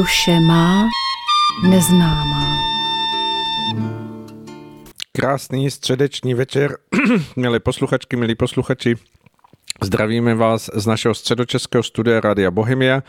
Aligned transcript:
Duše 0.00 0.40
má 0.40 0.88
neznámá. 1.68 2.56
Krásný 5.12 5.70
středeční 5.70 6.34
večer, 6.34 6.76
milí 7.36 7.58
posluchačky, 7.60 8.16
milí 8.16 8.34
posluchači. 8.34 8.96
Zdravíme 9.82 10.34
vás 10.34 10.70
z 10.74 10.86
našeho 10.86 11.14
středočeského 11.14 11.82
studia 11.82 12.20
Rádia 12.20 12.50
Bohemia, 12.50 13.02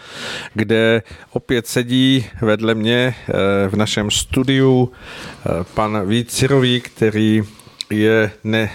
kde 0.53 1.03
opět 1.29 1.67
sedí 1.67 2.25
vedle 2.41 2.75
mě 2.75 3.15
eh, 3.15 3.33
v 3.69 3.75
našem 3.75 4.11
studiu 4.11 4.91
eh, 4.91 5.49
pan 5.73 6.07
Vít 6.07 6.31
Cirový, 6.31 6.81
který 6.81 7.43
je 7.91 8.31
ne, 8.43 8.71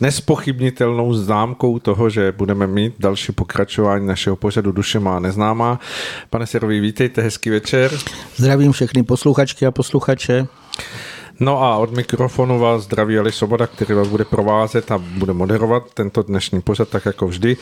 nespochybnitelnou 0.00 1.14
známkou 1.14 1.78
toho, 1.78 2.10
že 2.10 2.32
budeme 2.32 2.66
mít 2.66 2.94
další 2.98 3.32
pokračování 3.32 4.06
našeho 4.06 4.36
pořadu 4.36 4.72
Duše 4.72 5.00
má 5.00 5.20
neznámá. 5.20 5.80
Pane 6.30 6.46
Sirový, 6.46 6.80
vítejte, 6.80 7.22
hezký 7.22 7.50
večer. 7.50 7.90
Zdravím 8.36 8.72
všechny 8.72 9.02
posluchačky 9.02 9.66
a 9.66 9.70
posluchače. 9.70 10.46
No 11.40 11.62
a 11.62 11.76
od 11.76 11.90
mikrofonu 11.90 12.58
vás 12.58 12.82
zdraví 12.82 13.18
Ali 13.18 13.32
Soboda, 13.32 13.66
který 13.66 13.94
vás 13.94 14.08
bude 14.08 14.24
provázet 14.24 14.90
a 14.90 14.98
bude 14.98 15.32
moderovat 15.32 15.82
tento 15.94 16.22
dnešní 16.22 16.60
pořad 16.60 16.88
tak 16.88 17.06
jako 17.06 17.26
vždy. 17.26 17.56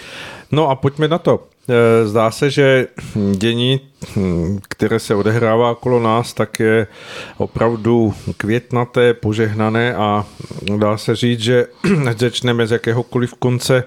No 0.52 0.68
a 0.68 0.74
pojďme 0.74 1.08
na 1.08 1.18
to. 1.18 1.48
E, 1.68 2.06
zdá 2.06 2.30
se, 2.30 2.50
že 2.50 2.86
dění, 3.32 3.80
hm, 4.16 4.58
které 4.68 4.98
se 4.98 5.14
odehrává 5.14 5.70
okolo 5.70 6.00
nás, 6.00 6.32
tak 6.32 6.60
je 6.60 6.86
opravdu 7.36 8.14
květnaté, 8.36 9.14
požehnané 9.14 9.94
a 9.94 10.24
dá 10.76 10.96
se 10.96 11.16
říct, 11.16 11.40
že 11.40 11.66
začneme 12.16 12.66
z 12.66 12.70
jakéhokoliv 12.70 13.34
konce, 13.34 13.84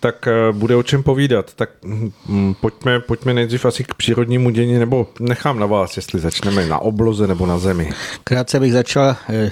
tak 0.00 0.26
e, 0.26 0.52
bude 0.52 0.76
o 0.76 0.82
čem 0.82 1.02
povídat. 1.02 1.54
Tak 1.54 1.70
hm, 1.84 2.54
pojďme, 2.60 3.00
pojďme 3.00 3.34
nejdřív 3.34 3.64
asi 3.64 3.84
k 3.84 3.94
přírodnímu 3.94 4.50
dění, 4.50 4.78
nebo 4.78 5.06
nechám 5.20 5.58
na 5.58 5.66
vás, 5.66 5.96
jestli 5.96 6.20
začneme 6.20 6.66
na 6.66 6.78
obloze 6.78 7.26
nebo 7.26 7.46
na 7.46 7.58
zemi. 7.58 7.90
Krátce 8.24 8.60
bych 8.60 8.72
začal 8.72 9.16
e, 9.28 9.50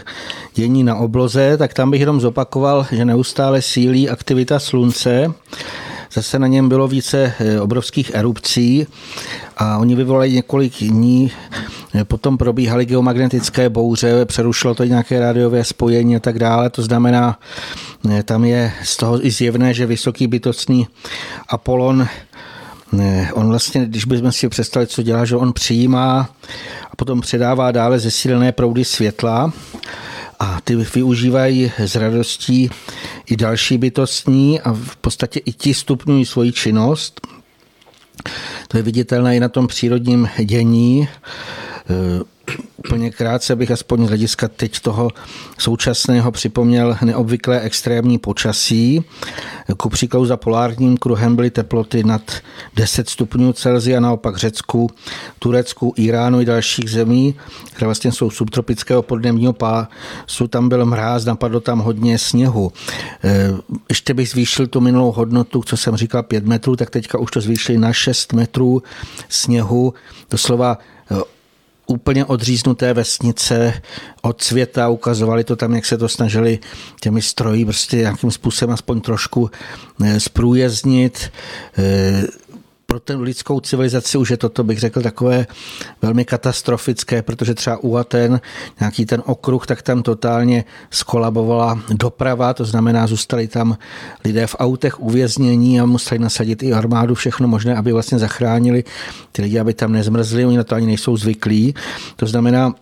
dění 0.54 0.84
na 0.84 0.96
obloze, 0.96 1.56
tak 1.56 1.74
tam 1.74 1.90
bych 1.90 2.00
jenom 2.00 2.20
zopakoval, 2.20 2.86
že 2.92 3.04
neustále 3.04 3.62
sílí 3.62 4.10
aktivita 4.10 4.58
slunce, 4.58 5.34
Zase 6.14 6.38
na 6.38 6.46
něm 6.46 6.68
bylo 6.68 6.88
více 6.88 7.34
eh, 7.38 7.60
obrovských 7.60 8.10
erupcí 8.14 8.86
a 9.56 9.78
oni 9.78 9.94
vyvolali 9.94 10.32
několik 10.32 10.72
dní. 10.82 11.32
Eh, 11.94 12.04
potom 12.04 12.38
probíhaly 12.38 12.86
geomagnetické 12.86 13.68
bouře, 13.68 14.24
přerušilo 14.24 14.74
to 14.74 14.84
nějaké 14.84 15.20
rádiové 15.20 15.64
spojení 15.64 16.16
a 16.16 16.20
tak 16.20 16.38
dále. 16.38 16.70
To 16.70 16.82
znamená, 16.82 17.38
eh, 18.10 18.22
tam 18.22 18.44
je 18.44 18.72
z 18.82 18.96
toho 18.96 19.26
i 19.26 19.30
zjevné, 19.30 19.74
že 19.74 19.86
vysoký 19.86 20.26
bytostný 20.26 20.86
Apollon 21.48 22.06
On 23.32 23.48
vlastně, 23.48 23.86
když 23.86 24.04
bychom 24.04 24.32
si 24.32 24.48
představili, 24.48 24.86
co 24.86 25.02
dělá, 25.02 25.24
že 25.24 25.36
on 25.36 25.52
přijímá 25.52 26.28
a 26.90 26.96
potom 26.96 27.20
předává 27.20 27.70
dále 27.70 27.98
zesílené 27.98 28.52
proudy 28.52 28.84
světla 28.84 29.52
a 30.38 30.60
ty 30.64 30.76
využívají 30.76 31.72
s 31.78 31.96
radostí 31.96 32.70
i 33.26 33.36
další 33.36 33.78
bytostní 33.78 34.60
a 34.60 34.72
v 34.72 34.96
podstatě 34.96 35.40
i 35.44 35.52
ti 35.52 35.74
stupňují 35.74 36.24
svoji 36.24 36.52
činnost. 36.52 37.20
To 38.68 38.76
je 38.76 38.82
viditelné 38.82 39.36
i 39.36 39.40
na 39.40 39.48
tom 39.48 39.66
přírodním 39.66 40.28
dění. 40.44 41.08
Úplně 42.76 43.10
krátce 43.10 43.56
bych 43.56 43.70
aspoň 43.70 44.04
z 44.06 44.08
hlediska 44.08 44.48
teď 44.48 44.80
toho 44.80 45.10
současného 45.58 46.32
připomněl 46.32 46.96
neobvyklé 47.04 47.60
extrémní 47.60 48.18
počasí. 48.18 49.04
Ku 49.76 49.88
příkladu 49.88 50.26
za 50.26 50.36
polárním 50.36 50.96
kruhem 50.96 51.36
byly 51.36 51.50
teploty 51.50 52.04
nad 52.04 52.32
10 52.76 53.08
stupňů 53.08 53.52
Celsia, 53.52 54.00
naopak 54.00 54.36
Řecku, 54.36 54.90
Turecku, 55.38 55.94
Iránu 55.96 56.40
i 56.40 56.44
dalších 56.44 56.90
zemí, 56.90 57.34
které 57.72 57.86
vlastně 57.86 58.12
jsou 58.12 58.30
subtropického 58.30 59.02
podnebního 59.02 59.52
pásu, 59.52 60.48
tam 60.48 60.68
byl 60.68 60.86
mráz, 60.86 61.24
napadlo 61.24 61.60
tam 61.60 61.78
hodně 61.78 62.18
sněhu. 62.18 62.72
E, 63.24 63.50
ještě 63.88 64.14
bych 64.14 64.28
zvýšil 64.28 64.66
tu 64.66 64.80
minulou 64.80 65.12
hodnotu, 65.12 65.62
co 65.62 65.76
jsem 65.76 65.96
říkal 65.96 66.22
5 66.22 66.46
metrů, 66.46 66.76
tak 66.76 66.90
teďka 66.90 67.18
už 67.18 67.30
to 67.30 67.40
zvýšili 67.40 67.78
na 67.78 67.92
6 67.92 68.32
metrů 68.32 68.82
sněhu. 69.28 69.94
Doslova 70.30 70.78
úplně 71.86 72.24
odříznuté 72.24 72.94
vesnice 72.94 73.82
od 74.22 74.42
světa, 74.42 74.88
ukazovali 74.88 75.44
to 75.44 75.56
tam, 75.56 75.74
jak 75.74 75.86
se 75.86 75.98
to 75.98 76.08
snažili 76.08 76.58
těmi 77.00 77.22
stroji 77.22 77.64
prostě 77.64 77.96
nějakým 77.96 78.30
způsobem 78.30 78.74
aspoň 78.74 79.00
trošku 79.00 79.50
eh, 80.04 80.20
zprůjezdnit. 80.20 81.32
Eh, 81.78 82.22
pro 82.94 83.00
ten 83.00 83.20
lidskou 83.20 83.60
civilizaci 83.60 84.18
už 84.18 84.30
je 84.30 84.36
toto, 84.36 84.64
bych 84.64 84.78
řekl, 84.78 85.02
takové 85.02 85.46
velmi 86.02 86.24
katastrofické, 86.24 87.22
protože 87.22 87.54
třeba 87.54 87.78
u 87.82 87.96
Aten, 87.96 88.40
nějaký 88.80 89.06
ten 89.06 89.22
okruh, 89.26 89.66
tak 89.66 89.82
tam 89.82 90.02
totálně 90.02 90.64
skolabovala 90.90 91.80
doprava, 91.90 92.54
to 92.54 92.64
znamená, 92.64 93.06
zůstali 93.06 93.48
tam 93.48 93.78
lidé 94.24 94.46
v 94.46 94.56
autech 94.58 95.00
uvěznění 95.00 95.80
a 95.80 95.86
museli 95.86 96.18
nasadit 96.18 96.62
i 96.62 96.72
armádu, 96.72 97.14
všechno 97.14 97.48
možné, 97.48 97.76
aby 97.76 97.92
vlastně 97.92 98.18
zachránili 98.18 98.84
ty 99.32 99.42
lidi, 99.42 99.58
aby 99.58 99.74
tam 99.74 99.92
nezmrzli, 99.92 100.46
oni 100.46 100.56
na 100.56 100.64
to 100.64 100.74
ani 100.74 100.86
nejsou 100.86 101.16
zvyklí. 101.16 101.74
To 102.16 102.26
znamená, 102.26 102.74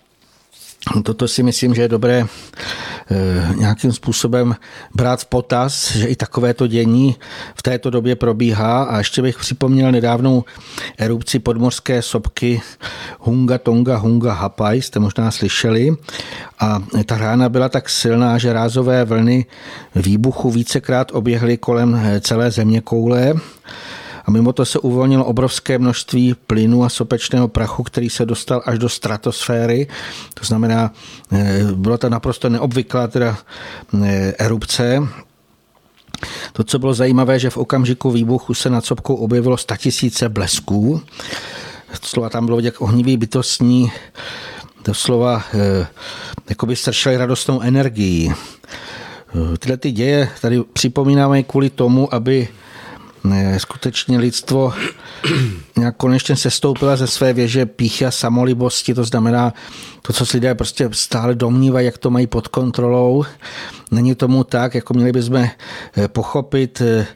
Toto 1.03 1.29
si 1.29 1.43
myslím, 1.43 1.75
že 1.75 1.83
je 1.83 1.89
dobré 1.89 2.27
eh, 2.27 3.55
nějakým 3.55 3.93
způsobem 3.93 4.57
brát 4.95 5.21
v 5.21 5.27
potaz, 5.27 5.93
že 5.93 6.07
i 6.07 6.17
takovéto 6.17 6.67
dění 6.67 7.17
v 7.55 7.63
této 7.63 7.91
době 7.91 8.17
probíhá. 8.17 8.83
A 8.83 8.99
ještě 8.99 9.23
bych 9.23 9.39
připomněl 9.39 9.93
nedávnou 9.93 10.45
erupci 10.99 11.39
podmorské 11.39 12.03
sopky 12.03 12.61
Hunga 13.19 13.59
Tonga 13.59 13.97
Hunga 13.97 14.33
Hapai, 14.33 14.83
jste 14.83 15.01
možná 15.01 15.31
slyšeli. 15.31 15.97
A 16.61 16.83
ta 17.07 17.19
rána 17.19 17.49
byla 17.49 17.69
tak 17.69 17.89
silná, 17.89 18.39
že 18.39 18.53
rázové 18.53 19.05
vlny 19.05 19.47
výbuchu 19.95 20.51
vícekrát 20.51 21.13
oběhly 21.13 21.57
kolem 21.57 22.21
celé 22.21 22.51
země 22.51 22.81
koule 22.81 23.35
a 24.25 24.31
mimo 24.31 24.53
to 24.53 24.65
se 24.65 24.79
uvolnilo 24.79 25.25
obrovské 25.25 25.79
množství 25.79 26.35
plynu 26.47 26.85
a 26.85 26.89
sopečného 26.89 27.49
prachu, 27.49 27.83
který 27.83 28.11
se 28.11 28.27
dostal 28.27 28.63
až 28.65 28.79
do 28.79 28.89
stratosféry. 28.89 29.87
To 30.35 30.47
znamená, 30.47 30.93
eh, 31.33 31.63
bylo 31.75 31.99
to 31.99 32.09
naprosto 32.09 32.49
neobvyklá 32.49 33.07
teda 33.07 33.39
eh, 34.05 34.35
erupce, 34.39 35.09
to, 36.53 36.65
co 36.65 36.79
bylo 36.79 36.95
zajímavé, 36.95 37.39
že 37.39 37.51
v 37.51 37.57
okamžiku 37.57 38.11
výbuchu 38.11 38.55
se 38.55 38.71
nad 38.71 38.85
sopkou 38.85 39.15
objevilo 39.15 39.57
statisíce 39.57 40.29
blesků. 40.29 41.01
Slova 42.03 42.29
tam 42.29 42.45
bylo 42.45 42.57
vidět 42.57 42.75
ohnivý 42.79 43.17
bytostní, 43.17 43.93
doslova 44.85 45.43
eh, 45.55 45.87
jako 46.49 46.67
by 46.67 46.77
stršeli 46.77 47.17
radostnou 47.17 47.61
energií. 47.61 48.33
Tyhle 49.59 49.77
ty 49.77 49.93
děje 49.93 50.29
tady 50.41 50.63
připomínáme 50.73 51.43
kvůli 51.43 51.71
tomu, 51.71 52.15
aby 52.15 52.49
skutečně 53.59 54.19
lidstvo 54.19 54.73
nějak 55.79 55.97
konečně 55.97 56.37
sestoupila 56.37 56.97
ze 56.97 57.07
své 57.07 57.33
věže 57.33 57.67
píchy 57.67 58.07
a 58.07 58.11
samolibosti, 58.11 58.95
to 58.95 59.05
znamená 59.05 59.53
to, 60.03 60.13
co 60.13 60.27
si 60.27 60.37
lidé 60.37 60.55
prostě 60.55 60.89
stále 60.93 61.35
domnívají, 61.35 61.87
jak 61.87 61.99
to 61.99 62.11
mají 62.11 62.27
pod 62.27 62.49
kontrolou. 62.49 63.25
Není 63.91 64.15
tomu 64.15 64.45
tak, 64.45 64.75
jako 64.75 64.95
měli 64.95 65.13
bychom 65.13 65.37
eh, 65.37 65.51
pochopit 66.09 66.81
eh, 66.81 67.07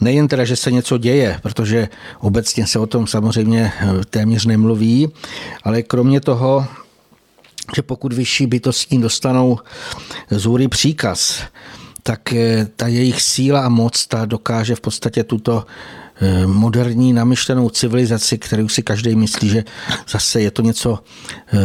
nejen 0.00 0.28
teda, 0.28 0.44
že 0.44 0.56
se 0.56 0.70
něco 0.70 0.98
děje, 0.98 1.38
protože 1.42 1.88
obecně 2.20 2.66
se 2.66 2.78
o 2.78 2.86
tom 2.86 3.06
samozřejmě 3.06 3.72
eh, 3.80 4.04
téměř 4.10 4.46
nemluví, 4.46 5.08
ale 5.64 5.82
kromě 5.82 6.20
toho, 6.20 6.66
že 7.76 7.82
pokud 7.82 8.12
vyšší 8.12 8.46
bytostní 8.46 9.00
dostanou 9.00 9.58
z 10.30 10.68
příkaz, 10.68 11.42
tak 12.06 12.32
eh, 12.32 12.68
ta 12.76 12.86
jejich 12.86 13.22
síla 13.22 13.60
a 13.64 13.68
moc 13.68 14.06
ta 14.06 14.24
dokáže 14.24 14.76
v 14.76 14.80
podstatě 14.80 15.24
tuto 15.24 15.64
eh, 16.20 16.46
moderní 16.46 17.12
namyšlenou 17.12 17.68
civilizaci, 17.68 18.38
kterou 18.38 18.68
si 18.68 18.82
každý 18.82 19.16
myslí, 19.16 19.48
že 19.48 19.64
zase 20.08 20.40
je 20.40 20.50
to 20.50 20.62
něco, 20.62 20.98
eh, 21.52 21.58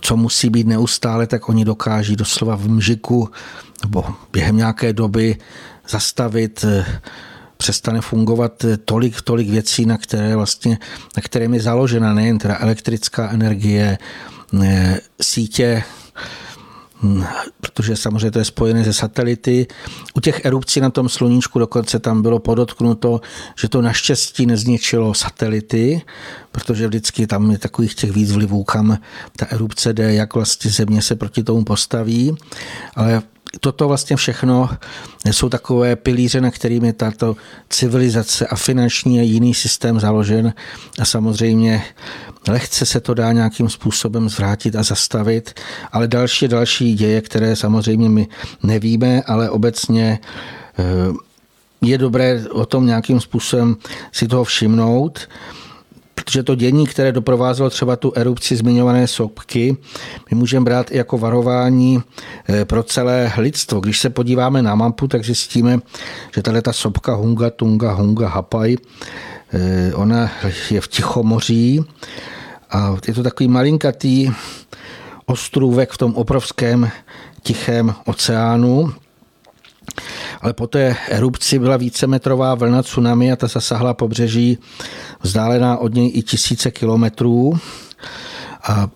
co 0.00 0.16
musí 0.16 0.50
být 0.50 0.66
neustále, 0.66 1.26
tak 1.26 1.48
oni 1.48 1.64
dokáží 1.64 2.16
doslova 2.16 2.56
v 2.56 2.68
mžiku 2.68 3.28
nebo 3.82 4.04
během 4.32 4.56
nějaké 4.56 4.92
doby 4.92 5.36
zastavit 5.88 6.64
přestane 7.56 8.00
fungovat 8.00 8.64
tolik, 8.84 9.22
tolik 9.22 9.48
věcí, 9.48 9.86
na 9.86 9.98
které 9.98 10.36
vlastně, 10.36 10.78
na 11.16 11.22
které 11.22 11.44
je 11.44 11.60
založena 11.60 12.14
nejen 12.14 12.38
teda 12.38 12.58
elektrická 12.60 13.30
energie, 13.30 13.98
sítě 15.20 15.82
protože 17.60 17.96
samozřejmě 17.96 18.30
to 18.30 18.38
je 18.38 18.44
spojené 18.44 18.84
se 18.84 18.92
satelity. 18.92 19.66
U 20.14 20.20
těch 20.20 20.44
erupcí 20.44 20.80
na 20.80 20.90
tom 20.90 21.08
sluníčku 21.08 21.58
dokonce 21.58 21.98
tam 21.98 22.22
bylo 22.22 22.38
podotknuto, 22.38 23.20
že 23.58 23.68
to 23.68 23.82
naštěstí 23.82 24.46
nezničilo 24.46 25.14
satelity, 25.14 26.02
protože 26.52 26.86
vždycky 26.86 27.26
tam 27.26 27.50
je 27.50 27.58
takových 27.58 27.94
těch 27.94 28.12
víc 28.12 28.32
vlivů, 28.32 28.64
kam 28.64 28.98
ta 29.36 29.46
erupce 29.50 29.92
jde, 29.92 30.14
jak 30.14 30.34
vlastně 30.34 30.70
země 30.70 31.02
se 31.02 31.16
proti 31.16 31.42
tomu 31.42 31.64
postaví. 31.64 32.36
Ale 32.96 33.22
toto 33.60 33.88
vlastně 33.88 34.16
všechno 34.16 34.70
jsou 35.30 35.48
takové 35.48 35.96
pilíře, 35.96 36.40
na 36.40 36.50
kterými 36.50 36.92
tato 36.92 37.36
civilizace 37.68 38.46
a 38.46 38.56
finanční 38.56 39.20
a 39.20 39.22
jiný 39.22 39.54
systém 39.54 40.00
založen. 40.00 40.54
A 40.98 41.04
samozřejmě 41.04 41.84
lehce 42.48 42.86
se 42.86 43.00
to 43.00 43.14
dá 43.14 43.32
nějakým 43.32 43.68
způsobem 43.68 44.28
zvrátit 44.28 44.76
a 44.76 44.82
zastavit, 44.82 45.60
ale 45.92 46.08
další 46.08 46.48
další 46.48 46.94
děje, 46.94 47.20
které 47.20 47.56
samozřejmě 47.56 48.08
my 48.08 48.28
nevíme, 48.62 49.22
ale 49.22 49.50
obecně 49.50 50.18
eh, 50.78 50.84
je 51.82 51.98
dobré 51.98 52.44
o 52.50 52.66
tom 52.66 52.86
nějakým 52.86 53.20
způsobem 53.20 53.76
si 54.12 54.28
toho 54.28 54.44
všimnout 54.44 55.28
protože 56.24 56.42
to 56.42 56.54
dění, 56.54 56.86
které 56.86 57.12
doprovázelo 57.12 57.70
třeba 57.70 57.96
tu 57.96 58.12
erupci 58.16 58.56
zmiňované 58.56 59.06
sopky, 59.06 59.76
my 60.30 60.36
můžeme 60.36 60.64
brát 60.64 60.90
i 60.90 60.96
jako 60.96 61.18
varování 61.18 62.02
eh, 62.48 62.64
pro 62.64 62.82
celé 62.82 63.32
lidstvo. 63.36 63.80
Když 63.80 64.00
se 64.00 64.10
podíváme 64.10 64.62
na 64.62 64.74
mapu, 64.74 65.08
tak 65.08 65.24
zjistíme, 65.24 65.78
že 66.34 66.42
tahle 66.42 66.62
ta 66.62 66.72
sopka 66.72 67.14
Hunga, 67.14 67.50
Tunga, 67.50 67.92
Hunga, 67.92 68.28
Hapaj, 68.28 68.76
eh, 69.52 69.94
ona 69.94 70.30
je 70.70 70.80
v 70.80 70.88
Tichomoří 70.88 71.84
a 72.70 72.96
je 73.08 73.14
to 73.14 73.22
takový 73.22 73.48
malinkatý 73.48 74.30
ostrůvek 75.26 75.90
v 75.90 75.98
tom 75.98 76.14
obrovském 76.14 76.90
tichém 77.42 77.94
oceánu, 78.04 78.92
ale 80.42 80.52
po 80.52 80.66
té 80.66 80.96
erupci 81.08 81.58
byla 81.58 81.76
vícemetrová 81.76 82.54
vlna 82.54 82.82
tsunami 82.82 83.32
a 83.32 83.36
ta 83.36 83.46
zasahla 83.46 83.94
pobřeží 83.94 84.58
vzdálená 85.20 85.78
od 85.78 85.94
něj 85.94 86.10
i 86.14 86.22
tisíce 86.22 86.70
kilometrů. 86.70 87.58
A 88.62 88.88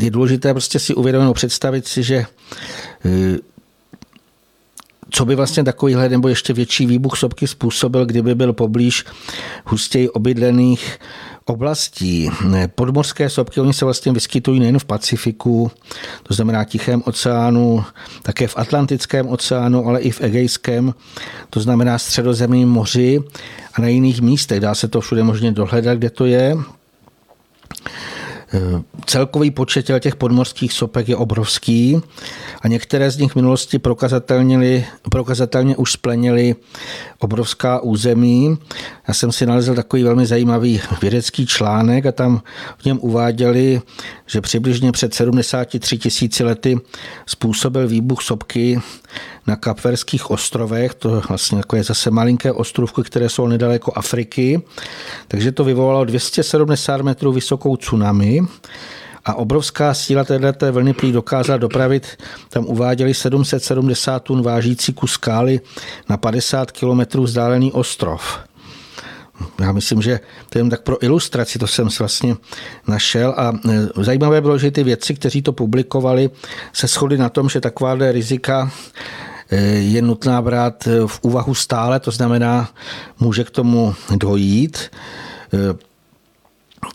je 0.00 0.10
důležité 0.10 0.54
prostě 0.54 0.78
si 0.78 0.94
uvědomit, 0.94 1.34
představit 1.34 1.86
si, 1.86 2.02
že 2.02 2.26
eh, 3.04 3.38
co 5.10 5.24
by 5.24 5.34
vlastně 5.34 5.64
takovýhle 5.64 6.08
nebo 6.08 6.28
ještě 6.28 6.52
větší 6.52 6.86
výbuch 6.86 7.16
sopky 7.16 7.46
způsobil, 7.46 8.06
kdyby 8.06 8.34
byl 8.34 8.52
poblíž 8.52 9.04
hustěji 9.66 10.08
obydlených 10.08 10.98
oblastí. 11.50 12.30
Podmorské 12.74 13.30
sopky, 13.30 13.60
oni 13.60 13.72
se 13.72 13.84
vlastně 13.84 14.12
vyskytují 14.12 14.60
nejen 14.60 14.78
v 14.78 14.84
Pacifiku, 14.84 15.70
to 16.22 16.34
znamená 16.34 16.64
Tichém 16.64 17.02
oceánu, 17.06 17.84
také 18.22 18.46
v 18.46 18.56
Atlantickém 18.56 19.28
oceánu, 19.28 19.86
ale 19.86 20.00
i 20.00 20.10
v 20.10 20.20
Egejském, 20.20 20.94
to 21.50 21.60
znamená 21.60 21.98
Středozemním 21.98 22.68
moři 22.68 23.20
a 23.74 23.80
na 23.80 23.88
jiných 23.88 24.20
místech. 24.20 24.60
Dá 24.60 24.74
se 24.74 24.88
to 24.88 25.00
všude 25.00 25.22
možně 25.22 25.52
dohledat, 25.52 25.98
kde 25.98 26.10
to 26.10 26.24
je. 26.24 26.56
Celkový 29.06 29.50
počet 29.50 29.90
těch 30.00 30.16
podmorských 30.16 30.72
sopek 30.72 31.08
je 31.08 31.16
obrovský 31.16 32.02
a 32.60 32.68
některé 32.68 33.10
z 33.10 33.16
nich 33.16 33.32
v 33.32 33.36
minulosti 33.36 33.78
prokazatelně, 33.78 34.86
prokazatelně 35.10 35.76
už 35.76 35.92
splenily 35.92 36.56
obrovská 37.18 37.80
území. 37.80 38.58
Já 39.08 39.14
jsem 39.14 39.32
si 39.32 39.46
nalezl 39.46 39.74
takový 39.74 40.02
velmi 40.02 40.26
zajímavý 40.26 40.80
vědecký 41.02 41.46
článek 41.46 42.06
a 42.06 42.12
tam 42.12 42.42
v 42.78 42.84
něm 42.84 42.98
uváděli, 43.00 43.80
že 44.26 44.40
přibližně 44.40 44.92
před 44.92 45.14
73 45.14 45.98
tisíci 45.98 46.44
lety 46.44 46.80
způsobil 47.26 47.88
výbuch 47.88 48.22
sopky 48.22 48.80
na 49.46 49.56
Kapverských 49.56 50.30
ostrovech, 50.30 50.94
to 50.94 51.22
vlastně 51.28 51.58
jako 51.58 51.76
je 51.76 51.84
zase 51.84 52.10
malinké 52.10 52.52
ostrovky, 52.52 53.02
které 53.02 53.28
jsou 53.28 53.46
nedaleko 53.46 53.92
Afriky, 53.94 54.62
takže 55.28 55.52
to 55.52 55.64
vyvolalo 55.64 56.04
270 56.04 57.00
metrů 57.00 57.32
vysokou 57.32 57.76
tsunami. 57.76 58.40
A 59.24 59.34
obrovská 59.34 59.94
síla 59.94 60.24
této 60.24 60.72
vlny 60.72 60.92
prý 60.92 61.12
dokázala 61.12 61.56
dopravit, 61.56 62.06
tam 62.48 62.64
uváděli 62.64 63.14
770 63.14 64.22
tun 64.22 64.42
vážící 64.42 64.92
kus 64.92 65.12
skály 65.12 65.60
na 66.08 66.16
50 66.16 66.70
kilometrů 66.70 67.22
vzdálený 67.22 67.72
ostrov. 67.72 68.38
Já 69.60 69.72
myslím, 69.72 70.02
že 70.02 70.20
to 70.50 70.58
je 70.58 70.64
tak 70.64 70.82
pro 70.82 71.04
ilustraci, 71.04 71.58
to 71.58 71.66
jsem 71.66 71.88
vlastně 71.98 72.36
našel. 72.86 73.34
A 73.36 73.52
e, 73.70 74.02
zajímavé 74.04 74.40
bylo, 74.40 74.58
že 74.58 74.70
ty 74.70 74.84
věci, 74.84 75.14
kteří 75.14 75.42
to 75.42 75.52
publikovali, 75.52 76.30
se 76.72 76.86
shodli 76.86 77.18
na 77.18 77.28
tom, 77.28 77.48
že 77.48 77.60
takováhle 77.60 78.12
rizika 78.12 78.70
je 79.76 80.02
nutná 80.02 80.42
brát 80.42 80.88
v 81.06 81.18
úvahu 81.22 81.54
stále, 81.54 82.00
to 82.00 82.10
znamená, 82.10 82.70
může 83.20 83.44
k 83.44 83.50
tomu 83.50 83.94
dojít. 84.16 84.90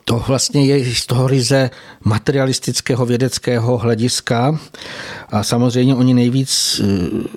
To 0.06 0.24
vlastně 0.28 0.66
je 0.66 0.96
z 0.96 1.06
toho 1.06 1.28
ryze 1.28 1.70
materialistického 2.04 3.06
vědeckého 3.06 3.78
hlediska 3.78 4.60
a 5.30 5.44
samozřejmě 5.44 5.96
oni 5.96 6.14
nejvíc 6.14 6.82
eh, 6.84 6.88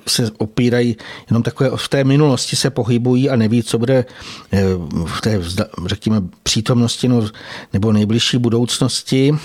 se 0.07 0.31
opírají 0.37 0.97
jenom 1.29 1.43
takové, 1.43 1.69
v 1.75 1.89
té 1.89 2.03
minulosti 2.03 2.55
se 2.55 2.69
pohybují 2.69 3.29
a 3.29 3.35
neví, 3.35 3.63
co 3.63 3.77
bude 3.77 4.05
eh, 4.51 4.63
v 5.05 5.21
té, 5.21 5.39
řekněme, 5.85 6.21
přítomnosti 6.43 7.07
no, 7.07 7.27
nebo 7.73 7.91
nejbližší 7.91 8.37
budoucnosti. 8.37 9.35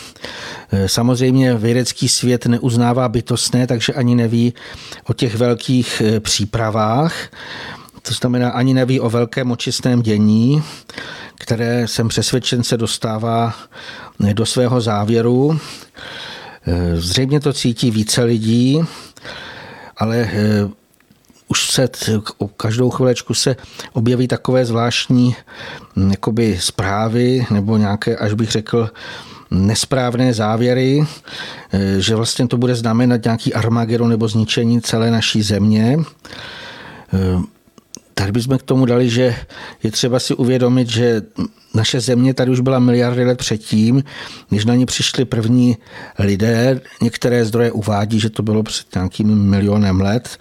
Eh, 0.72 0.88
samozřejmě 0.88 1.54
vědecký 1.54 2.08
svět 2.08 2.46
neuznává 2.46 3.08
bytostné, 3.08 3.66
takže 3.66 3.92
ani 3.92 4.14
neví 4.14 4.54
o 5.08 5.12
těch 5.12 5.34
velkých 5.34 6.02
přípravách. 6.20 7.30
To 8.08 8.14
znamená, 8.14 8.50
ani 8.50 8.74
neví 8.74 9.00
o 9.00 9.10
velkém 9.10 9.50
očistném 9.50 10.02
dění 10.02 10.62
které 11.38 11.88
jsem 11.88 12.08
přesvědčen 12.08 12.62
se 12.62 12.76
dostává 12.76 13.54
do 14.32 14.46
svého 14.46 14.80
závěru. 14.80 15.58
Zřejmě 16.94 17.40
to 17.40 17.52
cítí 17.52 17.90
více 17.90 18.24
lidí, 18.24 18.80
ale 19.96 20.16
eh, 20.32 20.68
už 21.48 21.70
se 21.70 21.88
každou 22.56 22.90
chvilečku 22.90 23.34
se 23.34 23.56
objeví 23.92 24.28
takové 24.28 24.64
zvláštní 24.64 25.36
hm, 25.96 26.10
jakoby 26.10 26.58
zprávy 26.60 27.46
nebo 27.50 27.76
nějaké, 27.76 28.16
až 28.16 28.32
bych 28.32 28.50
řekl, 28.50 28.90
nesprávné 29.50 30.34
závěry, 30.34 31.06
eh, 31.72 32.00
že 32.00 32.14
vlastně 32.14 32.48
to 32.48 32.56
bude 32.56 32.74
znamenat 32.74 33.24
nějaký 33.24 33.54
armagedon 33.54 34.10
nebo 34.10 34.28
zničení 34.28 34.80
celé 34.80 35.10
naší 35.10 35.42
země. 35.42 35.96
Tady 38.18 38.32
bychom 38.32 38.58
k 38.58 38.62
tomu 38.62 38.86
dali, 38.86 39.10
že 39.10 39.36
je 39.82 39.90
třeba 39.90 40.18
si 40.18 40.34
uvědomit, 40.34 40.88
že 40.88 41.22
naše 41.74 42.00
země 42.00 42.34
tady 42.34 42.50
už 42.50 42.60
byla 42.60 42.78
miliardy 42.78 43.24
let 43.24 43.38
předtím, 43.38 44.04
než 44.50 44.64
na 44.64 44.74
ní 44.74 44.86
přišli 44.86 45.24
první 45.24 45.76
lidé. 46.18 46.80
Některé 47.02 47.44
zdroje 47.44 47.72
uvádí, 47.72 48.20
že 48.20 48.30
to 48.30 48.42
bylo 48.42 48.62
před 48.62 48.94
nějakým 48.94 49.50
milionem 49.50 50.00
let. 50.00 50.38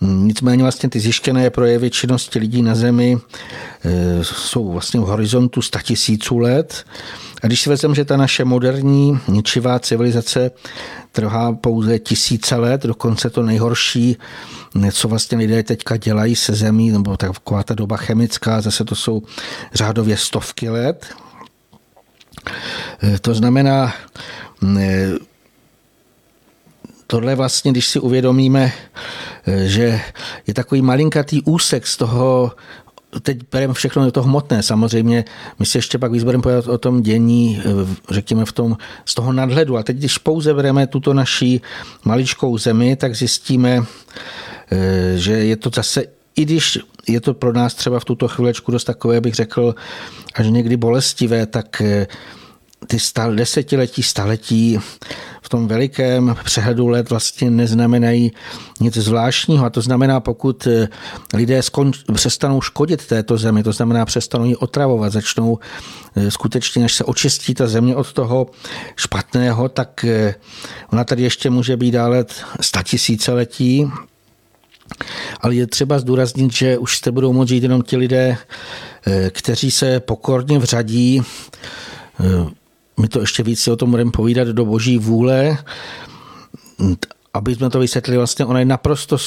Nicméně 0.00 0.62
vlastně 0.62 0.88
ty 0.88 1.00
zjištěné 1.00 1.50
projevy 1.50 1.90
činnosti 1.90 2.38
lidí 2.38 2.62
na 2.62 2.74
Zemi 2.74 3.18
e, 3.84 4.24
jsou 4.24 4.72
vlastně 4.72 5.00
v 5.00 5.02
horizontu 5.02 5.62
100 5.62 5.78
tisíců 5.78 6.38
let. 6.38 6.84
A 7.42 7.46
když 7.46 7.60
si 7.60 7.70
vezmeme, 7.70 7.94
že 7.94 8.04
ta 8.04 8.16
naše 8.16 8.44
moderní 8.44 9.18
ničivá 9.28 9.78
civilizace 9.78 10.50
trvá 11.12 11.52
pouze 11.52 11.98
tisíce 11.98 12.56
let, 12.56 12.82
dokonce 12.82 13.30
to 13.30 13.42
nejhorší, 13.42 14.16
co 14.92 15.08
vlastně 15.08 15.38
lidé 15.38 15.62
teďka 15.62 15.96
dělají 15.96 16.36
se 16.36 16.54
zemí, 16.54 16.90
nebo 16.90 17.16
taková 17.16 17.62
ta 17.62 17.74
doba 17.74 17.96
chemická, 17.96 18.60
zase 18.60 18.84
to 18.84 18.94
jsou 18.94 19.22
řádově 19.74 20.16
stovky 20.16 20.68
let. 20.68 21.06
E, 23.02 23.18
to 23.18 23.34
znamená, 23.34 23.94
tohle 27.06 27.34
vlastně, 27.34 27.70
když 27.70 27.86
si 27.86 28.00
uvědomíme, 28.00 28.72
že 29.56 30.00
je 30.46 30.54
takový 30.54 30.82
malinkatý 30.82 31.42
úsek 31.42 31.86
z 31.86 31.96
toho 31.96 32.52
teď 33.22 33.38
bereme 33.52 33.74
všechno 33.74 34.04
do 34.04 34.10
toho 34.10 34.24
hmotné. 34.24 34.62
Samozřejmě 34.62 35.24
my 35.58 35.66
si 35.66 35.78
ještě 35.78 35.98
pak 35.98 36.12
víc 36.12 36.24
budeme 36.24 36.58
o 36.58 36.78
tom 36.78 37.02
dění, 37.02 37.62
řekněme, 38.10 38.44
v 38.44 38.52
tom, 38.52 38.76
z 39.04 39.14
toho 39.14 39.32
nadhledu. 39.32 39.76
A 39.76 39.82
teď, 39.82 39.96
když 39.96 40.18
pouze 40.18 40.54
bereme 40.54 40.86
tuto 40.86 41.14
naší 41.14 41.62
maličkou 42.04 42.58
zemi, 42.58 42.96
tak 42.96 43.16
zjistíme, 43.16 43.82
Eh, 44.70 45.16
že 45.16 45.32
je 45.32 45.56
to 45.56 45.70
zase, 45.74 46.04
i 46.36 46.44
když 46.44 46.78
je 47.08 47.20
to 47.20 47.34
pro 47.34 47.52
nás 47.52 47.74
třeba 47.74 48.00
v 48.00 48.04
tuto 48.04 48.28
chvílečku 48.28 48.72
dost 48.72 48.84
takové, 48.84 49.20
bych 49.20 49.34
řekl, 49.34 49.74
až 50.34 50.46
někdy 50.46 50.76
bolestivé, 50.76 51.46
tak 51.46 51.80
eh, 51.80 52.06
ty 52.86 52.98
stal, 52.98 53.34
desetiletí, 53.34 54.02
staletí 54.02 54.78
v 55.42 55.48
tom 55.48 55.68
velikém 55.68 56.36
přehledu 56.44 56.88
let 56.88 57.10
vlastně 57.10 57.50
neznamenají 57.50 58.32
nic 58.80 58.94
zvláštního. 58.96 59.66
A 59.66 59.70
to 59.70 59.80
znamená, 59.80 60.20
pokud 60.20 60.66
eh, 60.66 60.88
lidé 61.34 61.62
skonč, 61.62 61.98
přestanou 62.14 62.60
škodit 62.60 63.06
této 63.06 63.36
zemi, 63.36 63.62
to 63.62 63.72
znamená 63.72 64.04
přestanou 64.04 64.44
ji 64.44 64.56
otravovat, 64.56 65.12
začnou 65.12 65.58
skutečně, 66.28 66.82
než 66.82 66.94
se 66.94 67.04
očistí 67.04 67.54
ta 67.54 67.66
země 67.66 67.96
od 67.96 68.12
toho 68.12 68.46
špatného, 68.96 69.68
tak 69.68 70.04
ona 70.92 71.04
tady 71.04 71.22
ještě 71.22 71.50
může 71.50 71.76
být 71.76 71.90
dále 71.90 72.24
statisíciletí 72.60 73.90
ale 75.40 75.54
je 75.54 75.66
třeba 75.66 75.98
zdůraznit, 75.98 76.52
že 76.52 76.78
už 76.78 76.96
jste 76.96 77.10
budou 77.10 77.32
moct 77.32 77.48
žít 77.48 77.62
jenom 77.62 77.82
ti 77.82 77.96
lidé, 77.96 78.36
eh, 79.06 79.30
kteří 79.30 79.70
se 79.70 80.00
pokorně 80.00 80.58
vřadí. 80.58 81.22
My 82.98 83.08
to 83.08 83.20
ještě 83.20 83.42
víc 83.42 83.60
si 83.60 83.70
o 83.70 83.76
tom 83.76 83.90
budeme 83.90 84.10
povídat 84.10 84.48
do 84.48 84.64
boží 84.64 84.98
vůle 84.98 85.58
aby 87.34 87.54
jsme 87.54 87.70
to 87.70 87.78
vysvětlili, 87.78 88.16
vlastně 88.16 88.44
ona 88.44 88.58
je 88.58 88.64
naprosto 88.64 89.18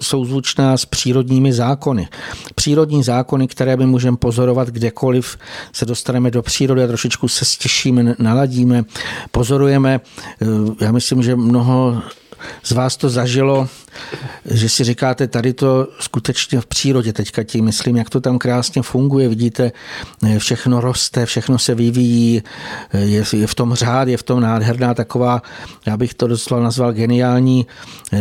souzvučná 0.00 0.76
s 0.76 0.84
přírodními 0.84 1.52
zákony. 1.52 2.08
Přírodní 2.54 3.02
zákony, 3.02 3.48
které 3.48 3.76
my 3.76 3.86
můžeme 3.86 4.16
pozorovat 4.16 4.68
kdekoliv 4.68 5.38
se 5.72 5.86
dostaneme 5.86 6.30
do 6.30 6.42
přírody 6.42 6.84
a 6.84 6.86
trošičku 6.86 7.28
se 7.28 7.44
stěšíme, 7.44 8.14
naladíme, 8.18 8.84
pozorujeme. 9.30 10.00
Já 10.80 10.92
myslím, 10.92 11.22
že 11.22 11.36
mnoho 11.36 12.02
z 12.62 12.72
vás 12.72 12.96
to 12.96 13.10
zažilo, 13.10 13.68
že 14.44 14.68
si 14.68 14.84
říkáte, 14.84 15.26
tady 15.26 15.52
to 15.52 15.88
skutečně 16.00 16.60
v 16.60 16.66
přírodě, 16.66 17.12
teďka 17.12 17.42
tím 17.42 17.64
myslím, 17.64 17.96
jak 17.96 18.10
to 18.10 18.20
tam 18.20 18.38
krásně 18.38 18.82
funguje, 18.82 19.28
vidíte, 19.28 19.72
všechno 20.38 20.80
roste, 20.80 21.26
všechno 21.26 21.58
se 21.58 21.74
vyvíjí, 21.74 22.42
je, 22.92 23.24
je 23.32 23.46
v 23.46 23.54
tom 23.54 23.74
řád, 23.74 24.08
je 24.08 24.16
v 24.16 24.22
tom 24.22 24.40
nádherná 24.40 24.94
taková, 24.94 25.42
já 25.86 25.96
bych 25.96 26.14
to 26.14 26.26
doslova 26.26 26.62
nazval 26.62 26.92
geniální 26.92 27.66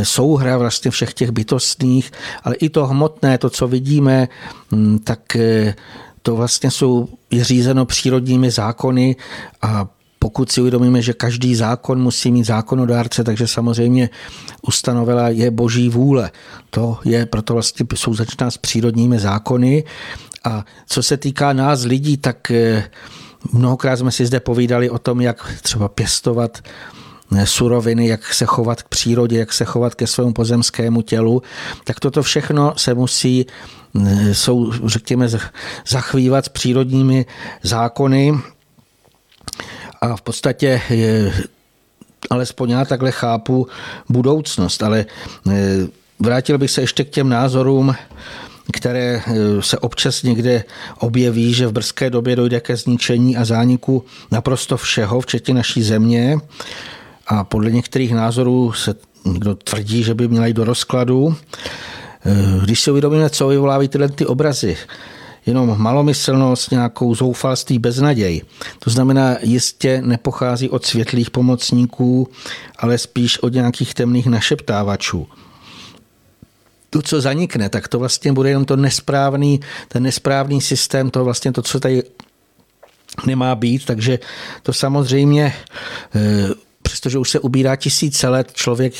souhra 0.04 0.58
vlastně 0.58 0.92
všech 0.92 1.14
těch 1.14 1.32
bytostných, 1.32 2.12
ale 2.44 2.56
i 2.56 2.70
to 2.70 2.88
hmotné, 2.88 3.38
to, 3.38 3.50
co 3.50 3.68
vidíme, 3.68 4.28
mm, 4.72 5.00
tak 5.00 5.38
to 6.22 6.36
vlastně 6.36 6.72
jsou, 6.72 7.08
je 7.32 7.44
řízeno 7.44 7.86
přírodními 7.86 8.52
zákony 8.52 9.16
a 9.62 9.88
pokud 10.28 10.52
si 10.52 10.62
uvědomíme, 10.62 11.02
že 11.02 11.14
každý 11.14 11.56
zákon 11.56 12.02
musí 12.02 12.32
mít 12.32 12.44
zákonodárce, 12.44 13.24
takže 13.24 13.48
samozřejmě 13.48 14.10
ustanovila 14.62 15.30
je 15.30 15.52
boží 15.52 15.90
vůle. 15.90 16.32
To 16.70 17.00
je 17.06 17.26
proto 17.26 17.54
vlastně 17.54 17.86
souzačná 17.96 18.52
s 18.52 18.58
přírodními 18.58 19.20
zákony. 19.20 19.84
A 20.44 20.66
co 20.88 21.04
se 21.04 21.18
týká 21.18 21.54
nás 21.54 21.84
lidí, 21.84 22.18
tak 22.18 22.52
eh, 22.52 22.84
mnohokrát 23.54 23.96
jsme 23.96 24.12
si 24.12 24.26
zde 24.26 24.40
povídali 24.40 24.90
o 24.90 25.00
tom, 25.00 25.22
jak 25.22 25.54
třeba 25.62 25.88
pěstovat 25.88 26.60
eh, 27.36 27.46
suroviny, 27.46 28.08
jak 28.08 28.34
se 28.34 28.46
chovat 28.46 28.84
k 28.84 28.88
přírodě, 28.88 29.40
jak 29.40 29.54
se 29.54 29.66
chovat 29.66 29.96
ke 29.96 30.08
svému 30.08 30.34
pozemskému 30.34 31.02
tělu, 31.02 31.42
tak 31.84 32.00
toto 32.00 32.24
všechno 32.24 32.74
se 32.78 32.94
musí 32.94 33.46
eh, 33.48 34.34
jsou, 34.34 34.72
řekněme, 34.88 35.30
zachvívat 35.88 36.46
s 36.46 36.50
přírodními 36.50 37.26
zákony 37.64 38.57
a 40.02 40.16
v 40.16 40.22
podstatě 40.22 40.82
je, 40.90 41.34
alespoň 42.30 42.70
já 42.70 42.86
takhle 42.86 43.12
chápu 43.12 43.68
budoucnost, 44.10 44.84
ale 44.84 45.00
e, 45.00 45.88
vrátil 46.20 46.58
bych 46.58 46.72
se 46.72 46.82
ještě 46.82 47.04
k 47.04 47.10
těm 47.10 47.30
názorům, 47.30 47.96
které 48.74 49.22
e, 49.28 49.62
se 49.62 49.78
občas 49.78 50.24
někde 50.24 50.64
objeví, 51.00 51.54
že 51.54 51.68
v 51.68 51.72
brzké 51.72 52.10
době 52.10 52.36
dojde 52.36 52.60
ke 52.60 52.76
zničení 52.76 53.38
a 53.38 53.46
zániku 53.46 54.06
naprosto 54.32 54.78
všeho, 54.78 55.22
včetně 55.22 55.54
naší 55.54 55.84
země. 55.84 56.38
A 57.28 57.44
podle 57.44 57.72
některých 57.72 58.14
názorů 58.14 58.74
se 58.74 58.96
někdo 59.26 59.56
tvrdí, 59.56 60.04
že 60.04 60.14
by 60.14 60.28
měla 60.28 60.48
jít 60.48 60.56
do 60.56 60.64
rozkladu. 60.64 61.36
E, 62.26 62.64
když 62.64 62.82
si 62.82 62.92
uvědomíme, 62.92 63.30
co 63.30 63.48
vyvolávají 63.48 63.90
tyhle 63.90 64.10
ty 64.10 64.26
obrazy, 64.26 64.78
jenom 65.48 65.76
malomyslnost, 65.78 66.72
nějakou 66.72 67.16
zoufalství, 67.16 67.80
beznaděj. 67.80 68.42
To 68.80 68.90
znamená, 68.90 69.38
jistě 69.42 70.02
nepochází 70.06 70.70
od 70.70 70.86
světlých 70.86 71.30
pomocníků, 71.30 72.30
ale 72.80 72.98
spíš 72.98 73.40
od 73.40 73.54
nějakých 73.54 73.94
temných 73.94 74.28
našeptávačů 74.28 75.28
to, 76.90 77.02
co 77.02 77.22
zanikne, 77.22 77.70
tak 77.70 77.88
to 77.88 78.00
vlastně 78.00 78.34
bude 78.34 78.50
jenom 78.50 78.66
to 78.66 78.76
nesprávný, 78.76 79.60
ten 79.88 80.04
nesprávný 80.04 80.62
systém, 80.62 81.10
to 81.10 81.24
vlastně 81.24 81.52
to, 81.52 81.62
co 81.62 81.80
tady 81.80 82.04
nemá 83.26 83.56
být, 83.56 83.86
takže 83.86 84.20
to 84.64 84.74
samozřejmě 84.74 85.54
přestože 87.08 87.20
už 87.20 87.30
se 87.30 87.40
ubírá 87.40 87.76
tisíce 87.76 88.28
let, 88.28 88.52
člověk 88.54 88.94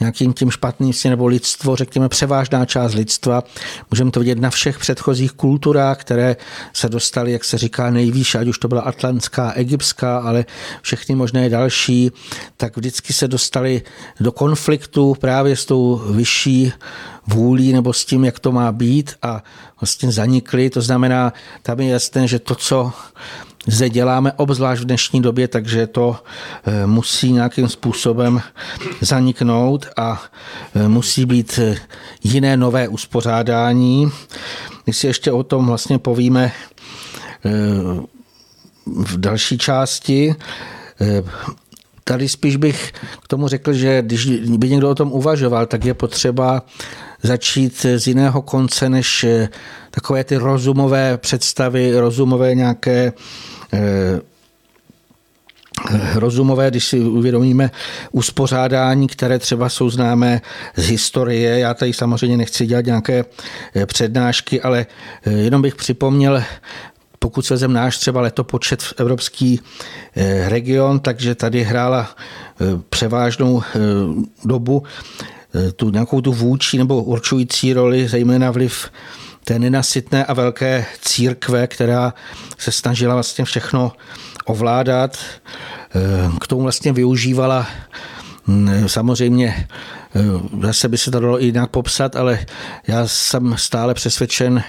nějakým 0.00 0.32
tím 0.32 0.50
špatným 0.50 0.92
si 0.92 1.10
nebo 1.10 1.26
lidstvo, 1.26 1.76
řekněme 1.76 2.08
převážná 2.08 2.64
část 2.64 2.94
lidstva, 2.94 3.42
můžeme 3.90 4.10
to 4.10 4.20
vidět 4.20 4.38
na 4.38 4.50
všech 4.50 4.78
předchozích 4.78 5.32
kulturách, 5.32 5.98
které 6.00 6.36
se 6.72 6.88
dostaly, 6.88 7.32
jak 7.32 7.44
se 7.44 7.58
říká, 7.58 7.90
nejvýš, 7.90 8.34
ať 8.34 8.48
už 8.48 8.58
to 8.58 8.68
byla 8.68 8.80
atlantská, 8.80 9.52
egyptská, 9.52 10.18
ale 10.18 10.44
všechny 10.82 11.14
možné 11.14 11.48
další, 11.48 12.10
tak 12.56 12.76
vždycky 12.76 13.12
se 13.12 13.28
dostali 13.28 13.82
do 14.20 14.32
konfliktu 14.32 15.16
právě 15.20 15.56
s 15.56 15.64
tou 15.64 16.02
vyšší 16.10 16.72
vůlí 17.26 17.72
nebo 17.72 17.92
s 17.92 18.04
tím, 18.04 18.24
jak 18.24 18.38
to 18.38 18.52
má 18.52 18.72
být 18.72 19.14
a 19.22 19.42
vlastně 19.80 20.12
zanikly. 20.12 20.70
To 20.70 20.80
znamená, 20.80 21.32
tam 21.62 21.80
je 21.80 21.88
jasné, 21.88 22.28
že 22.28 22.38
to, 22.38 22.54
co 22.54 22.92
zde 23.68 23.90
děláme, 23.90 24.32
obzvlášť 24.32 24.82
v 24.82 24.84
dnešní 24.84 25.22
době, 25.22 25.48
takže 25.48 25.86
to 25.86 26.16
eh, 26.64 26.86
musí 26.86 27.32
nějakým 27.32 27.68
způsobem 27.68 28.40
zaniknout 29.00 29.86
a 29.96 30.22
eh, 30.74 30.88
musí 30.88 31.26
být 31.26 31.60
eh, 31.62 31.76
jiné 32.24 32.56
nové 32.56 32.88
uspořádání. 32.88 34.10
My 34.86 34.92
si 34.92 35.06
ještě 35.06 35.32
o 35.32 35.42
tom 35.42 35.66
vlastně 35.66 35.98
povíme 35.98 36.52
v 38.84 39.18
další 39.20 39.58
části. 39.58 40.34
Tady 42.04 42.28
spíš 42.28 42.56
bych 42.56 42.92
k 43.24 43.28
tomu 43.28 43.48
řekl, 43.48 43.72
že 43.72 44.02
když 44.02 44.26
by 44.40 44.68
někdo 44.68 44.90
o 44.90 44.94
tom 44.94 45.12
uvažoval, 45.12 45.66
tak 45.66 45.84
je 45.84 45.94
potřeba 45.94 46.62
začít 47.22 47.86
z 47.96 48.06
jiného 48.06 48.42
konce 48.42 48.88
než 48.88 49.26
takové 49.90 50.24
ty 50.24 50.36
rozumové 50.36 51.18
představy, 51.18 52.00
rozumové 52.00 52.54
nějaké 52.54 53.12
rozumové, 56.14 56.70
když 56.70 56.84
si 56.84 57.00
uvědomíme 57.00 57.70
uspořádání, 58.12 59.06
které 59.06 59.38
třeba 59.38 59.68
jsou 59.68 59.90
známé 59.90 60.40
z 60.76 60.88
historie. 60.88 61.58
Já 61.58 61.74
tady 61.74 61.92
samozřejmě 61.92 62.36
nechci 62.36 62.66
dělat 62.66 62.86
nějaké 62.86 63.24
eh, 63.74 63.86
přednášky, 63.86 64.62
ale 64.62 64.86
eh, 65.26 65.30
jenom 65.30 65.62
bych 65.62 65.74
připomněl 65.74 66.42
pokud 67.20 67.46
se 67.46 67.54
vezem 67.54 67.72
náš 67.72 67.98
třeba 67.98 68.20
letopočet 68.20 68.82
v 68.82 68.94
evropský 68.96 69.60
region, 70.46 71.00
takže 71.00 71.34
tady 71.34 71.62
hrála 71.62 72.16
převážnou 72.90 73.62
dobu 74.44 74.82
tu 75.76 75.90
nějakou 75.90 76.20
tu 76.20 76.32
vůči 76.32 76.78
nebo 76.78 77.02
určující 77.02 77.72
roli, 77.72 78.08
zejména 78.08 78.50
vliv 78.50 78.90
té 79.48 79.58
nenasytné 79.58 80.24
a 80.24 80.34
velké 80.34 80.86
církve, 81.00 81.66
která 81.66 82.14
se 82.58 82.72
snažila 82.72 83.14
vlastně 83.14 83.44
všechno 83.44 83.92
ovládat. 84.44 85.18
Eh, 85.94 86.30
k 86.40 86.46
tomu 86.46 86.62
vlastně 86.62 86.92
využívala 86.92 87.66
hm, 88.46 88.88
samozřejmě 88.88 89.68
eh, 90.14 90.66
zase 90.66 90.88
by 90.88 90.98
se 90.98 91.10
to 91.10 91.20
dalo 91.20 91.42
i 91.42 91.46
jinak 91.46 91.70
popsat, 91.70 92.16
ale 92.16 92.46
já 92.86 93.06
jsem 93.06 93.54
stále 93.58 93.94
přesvědčen, 93.94 94.62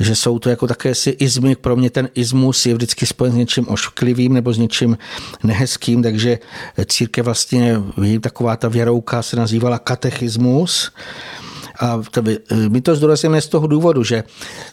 že 0.00 0.16
jsou 0.16 0.38
to 0.38 0.50
jako 0.50 0.66
také 0.66 0.94
si 0.94 1.10
izmy. 1.10 1.56
Pro 1.56 1.76
mě 1.76 1.90
ten 1.90 2.08
izmus 2.14 2.66
je 2.66 2.74
vždycky 2.74 3.06
spojen 3.06 3.32
s 3.32 3.36
něčím 3.36 3.68
ošklivým 3.68 4.32
nebo 4.32 4.52
s 4.52 4.58
něčím 4.58 4.98
nehezkým, 5.42 6.02
takže 6.02 6.38
církev 6.86 7.24
vlastně, 7.24 7.76
taková 8.20 8.56
ta 8.56 8.68
věrouka 8.68 9.22
se 9.22 9.36
nazývala 9.36 9.78
katechismus. 9.78 10.92
A 11.80 12.00
to, 12.10 12.22
my 12.68 12.80
to 12.80 12.96
zdůrazňujeme 12.96 13.40
z 13.40 13.48
toho 13.48 13.66
důvodu, 13.66 14.04
že 14.04 14.24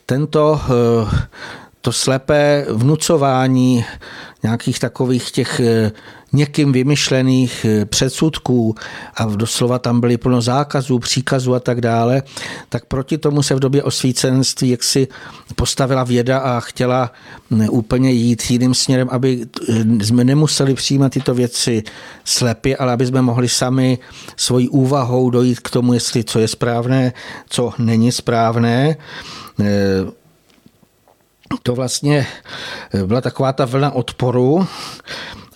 tento 0.06 0.62
eh, 0.64 1.28
to 1.82 1.92
slepé 1.92 2.66
vnucování 2.70 3.86
nějakých 4.44 4.80
takových 4.80 5.32
těch 5.32 5.60
eh, 5.60 5.92
někým 6.34 6.72
vymyšlených 6.72 7.66
eh, 7.66 7.86
předsudků 7.86 8.76
a 9.16 9.26
doslova 9.26 9.80
tam 9.80 10.02
byly 10.02 10.18
plno 10.18 10.42
zákazů, 10.42 11.00
příkazů 11.00 11.56
a 11.56 11.60
tak 11.60 11.82
dále, 11.82 12.24
tak 12.70 12.86
proti 12.86 13.18
tomu 13.18 13.44
se 13.44 13.56
v 13.56 13.60
době 13.60 13.84
osvícenství 13.84 14.70
jaksi 14.70 15.08
postavila 15.56 16.04
věda 16.04 16.38
a 16.40 16.60
chtěla 16.60 17.12
úplně 17.70 18.12
jít 18.12 18.52
jiným 18.52 18.74
směrem, 18.74 19.08
aby 19.12 19.46
eh, 19.70 20.06
jsme 20.06 20.24
nemuseli 20.24 20.74
přijímat 20.74 21.10
tyto 21.12 21.34
věci 21.34 21.84
slepě, 22.26 22.78
ale 22.78 22.94
aby 22.94 23.06
jsme 23.06 23.22
mohli 23.22 23.50
sami 23.50 24.00
svojí 24.38 24.70
úvahou 24.70 25.30
dojít 25.30 25.60
k 25.60 25.70
tomu, 25.70 25.94
jestli 25.94 26.24
co 26.24 26.40
je 26.40 26.48
správné, 26.48 27.14
co 27.50 27.74
není 27.78 28.12
správné 28.12 28.98
to 31.64 31.76
vlastně 31.76 32.28
byla 33.06 33.22
taková 33.22 33.54
ta 33.54 33.66
vlna 33.66 33.92
odporu 33.92 34.68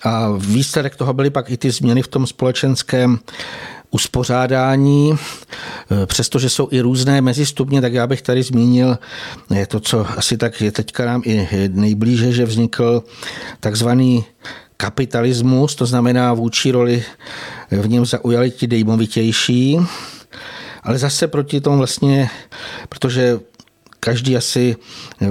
a 0.04 0.30
výsledek 0.38 0.96
toho 0.96 1.14
byly 1.14 1.30
pak 1.30 1.50
i 1.50 1.58
ty 1.58 1.72
změny 1.72 2.02
v 2.02 2.08
tom 2.08 2.28
společenském 2.28 3.20
uspořádání, 3.92 5.14
přestože 6.06 6.50
jsou 6.50 6.68
i 6.72 6.82
různé 6.82 7.22
mezistupně, 7.22 7.82
tak 7.82 7.94
já 7.94 8.08
bych 8.08 8.22
tady 8.22 8.44
zmínil 8.44 8.98
to, 9.68 9.80
co 9.80 10.08
asi 10.18 10.38
tak 10.38 10.62
je 10.62 10.72
teďka 10.72 11.06
nám 11.06 11.22
i 11.25 11.70
nejblíže, 11.74 12.32
že 12.32 12.46
vznikl 12.46 13.04
takzvaný 13.60 14.25
kapitalismus, 14.78 15.75
to 15.75 15.86
znamená 15.86 16.34
vůči 16.34 16.72
roli 16.72 17.04
v 17.72 17.90
něm 17.90 18.06
zaujali 18.06 18.52
ti 18.52 18.68
dejmovitější, 18.68 19.80
ale 20.84 20.98
zase 20.98 21.28
proti 21.28 21.62
tomu 21.62 21.78
vlastně, 21.78 22.30
protože 22.90 23.40
každý 24.06 24.38
asi 24.38 24.76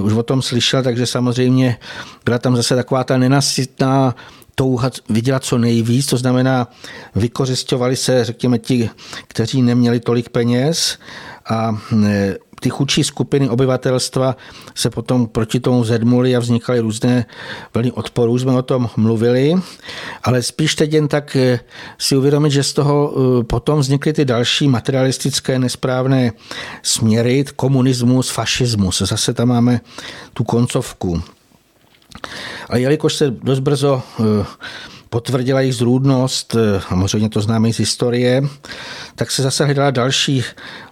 už 0.01 0.13
o 0.13 0.23
tom 0.23 0.41
slyšel, 0.41 0.83
takže 0.83 1.05
samozřejmě 1.05 1.77
byla 2.25 2.39
tam 2.39 2.55
zase 2.55 2.75
taková 2.75 3.03
ta 3.03 3.17
nenasytná 3.17 4.15
touha 4.55 4.91
vydělat 5.09 5.43
co 5.43 5.57
nejvíc, 5.57 6.05
to 6.05 6.17
znamená, 6.17 6.67
vykořišťovali 7.15 7.95
se, 7.95 8.23
řekněme, 8.23 8.59
ti, 8.59 8.89
kteří 9.27 9.61
neměli 9.61 9.99
tolik 9.99 10.29
peněz 10.29 10.99
a 11.49 11.77
e, 12.03 12.35
ty 12.59 12.69
chudší 12.69 13.03
skupiny 13.03 13.49
obyvatelstva 13.49 14.37
se 14.75 14.89
potom 14.89 15.27
proti 15.27 15.59
tomu 15.59 15.83
zedmuly 15.83 16.35
a 16.35 16.39
vznikaly 16.39 16.79
různé 16.79 17.25
vlny 17.73 17.91
odporu, 17.91 18.37
jsme 18.37 18.51
o 18.51 18.61
tom 18.61 18.89
mluvili, 18.97 19.53
ale 20.23 20.43
spíš 20.43 20.75
teď 20.75 20.93
jen 20.93 21.07
tak 21.07 21.35
e, 21.35 21.59
si 21.97 22.17
uvědomit, 22.17 22.51
že 22.51 22.63
z 22.63 22.73
toho 22.73 23.13
e, 23.13 23.43
potom 23.43 23.79
vznikly 23.79 24.13
ty 24.13 24.25
další 24.25 24.67
materialistické 24.67 25.59
nesprávné 25.59 26.31
směry, 26.81 27.45
komunismus, 27.55 28.29
fašismus. 28.29 29.01
Zase 29.01 29.33
tam 29.33 29.47
máme 29.47 29.81
tu 30.33 30.43
koncovku. 30.43 31.21
A 32.69 32.77
jelikož 32.77 33.15
se 33.15 33.31
dost 33.31 33.59
brzo 33.59 34.01
eh, 34.19 34.45
potvrdila 35.09 35.59
jejich 35.59 35.75
zrůdnost, 35.75 36.55
eh, 36.55 36.81
samozřejmě 36.89 37.29
to 37.29 37.41
známe 37.41 37.73
z 37.73 37.79
historie, 37.79 38.41
tak 39.15 39.31
se 39.31 39.43
zase 39.43 39.65
hledala 39.65 39.91
další 39.91 40.43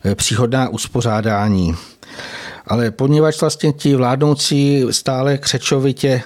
eh, 0.05 0.15
příhodná 0.15 0.69
uspořádání. 0.69 1.75
Ale 2.73 2.91
poněvadž 2.91 3.41
vlastně 3.41 3.73
ti 3.73 3.95
vládnoucí 3.95 4.85
stále 4.91 5.37
křečovitě 5.37 6.21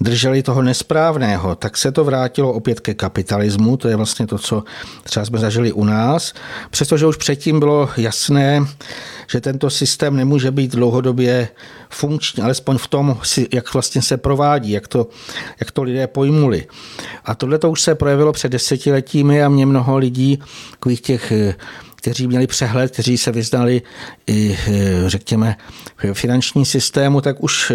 drželi 0.00 0.42
toho 0.42 0.62
nesprávného, 0.62 1.54
tak 1.54 1.76
se 1.76 1.92
to 1.92 2.04
vrátilo 2.04 2.52
opět 2.52 2.80
ke 2.80 2.94
kapitalismu, 2.94 3.76
to 3.76 3.88
je 3.88 3.96
vlastně 3.96 4.26
to, 4.26 4.38
co 4.38 4.64
třeba 5.02 5.26
jsme 5.26 5.38
zažili 5.38 5.72
u 5.72 5.84
nás, 5.84 6.32
přestože 6.70 7.06
už 7.06 7.16
předtím 7.16 7.60
bylo 7.60 7.88
jasné, 7.96 8.64
že 9.30 9.40
tento 9.40 9.70
systém 9.70 10.16
nemůže 10.16 10.50
být 10.50 10.72
dlouhodobě 10.72 11.48
funkční, 11.88 12.42
alespoň 12.42 12.78
v 12.78 12.86
tom, 12.86 13.18
jak 13.52 13.74
vlastně 13.74 14.02
se 14.02 14.16
provádí, 14.16 14.70
jak 14.70 14.88
to, 14.88 15.08
jak 15.60 15.70
to 15.70 15.82
lidé 15.82 16.06
pojmuli. 16.06 16.66
A 17.24 17.34
tohle 17.34 17.58
to 17.58 17.70
už 17.70 17.80
se 17.80 17.94
projevilo 17.94 18.32
před 18.32 18.48
desetiletími 18.48 19.42
a 19.42 19.48
mě 19.48 19.66
mnoho 19.66 19.98
lidí, 19.98 20.42
takových 20.70 21.00
těch 21.00 21.32
kteří 22.00 22.26
měli 22.26 22.46
přehled, 22.46 22.92
kteří 22.92 23.18
se 23.18 23.32
vyznali 23.32 23.82
i, 24.26 24.58
řekněme, 25.06 25.56
v 26.12 26.12
finanční 26.12 26.66
systému, 26.66 27.20
tak 27.20 27.42
už 27.42 27.72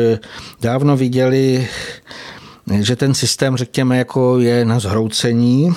dávno 0.62 0.98
viděli, 0.98 1.68
že 2.82 2.96
ten 2.96 3.14
systém, 3.14 3.58
řekněme, 3.58 3.98
jako 3.98 4.40
je 4.40 4.66
na 4.66 4.80
zhroucení 4.80 5.74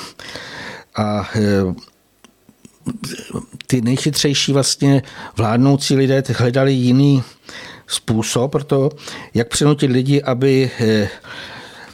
a 0.97 1.31
ty 3.67 3.81
nejchytřejší 3.81 4.53
vlastně 4.53 5.03
vládnoucí 5.37 5.97
lidé 5.97 6.23
hledali 6.37 6.73
jiný 6.73 7.23
způsob 7.87 8.53
pro 8.53 8.65
to, 8.65 8.91
jak 9.35 9.49
přinutit 9.49 9.91
lidi, 9.91 10.23
aby 10.23 10.71
eh, 10.81 11.09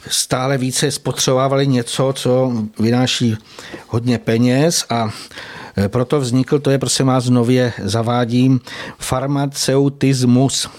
stále 0.07 0.57
více 0.57 0.91
spotřebovali 0.91 1.67
něco, 1.67 2.13
co 2.15 2.51
vynáší 2.79 3.37
hodně 3.87 4.17
peněz 4.17 4.85
a 4.89 5.09
eh, 5.09 5.54
proto 5.87 6.19
vznikl, 6.19 6.59
to 6.59 6.71
je 6.71 6.79
prosím 6.79 7.05
vás 7.05 7.29
nově 7.29 7.73
zavádím, 7.83 8.59
farmaceutismus. 8.99 10.69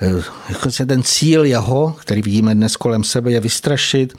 Eh, 0.00 0.86
ten 0.86 1.02
cíl 1.02 1.44
jeho, 1.44 1.96
který 2.00 2.22
vidíme 2.22 2.54
dnes 2.54 2.76
kolem 2.76 3.04
sebe, 3.04 3.32
je 3.32 3.40
vystrašit, 3.40 4.14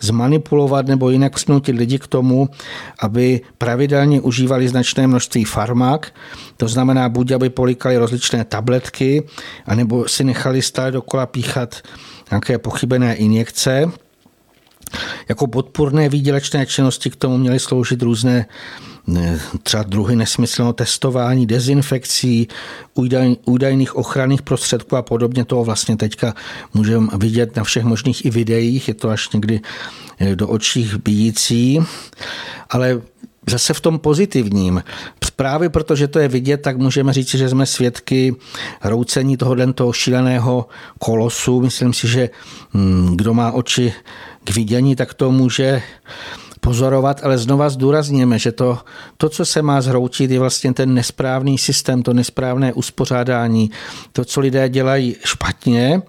zmanipulovat 0.00 0.86
nebo 0.86 1.10
jinak 1.10 1.38
snutit 1.38 1.76
lidi 1.76 1.98
k 1.98 2.06
tomu, 2.06 2.48
aby 2.98 3.40
pravidelně 3.58 4.20
užívali 4.20 4.68
značné 4.68 5.06
množství 5.06 5.44
farmak, 5.44 6.14
to 6.56 6.68
znamená 6.68 7.08
buď, 7.08 7.30
aby 7.30 7.50
polikali 7.50 7.96
rozličné 7.96 8.44
tabletky, 8.44 9.22
anebo 9.66 10.08
si 10.08 10.24
nechali 10.24 10.62
stále 10.62 10.90
dokola 10.90 11.26
píchat 11.26 11.82
nějaké 12.30 12.58
pochybené 12.58 13.14
injekce. 13.14 13.90
Jako 15.28 15.46
podpůrné 15.46 16.08
výdělečné 16.08 16.66
činnosti 16.66 17.10
k 17.10 17.16
tomu 17.16 17.38
měly 17.38 17.58
sloužit 17.58 18.02
různé 18.02 18.46
třeba 19.62 19.82
druhy 19.82 20.16
nesmyslného 20.16 20.72
testování, 20.72 21.46
dezinfekcí, 21.46 22.48
údajných 23.44 23.96
ochranných 23.96 24.42
prostředků 24.42 24.96
a 24.96 25.02
podobně. 25.02 25.44
To 25.44 25.64
vlastně 25.64 25.96
teďka 25.96 26.34
můžeme 26.74 27.08
vidět 27.18 27.56
na 27.56 27.64
všech 27.64 27.84
možných 27.84 28.24
i 28.24 28.30
videích, 28.30 28.88
je 28.88 28.94
to 28.94 29.08
až 29.08 29.30
někdy 29.30 29.60
eh, 30.18 30.36
do 30.36 30.48
očích 30.48 30.96
bíjící, 30.96 31.80
ale 32.70 33.02
zase 33.50 33.74
v 33.74 33.80
tom 33.80 33.98
pozitivním. 33.98 34.82
Právě 35.36 35.68
protože 35.68 36.08
to 36.08 36.18
je 36.18 36.28
vidět, 36.28 36.56
tak 36.56 36.76
můžeme 36.76 37.12
říct, 37.12 37.34
že 37.34 37.48
jsme 37.48 37.66
svědky 37.66 38.36
roucení 38.84 39.36
tohohle 39.36 39.72
toho 39.72 39.92
šíleného 39.92 40.68
kolosu. 40.98 41.60
Myslím 41.60 41.92
si, 41.92 42.08
že 42.08 42.30
hm, 42.74 43.16
kdo 43.16 43.34
má 43.34 43.52
oči 43.52 43.92
k 44.44 44.50
vidění, 44.50 44.96
tak 44.96 45.14
to 45.14 45.32
může 45.32 45.82
pozorovat, 46.64 47.20
ale 47.24 47.38
znova 47.38 47.68
zdůrazněme, 47.68 48.38
že 48.38 48.52
to, 48.52 48.78
to, 49.16 49.28
co 49.28 49.44
se 49.44 49.62
má 49.62 49.80
zhroutit, 49.80 50.30
je 50.30 50.38
vlastně 50.38 50.72
ten 50.72 50.94
nesprávný 50.94 51.58
systém, 51.58 52.02
to 52.02 52.14
nesprávné 52.14 52.72
uspořádání, 52.72 53.70
to, 54.12 54.24
co 54.24 54.40
lidé 54.40 54.68
dělají 54.68 55.16
špatně, 55.24 56.02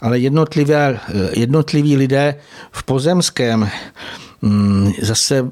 ale 0.00 0.18
jednotlivé, 0.18 1.00
jednotliví 1.32 1.96
lidé 1.96 2.34
v 2.70 2.82
pozemském 2.82 3.68
mm, 4.42 4.92
zase 5.02 5.50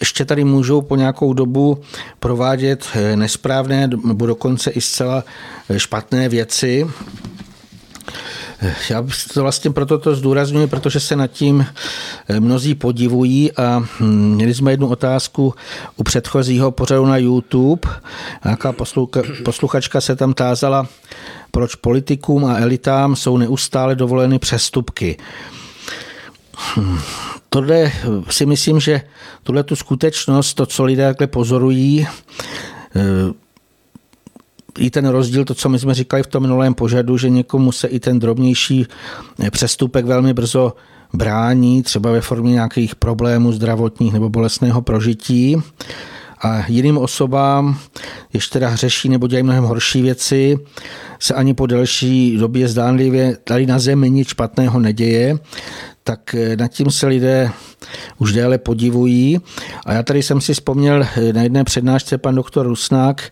ještě 0.00 0.24
tady 0.24 0.44
můžou 0.44 0.80
po 0.80 0.96
nějakou 0.96 1.32
dobu 1.32 1.78
provádět 2.20 2.86
nesprávné 3.14 3.88
nebo 4.04 4.26
dokonce 4.26 4.70
i 4.70 4.80
zcela 4.80 5.24
špatné 5.76 6.28
věci, 6.28 6.86
já 8.90 9.04
to 9.34 9.42
vlastně 9.42 9.70
proto 9.70 9.98
to 9.98 10.14
zdůraznuju, 10.14 10.66
protože 10.66 11.00
se 11.00 11.16
nad 11.16 11.26
tím 11.26 11.66
eh, 12.28 12.40
mnozí 12.40 12.74
podivují 12.74 13.52
a 13.52 13.78
hm, 14.00 14.34
měli 14.34 14.54
jsme 14.54 14.70
jednu 14.72 14.88
otázku 14.88 15.54
u 15.96 16.04
předchozího 16.04 16.70
pořadu 16.70 17.06
na 17.06 17.16
YouTube. 17.16 17.90
Nějaká 18.44 18.74
posluchačka 19.44 20.00
se 20.00 20.16
tam 20.16 20.34
tázala, 20.34 20.86
proč 21.50 21.74
politikům 21.74 22.44
a 22.44 22.58
elitám 22.58 23.16
jsou 23.16 23.36
neustále 23.36 23.94
dovoleny 23.94 24.38
přestupky. 24.38 25.16
Hm, 26.76 26.98
tohle 27.48 27.92
si 28.30 28.46
myslím, 28.46 28.80
že 28.80 29.00
tuhle 29.42 29.62
tu 29.62 29.76
skutečnost, 29.76 30.54
to, 30.54 30.66
co 30.66 30.84
lidé 30.84 31.06
takhle 31.06 31.26
pozorují, 31.26 32.06
eh, 32.96 33.00
i 34.78 34.90
ten 34.90 35.08
rozdíl, 35.08 35.44
to, 35.44 35.54
co 35.54 35.68
my 35.68 35.78
jsme 35.78 35.94
říkali 35.94 36.22
v 36.22 36.26
tom 36.26 36.42
minulém 36.42 36.74
pořadu, 36.74 37.18
že 37.18 37.30
někomu 37.30 37.72
se 37.72 37.88
i 37.88 38.00
ten 38.00 38.18
drobnější 38.18 38.86
eh, 39.40 39.50
přestupek 39.50 40.04
velmi 40.04 40.34
brzo 40.34 40.72
brání, 41.12 41.82
třeba 41.82 42.10
ve 42.10 42.20
formě 42.20 42.52
nějakých 42.52 42.94
problémů 42.94 43.52
zdravotních 43.52 44.12
nebo 44.12 44.28
bolestného 44.28 44.82
prožití. 44.82 45.56
A 46.44 46.64
jiným 46.68 46.98
osobám, 46.98 47.78
ještě 48.32 48.52
teda 48.52 48.68
hřeší 48.68 49.08
nebo 49.08 49.26
dělají 49.26 49.42
mnohem 49.42 49.64
horší 49.64 50.02
věci, 50.02 50.58
se 51.18 51.34
ani 51.34 51.54
po 51.54 51.66
delší 51.66 52.36
době 52.36 52.68
zdánlivě 52.68 53.36
tady 53.44 53.66
na 53.66 53.78
zemi 53.78 54.10
nic 54.10 54.28
špatného 54.28 54.80
neděje, 54.80 55.38
tak 56.04 56.34
eh, 56.34 56.56
nad 56.56 56.68
tím 56.68 56.90
se 56.90 57.06
lidé 57.06 57.50
už 58.18 58.32
déle 58.32 58.58
podivují. 58.58 59.38
A 59.86 59.92
já 59.92 60.02
tady 60.02 60.22
jsem 60.22 60.40
si 60.40 60.54
vzpomněl 60.54 61.02
eh, 61.02 61.32
na 61.32 61.42
jedné 61.42 61.64
přednášce 61.64 62.18
pan 62.18 62.34
doktor 62.34 62.66
Rusnák, 62.66 63.30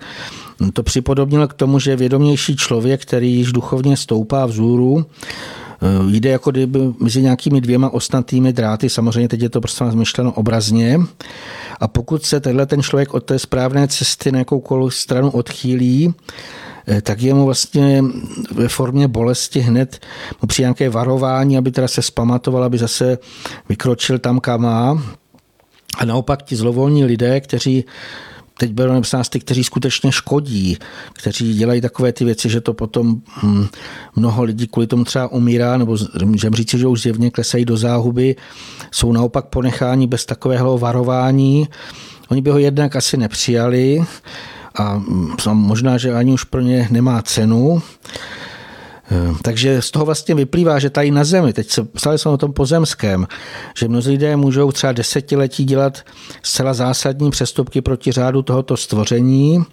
to 0.73 0.83
připodobnil 0.83 1.49
k 1.49 1.55
tomu, 1.55 1.79
že 1.79 1.97
vědomější 1.97 2.57
člověk, 2.57 3.03
který 3.03 3.35
již 3.35 3.53
duchovně 3.53 3.97
stoupá 3.97 4.47
vzhůru, 4.47 5.07
eh, 5.07 5.87
jde 6.11 6.31
jako 6.31 6.51
kdyby 6.51 6.79
mezi 6.99 7.23
nějakými 7.23 7.61
dvěma 7.61 7.91
ostnatými 7.91 8.53
dráty, 8.53 8.89
samozřejmě 8.89 9.29
teď 9.29 9.41
je 9.41 9.49
to 9.49 9.61
prostě 9.61 9.85
zmyšleno 9.91 10.33
obrazně, 10.33 11.01
a 11.81 11.89
pokud 11.89 12.25
se 12.25 12.41
tenhle 12.41 12.67
ten 12.67 12.83
člověk 12.83 13.15
od 13.15 13.25
té 13.25 13.39
správné 13.39 13.89
cesty 13.89 14.33
na 14.33 14.39
jakoukoliv 14.39 14.95
stranu 14.95 15.31
odchýlí, 15.31 16.15
eh, 16.89 17.03
tak 17.03 17.23
je 17.23 17.35
mu 17.35 17.45
vlastně 17.45 18.05
ve 18.55 18.69
formě 18.69 19.09
bolesti 19.09 19.61
hned 19.61 20.01
mu 20.43 20.47
při 20.47 20.63
nějaké 20.63 20.91
varování, 20.91 21.59
aby 21.59 21.71
teda 21.71 21.89
se 21.89 22.03
zpamatoval, 22.03 22.65
aby 22.65 22.79
zase 22.79 23.19
vykročil 23.69 24.19
tam, 24.19 24.41
kam 24.41 24.61
má. 24.61 25.03
A 25.99 26.05
naopak 26.05 26.43
ti 26.43 26.57
zlovolní 26.57 27.05
lidé, 27.05 27.41
kteří 27.41 27.85
teď 28.61 28.73
bylo 28.73 28.95
napsáno 28.95 29.25
ty, 29.31 29.41
kteří 29.41 29.65
skutečně 29.65 30.13
škodí, 30.13 30.77
kteří 31.13 31.55
dělají 31.55 31.81
takové 31.81 32.13
ty 32.13 32.25
věci, 32.25 32.49
že 32.49 32.61
to 32.61 32.75
potom 32.75 33.23
hm, 33.43 33.67
mnoho 34.17 34.43
lidí 34.43 34.67
kvůli 34.67 34.87
tomu 34.87 35.05
třeba 35.05 35.33
umírá, 35.33 35.77
nebo 35.77 35.97
můžeme 36.25 36.57
říct, 36.57 36.75
že 36.75 36.87
už 36.87 37.03
zjevně 37.03 37.31
klesají 37.31 37.65
do 37.65 37.77
záhuby, 37.77 38.37
jsou 38.91 39.13
naopak 39.13 39.47
ponecháni 39.47 40.07
bez 40.07 40.27
takového 40.27 40.79
varování. 40.79 41.69
Oni 42.29 42.43
by 42.43 42.51
ho 42.51 42.59
jednak 42.59 42.97
asi 42.97 43.17
nepřijali 43.17 44.05
a 44.75 44.97
hm, 44.97 45.35
možná, 45.53 45.99
že 45.99 46.15
ani 46.15 46.33
už 46.33 46.45
pro 46.45 46.61
ně 46.61 46.89
nemá 46.91 47.23
cenu. 47.23 47.83
Eh, 49.11 49.35
takže 49.43 49.83
z 49.83 49.91
toho 49.91 50.05
vlastně 50.05 50.35
vyplývá, 50.35 50.79
že 50.79 50.91
tady 50.91 51.11
na 51.11 51.25
Zemi, 51.25 51.53
teď 51.53 51.71
se 51.71 51.85
psali 51.85 52.19
jsme 52.19 52.31
o 52.31 52.37
tom 52.37 52.53
pozemském, 52.53 53.27
že 53.77 53.89
mnozí 53.89 54.11
lidé 54.11 54.37
můžou 54.37 54.73
třeba 54.73 54.93
desetiletí 54.93 55.65
dělat 55.65 55.99
zcela 56.43 56.75
zásadní 56.75 57.31
přestupky 57.31 57.81
proti 57.81 58.13
řádu 58.13 58.43
tohoto 58.43 58.77
stvoření 58.77 59.65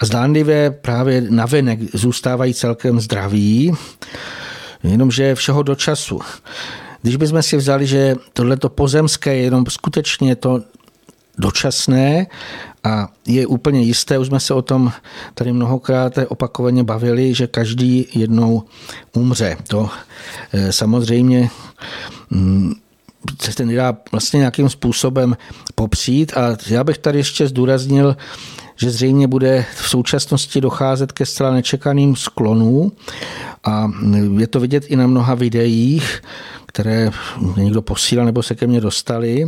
a 0.00 0.06
zdánlivě 0.06 0.70
právě 0.70 1.26
navenek 1.30 1.78
zůstávají 1.94 2.54
celkem 2.54 3.00
zdraví, 3.00 3.72
jenomže 4.82 5.34
všeho 5.34 5.62
do 5.62 5.74
času. 5.74 6.20
když 7.02 7.16
bychom 7.16 7.42
si 7.42 7.56
vzali, 7.56 7.86
že 7.86 8.16
tohleto 8.32 8.68
pozemské 8.68 9.36
je 9.36 9.42
jenom 9.42 9.64
skutečně 9.68 10.36
to 10.36 10.62
dočasné 11.38 12.26
a 12.86 13.08
je 13.26 13.46
úplně 13.46 13.80
jisté, 13.80 14.18
už 14.18 14.26
jsme 14.26 14.40
se 14.40 14.54
o 14.54 14.62
tom 14.62 14.92
tady 15.34 15.52
mnohokrát 15.52 16.18
opakovaně 16.28 16.84
bavili, 16.84 17.34
že 17.34 17.46
každý 17.46 18.06
jednou 18.14 18.62
umře. 19.12 19.56
To 19.68 19.90
eh, 20.52 20.72
samozřejmě 20.72 21.50
mm, 22.30 22.74
se 23.40 23.54
ten 23.54 23.76
dá 23.76 23.96
vlastně 24.12 24.38
nějakým 24.38 24.68
způsobem 24.68 25.36
popřít 25.74 26.32
a 26.36 26.56
já 26.66 26.84
bych 26.84 26.98
tady 26.98 27.18
ještě 27.18 27.48
zdůraznil, 27.48 28.16
že 28.76 28.90
zřejmě 28.90 29.28
bude 29.28 29.64
v 29.76 29.88
současnosti 29.88 30.60
docházet 30.60 31.12
ke 31.12 31.26
zcela 31.26 31.50
nečekaným 31.50 32.16
sklonům 32.16 32.92
a 33.64 33.90
je 34.38 34.46
to 34.46 34.60
vidět 34.60 34.84
i 34.88 34.96
na 34.96 35.06
mnoha 35.06 35.34
videích, 35.34 36.22
které 36.66 37.10
někdo 37.56 37.82
posílal 37.82 38.26
nebo 38.26 38.42
se 38.42 38.54
ke 38.54 38.66
mně 38.66 38.80
dostali. 38.80 39.46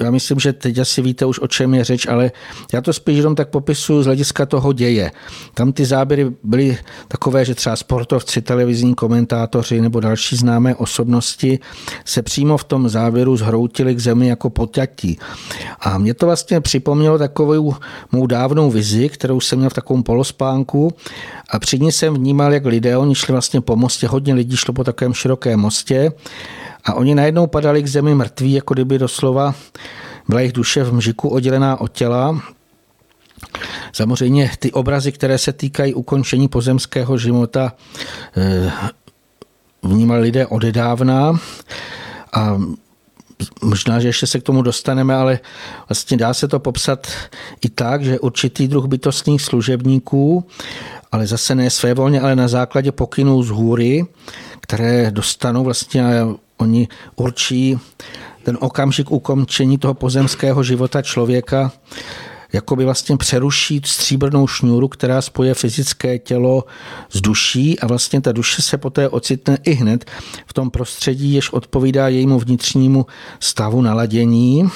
Já 0.00 0.10
myslím, 0.10 0.38
že 0.38 0.52
teď 0.52 0.78
asi 0.78 1.02
víte 1.02 1.24
už, 1.24 1.38
o 1.38 1.48
čem 1.48 1.74
je 1.74 1.84
řeč, 1.84 2.06
ale 2.06 2.32
já 2.72 2.80
to 2.80 2.92
spíš 2.92 3.16
jenom 3.16 3.34
tak 3.34 3.48
popisuju 3.48 4.02
z 4.02 4.06
hlediska 4.06 4.46
toho 4.46 4.72
děje. 4.72 5.10
Tam 5.54 5.72
ty 5.72 5.84
záběry 5.84 6.32
byly 6.42 6.78
takové, 7.08 7.44
že 7.44 7.54
třeba 7.54 7.76
sportovci, 7.76 8.42
televizní 8.42 8.94
komentátoři 8.94 9.80
nebo 9.80 10.00
další 10.00 10.36
známé 10.36 10.74
osobnosti 10.74 11.58
se 12.04 12.22
přímo 12.22 12.56
v 12.56 12.64
tom 12.64 12.88
záběru 12.88 13.36
zhroutili 13.36 13.94
k 13.94 14.00
zemi 14.00 14.28
jako 14.28 14.50
poťatí. 14.50 15.18
A 15.80 15.98
mě 15.98 16.14
to 16.14 16.26
vlastně 16.26 16.60
připomnělo 16.60 17.18
takovou 17.18 17.74
mou 18.12 18.26
dávnou 18.26 18.70
vizi, 18.70 19.08
kterou 19.08 19.40
jsem 19.40 19.58
měl 19.58 19.70
v 19.70 19.74
takovém 19.74 20.02
polospánku 20.02 20.92
a 21.50 21.58
při 21.58 21.78
ní 21.78 21.92
jsem 21.92 22.14
vnímal, 22.14 22.52
jak 22.52 22.66
lidé, 22.66 22.96
oni 22.96 23.14
šli 23.14 23.32
vlastně 23.32 23.60
po 23.60 23.76
mostě, 23.76 24.06
hodně 24.06 24.34
lidí 24.34 24.56
šlo 24.56 24.74
po 24.74 24.84
takovém 24.84 25.14
širokém 25.14 25.60
mostě 25.60 26.12
a 26.84 26.94
oni 26.94 27.14
najednou 27.14 27.46
padali 27.46 27.82
k 27.82 27.86
zemi 27.86 28.14
mrtví, 28.14 28.52
jako 28.52 28.74
kdyby 28.74 28.98
doslova 28.98 29.54
byla 30.28 30.40
jejich 30.40 30.52
duše 30.52 30.84
v 30.84 30.94
mžiku 30.94 31.28
oddělená 31.28 31.80
od 31.80 31.92
těla. 31.92 32.42
Samozřejmě 33.92 34.50
ty 34.58 34.72
obrazy, 34.72 35.12
které 35.12 35.38
se 35.38 35.52
týkají 35.52 35.94
ukončení 35.94 36.48
pozemského 36.48 37.18
života, 37.18 37.72
eh, 38.36 38.72
vnímali 39.82 40.22
lidé 40.22 40.46
odedávna 40.46 41.40
a 42.32 42.58
možná, 43.62 44.00
že 44.00 44.08
ještě 44.08 44.26
se 44.26 44.40
k 44.40 44.42
tomu 44.42 44.62
dostaneme, 44.62 45.14
ale 45.14 45.40
vlastně 45.88 46.16
dá 46.16 46.34
se 46.34 46.48
to 46.48 46.60
popsat 46.60 47.06
i 47.64 47.68
tak, 47.68 48.04
že 48.04 48.20
určitý 48.20 48.68
druh 48.68 48.86
bytostných 48.86 49.42
služebníků, 49.42 50.46
ale 51.12 51.26
zase 51.26 51.54
ne 51.54 51.70
svévolně, 51.70 52.20
ale 52.20 52.36
na 52.36 52.48
základě 52.48 52.92
pokynů 52.92 53.42
z 53.42 53.48
hůry, 53.48 54.06
které 54.60 55.10
dostanou 55.10 55.64
vlastně 55.64 56.04
Oni 56.60 56.88
určí 57.16 57.78
ten 58.42 58.58
okamžik 58.60 59.10
ukončení 59.10 59.78
toho 59.78 59.94
pozemského 59.94 60.62
života 60.62 61.02
člověka, 61.02 61.72
jako 62.52 62.76
by 62.76 62.84
vlastně 62.84 63.16
přeruší 63.16 63.80
stříbrnou 63.84 64.46
šňůru, 64.46 64.88
která 64.88 65.22
spoje 65.22 65.54
fyzické 65.54 66.18
tělo 66.18 66.64
s 67.10 67.20
duší 67.20 67.80
a 67.80 67.86
vlastně 67.86 68.20
ta 68.20 68.32
duše 68.32 68.62
se 68.62 68.78
poté 68.78 69.08
ocitne 69.08 69.58
i 69.64 69.72
hned 69.72 70.04
v 70.46 70.52
tom 70.52 70.70
prostředí, 70.70 71.32
jež 71.32 71.50
odpovídá 71.50 72.08
jejímu 72.08 72.38
vnitřnímu 72.38 73.06
stavu 73.40 73.82
naladění. 73.82 74.68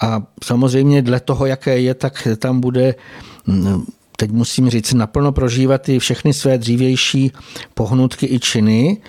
A 0.00 0.22
samozřejmě 0.44 1.02
dle 1.02 1.20
toho, 1.20 1.46
jaké 1.46 1.80
je, 1.80 1.94
tak 1.94 2.28
tam 2.38 2.60
bude 2.60 2.94
teď 4.16 4.30
musím 4.30 4.70
říct, 4.70 4.92
naplno 4.92 5.32
prožívat 5.32 5.88
i 5.88 5.98
všechny 5.98 6.32
své 6.32 6.58
dřívější 6.58 7.32
pohnutky 7.74 8.26
i 8.26 8.40
činy. 8.40 9.02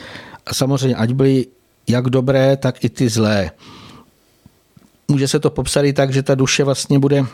A 0.45 0.53
samozřejmě, 0.53 0.95
ať 0.95 1.13
byly 1.13 1.45
jak 1.87 2.09
dobré, 2.09 2.57
tak 2.57 2.83
i 2.83 2.89
ty 2.89 3.09
zlé. 3.09 3.51
Může 5.07 5.27
se 5.27 5.39
to 5.39 5.49
popsat 5.49 5.85
i 5.85 5.93
tak, 5.93 6.13
že 6.13 6.23
ta 6.23 6.35
duše 6.35 6.63
vlastně 6.63 6.99
bude 6.99 7.25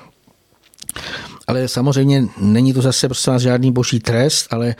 ale 1.48 1.68
samozřejmě 1.68 2.28
není 2.38 2.74
to 2.74 2.82
zase 2.82 3.08
prostě 3.08 3.32
žádný 3.38 3.72
boží 3.72 4.00
trest, 4.00 4.48
ale 4.52 4.76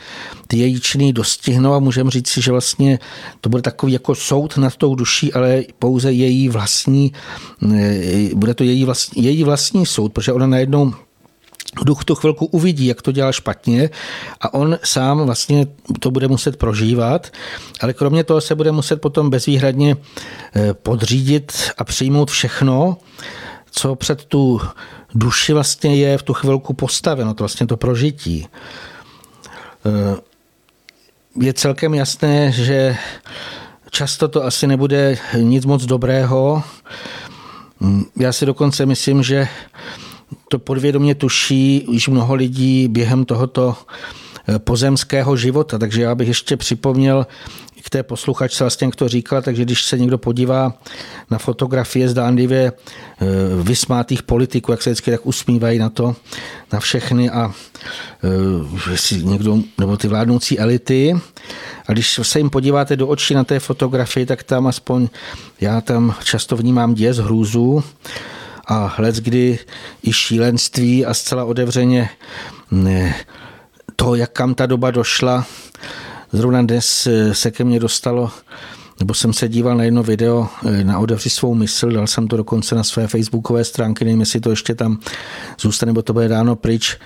ty 0.46 0.56
její 0.56 0.80
činy 0.80 1.12
dostihnou 1.12 1.72
a 1.72 1.78
můžeme 1.78 2.10
říct 2.10 2.28
si, 2.28 2.42
že 2.42 2.50
vlastně 2.50 2.98
to 3.40 3.48
bude 3.48 3.62
takový 3.62 3.92
jako 3.92 4.14
soud 4.14 4.56
nad 4.56 4.76
tou 4.76 4.94
duší, 4.94 5.32
ale 5.32 5.62
pouze 5.78 6.12
její 6.12 6.48
vlastní, 6.48 7.12
bude 8.34 8.54
to 8.54 8.64
její 8.64 8.84
vlastní, 8.84 9.24
její 9.24 9.44
vlastní 9.44 9.86
soud, 9.86 10.12
protože 10.12 10.32
ona 10.32 10.46
najednou 10.46 10.94
duch 11.84 12.04
tu 12.04 12.14
chvilku 12.14 12.46
uvidí, 12.46 12.86
jak 12.86 13.02
to 13.02 13.12
dělá 13.12 13.32
špatně 13.32 13.90
a 14.40 14.54
on 14.54 14.78
sám 14.84 15.26
vlastně 15.26 15.66
to 16.00 16.10
bude 16.10 16.28
muset 16.28 16.56
prožívat, 16.56 17.30
ale 17.80 17.92
kromě 17.92 18.24
toho 18.24 18.40
se 18.40 18.54
bude 18.54 18.72
muset 18.72 19.00
potom 19.00 19.30
bezvýhradně 19.30 19.96
eh, 20.56 20.74
podřídit 20.74 21.52
a 21.78 21.84
přijmout 21.84 22.30
všechno, 22.30 22.96
co 23.70 23.94
před 23.94 24.24
tu 24.24 24.60
duši 25.14 25.52
vlastně 25.52 25.96
je 25.96 26.18
v 26.18 26.22
tu 26.22 26.34
chvilku 26.34 26.74
postaveno, 26.74 27.34
to 27.34 27.44
vlastně 27.44 27.66
to 27.66 27.76
prožití. 27.76 28.46
Eh, 29.86 30.20
je 31.40 31.52
celkem 31.52 31.94
jasné, 31.94 32.52
že 32.52 32.96
často 33.90 34.28
to 34.28 34.44
asi 34.44 34.66
nebude 34.66 35.18
nic 35.36 35.64
moc 35.64 35.84
dobrého. 35.84 36.62
Hm, 37.80 38.04
já 38.16 38.32
si 38.32 38.46
dokonce 38.46 38.86
myslím, 38.86 39.22
že 39.22 39.48
to 40.48 40.58
podvědomě 40.58 41.14
tuší 41.14 41.86
již 41.90 42.08
mnoho 42.08 42.34
lidí 42.34 42.88
během 42.88 43.24
tohoto 43.24 43.76
eh, 44.48 44.58
pozemského 44.58 45.36
života. 45.36 45.78
Takže 45.78 46.02
já 46.02 46.14
bych 46.14 46.28
ještě 46.28 46.56
připomněl 46.56 47.26
k 47.84 47.90
té 47.90 48.02
posluchačce, 48.02 48.64
vlastně 48.64 48.90
to 48.96 49.08
říkala, 49.08 49.42
takže 49.42 49.64
když 49.64 49.84
se 49.84 49.98
někdo 49.98 50.18
podívá 50.18 50.74
na 51.30 51.38
fotografie 51.38 52.08
zdánlivě 52.08 52.72
eh, 52.72 53.26
vysmátých 53.62 54.22
politiků, 54.22 54.70
jak 54.70 54.82
se 54.82 54.90
vždycky 54.90 55.10
tak 55.10 55.26
usmívají 55.26 55.78
na 55.78 55.90
to, 55.90 56.16
na 56.72 56.80
všechny 56.80 57.30
a 57.30 57.54
eh, 58.24 59.16
někdo, 59.22 59.58
nebo 59.78 59.96
ty 59.96 60.08
vládnoucí 60.08 60.58
elity. 60.58 61.14
A 61.86 61.92
když 61.92 62.20
se 62.22 62.38
jim 62.38 62.50
podíváte 62.50 62.96
do 62.96 63.08
očí 63.08 63.34
na 63.34 63.44
té 63.44 63.60
fotografii, 63.60 64.26
tak 64.26 64.42
tam 64.42 64.66
aspoň 64.66 65.08
já 65.60 65.80
tam 65.80 66.14
často 66.24 66.56
vnímám 66.56 66.94
děs, 66.94 67.18
hrůzu, 67.18 67.84
a 68.66 68.94
let 68.98 69.16
kdy 69.16 69.58
i 70.02 70.12
šílenství 70.12 71.06
a 71.06 71.14
zcela 71.14 71.44
otevřeně 71.44 72.10
ne, 72.70 73.14
to, 73.96 74.14
jak 74.14 74.32
kam 74.32 74.54
ta 74.54 74.66
doba 74.66 74.90
došla. 74.90 75.46
Zrovna 76.32 76.62
dnes 76.62 77.06
eh, 77.06 77.34
se 77.34 77.50
ke 77.50 77.64
mně 77.64 77.80
dostalo 77.80 78.30
nebo 79.00 79.14
jsem 79.14 79.32
se 79.32 79.48
díval 79.48 79.76
na 79.76 79.84
jedno 79.84 80.02
video 80.02 80.48
eh, 80.66 80.84
na 80.84 80.98
Odevři 80.98 81.30
svou 81.30 81.54
mysl, 81.54 81.90
dal 81.90 82.06
jsem 82.06 82.28
to 82.28 82.36
dokonce 82.36 82.74
na 82.74 82.84
své 82.84 83.08
facebookové 83.08 83.64
stránky, 83.64 84.04
nevím, 84.04 84.20
jestli 84.20 84.40
to 84.40 84.50
ještě 84.50 84.74
tam 84.74 84.98
zůstane, 85.60 85.90
nebo 85.90 86.02
to 86.02 86.12
bude 86.12 86.28
dáno 86.28 86.56
pryč, 86.56 86.96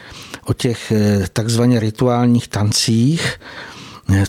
o 0.45 0.53
těch 0.53 0.93
eh, 0.93 1.25
takzvaně 1.33 1.81
rituálních 1.81 2.49
tancích, 2.49 3.41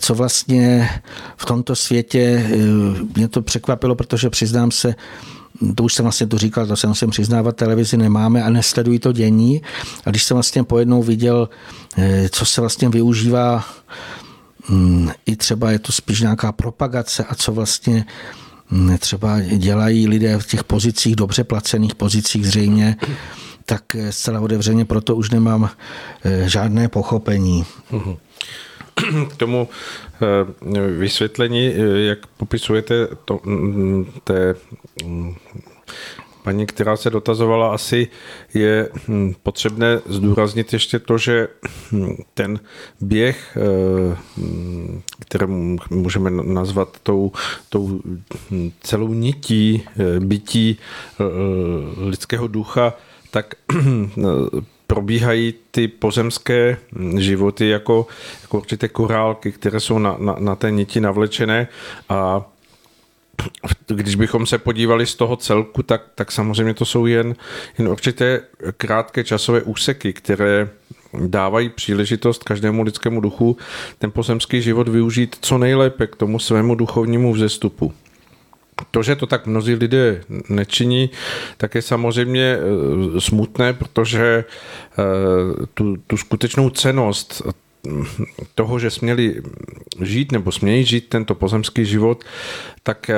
co 0.00 0.14
vlastně 0.14 0.90
v 1.36 1.44
tomto 1.44 1.76
světě 1.76 2.50
mě 3.16 3.28
to 3.28 3.42
překvapilo, 3.42 3.94
protože 3.94 4.30
přiznám 4.30 4.70
se, 4.70 4.94
to 5.74 5.84
už 5.84 5.94
jsem 5.94 6.02
vlastně 6.02 6.26
to 6.26 6.38
říkal, 6.38 6.66
to 6.66 6.76
se 6.76 6.86
musím 6.86 7.10
přiznávat, 7.10 7.56
televizi 7.56 7.96
nemáme 7.96 8.42
a 8.42 8.50
nesledují 8.50 8.98
to 8.98 9.12
dění. 9.12 9.62
A 10.04 10.10
když 10.10 10.24
jsem 10.24 10.34
vlastně 10.34 10.64
pojednou 10.64 11.02
viděl, 11.02 11.48
eh, 11.98 12.28
co 12.28 12.46
se 12.46 12.60
vlastně 12.60 12.88
využívá, 12.88 13.64
mm, 14.68 15.10
i 15.26 15.36
třeba 15.36 15.70
je 15.70 15.78
to 15.78 15.92
spíš 15.92 16.20
nějaká 16.20 16.52
propagace 16.52 17.24
a 17.24 17.34
co 17.34 17.52
vlastně 17.52 18.04
mm, 18.70 18.98
třeba 18.98 19.40
dělají 19.40 20.08
lidé 20.08 20.38
v 20.38 20.46
těch 20.46 20.64
pozicích, 20.64 21.16
dobře 21.16 21.44
placených 21.44 21.94
pozicích 21.94 22.46
zřejmě, 22.46 22.96
tak 23.64 23.94
eh, 23.94 24.12
zcela 24.12 24.40
otevřeně 24.40 24.84
proto 24.84 25.16
už 25.16 25.30
nemám 25.30 25.70
eh, 26.24 26.48
žádné 26.48 26.88
pochopení. 26.88 27.64
K 29.28 29.36
tomu 29.36 29.68
vysvětlení, 30.98 31.74
jak 32.06 32.26
popisujete 32.26 33.08
to, 33.24 33.40
mm, 33.44 34.06
té 34.24 34.54
paní, 36.48 36.66
která 36.66 36.96
se 36.96 37.10
dotazovala, 37.10 37.74
asi 37.74 38.08
je 38.54 38.88
potřebné 39.42 40.00
zdůraznit 40.06 40.72
ještě 40.72 40.98
to, 40.98 41.18
že 41.18 41.48
ten 42.34 42.60
běh, 43.00 43.56
eh, 43.56 44.16
který 45.20 45.46
můžeme 45.90 46.30
nazvat 46.30 46.96
tou, 47.02 47.32
tou 47.68 48.00
celou 48.80 49.12
nití 49.12 49.82
eh, 49.84 50.20
bytí 50.20 50.78
eh, 50.78 51.24
lidského 52.08 52.46
ducha, 52.46 52.94
tak 53.30 53.54
probíhají 54.88 55.54
ty 55.70 55.88
pozemské 55.88 56.76
životy 57.16 57.68
jako, 57.68 58.06
jako 58.42 58.58
určité 58.58 58.88
korálky, 58.88 59.52
které 59.52 59.80
jsou 59.80 59.98
na, 59.98 60.16
na, 60.18 60.36
na 60.38 60.54
té 60.54 60.70
niti 60.70 61.00
navlečené 61.00 61.68
a 62.08 62.50
když 63.86 64.14
bychom 64.14 64.46
se 64.46 64.58
podívali 64.58 65.06
z 65.06 65.14
toho 65.14 65.36
celku, 65.36 65.82
tak, 65.82 66.02
tak 66.14 66.32
samozřejmě 66.32 66.74
to 66.74 66.84
jsou 66.84 67.06
jen, 67.06 67.34
jen 67.78 67.88
určité 67.88 68.40
krátké 68.76 69.24
časové 69.24 69.62
úseky, 69.62 70.12
které 70.12 70.68
dávají 71.26 71.68
příležitost 71.68 72.44
každému 72.44 72.82
lidskému 72.82 73.20
duchu 73.20 73.56
ten 73.98 74.10
pozemský 74.10 74.62
život 74.62 74.88
využít 74.88 75.36
co 75.40 75.58
nejlépe 75.58 76.06
k 76.06 76.16
tomu 76.16 76.38
svému 76.38 76.74
duchovnímu 76.74 77.32
vzestupu. 77.32 77.92
To, 78.90 79.02
že 79.02 79.16
to 79.16 79.26
tak 79.26 79.46
mnozí 79.46 79.74
lidé 79.74 80.22
nečiní, 80.48 81.10
tak 81.56 81.74
je 81.74 81.82
samozřejmě 81.82 82.56
eh, 82.56 83.20
smutné, 83.20 83.72
protože 83.72 84.44
eh, 84.44 85.66
tu, 85.74 85.96
tu 86.06 86.16
skutečnou 86.16 86.70
cenost 86.70 87.42
toho, 88.54 88.78
že 88.78 88.90
směli 88.90 89.42
žít 90.02 90.32
nebo 90.32 90.52
smějí 90.52 90.84
žít 90.84 91.08
tento 91.08 91.34
pozemský 91.34 91.84
život, 91.84 92.24
tak 92.82 93.10
eh, 93.10 93.16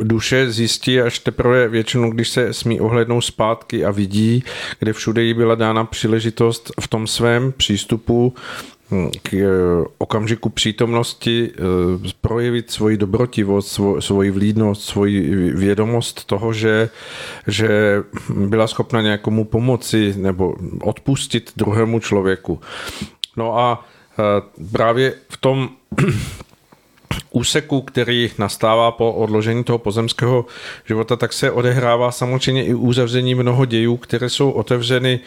duše 0.00 0.50
zjistí 0.50 1.00
až 1.00 1.18
teprve 1.18 1.68
většinou, 1.68 2.10
když 2.10 2.28
se 2.28 2.52
smí 2.52 2.80
ohlednout 2.80 3.24
zpátky 3.24 3.84
a 3.84 3.90
vidí, 3.90 4.44
kde 4.78 4.92
všude 4.92 5.22
jí 5.22 5.34
byla 5.34 5.54
dána 5.54 5.84
příležitost 5.84 6.72
v 6.80 6.88
tom 6.88 7.06
svém 7.06 7.52
přístupu 7.52 8.34
k 9.22 9.34
eh, 9.34 9.46
okamžiku 9.98 10.48
přítomnosti 10.48 11.50
eh, 11.52 12.10
projevit 12.20 12.70
svoji 12.70 12.96
dobrotivost, 12.96 13.80
svoji 13.98 14.30
vlídnost, 14.30 14.84
svoji 14.84 15.30
vědomost 15.54 16.24
toho, 16.24 16.52
že, 16.52 16.90
že 17.46 18.02
byla 18.30 18.66
schopna 18.66 19.02
nějakomu 19.02 19.44
pomoci 19.44 20.14
nebo 20.16 20.54
odpustit 20.82 21.52
druhému 21.56 22.00
člověku. 22.00 22.60
No 23.36 23.58
a 23.58 23.86
eh, 24.18 24.22
právě 24.72 25.14
v 25.28 25.36
tom 25.36 25.68
úseku, 27.30 27.80
který 27.80 28.30
nastává 28.38 28.90
po 28.90 29.12
odložení 29.12 29.64
toho 29.64 29.78
pozemského 29.78 30.46
života, 30.84 31.16
tak 31.16 31.32
se 31.32 31.50
odehrává 31.50 32.10
samozřejmě 32.10 32.64
i 32.64 32.74
uzavření 32.74 33.34
mnoho 33.34 33.64
dějů, 33.64 33.96
které 33.96 34.28
jsou 34.30 34.50
otevřeny 34.50 35.20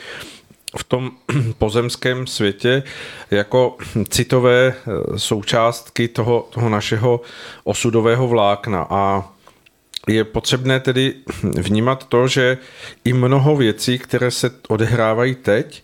v 0.77 0.83
tom 0.83 1.11
pozemském 1.57 2.27
světě 2.27 2.83
jako 3.31 3.77
citové 4.09 4.73
eh, 4.77 5.19
součástky 5.19 6.07
toho, 6.07 6.47
toho 6.49 6.69
našeho 6.69 7.21
osudového 7.63 8.27
vlákna. 8.27 8.87
A 8.89 9.31
je 10.07 10.23
potřebné 10.23 10.79
tedy 10.79 11.13
vnímat 11.43 12.07
to, 12.07 12.27
že 12.27 12.57
i 13.05 13.13
mnoho 13.13 13.55
věcí, 13.55 13.99
které 13.99 14.31
se 14.31 14.51
odehrávají 14.67 15.35
teď, 15.35 15.83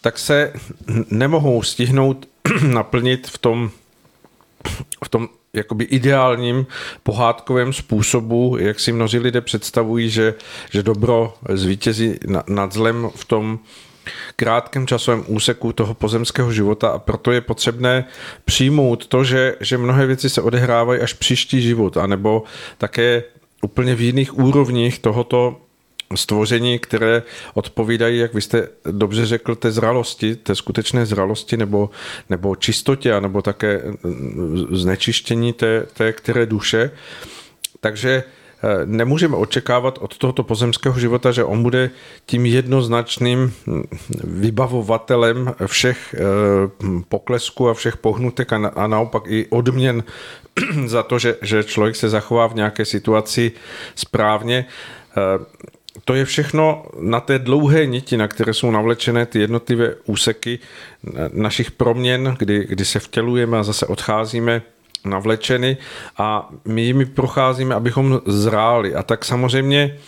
tak 0.00 0.18
se 0.18 0.52
nemohou 1.10 1.62
stihnout 1.62 2.28
naplnit 2.66 3.26
v 3.26 3.38
tom, 3.38 3.70
v 5.04 5.08
tom 5.08 5.28
jakoby 5.52 5.84
ideálním 5.84 6.66
pohádkovém 7.02 7.72
způsobu, 7.72 8.56
jak 8.60 8.80
si 8.80 8.92
mnozí 8.92 9.18
lidé 9.18 9.40
představují, 9.40 10.10
že, 10.10 10.34
že 10.70 10.82
dobro 10.82 11.34
zvítězí 11.48 12.14
nad 12.48 12.72
zlem 12.72 13.10
v 13.14 13.24
tom 13.24 13.58
krátkém 14.36 14.86
časovém 14.86 15.24
úseku 15.26 15.72
toho 15.72 15.94
pozemského 15.94 16.52
života 16.52 16.88
a 16.88 16.98
proto 16.98 17.32
je 17.32 17.40
potřebné 17.40 18.04
přijmout 18.44 19.06
to, 19.06 19.24
že, 19.24 19.56
že 19.60 19.78
mnohé 19.78 20.06
věci 20.06 20.30
se 20.30 20.42
odehrávají 20.42 21.00
až 21.00 21.12
příští 21.12 21.62
život, 21.62 21.96
anebo 21.96 22.42
také 22.78 23.22
úplně 23.62 23.94
v 23.94 24.00
jiných 24.00 24.38
úrovních 24.38 24.98
tohoto 24.98 25.56
stvoření, 26.16 26.78
které 26.78 27.22
odpovídají, 27.54 28.18
jak 28.18 28.34
vy 28.34 28.40
jste 28.40 28.68
dobře 28.90 29.26
řekl, 29.26 29.54
té 29.54 29.70
zralosti, 29.70 30.36
té 30.36 30.54
skutečné 30.54 31.06
zralosti 31.06 31.56
nebo, 31.56 31.90
nebo 32.30 32.56
čistotě, 32.56 33.20
nebo 33.20 33.42
také 33.42 33.82
znečištění 34.70 35.52
té, 35.52 35.86
té 35.94 36.12
které 36.12 36.46
duše. 36.46 36.90
Takže 37.80 38.24
nemůžeme 38.84 39.36
očekávat 39.36 39.98
od 39.98 40.18
tohoto 40.18 40.42
pozemského 40.42 40.98
života, 41.00 41.32
že 41.32 41.44
on 41.44 41.62
bude 41.62 41.90
tím 42.26 42.46
jednoznačným 42.46 43.52
hm, 43.66 43.82
vybavovatelem 44.24 45.54
všech 45.66 46.14
eh, 46.14 46.20
poklesků 47.08 47.68
a 47.68 47.74
všech 47.74 47.96
pohnutek 47.96 48.52
a 48.52 48.86
naopak 48.86 49.22
i 49.26 49.46
odměn 49.50 50.04
za 50.86 51.02
to, 51.02 51.18
že, 51.18 51.36
že 51.42 51.64
člověk 51.64 51.96
se 51.96 52.08
zachová 52.08 52.46
v 52.46 52.54
nějaké 52.54 52.84
situaci 52.84 53.52
správně. 53.94 54.66
Eh, 55.16 55.44
to 56.04 56.14
je 56.14 56.24
všechno 56.24 56.84
na 57.00 57.20
té 57.20 57.38
dlouhé 57.38 57.86
niti, 57.86 58.16
na 58.16 58.28
které 58.28 58.54
jsou 58.54 58.70
navlečené 58.70 59.26
ty 59.26 59.40
jednotlivé 59.40 59.94
úseky 60.04 60.58
našich 61.32 61.70
proměn, 61.70 62.36
kdy, 62.38 62.66
kdy 62.68 62.84
se 62.84 62.98
vtělujeme 63.00 63.58
a 63.58 63.62
zase 63.62 63.86
odcházíme 63.86 64.62
navlečeny 65.04 65.76
a 66.18 66.50
my 66.64 66.82
jimi 66.82 67.04
procházíme, 67.04 67.74
abychom 67.74 68.20
zráli. 68.26 68.94
A 68.94 69.02
tak 69.02 69.24
samozřejmě 69.24 69.98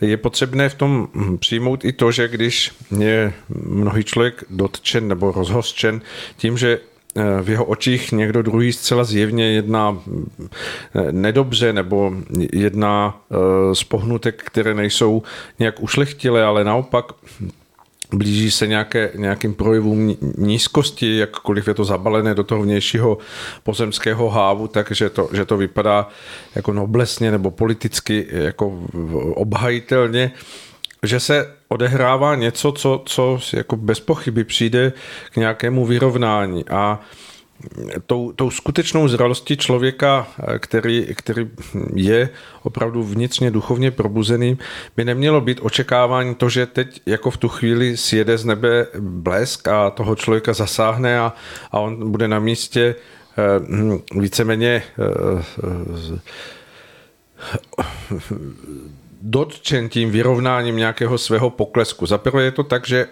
je 0.00 0.16
potřebné 0.16 0.68
v 0.68 0.74
tom 0.74 1.08
přijmout 1.40 1.84
i 1.84 1.92
to, 1.92 2.12
že 2.12 2.28
když 2.28 2.72
je 2.98 3.32
mnohý 3.48 4.04
člověk 4.04 4.44
dotčen 4.50 5.08
nebo 5.08 5.32
rozhořčen 5.32 6.00
tím, 6.36 6.58
že 6.58 6.78
eh, 7.16 7.22
v 7.42 7.50
jeho 7.50 7.64
očích 7.64 8.12
někdo 8.12 8.42
druhý 8.42 8.72
zcela 8.72 9.04
zjevně 9.04 9.52
jedná 9.52 9.98
eh, 10.08 11.12
nedobře 11.12 11.72
nebo 11.72 12.12
jedná 12.52 13.20
eh, 13.30 13.74
z 13.74 13.84
pohnutek, 13.84 14.42
které 14.46 14.74
nejsou 14.74 15.22
nějak 15.58 15.82
ušlechtilé, 15.82 16.44
ale 16.44 16.64
naopak 16.64 17.04
blíží 18.12 18.50
se 18.50 18.66
nějaké, 18.66 19.10
nějakým 19.14 19.54
projevům 19.54 20.16
nízkosti, 20.38 21.16
jakkoliv 21.16 21.68
je 21.68 21.74
to 21.74 21.84
zabalené 21.84 22.34
do 22.34 22.44
toho 22.44 22.62
vnějšího 22.62 23.18
pozemského 23.62 24.30
hávu, 24.30 24.68
takže 24.68 25.10
to, 25.10 25.28
že 25.32 25.44
to 25.44 25.56
vypadá 25.56 26.08
jako 26.54 26.72
noblesně 26.72 27.30
nebo 27.30 27.50
politicky 27.50 28.26
jako 28.30 28.82
obhajitelně, 29.34 30.32
že 31.02 31.20
se 31.20 31.54
odehrává 31.68 32.34
něco, 32.34 32.72
co, 32.72 33.02
co 33.06 33.38
jako 33.52 33.76
bez 33.76 34.00
pochyby 34.00 34.44
přijde 34.44 34.92
k 35.32 35.36
nějakému 35.36 35.86
vyrovnání. 35.86 36.64
A 36.68 37.00
tou, 38.06 38.32
tou 38.32 38.50
skutečnou 38.50 39.08
zralostí 39.08 39.56
člověka, 39.56 40.26
který, 40.58 41.06
který 41.14 41.50
je 41.94 42.28
opravdu 42.62 43.02
vnitřně 43.02 43.50
duchovně 43.50 43.90
probuzený, 43.90 44.58
by 44.96 45.04
nemělo 45.04 45.40
být 45.40 45.60
očekávání 45.62 46.34
to, 46.34 46.48
že 46.48 46.66
teď 46.66 47.00
jako 47.06 47.30
v 47.30 47.36
tu 47.36 47.48
chvíli 47.48 47.96
sjede 47.96 48.38
z 48.38 48.44
nebe 48.44 48.86
blesk 48.98 49.68
a 49.68 49.90
toho 49.90 50.16
člověka 50.16 50.52
zasáhne 50.52 51.18
a, 51.20 51.32
a 51.72 51.80
on 51.80 52.10
bude 52.10 52.28
na 52.28 52.38
místě 52.38 52.94
eh, 52.94 54.20
víceméně 54.20 54.82
eh, 54.98 56.18
dotčen 59.22 59.88
tím 59.88 60.10
vyrovnáním 60.10 60.76
nějakého 60.76 61.18
svého 61.18 61.50
poklesku. 61.50 62.06
Zaprvé 62.06 62.42
je 62.42 62.50
to 62.50 62.62
tak, 62.62 62.86
že 62.86 63.06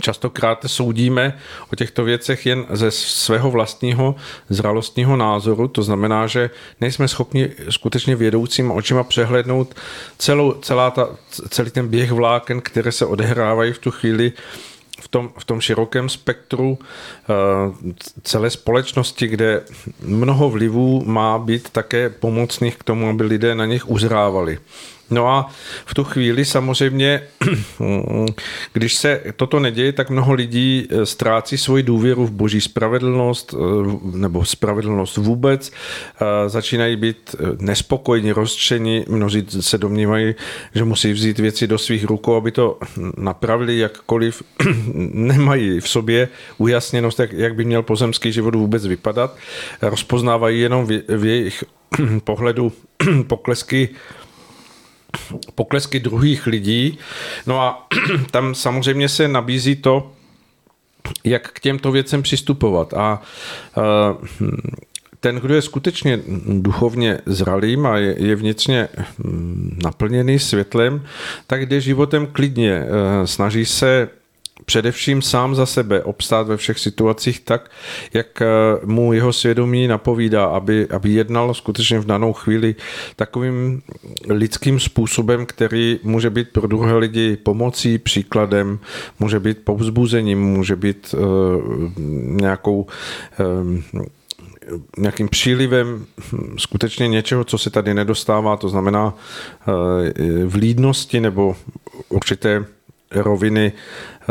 Častokrát 0.00 0.64
soudíme 0.66 1.38
o 1.72 1.76
těchto 1.76 2.04
věcech 2.04 2.46
jen 2.46 2.66
ze 2.70 2.90
svého 2.90 3.50
vlastního 3.50 4.14
zralostního 4.48 5.16
názoru, 5.16 5.68
to 5.68 5.82
znamená, 5.82 6.26
že 6.26 6.50
nejsme 6.80 7.08
schopni 7.08 7.50
skutečně 7.70 8.16
vědoucím 8.16 8.70
očima 8.70 9.04
přehlednout 9.04 9.74
celou, 10.18 10.52
celá 10.52 10.90
ta, 10.90 11.08
celý 11.48 11.70
ten 11.70 11.88
běh 11.88 12.12
vláken, 12.12 12.60
které 12.60 12.92
se 12.92 13.06
odehrávají 13.06 13.72
v 13.72 13.78
tu 13.78 13.90
chvíli 13.90 14.32
v 15.00 15.08
tom, 15.08 15.30
v 15.38 15.44
tom 15.44 15.60
širokém 15.60 16.08
spektru 16.08 16.78
uh, 16.78 17.92
celé 18.22 18.50
společnosti, 18.50 19.26
kde 19.26 19.62
mnoho 20.02 20.50
vlivů 20.50 21.02
má 21.04 21.38
být 21.38 21.70
také 21.70 22.10
pomocných 22.10 22.76
k 22.76 22.84
tomu, 22.84 23.08
aby 23.08 23.22
lidé 23.22 23.54
na 23.54 23.66
nich 23.66 23.90
uzrávali. 23.90 24.58
No 25.10 25.28
a 25.28 25.50
v 25.84 25.94
tu 25.94 26.04
chvíli 26.04 26.44
samozřejmě, 26.44 27.22
když 28.72 28.94
se 28.94 29.22
toto 29.36 29.60
neděje, 29.60 29.92
tak 29.92 30.10
mnoho 30.10 30.32
lidí 30.32 30.86
eh, 30.90 31.06
ztrácí 31.06 31.58
svoji 31.58 31.82
důvěru 31.82 32.26
v 32.26 32.30
boží 32.30 32.60
spravedlnost 32.60 33.54
eh, 33.54 34.16
nebo 34.16 34.44
spravedlnost 34.44 35.16
vůbec. 35.16 35.72
Začínají 36.46 36.96
být 36.96 37.34
eh, 37.34 37.44
nespokojní, 37.58 38.32
rozčeni. 38.32 39.04
Mnozí 39.08 39.46
se 39.60 39.78
domnívají, 39.78 40.34
že 40.74 40.84
musí 40.84 41.12
vzít 41.12 41.38
věci 41.38 41.66
do 41.66 41.78
svých 41.78 42.04
rukou, 42.04 42.34
aby 42.34 42.50
to 42.50 42.78
napravili 43.16 43.78
jakkoliv. 43.78 44.42
Nemají 45.14 45.80
v 45.80 45.88
sobě 45.88 46.28
ujasněnost, 46.58 47.20
jak, 47.32 47.54
by 47.54 47.64
měl 47.64 47.82
pozemský 47.82 48.32
život 48.32 48.54
vůbec 48.54 48.86
vypadat. 48.86 49.36
Rozpoznávají 49.82 50.60
jenom 50.60 50.86
v 51.08 51.24
jejich 51.24 51.64
pohledu 52.24 52.72
poklesky 53.26 53.88
poklesky 55.54 56.00
druhých 56.00 56.46
lidí. 56.46 56.98
No 57.46 57.60
a 57.60 57.88
tam 58.30 58.54
samozřejmě 58.54 59.08
se 59.08 59.28
nabízí 59.28 59.76
to, 59.76 60.12
jak 61.24 61.52
k 61.52 61.60
těmto 61.60 61.92
věcem 61.92 62.22
přistupovat. 62.22 62.94
A 62.94 63.22
uh, 63.76 64.26
ten, 65.20 65.36
kdo 65.36 65.54
je 65.54 65.62
skutečně 65.62 66.20
duchovně 66.48 67.18
zralým 67.26 67.86
a 67.86 67.98
je, 67.98 68.36
vnitřně 68.36 68.88
hm, 69.18 69.78
naplněný 69.82 70.38
světlem, 70.38 71.04
tak 71.46 71.66
jde 71.66 71.80
životem 71.80 72.26
klidně. 72.26 72.80
Uh, 72.80 73.26
snaží 73.26 73.64
se 73.64 74.08
především 74.64 75.22
sám 75.22 75.54
za 75.54 75.66
sebe 75.66 76.02
obstát 76.02 76.46
ve 76.46 76.56
všech 76.56 76.78
situacích 76.78 77.40
tak, 77.40 77.70
jak 78.12 78.42
eh, 78.42 78.46
mu 78.84 79.12
jeho 79.12 79.32
svědomí 79.32 79.88
napovídá, 79.88 80.44
aby, 80.44 80.88
aby 80.88 81.10
jednal 81.10 81.54
skutečně 81.54 81.98
v 81.98 82.06
danou 82.06 82.32
chvíli 82.32 82.74
takovým 83.16 83.82
lidským 84.28 84.80
způsobem, 84.80 85.46
který 85.46 85.98
může 86.02 86.30
být 86.30 86.48
pro 86.48 86.66
druhé 86.66 86.96
lidi 86.96 87.36
pomocí, 87.36 87.98
příkladem, 87.98 88.78
může 89.18 89.40
být 89.40 89.58
povzbuzením, 89.64 90.42
může 90.42 90.76
být 90.76 91.14
uh, 91.14 91.20
nějakou 92.40 92.80
uh, 92.82 94.02
nějakým 94.98 95.28
přílivem 95.28 96.06
skutečně 96.58 97.08
něčeho, 97.08 97.44
co 97.44 97.58
se 97.58 97.70
tady 97.70 97.94
nedostává, 97.94 98.56
to 98.56 98.68
znamená 98.68 99.14
vlídnosti 100.46 101.20
nebo 101.20 101.56
určité 102.08 102.64
roviny 103.10 103.72
eh, 103.72 104.26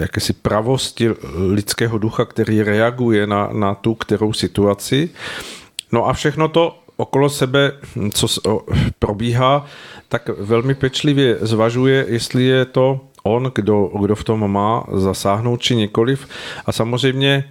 jakési 0.00 0.32
pravosti 0.32 1.10
lidského 1.48 1.98
ducha, 1.98 2.24
který 2.24 2.62
reaguje 2.62 3.26
na, 3.26 3.48
na 3.52 3.74
tu 3.74 3.94
kterou 3.94 4.32
situaci. 4.32 5.10
No 5.92 6.08
a 6.08 6.12
všechno 6.12 6.48
to 6.48 6.78
okolo 6.96 7.28
sebe, 7.28 7.72
co 8.12 8.26
probíhá, 8.98 9.66
tak 10.08 10.28
velmi 10.38 10.74
pečlivě 10.74 11.38
zvažuje, 11.40 12.06
jestli 12.08 12.44
je 12.44 12.64
to 12.64 13.00
on, 13.22 13.52
kdo, 13.54 13.90
kdo 14.00 14.14
v 14.14 14.24
tom 14.24 14.52
má 14.52 14.84
zasáhnout 14.92 15.62
či 15.62 15.76
nikoliv. 15.76 16.28
A 16.66 16.72
samozřejmě 16.72 17.44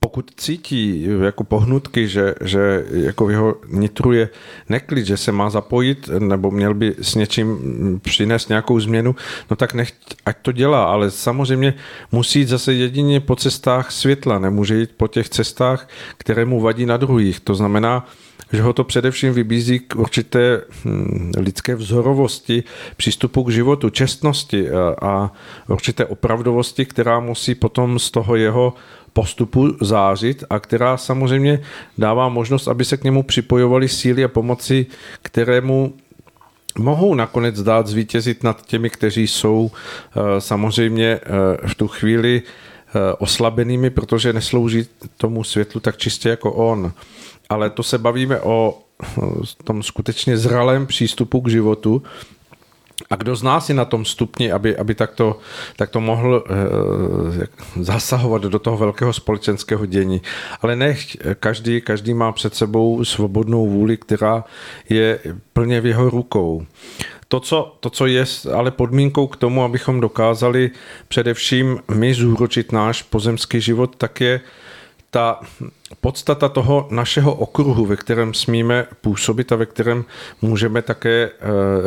pokud 0.00 0.30
cítí 0.36 1.06
jako 1.24 1.44
pohnutky, 1.44 2.08
že, 2.08 2.34
že 2.44 2.84
jako 2.92 3.30
jeho 3.30 3.54
nitru 3.68 4.12
je 4.12 4.28
neklid, 4.68 5.06
že 5.06 5.16
se 5.16 5.32
má 5.32 5.50
zapojit 5.50 6.10
nebo 6.18 6.50
měl 6.50 6.74
by 6.74 6.94
s 7.02 7.14
něčím 7.14 7.58
přinést 8.02 8.48
nějakou 8.48 8.80
změnu, 8.80 9.16
no 9.50 9.56
tak 9.56 9.74
nech, 9.74 9.92
ať 10.26 10.36
to 10.42 10.52
dělá, 10.52 10.84
ale 10.84 11.10
samozřejmě 11.10 11.74
musí 12.12 12.38
jít 12.38 12.48
zase 12.48 12.72
jedině 12.72 13.20
po 13.20 13.36
cestách 13.36 13.92
světla, 13.92 14.38
nemůže 14.38 14.78
jít 14.78 14.90
po 14.96 15.08
těch 15.08 15.28
cestách, 15.28 15.88
které 16.18 16.44
mu 16.44 16.60
vadí 16.60 16.86
na 16.86 16.96
druhých. 16.96 17.40
To 17.40 17.54
znamená, 17.54 18.06
že 18.52 18.62
ho 18.62 18.72
to 18.72 18.84
především 18.84 19.32
vybízí 19.32 19.78
k 19.78 19.96
určité 19.96 20.62
hm, 20.84 21.32
lidské 21.38 21.74
vzorovosti, 21.74 22.64
přístupu 22.96 23.44
k 23.44 23.50
životu, 23.50 23.90
čestnosti 23.90 24.70
a, 24.70 24.94
a 25.02 25.32
určité 25.68 26.06
opravdovosti, 26.06 26.84
která 26.84 27.20
musí 27.20 27.54
potom 27.54 27.98
z 27.98 28.10
toho 28.10 28.36
jeho 28.36 28.74
postupu 29.16 29.76
zářit 29.80 30.44
a 30.50 30.58
která 30.60 30.96
samozřejmě 30.96 31.62
dává 31.98 32.28
možnost, 32.28 32.68
aby 32.68 32.84
se 32.84 32.96
k 32.96 33.04
němu 33.04 33.22
připojovali 33.22 33.88
síly 33.88 34.24
a 34.24 34.28
pomoci, 34.28 34.86
kterému 35.22 35.94
mohou 36.78 37.14
nakonec 37.14 37.62
dát 37.62 37.86
zvítězit 37.86 38.42
nad 38.44 38.66
těmi, 38.66 38.90
kteří 38.90 39.26
jsou 39.26 39.70
eh, 39.70 40.40
samozřejmě 40.40 41.06
eh, 41.06 41.68
v 41.68 41.74
tu 41.74 41.88
chvíli 41.88 42.42
eh, 42.44 43.14
oslabenými, 43.18 43.90
protože 43.90 44.32
neslouží 44.32 44.86
tomu 45.16 45.44
světlu 45.44 45.80
tak 45.80 45.96
čistě 45.96 46.28
jako 46.28 46.52
on. 46.52 46.92
Ale 47.48 47.70
to 47.70 47.82
se 47.82 47.98
bavíme 47.98 48.40
o 48.40 48.78
tom 49.64 49.82
skutečně 49.82 50.36
zralém 50.36 50.86
přístupu 50.86 51.40
k 51.40 51.50
životu, 51.50 52.02
a 53.10 53.16
kdo 53.16 53.36
z 53.36 53.42
nás 53.42 53.68
je 53.68 53.74
na 53.74 53.84
tom 53.84 54.04
stupni, 54.04 54.52
aby, 54.52 54.76
aby 54.76 54.94
takto, 54.94 55.38
takto 55.76 56.00
mohl 56.00 56.44
e, 56.46 56.52
zasahovat 57.82 58.42
do 58.42 58.58
toho 58.58 58.76
velkého 58.76 59.12
společenského 59.12 59.86
dění. 59.86 60.22
Ale 60.62 60.76
nech, 60.76 61.16
každý, 61.40 61.80
každý 61.80 62.14
má 62.14 62.32
před 62.32 62.54
sebou 62.54 63.04
svobodnou 63.04 63.66
vůli, 63.66 63.96
která 63.96 64.44
je 64.88 65.18
plně 65.52 65.80
v 65.80 65.86
jeho 65.86 66.10
rukou. 66.10 66.66
To 67.28 67.40
co, 67.40 67.76
to, 67.80 67.90
co 67.90 68.06
je 68.06 68.24
ale 68.54 68.70
podmínkou 68.70 69.26
k 69.26 69.36
tomu, 69.36 69.62
abychom 69.62 70.00
dokázali 70.00 70.70
především 71.08 71.78
my 71.94 72.14
zúročit 72.14 72.72
náš 72.72 73.02
pozemský 73.02 73.60
život, 73.60 73.96
tak 73.96 74.20
je 74.20 74.40
ta 75.10 75.40
podstata 76.00 76.48
toho 76.48 76.88
našeho 76.90 77.34
okruhu, 77.34 77.86
ve 77.86 77.96
kterém 77.96 78.34
smíme 78.34 78.86
působit 79.00 79.52
a 79.52 79.56
ve 79.56 79.66
kterém 79.66 80.04
můžeme 80.42 80.82
také 80.82 81.30
eh, 81.30 81.30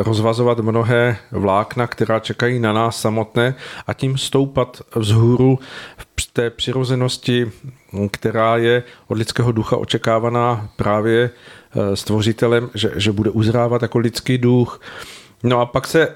rozvazovat 0.04 0.60
mnohé 0.60 1.18
vlákna, 1.32 1.88
která 1.88 2.20
čekají 2.20 2.60
na 2.60 2.74
nás 2.74 3.02
samotné 3.02 3.56
a 3.88 3.94
tím 3.94 4.18
stoupat 4.18 4.82
vzhůru 4.96 5.60
v 6.20 6.32
té 6.34 6.50
přirozenosti, 6.50 7.52
která 8.12 8.58
je 8.58 8.84
od 9.08 9.18
lidského 9.18 9.52
ducha 9.52 9.78
očekávaná 9.78 10.70
právě 10.76 11.30
eh, 11.30 11.96
stvořitelem, 11.96 12.70
že, 12.74 12.92
že 12.96 13.12
bude 13.12 13.30
uzrávat 13.30 13.82
jako 13.82 13.98
lidský 13.98 14.38
duch, 14.38 14.80
No 15.44 15.60
a 15.60 15.66
pak 15.66 15.88
se 15.88 16.16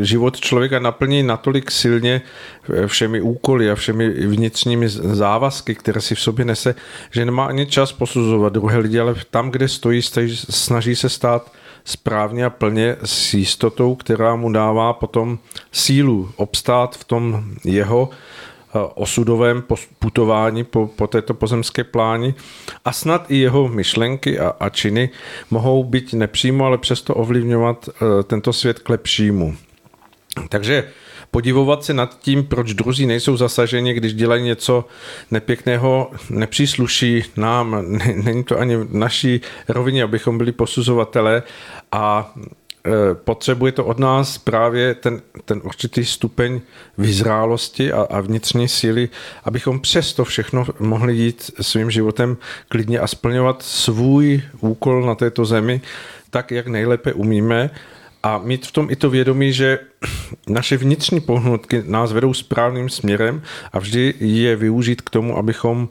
život 0.00 0.40
člověka 0.40 0.78
naplní 0.78 1.22
natolik 1.22 1.70
silně 1.70 2.22
všemi 2.86 3.20
úkoly 3.20 3.70
a 3.70 3.74
všemi 3.74 4.08
vnitřními 4.10 4.88
závazky, 4.88 5.74
které 5.74 6.00
si 6.00 6.14
v 6.14 6.20
sobě 6.20 6.44
nese, 6.44 6.74
že 7.10 7.24
nemá 7.24 7.46
ani 7.46 7.66
čas 7.66 7.92
posuzovat 7.92 8.52
druhé 8.52 8.78
lidi, 8.78 9.00
ale 9.00 9.14
tam, 9.30 9.50
kde 9.50 9.68
stojí, 9.68 10.02
snaží 10.50 10.96
se 10.96 11.08
stát 11.08 11.52
správně 11.84 12.44
a 12.44 12.50
plně 12.50 12.96
s 13.04 13.34
jistotou, 13.34 13.94
která 13.94 14.36
mu 14.36 14.52
dává 14.52 14.92
potom 14.92 15.38
sílu 15.72 16.30
obstát 16.36 16.96
v 16.96 17.04
tom 17.04 17.44
jeho 17.64 18.10
Eh, 18.10 18.53
osudovém 18.94 19.62
putování 19.98 20.64
po, 20.64 20.86
po 20.86 21.06
této 21.06 21.34
pozemské 21.34 21.84
pláni. 21.84 22.34
A 22.84 22.92
snad 22.92 23.30
i 23.30 23.36
jeho 23.36 23.68
myšlenky 23.68 24.38
a, 24.38 24.52
a 24.60 24.68
činy 24.68 25.10
mohou 25.50 25.84
být 25.84 26.12
nepřímo, 26.12 26.64
ale 26.64 26.78
přesto 26.78 27.14
ovlivňovat 27.14 27.88
eh, 27.88 28.22
tento 28.22 28.52
svět 28.52 28.78
k 28.78 28.88
lepšímu. 28.88 29.56
Takže 30.48 30.88
podivovat 31.30 31.84
se 31.84 31.94
nad 31.94 32.18
tím, 32.18 32.44
proč 32.44 32.74
druzí 32.74 33.06
nejsou 33.06 33.36
zasaženi, 33.36 33.94
když 33.94 34.14
dělají 34.14 34.44
něco 34.44 34.84
nepěkného, 35.30 36.10
nepřísluší 36.30 37.24
nám, 37.36 37.76
není 38.14 38.44
to 38.44 38.58
ani 38.58 38.76
v 38.76 38.94
naší 38.94 39.40
rovině, 39.68 40.02
abychom 40.02 40.38
byli 40.38 40.52
posuzovatele 40.52 41.42
a 41.92 42.34
Eh, 42.36 42.63
potřebuje 43.14 43.72
to 43.72 43.84
od 43.84 43.98
nás 43.98 44.38
právě 44.38 44.94
ten, 44.94 45.22
ten 45.44 45.60
určitý 45.64 46.04
stupeň 46.04 46.60
vyzrálosti 46.98 47.92
a, 47.92 48.02
a 48.02 48.20
vnitřní 48.20 48.68
síly, 48.68 49.08
abychom 49.44 49.80
přesto 49.80 50.24
všechno 50.24 50.66
mohli 50.80 51.14
jít 51.14 51.50
svým 51.60 51.90
životem 51.90 52.36
klidně 52.68 52.98
a 52.98 53.06
splňovat 53.06 53.62
svůj 53.62 54.42
úkol 54.60 55.06
na 55.06 55.14
této 55.14 55.44
zemi 55.44 55.80
tak, 56.30 56.50
jak 56.50 56.66
nejlépe 56.66 57.12
umíme. 57.12 57.70
A 58.22 58.38
mít 58.38 58.66
v 58.66 58.72
tom 58.72 58.90
i 58.90 58.96
to 58.96 59.10
vědomí, 59.10 59.52
že 59.52 59.78
naše 60.48 60.76
vnitřní 60.76 61.20
pohnutky 61.20 61.82
nás 61.86 62.12
vedou 62.12 62.34
správným 62.34 62.88
směrem 62.88 63.42
a 63.72 63.78
vždy 63.78 64.14
je 64.20 64.56
využít 64.56 65.02
k 65.02 65.10
tomu, 65.10 65.38
abychom 65.38 65.88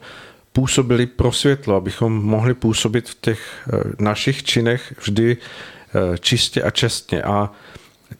působili 0.52 1.06
pro 1.06 1.32
světlo, 1.32 1.76
abychom 1.76 2.12
mohli 2.12 2.54
působit 2.54 3.08
v 3.08 3.16
těch 3.20 3.40
eh, 3.72 3.82
našich 3.98 4.42
činech 4.42 4.94
vždy 5.00 5.36
Eh, 5.36 5.83
čistě 6.20 6.62
a 6.62 6.70
čestně. 6.70 7.22
A 7.22 7.50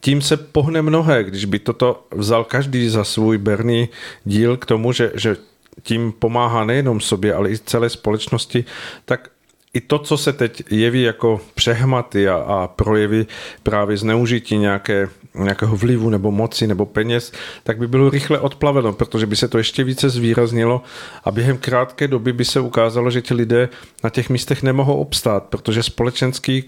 tím 0.00 0.22
se 0.22 0.36
pohne 0.36 0.82
mnohé, 0.82 1.24
když 1.24 1.44
by 1.44 1.58
toto 1.58 2.06
vzal 2.10 2.44
každý 2.44 2.88
za 2.88 3.04
svůj 3.04 3.38
berný 3.38 3.88
díl 4.24 4.56
k 4.56 4.66
tomu, 4.66 4.92
že, 4.92 5.12
že 5.14 5.36
tím 5.82 6.12
pomáhá 6.12 6.64
nejenom 6.64 7.00
sobě, 7.00 7.34
ale 7.34 7.50
i 7.50 7.58
celé 7.58 7.90
společnosti, 7.90 8.64
tak 9.04 9.28
i 9.74 9.80
to, 9.80 9.98
co 9.98 10.16
se 10.16 10.32
teď 10.32 10.62
jeví 10.70 11.02
jako 11.02 11.40
přehmaty 11.54 12.28
a, 12.28 12.34
a 12.34 12.66
projevy 12.66 13.26
právě 13.62 13.96
zneužití 13.96 14.58
nějaké, 14.58 15.08
nějakého 15.34 15.76
vlivu 15.76 16.10
nebo 16.10 16.30
moci 16.30 16.66
nebo 16.66 16.86
peněz, 16.86 17.32
tak 17.62 17.78
by 17.78 17.88
bylo 17.88 18.10
rychle 18.10 18.40
odplaveno, 18.40 18.92
protože 18.92 19.26
by 19.26 19.36
se 19.36 19.48
to 19.48 19.58
ještě 19.58 19.84
více 19.84 20.10
zvýraznilo 20.10 20.82
a 21.24 21.30
během 21.30 21.58
krátké 21.58 22.08
doby 22.08 22.32
by 22.32 22.44
se 22.44 22.60
ukázalo, 22.60 23.10
že 23.10 23.22
ti 23.22 23.34
lidé 23.34 23.68
na 24.04 24.10
těch 24.10 24.30
místech 24.30 24.62
nemohou 24.62 24.96
obstát, 24.96 25.44
protože 25.44 25.82
společenský, 25.82 26.64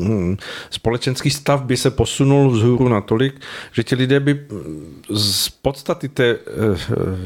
hm, 0.00 0.36
společenský 0.70 1.30
stav 1.30 1.62
by 1.62 1.76
se 1.76 1.90
posunul 1.90 2.50
vzhůru 2.50 2.88
natolik, 2.88 3.40
že 3.72 3.84
ti 3.84 3.94
lidé 3.94 4.20
by 4.20 4.40
z 5.10 5.48
podstaty 5.48 6.08
té 6.08 6.30
eh, 6.30 6.38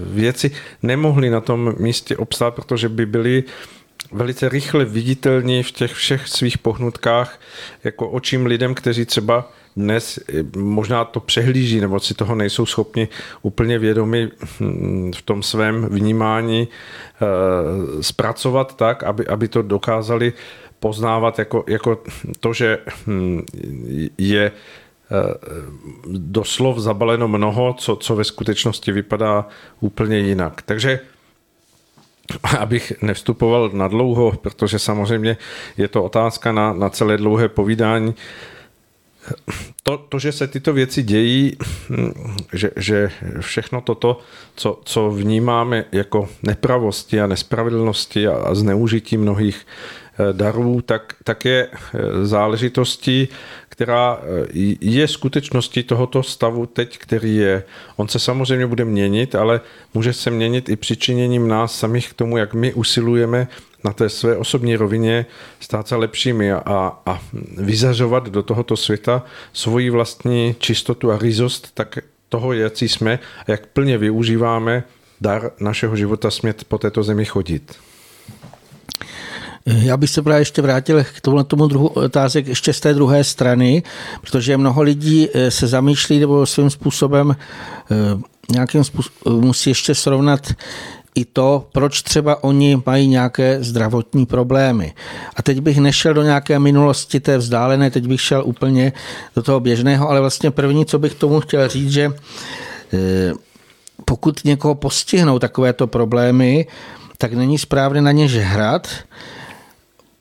věci 0.07 0.51
nemohli 0.83 1.31
na 1.31 1.41
tom 1.41 1.75
místě 1.79 2.17
obstát, 2.17 2.55
protože 2.55 2.89
by 2.89 3.07
byli 3.07 3.45
velice 4.13 4.49
rychle 4.49 4.85
viditelní 4.85 5.63
v 5.63 5.71
těch 5.71 5.93
všech 5.93 6.29
svých 6.29 6.59
pohnutkách 6.59 7.41
jako 7.85 8.11
očím 8.11 8.47
lidem, 8.47 8.75
kteří 8.75 9.05
třeba 9.05 9.53
dnes 9.77 10.19
možná 10.57 11.05
to 11.05 11.21
přehlíží 11.21 11.81
nebo 11.81 12.01
si 12.01 12.15
toho 12.15 12.35
nejsou 12.35 12.67
schopni 12.67 13.09
úplně 13.43 13.79
vědomi 13.79 14.29
hm, 14.61 15.13
v 15.17 15.23
tom 15.23 15.43
svém 15.43 15.87
vnímání 15.87 16.69
eh, 16.69 18.03
zpracovat 18.03 18.77
tak, 18.77 19.03
aby, 19.03 19.27
aby 19.27 19.49
to 19.49 19.63
dokázali 19.63 20.33
poznávat 20.81 21.39
jako, 21.39 21.65
jako 21.69 22.03
to, 22.41 22.53
že 22.53 22.79
hm, 23.07 23.43
je 24.19 24.53
eh, 24.53 25.35
doslov 26.07 26.79
zabaleno 26.79 27.29
mnoho, 27.29 27.75
co, 27.79 27.97
co 27.97 28.17
ve 28.17 28.25
skutečnosti 28.25 28.93
vypadá 28.93 29.47
úplně 29.81 30.19
jinak. 30.19 30.63
Takže 30.63 31.01
abych 32.59 32.93
nevstupoval 33.03 33.71
na 33.73 33.89
dlouho, 33.89 34.33
protože 34.33 34.79
samozřejmě 34.79 35.37
je 35.77 35.89
to 35.89 36.05
otázka 36.05 36.53
na, 36.53 36.73
na 36.73 36.91
celé 36.91 37.17
dlouhé 37.17 37.49
povídání. 37.49 38.15
to, 39.83 39.99
to, 39.99 40.19
že 40.19 40.33
se 40.33 40.47
tyto 40.47 40.73
věci 40.73 41.03
dějí, 41.03 41.57
že, 42.53 42.71
že 42.77 43.11
všechno 43.41 43.81
toto, 43.81 44.21
co, 44.57 44.81
co 44.85 45.11
vnímáme 45.11 45.85
jako 45.93 46.29
nepravosti 46.43 47.21
a 47.21 47.27
nespravedlnosti 47.27 48.29
a, 48.29 48.35
a 48.35 48.55
zneužití 48.55 49.17
mnohých 49.17 49.67
eh, 49.67 50.33
darů, 50.33 50.81
tak, 50.81 51.15
tak 51.25 51.45
je 51.45 51.69
eh, 51.73 52.27
záležitostí, 52.27 53.29
která 53.75 54.19
eh, 54.23 54.47
je 54.81 55.09
skutečností 55.09 55.83
tohoto 55.83 56.23
stavu 56.23 56.67
teď, 56.67 56.99
který 56.99 57.37
je. 57.37 57.63
On 57.97 58.09
se 58.09 58.19
samozřejmě 58.19 58.67
bude 58.67 58.85
měnit, 58.85 59.35
ale 59.35 59.61
může 59.95 60.13
se 60.13 60.31
měnit 60.31 60.69
i 60.69 60.77
přičiněním 60.77 61.49
nás 61.49 61.79
samých 61.79 62.11
k 62.11 62.15
tomu, 62.15 62.37
jak 62.37 62.55
my 62.55 62.75
usilujeme 62.75 63.49
na 63.85 63.93
té 63.93 64.09
své 64.09 64.37
osobní 64.37 64.77
rovině 64.77 65.27
stát 65.61 65.89
se 65.89 65.97
lepšími 65.97 66.53
a, 66.53 66.93
a 67.07 67.21
vyzařovat 67.57 68.29
do 68.29 68.43
tohoto 68.43 68.77
světa 68.77 69.23
svoji 69.53 69.91
vlastní 69.91 70.55
čistotu 70.59 71.13
a 71.13 71.19
rizost, 71.19 71.71
tak 71.75 71.99
toho, 72.29 72.53
jaký 72.53 72.89
jsme 72.89 73.19
a 73.47 73.51
jak 73.51 73.67
plně 73.67 73.99
využíváme 73.99 74.85
dar 75.21 75.51
našeho 75.61 75.97
života 75.97 76.31
smět 76.31 76.65
po 76.65 76.79
této 76.79 77.03
zemi 77.03 77.25
chodit. 77.25 77.75
Já 79.67 79.97
bych 79.97 80.11
se 80.11 80.23
právě 80.23 80.41
ještě 80.41 80.63
vrátil 80.63 81.05
k 81.05 81.21
tomu, 81.21 81.45
tomu 81.45 81.67
druhu 81.67 81.87
otázek 81.87 82.47
ještě 82.47 82.73
z 82.73 82.81
té 82.81 82.95
druhé 82.95 83.25
strany, 83.25 83.83
protože 84.21 84.57
mnoho 84.57 84.83
lidí 84.83 85.29
eh, 85.35 85.51
se 85.51 85.67
zamýšlí 85.67 86.19
nebo 86.19 86.47
svým 86.47 86.71
způsobem 86.71 87.37
eh, 87.37 87.95
nějakým 88.53 88.85
způsobem 88.85 89.41
musí 89.41 89.71
ještě 89.71 89.95
srovnat 89.95 90.53
i 91.15 91.25
to, 91.25 91.69
proč 91.73 92.03
třeba 92.03 92.45
oni 92.45 92.83
mají 92.87 93.09
nějaké 93.09 93.59
zdravotní 93.61 94.27
problémy. 94.27 94.95
A 95.37 95.43
teď 95.43 95.61
bych 95.61 95.79
nešel 95.79 96.15
do 96.15 96.23
nějaké 96.23 96.59
minulosti 96.59 97.21
té 97.21 97.39
vzdálené, 97.39 97.91
teď 97.91 98.07
bych 98.07 98.21
šel 98.21 98.43
úplně 98.47 98.93
do 99.37 99.43
toho 99.43 99.61
běžného, 99.61 100.09
ale 100.09 100.21
vlastně 100.21 100.51
první, 100.51 100.87
co 100.87 100.99
bych 100.99 101.15
tomu 101.15 101.41
chtěl 101.41 101.69
říct, 101.69 101.93
že 101.93 102.13
eh, 102.93 103.33
pokud 104.05 104.45
někoho 104.45 104.75
postihnou 104.75 105.39
takovéto 105.39 105.87
problémy, 105.87 106.67
tak 107.19 107.33
není 107.33 107.59
správné 107.59 108.01
na 108.01 108.13
ně 108.13 108.29
žehrat, 108.29 108.89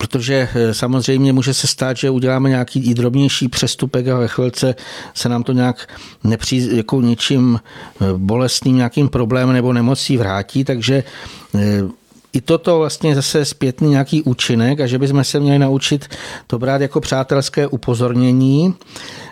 protože 0.04 0.50
eh, 0.56 0.74
samozřejmě 0.74 1.34
může 1.34 1.54
se 1.54 1.68
stát, 1.68 1.98
že 1.98 2.10
uděláme 2.10 2.50
nějaký 2.50 2.90
i 2.90 2.94
drobnější 2.94 3.48
přestupek 3.48 4.08
a 4.08 4.18
ve 4.18 4.28
chvilce 4.28 4.76
se 5.14 5.30
nám 5.30 5.44
to 5.44 5.52
nějak 5.52 5.88
nepří, 6.24 6.78
jako 6.78 7.02
ničím 7.02 7.60
eh, 7.60 8.06
bolestným 8.18 8.76
nějakým 8.76 9.10
problémem 9.10 9.54
nebo 9.54 9.74
nemocí 9.74 10.18
vrátí, 10.18 10.64
takže 10.64 11.04
eh, 11.56 11.60
i 12.34 12.42
toto 12.42 12.78
vlastně 12.78 13.16
zase 13.16 13.46
zpětný 13.46 13.90
nějaký 13.90 14.22
účinek 14.22 14.80
a 14.80 14.88
že 14.88 15.00
bychom 15.00 15.24
se 15.24 15.40
měli 15.40 15.60
naučit 15.60 16.16
to 16.48 16.60
brát 16.60 16.82
jako 16.82 17.02
přátelské 17.02 17.68
upozornění, 17.68 18.74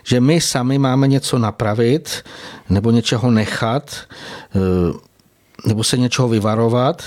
že 0.04 0.20
my 0.20 0.42
sami 0.42 0.78
máme 0.78 1.08
něco 1.08 1.40
napravit 1.40 2.24
nebo 2.70 2.92
něčeho 2.92 3.32
nechat 3.32 3.96
nebo 5.68 5.84
se 5.84 5.98
něčeho 5.98 6.28
vyvarovat 6.28 7.04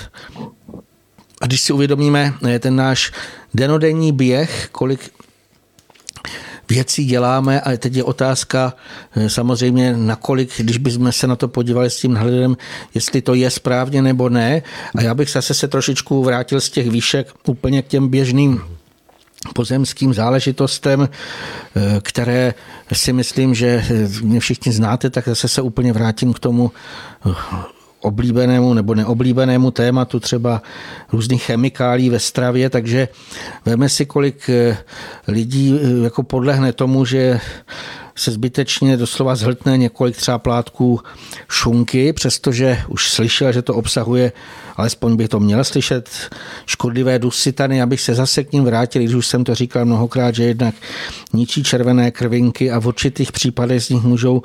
a 1.41 1.45
když 1.45 1.61
si 1.61 1.73
uvědomíme 1.73 2.33
eh, 2.47 2.59
ten 2.59 2.75
náš 2.75 3.11
denodenní 3.53 4.11
běh, 4.11 4.69
kolik 4.71 5.11
věcí 6.69 7.05
děláme 7.05 7.61
a 7.61 7.77
teď 7.77 7.95
je 7.95 8.03
otázka 8.03 8.73
eh, 9.15 9.29
samozřejmě 9.29 9.97
nakolik, 9.97 10.51
když 10.57 10.77
bychom 10.77 11.11
se 11.11 11.27
na 11.27 11.35
to 11.35 11.47
podívali 11.47 11.89
s 11.89 11.99
tím 11.99 12.15
hledem, 12.15 12.57
jestli 12.93 13.21
to 13.21 13.33
je 13.33 13.49
správně 13.49 14.01
nebo 14.01 14.29
ne. 14.29 14.61
A 14.95 15.01
já 15.01 15.13
bych 15.13 15.29
zase 15.29 15.53
se 15.53 15.67
trošičku 15.67 16.23
vrátil 16.23 16.61
z 16.61 16.69
těch 16.69 16.89
výšek 16.89 17.27
úplně 17.47 17.81
k 17.81 17.87
těm 17.87 18.07
běžným 18.07 18.61
pozemským 19.53 20.13
záležitostem, 20.13 21.09
eh, 21.09 21.99
které 22.01 22.53
si 22.93 23.13
myslím, 23.13 23.55
že 23.55 23.85
mě 24.21 24.39
všichni 24.39 24.71
znáte, 24.71 25.09
tak 25.09 25.27
zase 25.27 25.47
se 25.47 25.61
úplně 25.61 25.93
vrátím 25.93 26.33
k 26.33 26.39
tomu 26.39 26.71
oblíbenému 28.05 28.73
nebo 28.73 28.95
neoblíbenému 28.95 29.71
tématu 29.71 30.19
třeba 30.19 30.61
různých 31.11 31.43
chemikálí 31.43 32.09
ve 32.09 32.19
stravě, 32.19 32.69
takže 32.69 33.07
veme 33.65 33.89
si, 33.89 34.05
kolik 34.05 34.49
eh, 34.49 34.77
lidí 35.27 35.79
eh, 35.81 36.03
jako 36.03 36.23
podlehne 36.23 36.73
tomu, 36.73 37.05
že 37.05 37.39
se 38.15 38.31
zbytečně 38.31 38.97
doslova 38.97 39.35
zhltne 39.35 39.77
několik 39.77 40.15
třeba 40.15 40.39
plátků 40.39 40.99
šunky, 41.49 42.13
přestože 42.13 42.77
už 42.87 43.09
slyšel, 43.11 43.51
že 43.51 43.61
to 43.61 43.75
obsahuje, 43.75 44.31
alespoň 44.75 45.15
bych 45.15 45.29
to 45.29 45.39
měl 45.39 45.63
slyšet, 45.63 46.09
škodlivé 46.65 47.19
dusitany, 47.19 47.81
abych 47.81 48.01
se 48.01 48.15
zase 48.15 48.43
k 48.43 48.51
ním 48.51 48.63
vrátil, 48.63 49.01
když 49.01 49.15
už 49.15 49.27
jsem 49.27 49.43
to 49.43 49.55
říkal 49.55 49.85
mnohokrát, 49.85 50.35
že 50.35 50.43
jednak 50.43 50.75
ničí 51.33 51.63
červené 51.63 52.11
krvinky 52.11 52.71
a 52.71 52.79
v 52.79 52.87
určitých 52.87 53.31
případech 53.31 53.83
z 53.83 53.89
nich 53.89 54.03
můžou 54.03 54.41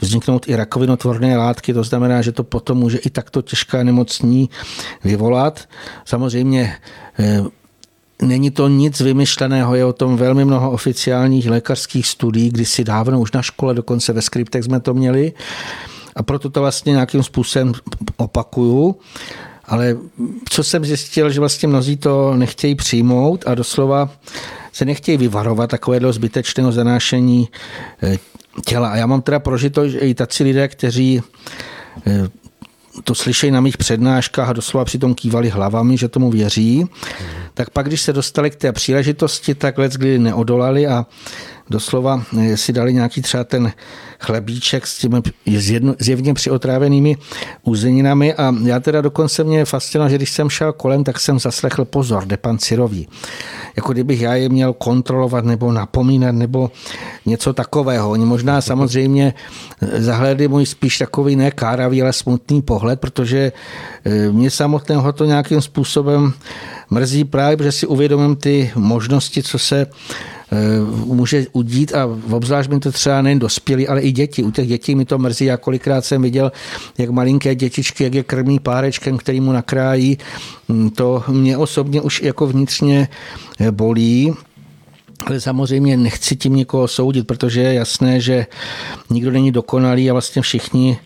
vzniknout 0.00 0.48
i 0.48 0.56
rakovinotvorné 0.56 1.36
látky, 1.36 1.74
to 1.74 1.84
znamená, 1.84 2.22
že 2.22 2.32
to 2.32 2.44
potom 2.44 2.78
může 2.78 2.98
i 2.98 3.10
takto 3.10 3.42
těžká 3.42 3.82
nemocní 3.82 4.50
vyvolat. 5.04 5.68
Samozřejmě 6.04 6.76
eh, 7.18 7.42
Není 8.22 8.50
to 8.50 8.68
nic 8.68 9.00
vymyšleného, 9.00 9.74
je 9.74 9.84
o 9.84 9.92
tom 9.92 10.16
velmi 10.16 10.44
mnoho 10.44 10.70
oficiálních 10.70 11.50
lékařských 11.50 12.06
studií, 12.06 12.50
kdysi 12.50 12.84
dávno 12.84 13.20
už 13.20 13.32
na 13.32 13.42
škole, 13.42 13.74
dokonce 13.74 14.12
ve 14.12 14.22
skriptech 14.22 14.64
jsme 14.64 14.80
to 14.80 14.94
měli. 14.94 15.32
A 16.16 16.22
proto 16.22 16.50
to 16.50 16.60
vlastně 16.60 16.92
nějakým 16.92 17.22
způsobem 17.22 17.72
opakuju. 18.16 18.96
Ale 19.72 19.96
co 20.50 20.64
jsem 20.64 20.84
zjistil, 20.84 21.30
že 21.30 21.40
vlastně 21.40 21.68
mnozí 21.68 21.96
to 21.96 22.36
nechtějí 22.36 22.74
přijmout 22.74 23.44
a 23.46 23.54
doslova 23.54 24.10
se 24.72 24.84
nechtějí 24.84 25.18
vyvarovat 25.18 25.70
takového 25.70 26.12
zbytečného 26.12 26.72
zanášení 26.72 27.48
eh, 28.02 28.18
těla. 28.66 28.88
A 28.88 28.96
já 28.96 29.06
mám 29.06 29.22
teda 29.22 29.38
prožito, 29.38 29.88
že 29.88 29.98
i 29.98 30.14
tací 30.14 30.44
lidé, 30.44 30.68
kteří 30.68 31.22
eh, 32.06 32.28
to 33.04 33.14
slyšejí 33.14 33.50
na 33.52 33.60
mých 33.60 33.76
přednáškách 33.76 34.48
a 34.48 34.52
doslova 34.52 34.84
přitom 34.84 35.14
kývali 35.14 35.48
hlavami, 35.48 35.96
že 35.96 36.08
tomu 36.08 36.30
věří, 36.30 36.86
tak 37.54 37.70
pak, 37.70 37.86
když 37.86 38.02
se 38.02 38.12
dostali 38.12 38.50
k 38.50 38.56
té 38.56 38.72
příležitosti, 38.72 39.54
tak 39.54 39.78
let 39.78 39.92
kdy 39.92 40.18
neodolali 40.18 40.86
a 40.86 41.06
doslova 41.70 42.22
eh, 42.38 42.56
si 42.56 42.72
dali 42.72 42.94
nějaký 42.94 43.22
třeba 43.22 43.44
ten 43.44 43.72
chlebíček 44.20 44.86
s 44.86 44.98
těmi 44.98 45.16
zjevně 45.98 46.34
přiotrávenými 46.34 47.16
uzeninami 47.62 48.34
a 48.34 48.54
já 48.64 48.80
teda 48.80 49.00
dokonce 49.00 49.44
mě 49.44 49.64
fascinoval, 49.64 50.10
že 50.10 50.16
když 50.16 50.30
jsem 50.30 50.50
šel 50.50 50.72
kolem, 50.72 51.04
tak 51.04 51.20
jsem 51.20 51.38
zaslechl 51.38 51.84
pozor, 51.84 52.24
jde 52.26 52.36
pan 52.36 52.58
Cirový. 52.58 53.08
Jako 53.76 53.92
kdybych 53.92 54.20
já 54.20 54.34
je 54.34 54.48
měl 54.48 54.72
kontrolovat 54.72 55.44
nebo 55.44 55.72
napomínat 55.72 56.34
nebo 56.34 56.70
něco 57.26 57.52
takového. 57.52 58.10
Oni 58.10 58.24
možná 58.24 58.60
samozřejmě 58.60 59.34
eh, 59.82 60.02
zahledli 60.02 60.48
můj 60.48 60.66
spíš 60.66 60.98
takový 60.98 61.36
ne 61.36 61.50
káravý, 61.50 62.02
ale 62.02 62.12
smutný 62.12 62.62
pohled, 62.62 63.00
protože 63.00 63.52
eh, 64.04 64.30
mě 64.32 64.50
samotného 64.50 65.12
to 65.12 65.24
nějakým 65.24 65.60
způsobem 65.60 66.32
mrzí 66.90 67.24
právě, 67.24 67.56
protože 67.56 67.72
si 67.72 67.86
uvědomím 67.86 68.36
ty 68.36 68.70
možnosti, 68.74 69.42
co 69.42 69.58
se 69.58 69.86
může 71.04 71.46
udít 71.52 71.94
a 71.94 72.08
obzvlášť 72.30 72.70
mi 72.70 72.80
to 72.80 72.92
třeba 72.92 73.22
nejen 73.22 73.38
dospělí, 73.38 73.88
ale 73.88 74.00
i 74.00 74.12
děti. 74.12 74.42
U 74.42 74.50
těch 74.50 74.68
dětí 74.68 74.94
mi 74.94 75.04
to 75.04 75.18
mrzí, 75.18 75.44
já 75.44 75.56
kolikrát 75.56 76.04
jsem 76.04 76.22
viděl, 76.22 76.52
jak 76.98 77.10
malinké 77.10 77.54
dětičky, 77.54 78.04
jak 78.04 78.14
je 78.14 78.22
krmí 78.22 78.58
párečkem, 78.58 79.18
který 79.18 79.40
mu 79.40 79.52
nakrájí. 79.52 80.18
Mm, 80.68 80.90
to 80.90 81.24
mě 81.28 81.56
osobně 81.56 82.00
už 82.00 82.22
jako 82.22 82.46
vnitřně 82.46 83.08
eh, 83.60 83.70
bolí. 83.70 84.34
Ale 85.26 85.40
samozřejmě 85.40 85.96
nechci 85.96 86.36
tím 86.36 86.56
někoho 86.56 86.88
soudit, 86.88 87.26
protože 87.26 87.60
je 87.60 87.74
jasné, 87.74 88.20
že 88.20 88.46
nikdo 89.10 89.30
není 89.30 89.52
dokonalý 89.52 90.10
a 90.10 90.12
vlastně 90.12 90.42
všichni 90.42 90.98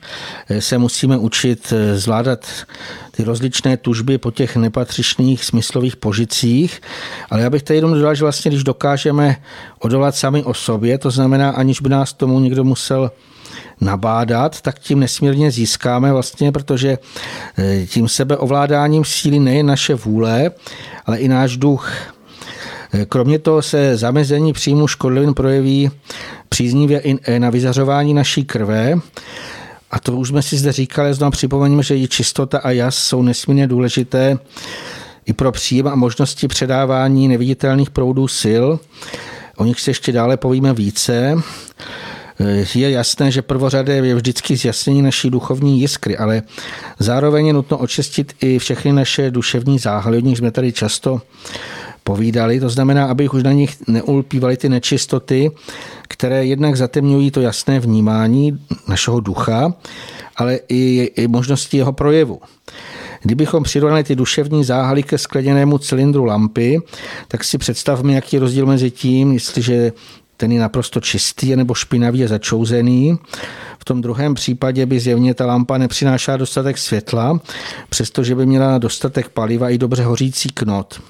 eh, 0.48 0.60
se 0.60 0.78
musíme 0.78 1.18
učit 1.18 1.72
zvládat 1.94 2.46
ty 3.10 3.24
rozličné 3.24 3.76
tužby 3.76 4.18
po 4.18 4.30
těch 4.30 4.56
nepatřičných 4.56 5.44
smyslových 5.44 5.96
požicích. 5.96 6.80
Ale 7.30 7.42
já 7.42 7.50
bych 7.50 7.62
tady 7.62 7.76
jenom 7.76 7.92
dodal, 7.92 8.14
že 8.14 8.24
vlastně, 8.24 8.50
když 8.50 8.64
dokážeme 8.64 9.36
odolat 9.78 10.16
sami 10.16 10.44
o 10.44 10.54
sobě, 10.54 10.98
to 10.98 11.10
znamená, 11.10 11.50
aniž 11.50 11.80
by 11.80 11.88
nás 11.88 12.12
tomu 12.12 12.40
někdo 12.40 12.64
musel 12.64 13.10
nabádat, 13.80 14.60
tak 14.60 14.78
tím 14.78 15.00
nesmírně 15.00 15.50
získáme 15.50 16.12
vlastně, 16.12 16.52
protože 16.52 16.98
eh, 17.58 17.86
tím 17.86 18.08
sebeovládáním 18.08 19.04
síly 19.04 19.38
nejen 19.38 19.66
naše 19.66 19.94
vůle, 19.94 20.50
ale 21.06 21.18
i 21.18 21.28
náš 21.28 21.56
duch. 21.56 22.15
Eh, 22.96 23.06
kromě 23.06 23.38
toho 23.38 23.62
se 23.62 23.96
zamezení 23.96 24.52
příjmu 24.52 24.86
škodlivin 24.86 25.34
projeví 25.34 25.90
příznivě 26.48 27.00
i 27.00 27.38
na 27.38 27.50
vyzařování 27.50 28.14
naší 28.14 28.44
krve, 28.44 28.94
a 29.90 29.98
to 30.00 30.12
už 30.12 30.28
jsme 30.28 30.42
si 30.42 30.56
zde 30.56 30.72
říkali, 30.72 31.14
znovu 31.14 31.30
připomeňme, 31.30 31.82
že 31.82 31.96
i 31.96 32.08
čistota 32.08 32.58
a 32.58 32.70
jas 32.70 32.96
jsou 32.96 33.22
nesmírně 33.22 33.66
důležité 33.66 34.38
i 35.26 35.32
pro 35.32 35.52
příjem 35.52 35.88
a 35.88 35.94
možnosti 35.94 36.48
předávání 36.48 37.28
neviditelných 37.28 37.90
proudů 37.90 38.28
sil. 38.40 38.64
O 39.56 39.64
nich 39.64 39.80
se 39.80 39.90
ještě 39.90 40.12
dále 40.12 40.36
povíme 40.36 40.72
více. 40.72 41.34
Je 42.74 42.90
jasné, 42.90 43.30
že 43.30 43.42
prvořadé 43.42 43.94
je 43.94 44.14
vždycky 44.14 44.56
zjasnění 44.56 45.02
naší 45.02 45.30
duchovní 45.30 45.80
jiskry, 45.80 46.16
ale 46.16 46.42
zároveň 46.98 47.46
je 47.46 47.52
nutno 47.52 47.78
očistit 47.78 48.32
i 48.40 48.58
všechny 48.58 48.92
naše 48.92 49.30
duševní 49.30 49.78
záhaly, 49.78 50.16
o 50.16 50.20
nich 50.20 50.38
jsme 50.38 50.50
tady 50.50 50.72
často 50.72 51.20
povídali. 52.06 52.60
To 52.60 52.70
znamená, 52.70 53.06
aby 53.06 53.28
už 53.28 53.42
na 53.42 53.52
nich 53.52 53.76
neulpívaly 53.88 54.56
ty 54.56 54.68
nečistoty, 54.68 55.50
které 56.08 56.46
jednak 56.46 56.76
zatemňují 56.76 57.30
to 57.30 57.40
jasné 57.40 57.80
vnímání 57.80 58.58
našeho 58.88 59.20
ducha, 59.20 59.74
ale 60.36 60.58
i, 60.68 61.10
i 61.16 61.28
možnosti 61.28 61.76
jeho 61.76 61.92
projevu. 61.92 62.40
Kdybychom 63.22 63.62
přirovnali 63.62 64.04
ty 64.04 64.16
duševní 64.16 64.64
záhaly 64.64 65.02
ke 65.02 65.18
skleněnému 65.18 65.78
cylindru 65.78 66.24
lampy, 66.24 66.80
tak 67.28 67.44
si 67.44 67.58
představme, 67.58 68.12
jaký 68.12 68.36
je 68.36 68.40
rozdíl 68.40 68.66
mezi 68.66 68.90
tím, 68.90 69.32
jestliže 69.32 69.92
ten 70.36 70.52
je 70.52 70.60
naprosto 70.60 71.00
čistý 71.00 71.56
nebo 71.56 71.74
špinavý 71.74 72.24
a 72.24 72.28
začouzený. 72.28 73.18
V 73.78 73.84
tom 73.84 74.02
druhém 74.02 74.34
případě 74.34 74.86
by 74.86 75.00
zjevně 75.00 75.34
ta 75.34 75.46
lampa 75.46 75.78
nepřinášela 75.78 76.36
dostatek 76.36 76.78
světla, 76.78 77.40
přestože 77.88 78.34
by 78.34 78.46
měla 78.46 78.78
dostatek 78.78 79.28
paliva 79.28 79.70
i 79.70 79.78
dobře 79.78 80.04
hořící 80.04 80.48
knot. 80.48 81.00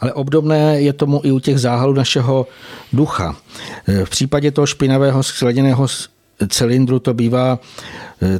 Ale 0.00 0.12
obdobné 0.12 0.80
je 0.80 0.92
tomu 0.92 1.20
i 1.24 1.32
u 1.32 1.38
těch 1.38 1.58
záhalů 1.58 1.92
našeho 1.92 2.46
ducha. 2.92 3.36
V 4.04 4.10
případě 4.10 4.50
toho 4.50 4.66
špinavého 4.66 5.22
skleněného 5.22 5.86
cylindru 6.48 6.98
to 6.98 7.14
bývá 7.14 7.58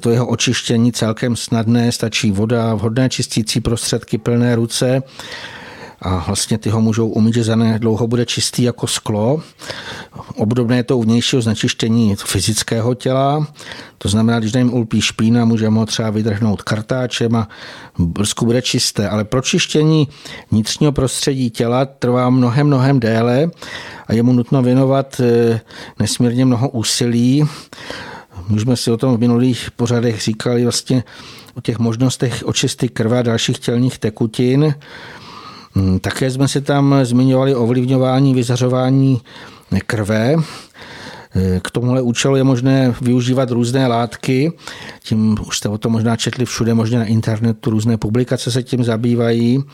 to 0.01 0.11
jeho 0.11 0.27
očištění 0.27 0.93
celkem 0.93 1.37
snadné, 1.37 1.93
stačí 1.93 2.31
voda, 2.31 2.75
vhodné 2.75 3.09
čistící 3.09 3.61
prostředky, 3.61 4.19
plné 4.19 4.55
ruce 4.55 5.03
a 6.03 6.25
vlastně 6.27 6.59
ty 6.59 6.71
ho 6.71 6.81
můžou 6.81 7.09
umít, 7.09 7.35
že 7.35 7.45
za 7.45 7.57
dlouho 7.79 8.07
bude 8.07 8.27
čistý 8.27 8.63
jako 8.63 8.87
sklo. 8.87 9.43
Obdobné 10.37 10.77
je 10.77 10.83
to 10.83 10.99
u 10.99 11.03
vnějšího 11.03 11.43
znečištění 11.43 12.17
fyzického 12.17 12.95
těla, 12.95 13.47
to 13.99 14.09
znamená, 14.09 14.39
když 14.39 14.53
na 14.53 14.59
něm 14.59 14.75
ulpí 14.75 15.01
špína, 15.01 15.45
můžeme 15.45 15.79
ho 15.79 15.87
třeba 15.87 16.11
vydrhnout 16.11 16.63
kartáčem 16.63 17.37
a 17.37 17.49
brzku 17.99 18.45
bude 18.45 18.63
čisté. 18.63 19.09
Ale 19.09 19.25
pročištění 19.25 20.09
vnitřního 20.51 20.93
prostředí 20.93 21.51
těla 21.51 21.85
trvá 21.85 22.31
mnohem, 22.31 22.67
mnohem 22.67 23.01
déle 23.01 23.51
a 24.07 24.13
je 24.15 24.23
mu 24.23 24.33
nutno 24.33 24.63
věnovat 24.63 25.21
eh, 25.21 25.61
nesmírně 25.99 26.45
mnoho 26.45 26.69
úsilí. 26.69 27.45
My 28.49 28.61
jsme 28.61 28.77
si 28.77 28.91
o 28.91 28.97
tom 28.97 29.17
v 29.17 29.21
minulých 29.21 29.71
pořadech 29.71 30.23
říkali 30.23 30.63
vlastně 30.63 31.05
o 31.55 31.61
těch 31.61 31.79
možnostech 31.79 32.43
očisty 32.45 32.89
krve 32.89 33.19
a 33.19 33.23
dalších 33.23 33.59
tělních 33.59 33.99
tekutin. 33.99 34.75
Hmm, 35.75 35.99
také 35.99 36.31
jsme 36.31 36.49
si 36.49 36.61
tam 36.61 36.95
zmiňovali 37.03 37.55
ovlivňování, 37.55 38.35
vyzařování 38.35 39.21
krve. 39.87 40.35
K 41.63 41.71
tomuhle 41.71 42.03
účelu 42.03 42.37
je 42.37 42.45
možné 42.45 42.95
využívat 43.01 43.51
různé 43.51 43.87
látky. 43.87 44.53
Tím 45.03 45.37
už 45.47 45.59
jste 45.59 45.69
o 45.69 45.79
tom 45.79 45.93
možná 45.93 46.17
četli 46.17 46.45
všude, 46.45 46.75
možná 46.75 46.99
na 46.99 47.05
internetu, 47.05 47.71
různé 47.71 47.97
publikace 47.97 48.51
se 48.51 48.63
tím 48.63 48.85
zabývají. 48.85 49.65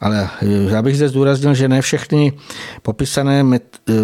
Ale 0.00 0.28
já 0.68 0.82
bych 0.82 0.96
zde 0.96 1.08
zdůraznil, 1.08 1.54
že 1.54 1.68
ne 1.68 1.82
všechny 1.82 2.32
popisané 2.82 3.44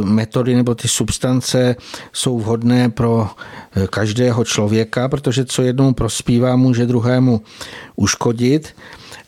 metody 0.04 0.54
nebo 0.54 0.74
ty 0.74 0.88
substance 0.88 1.76
jsou 2.12 2.38
vhodné 2.38 2.88
pro 2.90 3.28
každého 3.90 4.44
člověka, 4.44 5.08
protože 5.08 5.44
co 5.44 5.62
jednomu 5.62 5.94
prospívá, 5.94 6.56
může 6.56 6.86
druhému 6.86 7.40
uškodit. 7.96 8.74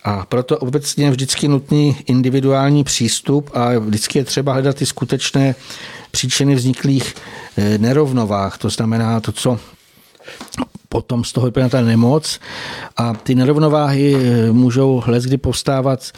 A 0.06 0.26
proto 0.28 0.58
obecně 0.58 1.04
je 1.04 1.10
vždycky 1.10 1.48
nutný 1.48 1.96
individuální 2.06 2.84
přístup 2.84 3.50
a 3.54 3.78
vždycky 3.78 4.18
je 4.18 4.24
třeba 4.24 4.52
hledat 4.52 4.76
ty 4.76 4.86
skutečné 4.86 5.54
příčiny 6.10 6.54
vzniklých 6.54 7.14
eh, 7.56 7.78
nerovnovách. 7.78 8.58
To 8.58 8.70
znamená 8.70 9.20
to, 9.20 9.32
co 9.32 9.58
potom 10.88 11.24
z 11.24 11.32
toho 11.32 11.44
vyplývá 11.46 11.68
ta 11.68 11.80
nemoc 11.80 12.40
a 12.96 13.14
ty 13.14 13.34
nerovnováhy 13.34 14.16
eh, 14.16 14.52
můžou 14.52 15.02
kdy 15.24 15.36
povstávat 15.36 16.12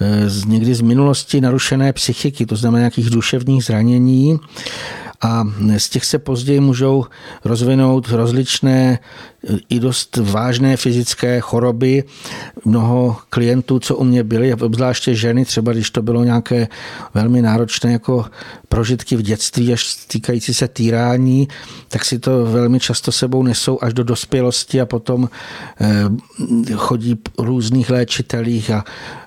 eh, 0.00 0.30
z, 0.30 0.44
někdy 0.44 0.74
z 0.74 0.80
minulosti 0.80 1.40
narušené 1.40 1.92
psychiky, 1.92 2.46
to 2.46 2.56
znamená 2.56 2.78
nějakých 2.78 3.10
duševních 3.10 3.64
zranění 3.64 4.38
a 5.22 5.44
z 5.76 5.88
těch 5.88 6.04
se 6.04 6.18
později 6.18 6.60
můžou 6.60 7.04
rozvinout 7.44 8.08
rozličné 8.08 8.98
i 9.68 9.80
dost 9.80 10.16
vážné 10.16 10.76
fyzické 10.76 11.40
choroby. 11.40 12.04
Mnoho 12.64 13.16
klientů, 13.30 13.78
co 13.78 13.96
u 13.96 14.04
mě 14.04 14.24
byli, 14.24 14.54
obzvláště 14.54 15.14
ženy, 15.14 15.44
třeba 15.44 15.72
když 15.72 15.90
to 15.90 16.02
bylo 16.02 16.24
nějaké 16.24 16.68
velmi 17.14 17.42
náročné 17.42 17.92
jako 17.92 18.24
prožitky 18.68 19.16
v 19.16 19.22
dětství, 19.22 19.72
až 19.72 19.94
týkající 20.06 20.54
se 20.54 20.68
týrání, 20.68 21.48
tak 21.88 22.04
si 22.04 22.18
to 22.18 22.44
velmi 22.44 22.80
často 22.80 23.12
sebou 23.12 23.42
nesou 23.42 23.78
až 23.82 23.94
do 23.94 24.04
dospělosti 24.04 24.80
a 24.80 24.86
potom 24.86 25.28
eh, 25.80 26.04
chodí 26.74 27.18
různých 27.38 27.90
léčitelích 27.90 28.70
a 28.70 28.84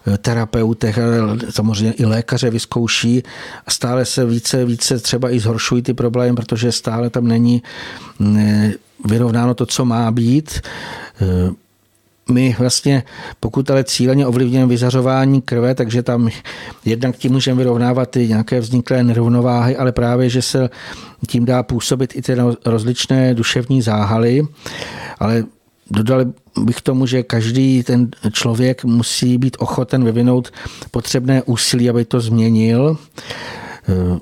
eh, 0.07 0.17
terapeutech, 0.17 0.97
ale 0.97 1.37
samozřejmě 1.49 1.93
i 1.93 2.05
lékaře 2.05 2.49
vyzkouší 2.49 3.23
a 3.67 3.71
stále 3.71 4.05
se 4.05 4.25
více, 4.25 4.65
více 4.65 4.99
třeba 4.99 5.31
i 5.31 5.39
zhoršují 5.39 5.81
ty 5.81 5.93
problémy, 5.93 6.35
protože 6.35 6.71
stále 6.71 7.09
tam 7.09 7.27
není 7.27 7.63
vyrovnáno 9.05 9.53
to, 9.53 9.65
co 9.65 9.85
má 9.85 10.11
být. 10.11 10.59
Eh, 11.21 11.51
my 12.31 12.55
vlastně, 12.59 13.03
pokud 13.39 13.71
ale 13.71 13.83
cíleně 13.83 14.27
ovlivňujeme 14.27 14.69
vyzařování 14.69 15.41
krve, 15.41 15.75
takže 15.75 16.03
tam 16.03 16.29
jednak 16.85 17.15
tím 17.15 17.31
můžeme 17.31 17.57
vyrovnávat 17.57 18.09
ty 18.09 18.27
nějaké 18.27 18.59
vzniklé 18.59 19.03
nerovnováhy, 19.03 19.77
ale 19.77 19.91
právě, 19.91 20.29
že 20.29 20.41
se 20.41 20.69
tím 21.27 21.45
dá 21.45 21.63
působit 21.63 22.15
i 22.15 22.21
ty 22.21 22.35
rozličné 22.65 23.33
duševní 23.33 23.81
záhaly, 23.81 24.47
ale 25.19 25.43
dodali 25.91 26.25
bych 26.59 26.81
tomu, 26.81 27.05
že 27.05 27.23
každý 27.23 27.83
ten 27.83 28.09
člověk 28.31 28.83
musí 28.83 29.37
být 29.37 29.57
ochoten 29.59 30.03
vyvinout 30.03 30.51
potřebné 30.91 31.43
úsilí, 31.43 31.89
aby 31.89 32.05
to 32.05 32.19
změnil 32.19 32.97
eh, 33.89 34.19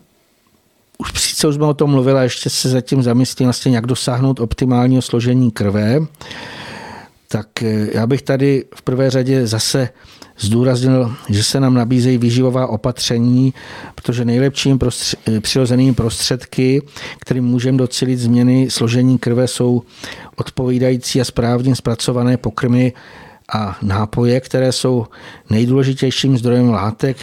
už 0.98 1.12
přece 1.44 1.50
už 1.50 1.56
jsme 1.56 1.66
o 1.66 1.74
tom 1.74 1.90
mluvili, 1.90 2.24
ještě 2.24 2.50
se 2.50 2.70
zatím 2.70 3.04
zamyslím 3.04 3.48
vlastně, 3.48 3.76
jak 3.76 3.88
dosáhnout 3.88 4.40
optimálního 4.40 5.02
složení 5.02 5.52
krve. 5.52 6.00
Tak 7.28 7.64
eh, 7.64 7.88
já 7.94 8.08
bych 8.08 8.22
tady 8.22 8.66
v 8.76 8.82
prvé 8.82 9.10
řadě 9.10 9.48
zase 9.48 9.90
zdůraznil, 10.40 11.14
že 11.30 11.44
se 11.44 11.60
nám 11.60 11.74
nabízejí 11.74 12.18
výživová 12.18 12.68
opatření, 12.68 13.54
protože 13.96 14.26
nejlepším 14.26 14.80
prostř- 14.80 15.16
eh, 15.28 15.40
přirozenými 15.40 15.94
prostředky, 15.94 16.82
kterým 17.20 17.44
můžeme 17.44 17.78
docílit 17.78 18.18
změny 18.18 18.68
složení 18.70 19.18
krve, 19.18 19.48
jsou 19.48 19.82
odpovídající 20.36 21.22
a 21.22 21.26
správně 21.26 21.76
zpracované 21.76 22.38
pokrmy 22.38 22.94
a 23.54 23.78
nápoje, 23.82 24.40
které 24.40 24.72
jsou 24.72 25.08
nejdůležitějším 25.50 26.38
zdrojem 26.38 26.70
látek, 26.70 27.18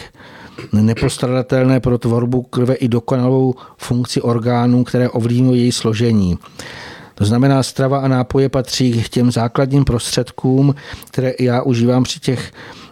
nepostradatelné 0.73 1.79
pro 1.79 1.97
tvorbu 1.97 2.41
krve 2.41 2.73
i 2.73 2.87
dokonalou 2.87 3.55
funkci 3.77 4.21
orgánů, 4.21 4.83
které 4.83 5.09
ovlivňují 5.09 5.61
její 5.61 5.71
složení. 5.71 6.37
To 7.15 7.25
znamená, 7.25 7.63
strava 7.63 7.99
a 7.99 8.07
nápoje 8.07 8.49
patří 8.49 9.03
k 9.03 9.09
těm 9.09 9.31
základním 9.31 9.85
prostředkům, 9.85 10.75
které 11.11 11.33
já 11.39 11.61
užívám 11.61 12.03
při 12.03 12.19
těch 12.19 12.51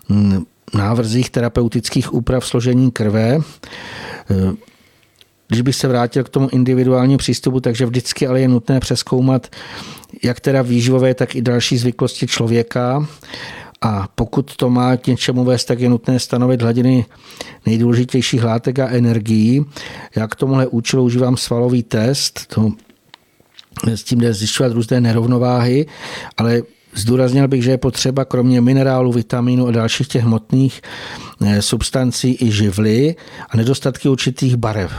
mm, 0.10 0.46
návrzích 0.74 1.30
terapeutických 1.30 2.14
úprav 2.14 2.46
složení 2.46 2.92
krve. 2.92 3.40
Když 5.48 5.62
bych 5.62 5.76
se 5.76 5.88
vrátil 5.88 6.24
k 6.24 6.30
tomu 6.30 6.50
individuálnímu 6.52 7.18
přístupu, 7.18 7.60
takže 7.60 7.86
vždycky 7.86 8.28
ale 8.28 8.42
je 8.42 8.48
nutné 8.48 8.80
přeskoumat 8.80 9.48
jak 10.24 10.40
teda 10.40 10.62
výživové, 10.62 11.14
tak 11.14 11.36
i 11.36 11.42
další 11.42 11.78
zvyklosti 11.78 12.28
člověka 12.28 13.08
a 13.82 14.08
pokud 14.16 14.56
to 14.56 14.70
má 14.70 14.98
k 14.98 15.08
něčemu 15.08 15.44
vést, 15.44 15.66
tak 15.66 15.80
je 15.80 15.90
nutné 15.90 16.20
stanovit 16.20 16.62
hladiny 16.62 17.06
nejdůležitějších 17.66 18.44
látek 18.44 18.80
a 18.80 18.88
energií. 18.88 19.66
Já 20.16 20.28
k 20.28 20.36
tomuhle 20.36 20.68
účelu 20.68 21.04
užívám 21.04 21.38
svalový 21.38 21.84
test, 21.84 22.48
to 22.48 22.72
s 23.88 24.04
tím 24.04 24.20
jde 24.20 24.34
zjišťovat 24.34 24.72
různé 24.72 25.02
nerovnováhy, 25.02 25.86
ale 26.38 26.62
Zdůraznil 26.96 27.48
bych, 27.48 27.64
že 27.64 27.72
je 27.72 27.78
potřeba 27.78 28.26
kromě 28.26 28.62
minerálu, 28.62 29.12
vitamínu 29.12 29.68
a 29.68 29.72
dalších 29.72 30.08
těch 30.08 30.24
hmotných 30.24 30.82
eh, 31.42 31.62
substancí 31.62 32.38
i 32.42 32.52
živly 32.52 33.16
a 33.50 33.58
nedostatky 33.58 34.10
určitých 34.10 34.56
barev. 34.56 34.92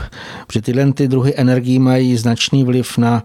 Protože 0.47 0.61
tyhle 0.61 0.93
ty 0.93 1.07
druhy 1.07 1.33
energií 1.35 1.79
mají 1.79 2.17
značný 2.17 2.63
vliv 2.63 2.97
na 2.97 3.23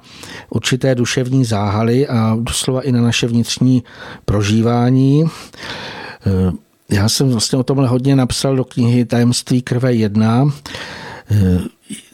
určité 0.51 0.95
duševní 0.95 1.45
záhaly 1.45 2.09
a 2.09 2.37
doslova 2.41 2.81
i 2.81 2.93
na 2.93 3.01
naše 3.01 3.27
vnitřní 3.27 3.83
prožívání. 4.25 5.25
Eh, 6.27 6.53
já 6.91 7.09
jsem 7.09 7.31
vlastně 7.31 7.59
o 7.59 7.63
tomhle 7.63 7.89
hodně 7.89 8.17
napsal 8.17 8.57
do 8.57 8.65
knihy 8.65 9.05
Tajemství 9.05 9.63
krve 9.63 9.95
1 9.95 10.45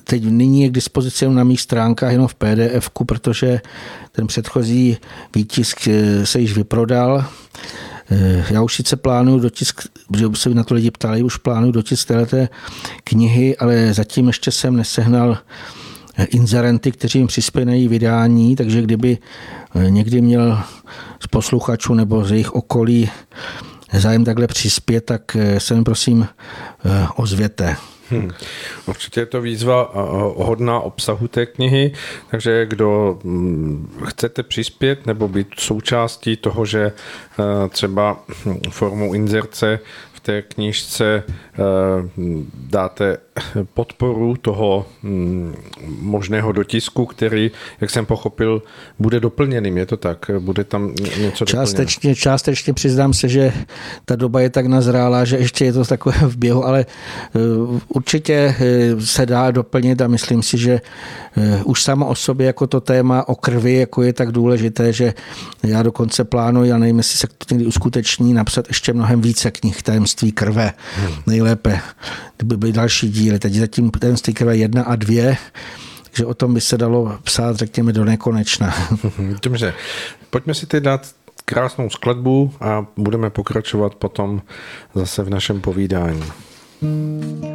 teď 0.05 0.25
nyní 0.25 0.63
je 0.63 0.69
k 0.69 0.73
dispozici 0.73 1.29
na 1.29 1.45
mých 1.45 1.61
stránkách 1.61 2.13
jenom 2.13 2.29
v 2.29 2.35
pdf 2.35 2.91
protože 3.07 3.61
ten 4.13 4.27
předchozí 4.27 4.97
výtisk 5.35 5.89
eh, 5.89 6.27
se 6.27 6.41
již 6.41 6.57
vyprodal. 6.57 7.25
Eh, 8.11 8.45
já 8.51 8.63
už 8.63 8.75
sice 8.75 8.97
plánuju 8.97 9.39
dotisk, 9.39 9.81
protože 10.09 10.27
se 10.35 10.51
na 10.51 10.65
to 10.65 10.75
lidi 10.75 10.91
ptali, 10.91 11.23
už 11.23 11.37
plánuju 11.37 11.73
dotisk 11.73 12.09
této 12.09 12.37
knihy, 13.05 13.57
ale 13.57 13.95
zatím 13.95 14.27
ještě 14.27 14.51
jsem 14.51 14.77
nesehnal 14.77 15.39
eh, 16.17 16.25
inzerenty, 16.25 16.93
kteří 16.93 17.19
jim 17.19 17.27
přispějí 17.27 17.89
vydání, 17.89 18.57
takže 18.57 18.83
kdyby 18.83 19.19
někdy 19.89 20.21
měl 20.21 20.61
z 21.21 21.27
posluchačů 21.27 21.95
nebo 21.95 22.25
z 22.25 22.31
jejich 22.31 22.55
okolí 22.55 23.11
zájem 23.93 24.25
takhle 24.25 24.47
přispět, 24.47 25.01
tak 25.01 25.37
se 25.59 25.75
mi 25.75 25.85
prosím 25.85 26.27
ozvěte. 27.17 27.77
Hmm. 28.13 28.31
Určitě 28.87 29.21
je 29.21 29.27
to 29.27 29.41
výzva 29.41 29.91
hodná 30.37 30.81
obsahu 30.81 31.29
té 31.29 31.47
knihy, 31.47 31.93
takže 32.31 32.67
kdo 32.67 33.19
mm, 33.25 33.99
chcete 34.07 34.43
přispět 34.43 35.07
nebo 35.07 35.29
být 35.29 35.49
součástí 35.59 36.37
toho, 36.37 36.65
že 36.65 36.93
třeba 37.69 38.25
formou 38.71 39.15
inzerce 39.15 39.79
té 40.23 40.43
knižce 40.43 41.23
eh, 41.27 41.59
dáte 42.55 43.17
podporu 43.75 44.37
toho 44.37 44.87
mm, 45.03 45.55
možného 46.01 46.53
dotisku, 46.53 47.07
který, 47.07 47.51
jak 47.81 47.91
jsem 47.91 48.07
pochopil, 48.07 48.63
bude 48.99 49.21
doplněným. 49.21 49.77
Je 49.77 49.87
to 49.87 49.97
tak? 49.97 50.31
Bude 50.39 50.65
tam 50.65 50.95
něco 51.21 51.45
částečně, 51.45 51.99
doplněné? 52.01 52.15
částečně 52.15 52.75
přiznám 52.75 53.13
se, 53.15 53.29
že 53.29 53.53
ta 54.05 54.17
doba 54.17 54.41
je 54.41 54.51
tak 54.51 54.67
nazrálá, 54.67 55.25
že 55.25 55.37
ještě 55.37 55.65
je 55.65 55.73
to 55.73 55.85
takové 55.85 56.17
v 56.23 56.37
běhu, 56.37 56.67
ale 56.67 56.87
eh, 56.87 57.39
určitě 57.89 58.55
eh, 58.61 59.01
se 59.01 59.27
dá 59.27 59.51
doplnit 59.51 60.03
a 60.03 60.09
myslím 60.09 60.43
si, 60.43 60.59
že 60.59 60.81
už 61.65 61.83
samo 61.83 62.07
o 62.07 62.15
sobě 62.15 62.47
jako 62.47 62.67
to 62.67 62.81
téma 62.81 63.29
o 63.29 63.35
krvi 63.35 63.75
jako 63.75 64.03
je 64.03 64.13
tak 64.13 64.33
důležité, 64.33 64.93
že 64.93 65.15
já 65.63 65.83
dokonce 65.83 66.25
plánuji, 66.25 66.73
a 66.73 66.79
nevím, 66.79 66.99
jestli 66.99 67.19
se 67.19 67.27
to 67.27 67.55
někdy 67.55 67.67
uskuteční, 67.67 68.35
napsat 68.35 68.69
ještě 68.69 68.93
mnohem 68.93 69.21
více 69.21 69.51
knih 69.51 69.83
tajemství 70.15 70.33
krve. 70.33 70.73
Hmm. 70.97 71.15
Nejlépe, 71.27 71.81
kdyby 72.37 72.57
byly 72.57 72.73
další 72.73 73.11
díly. 73.11 73.39
Teď 73.39 73.53
zatím 73.53 73.91
tajemství 73.91 74.35
krve 74.35 74.57
jedna 74.57 74.83
a 74.83 74.97
dvě, 74.97 75.37
takže 76.11 76.27
o 76.27 76.35
tom 76.35 76.55
by 76.55 76.61
se 76.61 76.79
dalo 76.79 77.19
psát, 77.23 77.57
řekněme, 77.57 77.93
do 77.93 78.05
nekonečna. 78.05 78.75
Dobře, 79.43 79.75
pojďme 80.31 80.55
si 80.55 80.67
teď 80.67 80.83
dát 80.83 81.07
krásnou 81.45 81.91
skladbu 81.91 82.53
a 82.61 82.87
budeme 82.97 83.31
pokračovat 83.31 83.95
potom 83.95 84.43
zase 84.95 85.23
v 85.23 85.31
našem 85.31 85.61
povídání. 85.61 86.25
kým 86.81 87.52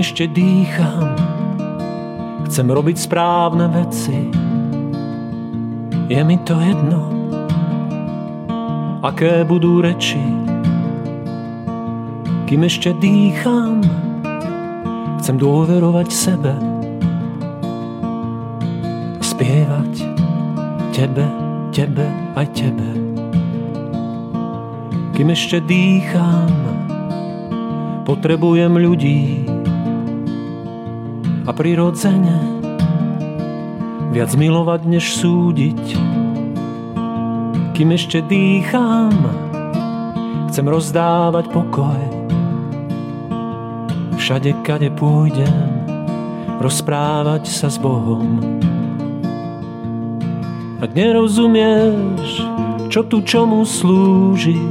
ešte 0.00 0.24
dýcham. 0.32 1.12
Chcem 2.48 2.66
robiť 2.72 2.96
správne 2.96 3.68
veci, 3.68 4.32
je 6.08 6.20
mi 6.24 6.40
to 6.42 6.56
jedno, 6.56 7.04
aké 9.04 9.44
budú 9.44 9.84
reči. 9.84 10.18
Kým 12.48 12.66
ešte 12.66 12.96
dýcham, 12.98 13.84
chcem 15.22 15.36
dôverovať 15.38 16.08
sebe, 16.10 16.56
spievať 19.22 19.92
tebe, 20.96 21.28
tebe 21.70 22.08
aj 22.34 22.46
tebe. 22.56 22.88
Kým 25.14 25.28
ešte 25.30 25.62
dýcham, 25.62 26.50
potrebujem 28.08 28.74
ľudí, 28.74 29.59
a 31.50 31.52
prirodzene 31.52 32.62
viac 34.14 34.30
milovať, 34.38 34.86
než 34.86 35.18
súdiť. 35.18 35.82
Kým 37.74 37.90
ešte 37.90 38.22
dýcham, 38.22 39.10
chcem 40.46 40.62
rozdávať 40.62 41.50
pokoj. 41.50 41.98
Všade, 44.14 44.62
kade 44.62 44.94
pôjdem, 44.94 45.82
rozprávať 46.62 47.50
sa 47.50 47.66
s 47.66 47.82
Bohom. 47.82 48.38
Ak 50.78 50.94
nerozumieš, 50.94 52.46
čo 52.94 53.02
tu 53.10 53.26
čomu 53.26 53.66
slúži, 53.66 54.62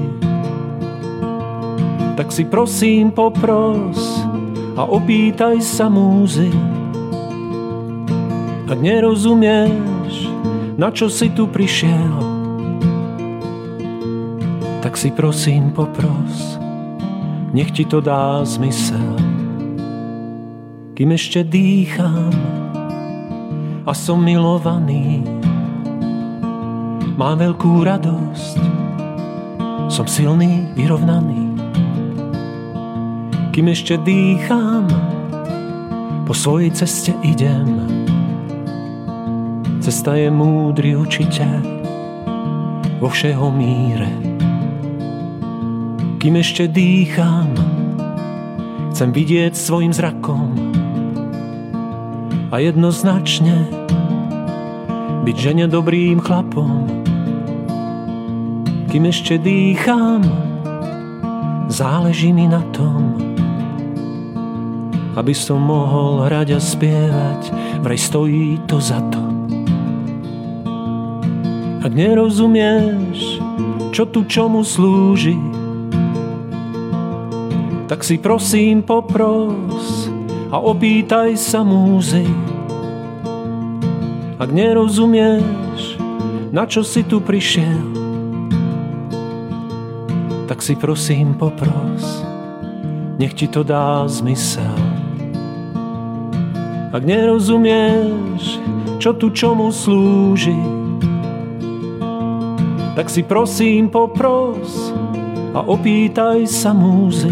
tak 2.15 2.31
si 2.31 2.47
prosím 2.47 3.11
popros, 3.11 4.23
a 4.79 4.87
opýtaj 4.87 5.59
sa 5.59 5.91
múzy. 5.91 6.47
Ak 8.69 8.77
nerozumieš, 8.77 10.29
na 10.77 10.93
čo 10.93 11.09
si 11.09 11.33
tu 11.33 11.49
prišiel, 11.49 12.13
tak 14.85 14.93
si 14.93 15.09
prosím 15.09 15.73
popros, 15.73 16.61
nech 17.49 17.73
ti 17.73 17.83
to 17.83 17.97
dá 17.97 18.45
zmysel. 18.45 19.17
Kým 20.93 21.09
ešte 21.17 21.41
dýcham 21.41 22.29
a 23.83 23.91
som 23.97 24.21
milovaný, 24.21 25.25
mám 27.17 27.41
veľkú 27.41 27.83
radosť, 27.83 28.61
som 29.89 30.05
silný, 30.05 30.69
vyrovnaný 30.77 31.49
kým 33.59 33.75
ešte 33.75 33.99
dýcham, 34.07 34.87
po 36.23 36.31
svojej 36.31 36.71
ceste 36.71 37.11
idem. 37.27 37.98
Cesta 39.79 40.11
je 40.19 40.27
múdry 40.27 40.91
učiteľ 40.91 41.63
vo 42.99 43.07
všeho 43.07 43.47
míre. 43.47 44.11
Kým 46.19 46.35
ešte 46.35 46.67
dýcham, 46.67 47.55
chcem 48.91 49.15
vidieť 49.15 49.55
svojim 49.55 49.95
zrakom 49.95 50.51
a 52.51 52.59
jednoznačne 52.59 53.71
byť 55.23 55.35
žene 55.39 55.71
dobrým 55.71 56.19
chlapom. 56.19 56.83
Kým 58.91 59.07
ešte 59.07 59.39
dýcham, 59.39 60.27
záleží 61.71 62.35
mi 62.35 62.51
na 62.51 62.59
tom, 62.75 63.15
aby 65.15 65.31
som 65.31 65.63
mohol 65.63 66.27
hrať 66.27 66.47
a 66.51 66.59
spievať, 66.59 67.41
vraj 67.79 67.95
stojí 67.95 68.59
to 68.67 68.83
za 68.83 68.99
to. 69.07 69.28
Ak 71.89 71.97
nerozumieš, 71.97 73.41
čo 73.89 74.05
tu 74.05 74.21
čomu 74.29 74.61
slúži, 74.61 75.33
tak 77.89 78.05
si 78.05 78.21
prosím 78.21 78.85
popros 78.85 80.05
a 80.53 80.61
opýtaj 80.61 81.33
sa 81.33 81.65
múzy. 81.65 82.29
Ak 84.37 84.53
nerozumieš, 84.53 85.97
na 86.53 86.69
čo 86.69 86.85
si 86.85 87.01
tu 87.01 87.25
prišiel, 87.25 87.81
tak 90.45 90.61
si 90.61 90.77
prosím 90.77 91.33
popros, 91.33 92.21
nech 93.17 93.33
ti 93.33 93.49
to 93.49 93.65
dá 93.65 94.05
zmysel. 94.05 94.77
Ak 96.93 97.01
nerozumieš, 97.01 98.61
čo 99.01 99.09
tu 99.17 99.33
čomu 99.33 99.73
slúži, 99.73 100.77
tak 102.99 103.07
si 103.07 103.23
prosím 103.23 103.87
popros 103.87 104.91
a 105.55 105.63
opýtaj 105.63 106.43
sa 106.43 106.75
múzy. 106.75 107.31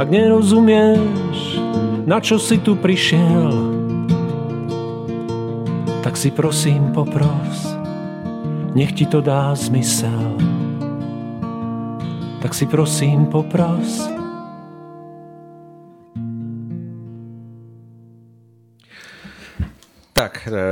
Ak 0.00 0.08
nerozumieš, 0.08 1.60
na 2.08 2.16
čo 2.16 2.40
si 2.40 2.56
tu 2.64 2.80
prišiel, 2.80 3.52
tak 6.00 6.16
si 6.16 6.32
prosím 6.32 6.96
popros, 6.96 7.76
nech 8.72 8.96
ti 8.96 9.04
to 9.04 9.20
dá 9.20 9.52
zmysel. 9.52 10.32
Tak 12.40 12.56
si 12.56 12.64
prosím 12.64 13.28
popros, 13.28 14.08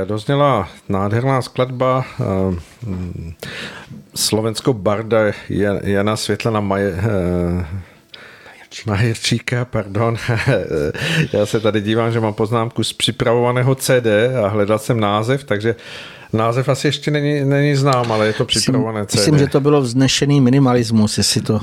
dozněla 0.05 0.69
nádherná 0.89 1.41
skladba 1.41 2.05
eh, 2.19 2.25
slovensko 4.15 4.73
barda 4.73 5.19
Jana 5.83 6.15
Světlana 6.15 6.59
Maje, 6.59 6.95
eh, 6.97 7.65
Majerčíka, 8.85 9.65
pardon. 9.65 10.17
Já 11.33 11.45
se 11.45 11.59
tady 11.59 11.81
dívám, 11.81 12.11
že 12.11 12.19
mám 12.19 12.33
poznámku 12.33 12.83
z 12.83 12.93
připravovaného 12.93 13.75
CD 13.75 14.07
a 14.43 14.47
hledal 14.47 14.79
jsem 14.79 14.99
název, 14.99 15.43
takže 15.43 15.75
Název 16.33 16.69
asi 16.69 16.87
ještě 16.87 17.11
není, 17.11 17.45
není 17.45 17.75
znám, 17.75 18.11
ale 18.11 18.27
je 18.27 18.33
to 18.33 18.45
připravované 18.45 19.05
CD. 19.05 19.15
Myslím, 19.15 19.37
že 19.37 19.47
to 19.47 19.59
bylo 19.59 19.81
vznešený 19.81 20.41
minimalismus, 20.41 21.17
jestli 21.17 21.41
to... 21.41 21.59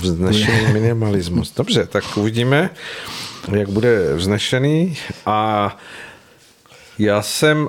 Vznešený 0.00 0.66
minimalismus. 0.72 1.54
Dobře, 1.56 1.86
tak 1.86 2.16
uvidíme, 2.16 2.70
jak 3.52 3.68
bude 3.68 4.14
vznešený. 4.14 4.96
A 5.26 5.76
já 6.98 7.22
jsem 7.22 7.68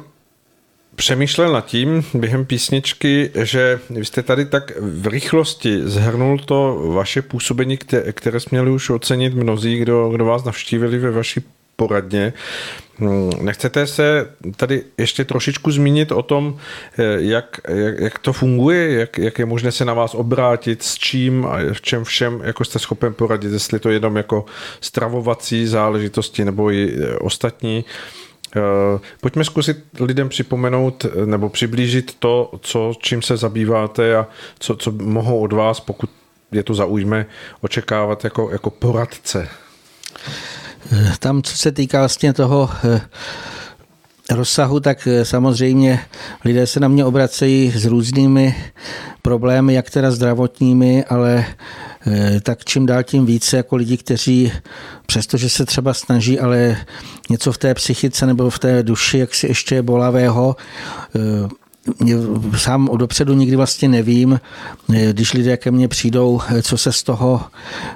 přemýšlel 0.96 1.54
nad 1.54 1.66
tím 1.66 2.04
během 2.14 2.46
písničky, 2.46 3.32
že 3.44 3.80
vy 3.90 4.06
jste 4.06 4.24
tady 4.24 4.46
tak 4.46 4.72
v 4.80 5.08
rychlosti 5.08 5.82
zhrnul 5.84 6.40
to 6.40 6.92
vaše 6.94 7.22
působení, 7.22 7.78
které 8.12 8.40
jsme 8.40 8.56
měli 8.56 8.72
už 8.72 8.90
ocenit 8.90 9.34
mnozí, 9.34 9.78
kdo, 9.78 10.10
kdo 10.10 10.26
vás 10.26 10.44
navštívili 10.44 10.98
ve 11.00 11.12
vaší 11.12 11.42
poradně. 11.76 12.34
Hmm, 12.98 13.32
nechcete 13.42 13.88
se 13.88 14.28
tady 14.56 14.84
ještě 14.98 15.26
trošičku 15.26 15.72
zmínit 15.72 16.12
o 16.12 16.22
tom, 16.22 16.58
eh, 16.98 17.04
jak, 17.18 17.60
jak, 17.68 18.00
jak 18.00 18.20
to 18.20 18.34
funguje, 18.34 18.92
jak, 18.92 19.18
jak 19.18 19.40
je 19.40 19.46
možné 19.46 19.72
se 19.72 19.86
na 19.86 19.94
vás 19.94 20.16
obrátit, 20.16 20.84
s 20.84 20.98
čím 20.98 21.46
a 21.46 21.58
v 21.74 21.82
čem 21.82 22.04
všem 22.04 22.42
jako 22.44 22.66
jste 22.66 22.80
schopen 22.80 23.14
poradit, 23.14 23.52
jestli 23.52 23.80
to 23.80 23.90
jenom 23.90 24.16
jako 24.16 24.46
stravovací 24.82 25.68
záležitosti 25.68 26.46
nebo 26.46 26.72
i 26.72 26.94
eh, 26.94 27.18
ostatní. 27.18 27.86
Eh, 28.56 29.00
pojďme 29.22 29.44
zkusit 29.44 29.78
lidem 30.00 30.30
připomenout 30.30 31.06
nebo 31.26 31.50
přiblížit 31.50 32.16
to, 32.20 32.52
co, 32.62 32.94
čím 33.00 33.22
se 33.22 33.38
zabýváte 33.38 34.16
a 34.16 34.28
co, 34.60 34.76
co 34.76 34.92
mohou 34.92 35.40
od 35.40 35.54
vás, 35.54 35.80
pokud 35.80 36.10
je 36.52 36.64
to 36.64 36.74
zaujme, 36.74 37.26
očekávat 37.62 38.24
jako, 38.24 38.50
jako 38.52 38.70
poradce. 38.70 39.48
Tam, 41.20 41.42
co 41.42 41.58
se 41.58 41.72
týká 41.72 42.00
vlastně 42.00 42.34
toho 42.34 42.70
eh, 42.84 43.02
rozsahu, 44.32 44.80
tak 44.80 45.08
eh, 45.08 45.26
samozřejmě 45.26 46.00
lidé 46.46 46.68
se 46.68 46.80
na 46.80 46.88
mě 46.88 47.06
obracejí 47.06 47.72
s 47.72 47.86
různými 47.86 48.56
problémy, 49.22 49.74
jak 49.74 49.90
teda 49.90 50.12
zdravotními, 50.12 51.06
ale 51.06 51.46
eh, 51.46 51.56
tak 52.44 52.66
čím 52.66 52.86
dál 52.86 53.04
tím 53.04 53.26
více 53.26 53.58
jako 53.58 53.76
lidi, 53.76 53.98
kteří 53.98 54.52
přestože 55.06 55.50
se 55.50 55.66
třeba 55.66 55.94
snaží, 55.94 56.40
ale 56.40 56.78
něco 57.30 57.52
v 57.52 57.58
té 57.58 57.74
psychice 57.74 58.26
nebo 58.26 58.50
v 58.50 58.60
té 58.60 58.84
duši, 58.84 59.18
jak 59.18 59.36
si 59.36 59.48
ještě 59.48 59.76
je 59.76 59.82
bolavého, 59.82 60.56
mě 62.00 62.16
sám 62.58 62.90
dopředu 62.98 63.34
nikdy 63.34 63.56
vlastně 63.56 63.88
nevím, 63.88 64.40
když 65.12 65.34
lidé 65.34 65.58
ke 65.58 65.72
mně 65.72 65.88
přijdou, 65.88 66.42
co 66.62 66.78
se 66.78 66.92
z 66.92 67.04
toho 67.04 67.42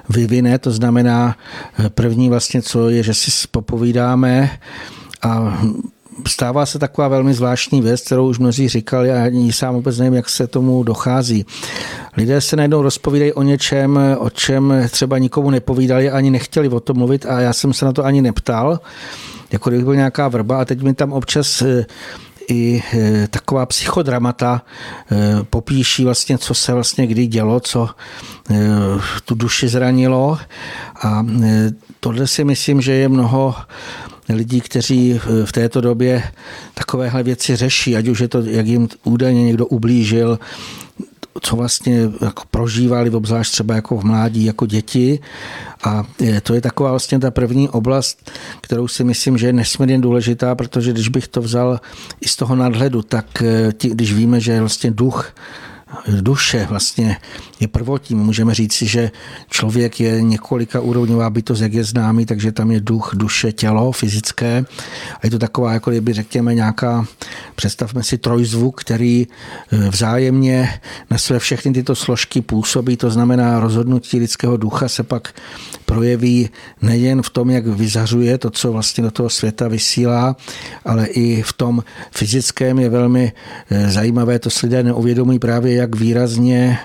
vyvine, 0.08 0.58
to 0.58 0.70
znamená 0.70 1.36
první 1.88 2.28
vlastně, 2.28 2.62
co 2.62 2.88
je, 2.90 3.02
že 3.02 3.14
si 3.14 3.30
popovídáme 3.50 4.50
a 5.22 5.62
stává 6.26 6.66
se 6.66 6.78
taková 6.78 7.08
velmi 7.08 7.34
zvláštní 7.34 7.82
věc, 7.82 8.00
kterou 8.00 8.28
už 8.28 8.38
mnozí 8.38 8.68
říkali 8.68 9.12
a 9.12 9.24
ani 9.24 9.52
sám 9.52 9.74
vůbec 9.74 9.98
nevím, 9.98 10.14
jak 10.14 10.28
se 10.28 10.46
tomu 10.46 10.82
dochází. 10.82 11.46
Lidé 12.16 12.40
se 12.40 12.56
najednou 12.56 12.82
rozpovídají 12.82 13.32
o 13.32 13.42
něčem, 13.42 14.00
o 14.18 14.30
čem 14.30 14.74
třeba 14.90 15.18
nikomu 15.18 15.50
nepovídali, 15.50 16.10
ani 16.10 16.30
nechtěli 16.30 16.68
o 16.68 16.80
tom 16.80 16.96
mluvit 16.96 17.26
a 17.26 17.40
já 17.40 17.52
jsem 17.52 17.72
se 17.72 17.84
na 17.84 17.92
to 17.92 18.04
ani 18.04 18.22
neptal, 18.22 18.80
jako 19.52 19.70
kdyby 19.70 19.84
byl 19.84 19.94
nějaká 19.94 20.28
vrba 20.28 20.60
a 20.60 20.64
teď 20.64 20.82
mi 20.82 20.94
tam 20.94 21.12
občas 21.12 21.62
i 22.48 22.82
e, 22.94 23.28
taková 23.28 23.66
psychodramata 23.66 24.62
e, 25.12 25.44
popíší 25.44 26.04
vlastně, 26.04 26.38
co 26.38 26.54
se 26.54 26.72
vlastně 26.72 27.06
kdy 27.06 27.26
dělo, 27.26 27.60
co 27.60 27.88
e, 28.50 28.56
tu 29.24 29.34
duši 29.34 29.68
zranilo 29.68 30.38
a 31.02 31.26
tohle 32.00 32.26
si 32.26 32.44
myslím, 32.44 32.80
že 32.80 32.92
je 32.92 33.08
mnoho 33.08 33.54
lidí, 34.28 34.60
kteří 34.60 35.20
v 35.44 35.52
této 35.52 35.80
době 35.80 36.22
takovéhle 36.74 37.22
věci 37.22 37.56
řeší, 37.56 37.96
ať 37.96 38.08
už 38.08 38.20
je 38.20 38.28
to, 38.28 38.42
jak 38.42 38.66
jim 38.66 38.88
údajně 39.04 39.44
někdo 39.44 39.66
ublížil, 39.66 40.38
co 41.42 41.56
vlastně 41.56 42.10
jako 42.20 42.42
prožívali, 42.50 43.10
obzvlášť 43.10 43.52
třeba 43.52 43.74
jako 43.74 43.96
v 43.96 44.04
mládí, 44.04 44.44
jako 44.44 44.66
děti. 44.66 45.20
A 45.84 46.04
to 46.42 46.54
je 46.54 46.60
taková 46.60 46.90
vlastně 46.90 47.18
ta 47.18 47.30
první 47.30 47.68
oblast, 47.68 48.30
kterou 48.60 48.88
si 48.88 49.04
myslím, 49.04 49.38
že 49.38 49.46
je 49.46 49.52
nesmírně 49.52 49.98
důležitá, 49.98 50.54
protože 50.54 50.92
když 50.92 51.08
bych 51.08 51.28
to 51.28 51.42
vzal 51.42 51.80
i 52.20 52.28
z 52.28 52.36
toho 52.36 52.56
nadhledu, 52.56 53.02
tak 53.02 53.42
eh, 53.42 53.72
když 53.82 54.12
víme, 54.12 54.40
že 54.40 54.60
vlastně 54.60 54.90
duch 54.90 55.32
duše 56.20 56.66
vlastně 56.70 57.16
je 57.60 57.68
prvotním. 57.68 58.18
Můžeme 58.18 58.54
říct 58.54 58.82
že 58.82 59.10
člověk 59.50 60.00
je 60.00 60.22
několika 60.22 60.80
úrovňová 60.80 61.30
bytost, 61.30 61.62
jak 61.62 61.72
je 61.72 61.84
známý, 61.84 62.26
takže 62.26 62.52
tam 62.52 62.70
je 62.70 62.80
duch, 62.80 63.10
duše, 63.14 63.52
tělo 63.52 63.92
fyzické. 63.92 64.64
A 65.14 65.20
je 65.24 65.30
to 65.30 65.38
taková, 65.38 65.72
jako 65.72 65.90
kdyby 65.90 66.12
řekněme, 66.12 66.54
nějaká, 66.54 67.06
představme 67.54 68.02
si 68.02 68.18
trojzvuk, 68.18 68.80
který 68.80 69.26
e, 69.26 69.88
vzájemně 69.88 70.80
na 71.10 71.18
své 71.18 71.38
všechny 71.38 71.72
tyto 71.72 71.94
složky 71.94 72.40
působí. 72.40 72.96
To 72.96 73.10
znamená, 73.10 73.60
rozhodnutí 73.60 74.18
lidského 74.18 74.56
ducha 74.56 74.88
se 74.88 75.02
pak 75.02 75.34
projeví 75.86 76.50
nejen 76.82 77.22
v 77.22 77.30
tom, 77.30 77.50
jak 77.50 77.66
vyzařuje 77.66 78.38
to, 78.38 78.50
co 78.50 78.72
vlastně 78.72 79.04
do 79.04 79.10
toho 79.10 79.30
světa 79.30 79.68
vysílá, 79.68 80.36
ale 80.84 81.06
i 81.06 81.42
v 81.42 81.52
tom 81.52 81.84
fyzickém 82.10 82.78
je 82.78 82.88
velmi 82.88 83.32
e, 83.70 83.90
zajímavé, 83.90 84.38
to 84.38 84.50
si 84.50 84.66
lidé 84.66 84.82
neuvědomují 84.82 85.38
právě, 85.38 85.74
jak 85.78 85.96
výrazně 85.96 86.78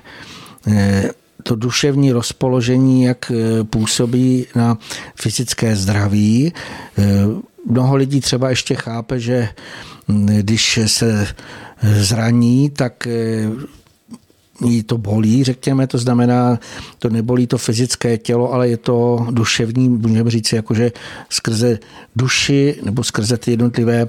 eh, 0.67 1.09
to 1.43 1.55
duševní 1.55 2.11
rozpoložení, 2.11 3.03
jak 3.03 3.31
eh, 3.31 3.63
působí 3.63 4.45
na 4.55 4.77
fyzické 5.15 5.75
zdraví. 5.75 6.53
Eh, 6.97 7.03
mnoho 7.69 7.95
lidí 7.95 8.21
třeba 8.21 8.49
ještě 8.49 8.75
chápe, 8.75 9.19
že 9.19 9.49
hm, 10.07 10.25
když 10.25 10.79
se 10.85 11.27
zraní, 11.81 12.69
tak 12.69 13.07
jí 14.65 14.83
to 14.83 14.97
bolí, 14.97 15.43
řekněme, 15.43 15.87
to 15.87 15.97
znamená, 15.97 16.59
to 16.99 17.09
nebolí 17.09 17.47
to 17.47 17.57
fyzické 17.57 18.17
tělo, 18.17 18.53
ale 18.53 18.69
je 18.69 18.77
to 18.77 19.27
duševní, 19.31 19.89
můžeme 19.89 20.29
říct, 20.29 20.53
jakože 20.53 20.91
skrze 21.29 21.79
duši 22.15 22.75
nebo 22.83 23.03
skrze 23.03 23.37
ty 23.37 23.51
jednotlivé 23.51 24.07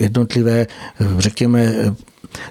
jednotlivé, 0.00 0.66
řekněme, 1.18 1.74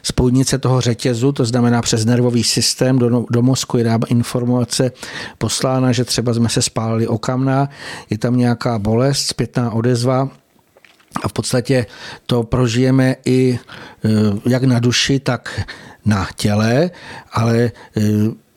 spojnice 0.03 0.57
toho 0.57 0.81
řetězu, 0.81 1.31
to 1.31 1.45
znamená 1.45 1.81
přes 1.81 2.05
nervový 2.05 2.43
systém 2.43 2.99
do, 2.99 3.25
do 3.29 3.41
mozku 3.41 3.77
je 3.77 3.99
informace 4.07 4.91
poslána, 5.37 5.91
že 5.91 6.05
třeba 6.05 6.33
jsme 6.33 6.49
se 6.49 6.61
spálili 6.61 7.07
o 7.07 7.17
kamna, 7.17 7.69
je 8.09 8.17
tam 8.17 8.37
nějaká 8.37 8.79
bolest, 8.79 9.27
zpětná 9.27 9.71
odezva, 9.71 10.29
a 11.23 11.27
v 11.27 11.33
podstatě 11.33 11.85
to 12.25 12.43
prožijeme 12.43 13.15
i 13.25 13.53
e, 13.53 13.59
jak 14.49 14.63
na 14.63 14.79
duši, 14.79 15.19
tak 15.19 15.61
na 16.05 16.27
těle, 16.35 16.91
ale 17.31 17.57
e, 17.57 17.71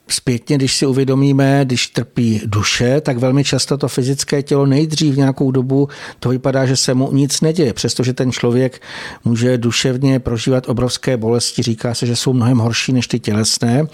Zpětně, 0.08 0.56
když 0.56 0.76
si 0.76 0.86
uvědomíme, 0.86 1.60
když 1.64 1.86
trpí 1.86 2.40
duše, 2.46 3.00
tak 3.00 3.18
velmi 3.18 3.44
často 3.44 3.76
to 3.78 3.88
fyzické 3.88 4.42
tělo 4.42 4.66
nejdřív 4.66 5.16
nějakou 5.16 5.50
dobu 5.50 5.88
to 6.20 6.28
vypadá, 6.28 6.66
že 6.66 6.76
se 6.76 6.94
mu 6.94 7.12
nic 7.12 7.40
neděje, 7.40 7.72
přestože 7.72 8.12
ten 8.12 8.32
člověk 8.32 8.82
může 9.24 9.58
duševně 9.58 10.20
prožívat 10.20 10.68
obrovské 10.68 11.16
bolesti, 11.16 11.62
říká 11.62 11.94
se, 11.94 12.06
že 12.06 12.16
jsou 12.16 12.32
mnohem 12.32 12.58
horší 12.58 12.92
než 12.92 13.06
ty 13.06 13.20
tělesné. 13.20 13.86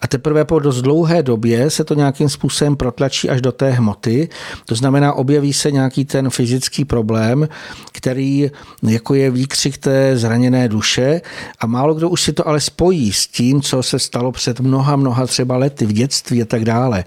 A 0.00 0.06
teprve 0.08 0.44
po 0.44 0.58
dost 0.58 0.82
dlouhé 0.82 1.22
době 1.22 1.70
se 1.70 1.84
to 1.84 1.94
nějakým 1.94 2.28
způsobem 2.28 2.76
protlačí 2.76 3.30
až 3.30 3.40
do 3.40 3.52
té 3.52 3.70
hmoty. 3.70 4.28
To 4.66 4.74
znamená, 4.74 5.12
objeví 5.12 5.52
se 5.52 5.70
nějaký 5.70 6.04
ten 6.04 6.30
fyzický 6.30 6.84
problém, 6.84 7.48
který 7.92 8.50
jako 8.82 9.14
je 9.14 9.30
výkřik 9.30 9.78
té 9.78 10.16
zraněné 10.16 10.68
duše 10.68 11.20
a 11.58 11.66
málo 11.66 11.94
kdo 11.94 12.08
už 12.08 12.22
si 12.22 12.32
to 12.32 12.48
ale 12.48 12.60
spojí 12.60 13.12
s 13.12 13.26
tím, 13.26 13.62
co 13.62 13.82
se 13.82 13.98
stalo 13.98 14.32
před 14.32 14.60
mnoha, 14.60 14.96
mnoha 14.96 15.26
třeba 15.26 15.47
třeba 15.48 15.56
lety 15.58 15.86
v 15.86 15.92
dětství 15.92 16.42
a 16.42 16.44
tak 16.44 16.64
dále. 16.64 17.04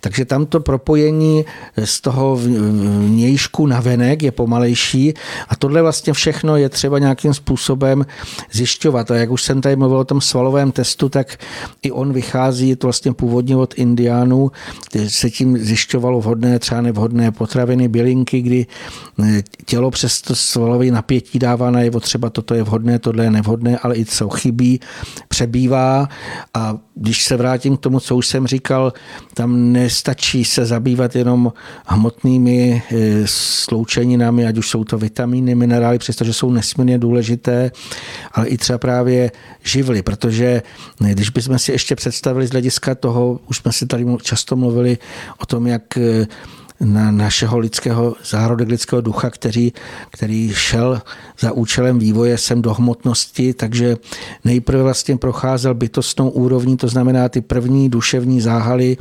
Takže 0.00 0.24
tam 0.24 0.46
to 0.46 0.60
propojení 0.60 1.44
z 1.84 2.00
toho 2.00 2.36
vnějšku 2.36 3.66
na 3.66 3.80
venek 3.80 4.22
je 4.22 4.32
pomalejší 4.32 5.14
a 5.48 5.56
tohle 5.56 5.82
vlastně 5.82 6.12
všechno 6.12 6.56
je 6.56 6.68
třeba 6.68 6.98
nějakým 6.98 7.34
způsobem 7.34 8.06
zjišťovat. 8.52 9.10
A 9.10 9.16
jak 9.16 9.30
už 9.30 9.42
jsem 9.42 9.60
tady 9.60 9.76
mluvil 9.76 9.98
o 9.98 10.04
tom 10.04 10.20
svalovém 10.20 10.72
testu, 10.72 11.08
tak 11.08 11.38
i 11.82 11.90
on 11.90 12.12
vychází 12.12 12.76
to 12.76 12.86
vlastně 12.86 13.12
původně 13.12 13.56
od 13.56 13.74
indiánů, 13.76 14.50
kde 14.92 15.10
se 15.10 15.30
tím 15.30 15.58
zjišťovalo 15.58 16.20
vhodné, 16.20 16.58
třeba 16.58 16.80
nevhodné 16.80 17.30
potraviny, 17.30 17.88
bylinky, 17.88 18.42
kdy 18.42 18.66
eh, 19.22 19.42
tělo 19.64 19.90
přes 19.90 20.20
to 20.20 20.34
svalové 20.34 20.90
napětí 20.90 21.38
dává 21.38 21.70
najevo 21.70 22.00
třeba 22.00 22.30
toto 22.30 22.54
je 22.54 22.62
vhodné, 22.62 22.98
tohle 22.98 23.24
je 23.24 23.30
nevhodné, 23.30 23.78
ale 23.78 23.96
i 23.96 24.04
co 24.04 24.28
chybí, 24.28 24.80
přebývá. 25.38 26.08
A 26.54 26.78
když 26.94 27.24
se 27.24 27.36
vrátím 27.36 27.76
k 27.76 27.80
tomu, 27.80 28.00
co 28.00 28.16
už 28.16 28.26
jsem 28.26 28.46
říkal, 28.46 28.92
tam 29.34 29.72
nestačí 29.72 30.44
se 30.44 30.66
zabývat 30.66 31.16
jenom 31.16 31.52
hmotnými 31.86 32.82
eh, 32.82 33.22
sloučeninami, 33.26 34.46
ať 34.46 34.58
už 34.58 34.68
jsou 34.68 34.84
to 34.84 34.98
vitamíny, 34.98 35.54
minerály, 35.54 35.98
přestože 35.98 36.32
jsou 36.32 36.50
nesmírně 36.50 36.98
důležité, 36.98 37.70
ale 38.32 38.48
i 38.48 38.56
třeba 38.58 38.78
právě 38.78 39.30
živly, 39.62 40.02
protože 40.02 40.62
když 40.98 41.30
bychom 41.30 41.58
si 41.58 41.72
ještě 41.72 41.94
představili 41.94 42.46
z 42.46 42.50
hlediska 42.50 42.94
toho, 42.94 43.40
už 43.46 43.56
jsme 43.56 43.72
si 43.72 43.86
tady 43.86 44.06
často 44.22 44.56
mluvili 44.56 44.98
o 45.38 45.46
tom, 45.46 45.66
jak 45.66 45.98
eh, 45.98 46.26
na 46.80 47.10
našeho 47.10 47.58
lidského, 47.58 48.14
zárodek 48.24 48.68
lidského 48.68 49.00
ducha, 49.00 49.30
který, 49.30 49.72
který 50.10 50.52
šel 50.54 51.02
za 51.40 51.52
účelem 51.52 51.98
vývoje 51.98 52.38
sem 52.38 52.62
do 52.62 52.74
hmotnosti, 52.74 53.54
takže 53.54 53.96
nejprve 54.44 54.82
vlastně 54.82 55.16
procházel 55.16 55.74
bytostnou 55.74 56.30
úrovní, 56.30 56.76
to 56.76 56.88
znamená, 56.88 57.28
ty 57.28 57.40
první 57.40 57.88
duševní 57.88 58.40
záhaly 58.40 58.96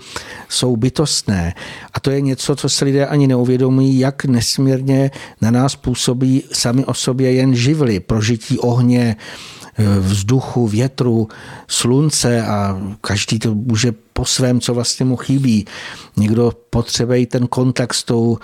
jsou 0.49 0.75
bytostné. 0.75 1.53
A 1.93 1.99
to 1.99 2.11
je 2.11 2.21
něco, 2.21 2.55
co 2.55 2.69
se 2.69 2.85
lidé 2.85 3.05
ani 3.05 3.27
neuvědomují, 3.27 3.99
jak 3.99 4.25
nesmírně 4.25 5.11
na 5.41 5.51
nás 5.51 5.75
působí 5.75 6.43
sami 6.51 6.85
o 6.85 6.93
sobě 6.93 7.33
jen 7.33 7.55
živly, 7.55 7.99
prožití 7.99 8.59
ohně, 8.59 9.15
vzduchu, 9.99 10.67
větru, 10.67 11.27
slunce 11.67 12.41
a 12.41 12.81
každý 13.01 13.39
to 13.39 13.55
může 13.55 13.93
po 14.13 14.25
svém, 14.25 14.59
co 14.59 14.73
vlastně 14.73 15.05
mu 15.05 15.15
chybí. 15.15 15.65
Někdo 16.17 16.51
potřebuje 16.69 17.27
ten 17.27 17.47
kontakt 17.47 17.93
s 17.93 18.03
tou 18.03 18.37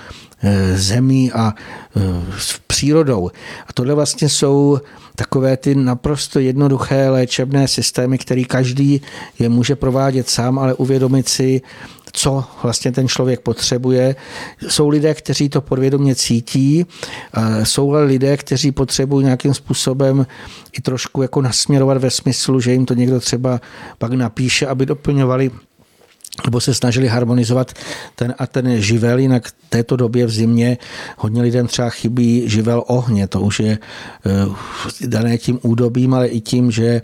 eh, 0.44 0.78
zemí 0.78 1.32
a 1.32 1.54
eh, 1.96 2.02
s 2.40 2.60
přírodou. 2.68 3.32
A 3.68 3.74
tohle 3.74 3.94
vlastně 3.94 4.30
jsou 4.30 4.80
takové 5.16 5.58
ty 5.58 5.76
naprosto 5.76 6.40
jednoduché 6.40 7.10
léčebné 7.10 7.68
systémy, 7.68 8.18
které 8.18 8.44
každý 8.44 9.02
je 9.40 9.50
může 9.50 9.76
provádět 9.76 10.30
sám, 10.30 10.60
ale 10.60 10.74
uvědomit 10.74 11.30
si, 11.30 11.62
co 12.14 12.44
vlastně 12.64 12.92
ten 12.92 13.08
člověk 13.08 13.40
potřebuje. 13.40 14.16
Jsou 14.68 14.90
lidé, 14.90 15.14
kteří 15.14 15.50
to 15.50 15.62
podvědomě 15.62 16.16
cítí, 16.16 16.86
jsou 17.64 17.92
lidé, 17.92 18.38
kteří 18.38 18.72
potřebují 18.72 19.26
nějakým 19.26 19.54
způsobem 19.54 20.26
i 20.74 20.82
trošku 20.82 21.22
jako 21.22 21.42
nasměrovat 21.42 21.98
ve 21.98 22.10
smyslu, 22.10 22.60
že 22.60 22.72
jim 22.72 22.86
to 22.86 22.94
někdo 22.94 23.20
třeba 23.20 23.62
pak 23.98 24.14
napíše, 24.14 24.68
aby 24.68 24.86
doplňovali 24.86 25.52
nebo 26.46 26.62
se 26.62 26.74
snažili 26.74 27.08
harmonizovat 27.08 27.74
ten 28.16 28.34
a 28.38 28.48
ten 28.48 28.82
živel, 28.82 29.20
jinak 29.20 29.48
v 29.48 29.54
této 29.70 29.96
době 29.96 30.26
v 30.26 30.32
zimě 30.32 30.78
hodně 31.18 31.42
lidem 31.42 31.68
třeba 31.68 31.90
chybí 31.90 32.44
živel 32.50 32.84
ohně, 32.88 33.28
to 33.28 33.42
už 33.42 33.60
je 33.60 33.78
eh, 34.26 35.08
dané 35.08 35.38
tím 35.38 35.60
údobím, 35.62 36.14
ale 36.14 36.28
i 36.28 36.42
tím, 36.42 36.72
že 36.72 37.02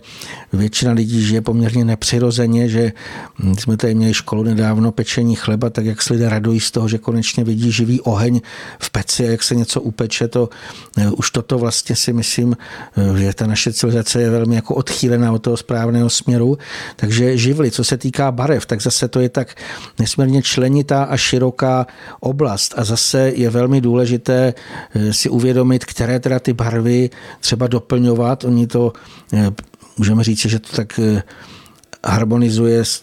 většina 0.52 0.92
lidí 0.92 1.22
žije 1.22 1.40
poměrně 1.40 1.84
nepřirozeně, 1.84 2.68
že 2.68 2.92
hm, 3.38 3.54
jsme 3.58 3.76
tady 3.76 3.94
měli 3.94 4.14
školu 4.14 4.42
nedávno 4.42 4.92
pečení 4.92 5.34
chleba, 5.34 5.70
tak 5.70 5.84
jak 5.84 6.02
se 6.02 6.12
lidé 6.12 6.28
radují 6.28 6.60
z 6.60 6.70
toho, 6.70 6.88
že 6.88 6.98
konečně 6.98 7.44
vidí 7.44 7.72
živý 7.72 8.00
oheň 8.00 8.40
v 8.78 8.90
peci 8.90 9.28
a 9.28 9.30
jak 9.30 9.42
se 9.42 9.54
něco 9.54 9.80
upeče, 9.80 10.28
to 10.28 10.48
eh, 10.98 11.10
už 11.10 11.30
toto 11.30 11.58
vlastně 11.58 11.96
si 11.96 12.12
myslím, 12.12 12.56
eh, 12.96 13.18
že 13.18 13.34
ta 13.34 13.46
naše 13.46 13.72
civilizace 13.72 14.22
je 14.22 14.30
velmi 14.30 14.54
jako 14.54 14.74
odchýlená 14.74 15.32
od 15.32 15.42
toho 15.42 15.56
správného 15.56 16.10
směru, 16.10 16.58
takže 16.96 17.38
živly, 17.38 17.70
co 17.70 17.84
se 17.84 17.96
týká 17.96 18.32
barev, 18.32 18.66
tak 18.66 18.82
zase 18.82 19.08
to 19.08 19.19
je 19.20 19.28
tak 19.28 19.54
nesmírně 19.98 20.42
členitá 20.42 21.04
a 21.04 21.16
široká 21.16 21.86
oblast 22.20 22.74
a 22.76 22.84
zase 22.84 23.32
je 23.34 23.50
velmi 23.50 23.80
důležité 23.80 24.54
eh, 24.94 25.12
si 25.12 25.28
uvědomit, 25.28 25.84
které 25.84 26.20
teda 26.20 26.38
ty 26.38 26.52
barvy 26.52 27.10
třeba 27.40 27.66
doplňovat. 27.66 28.44
Oni 28.44 28.66
to, 28.66 28.92
eh, 29.32 29.50
můžeme 29.98 30.24
říct, 30.24 30.38
že 30.38 30.58
to 30.58 30.76
tak 30.76 30.98
eh, 30.98 31.22
harmonizuje 32.04 32.84
s 32.84 33.02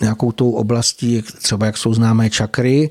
nějakou 0.00 0.32
tou 0.32 0.50
oblastí, 0.50 1.22
třeba 1.22 1.66
jak 1.66 1.76
jsou 1.76 1.94
známé 1.94 2.30
čakry 2.30 2.90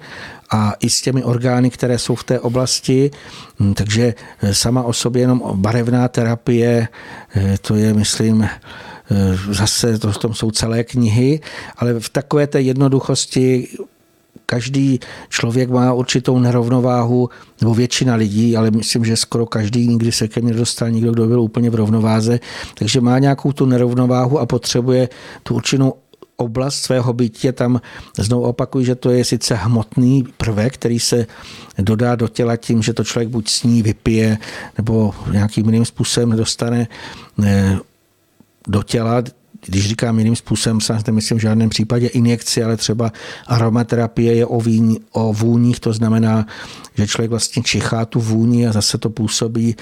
a 0.51 0.73
i 0.79 0.89
s 0.89 1.01
těmi 1.01 1.23
orgány, 1.23 1.69
které 1.69 1.97
jsou 1.97 2.15
v 2.15 2.23
té 2.23 2.39
oblasti. 2.39 3.11
Hm, 3.59 3.73
takže 3.73 4.13
sama 4.51 4.83
o 4.83 4.93
sobě 4.93 5.21
jenom 5.21 5.41
barevná 5.53 6.07
terapie, 6.07 6.87
to 7.61 7.75
je, 7.75 7.93
myslím, 7.93 8.49
zase 9.51 9.99
to 9.99 10.11
v 10.11 10.17
tom 10.17 10.33
jsou 10.33 10.51
celé 10.51 10.83
knihy, 10.83 11.39
ale 11.77 11.99
v 11.99 12.09
takové 12.09 12.47
té 12.47 12.61
jednoduchosti 12.61 13.67
každý 14.45 14.99
člověk 15.29 15.69
má 15.69 15.93
určitou 15.93 16.39
nerovnováhu, 16.39 17.29
nebo 17.61 17.73
většina 17.73 18.15
lidí, 18.15 18.57
ale 18.57 18.71
myslím, 18.71 19.05
že 19.05 19.17
skoro 19.17 19.45
každý 19.45 19.87
nikdy 19.87 20.11
se 20.11 20.27
ke 20.27 20.41
mně 20.41 20.53
dostal 20.53 20.89
nikdo, 20.89 21.11
kdo 21.11 21.27
byl 21.27 21.41
úplně 21.41 21.69
v 21.69 21.75
rovnováze, 21.75 22.39
takže 22.73 23.01
má 23.01 23.19
nějakou 23.19 23.51
tu 23.51 23.65
nerovnováhu 23.65 24.39
a 24.39 24.45
potřebuje 24.45 25.09
tu 25.43 25.55
určitou 25.55 25.93
oblast 26.37 26.75
svého 26.75 27.13
bytí. 27.13 27.51
Tam 27.51 27.81
znovu 28.17 28.43
opakuju, 28.43 28.85
že 28.85 28.95
to 28.95 29.09
je 29.09 29.25
sice 29.25 29.55
hmotný 29.55 30.23
prvek, 30.37 30.73
který 30.73 30.99
se 30.99 31.27
dodá 31.77 32.15
do 32.15 32.27
těla 32.27 32.55
tím, 32.55 32.81
že 32.81 32.93
to 32.93 33.03
člověk 33.03 33.29
buď 33.29 33.49
sní, 33.49 33.81
vypije, 33.83 34.37
nebo 34.77 35.13
nějakým 35.31 35.65
jiným 35.65 35.85
způsobem 35.85 36.37
dostane 36.37 36.87
eh, 37.43 37.77
do 38.69 38.83
těla, 38.83 39.23
když 39.65 39.87
říkám 39.87 40.19
jiným 40.19 40.35
způsobem, 40.35 40.81
se 40.81 40.97
nemyslím 41.07 41.37
v 41.37 41.41
žádném 41.41 41.69
případě 41.69 42.07
injekci, 42.07 42.63
ale 42.63 42.77
třeba 42.77 43.11
aromaterapie 43.47 44.35
je 44.35 44.45
o, 44.45 44.61
víň, 44.61 44.99
o 45.11 45.33
vůních, 45.33 45.79
to 45.79 45.93
znamená, 45.93 46.45
že 46.95 47.07
člověk 47.07 47.29
vlastně 47.29 47.63
čichá 47.63 48.05
tu 48.05 48.19
vůni 48.19 48.67
a 48.67 48.71
zase 48.71 48.97
to 48.97 49.09
působí 49.09 49.75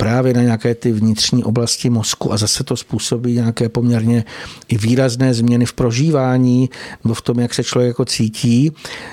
právě 0.00 0.34
na 0.34 0.42
nějaké 0.42 0.74
ty 0.74 0.92
vnitřní 0.92 1.44
oblasti 1.44 1.90
mozku 1.90 2.32
a 2.32 2.36
zase 2.36 2.64
to 2.64 2.76
způsobí 2.76 3.34
nějaké 3.34 3.68
poměrně 3.68 4.24
i 4.68 4.78
výrazné 4.78 5.34
změny 5.34 5.66
v 5.66 5.72
prožívání 5.72 6.70
nebo 7.04 7.14
v 7.14 7.22
tom, 7.22 7.40
jak 7.40 7.54
se 7.54 7.64
člověk 7.64 7.88
jako 7.88 8.04
cítí. 8.04 8.72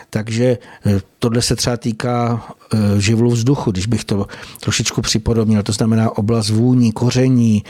Takže 0.09 0.57
eh, 0.85 1.01
tohle 1.19 1.41
se 1.41 1.55
třeba 1.55 1.77
týká 1.77 2.45
eh, 2.73 2.77
živlu 3.01 3.31
vzduchu, 3.31 3.71
když 3.71 3.85
bych 3.85 4.03
to 4.03 4.27
trošičku 4.59 5.01
připodobnil. 5.01 5.63
To 5.63 5.71
znamená 5.71 6.17
oblast 6.17 6.49
vůní, 6.49 6.91
koření, 6.91 7.63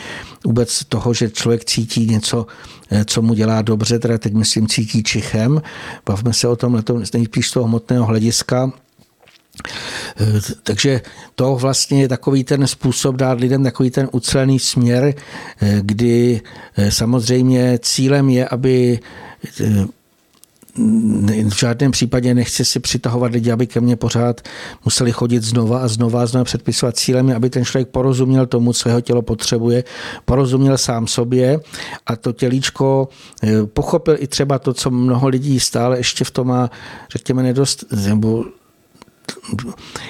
vůbec 0.46 0.84
toho, 0.86 1.14
že 1.14 1.30
člověk 1.30 1.66
cítí 1.66 2.06
něco, 2.06 2.46
eh, 2.92 3.06
co 3.06 3.22
mu 3.22 3.34
dělá 3.34 3.62
dobře, 3.62 4.00
teda 4.00 4.18
teď 4.18 4.34
myslím 4.34 4.68
cítí 4.68 5.04
čichem. 5.04 5.62
Bavme 6.06 6.34
se 6.34 6.48
o 6.48 6.56
tom 6.56 6.84
nejspíš 7.14 7.48
z 7.50 7.52
toho 7.52 7.66
hmotného 7.68 8.06
hlediska 8.06 8.72
takže 10.64 11.02
to 11.36 11.56
vlastně 11.56 12.02
je 12.02 12.08
takový 12.08 12.44
ten 12.44 12.68
způsob 12.68 13.16
dát 13.16 13.40
lidem 13.40 13.64
takový 13.64 13.92
ten 13.92 14.10
ucelený 14.12 14.60
směr, 14.60 15.14
kdy 15.82 16.42
samozřejmě 16.90 17.80
cílem 17.82 18.30
je, 18.30 18.48
aby 18.48 19.00
v 21.50 21.60
žádném 21.60 21.92
případě 21.92 22.34
nechci 22.34 22.66
si 22.66 22.80
přitahovat 22.80 23.32
lidi, 23.32 23.52
aby 23.52 23.68
ke 23.68 23.82
mně 23.82 23.96
pořád 23.96 24.42
museli 24.86 25.12
chodit 25.12 25.44
znova 25.44 25.80
a 25.80 25.88
znova. 25.88 26.22
A 26.22 26.26
znova 26.26 26.44
předpisovat 26.44 26.98
cílem, 26.98 27.34
aby 27.36 27.50
ten 27.50 27.66
člověk 27.66 27.88
porozuměl 27.88 28.46
tomu, 28.46 28.74
co 28.74 28.90
jeho 28.90 29.02
tělo 29.02 29.22
potřebuje, 29.22 29.84
porozuměl 30.26 30.78
sám 30.78 31.08
sobě 31.08 31.60
a 32.06 32.16
to 32.16 32.34
tělíčko 32.34 33.10
pochopil 33.66 34.16
i 34.20 34.28
třeba 34.28 34.60
to, 34.60 34.74
co 34.74 34.92
mnoho 34.92 35.28
lidí 35.28 35.60
stále 35.60 35.98
ještě 35.98 36.24
v 36.24 36.32
tom 36.32 36.48
má, 36.48 36.70
řekněme, 37.12 37.44
nedost, 37.44 37.84
nebo 38.06 38.44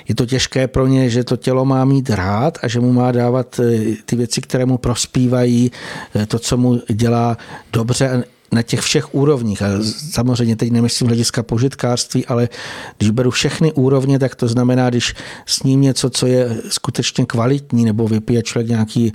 je 0.07 0.15
to 0.15 0.25
těžké 0.25 0.67
pro 0.67 0.88
ně, 0.88 1.09
že 1.09 1.23
to 1.23 1.38
tělo 1.38 1.65
má 1.65 1.86
mít 1.86 2.09
rád 2.09 2.57
a 2.61 2.67
že 2.67 2.79
mu 2.79 2.93
má 2.93 3.11
dávat 3.11 3.59
eh, 3.59 3.95
ty 4.05 4.15
věci, 4.15 4.41
které 4.41 4.65
mu 4.65 4.77
prospívají, 4.77 5.71
eh, 6.15 6.25
to, 6.25 6.39
co 6.39 6.57
mu 6.57 6.81
dělá 6.93 7.38
dobře 7.73 8.23
na 8.51 8.61
těch 8.61 8.79
všech 8.79 9.15
úrovních. 9.15 9.61
A 9.61 9.67
samozřejmě 10.11 10.55
teď 10.55 10.71
nemyslím 10.71 11.07
hlediska 11.07 11.43
požitkářství, 11.43 12.25
ale 12.25 12.49
když 12.97 13.09
beru 13.09 13.31
všechny 13.31 13.73
úrovně, 13.73 14.19
tak 14.19 14.36
to 14.36 14.47
znamená, 14.47 14.89
když 14.89 15.13
s 15.45 15.63
ním 15.63 15.81
něco, 15.81 16.09
co 16.09 16.27
je 16.27 16.57
skutečně 16.69 17.25
kvalitní, 17.25 17.86
nebo 17.86 18.07
vypije 18.07 18.43
člověk 18.43 18.69
nějaký 18.69 19.13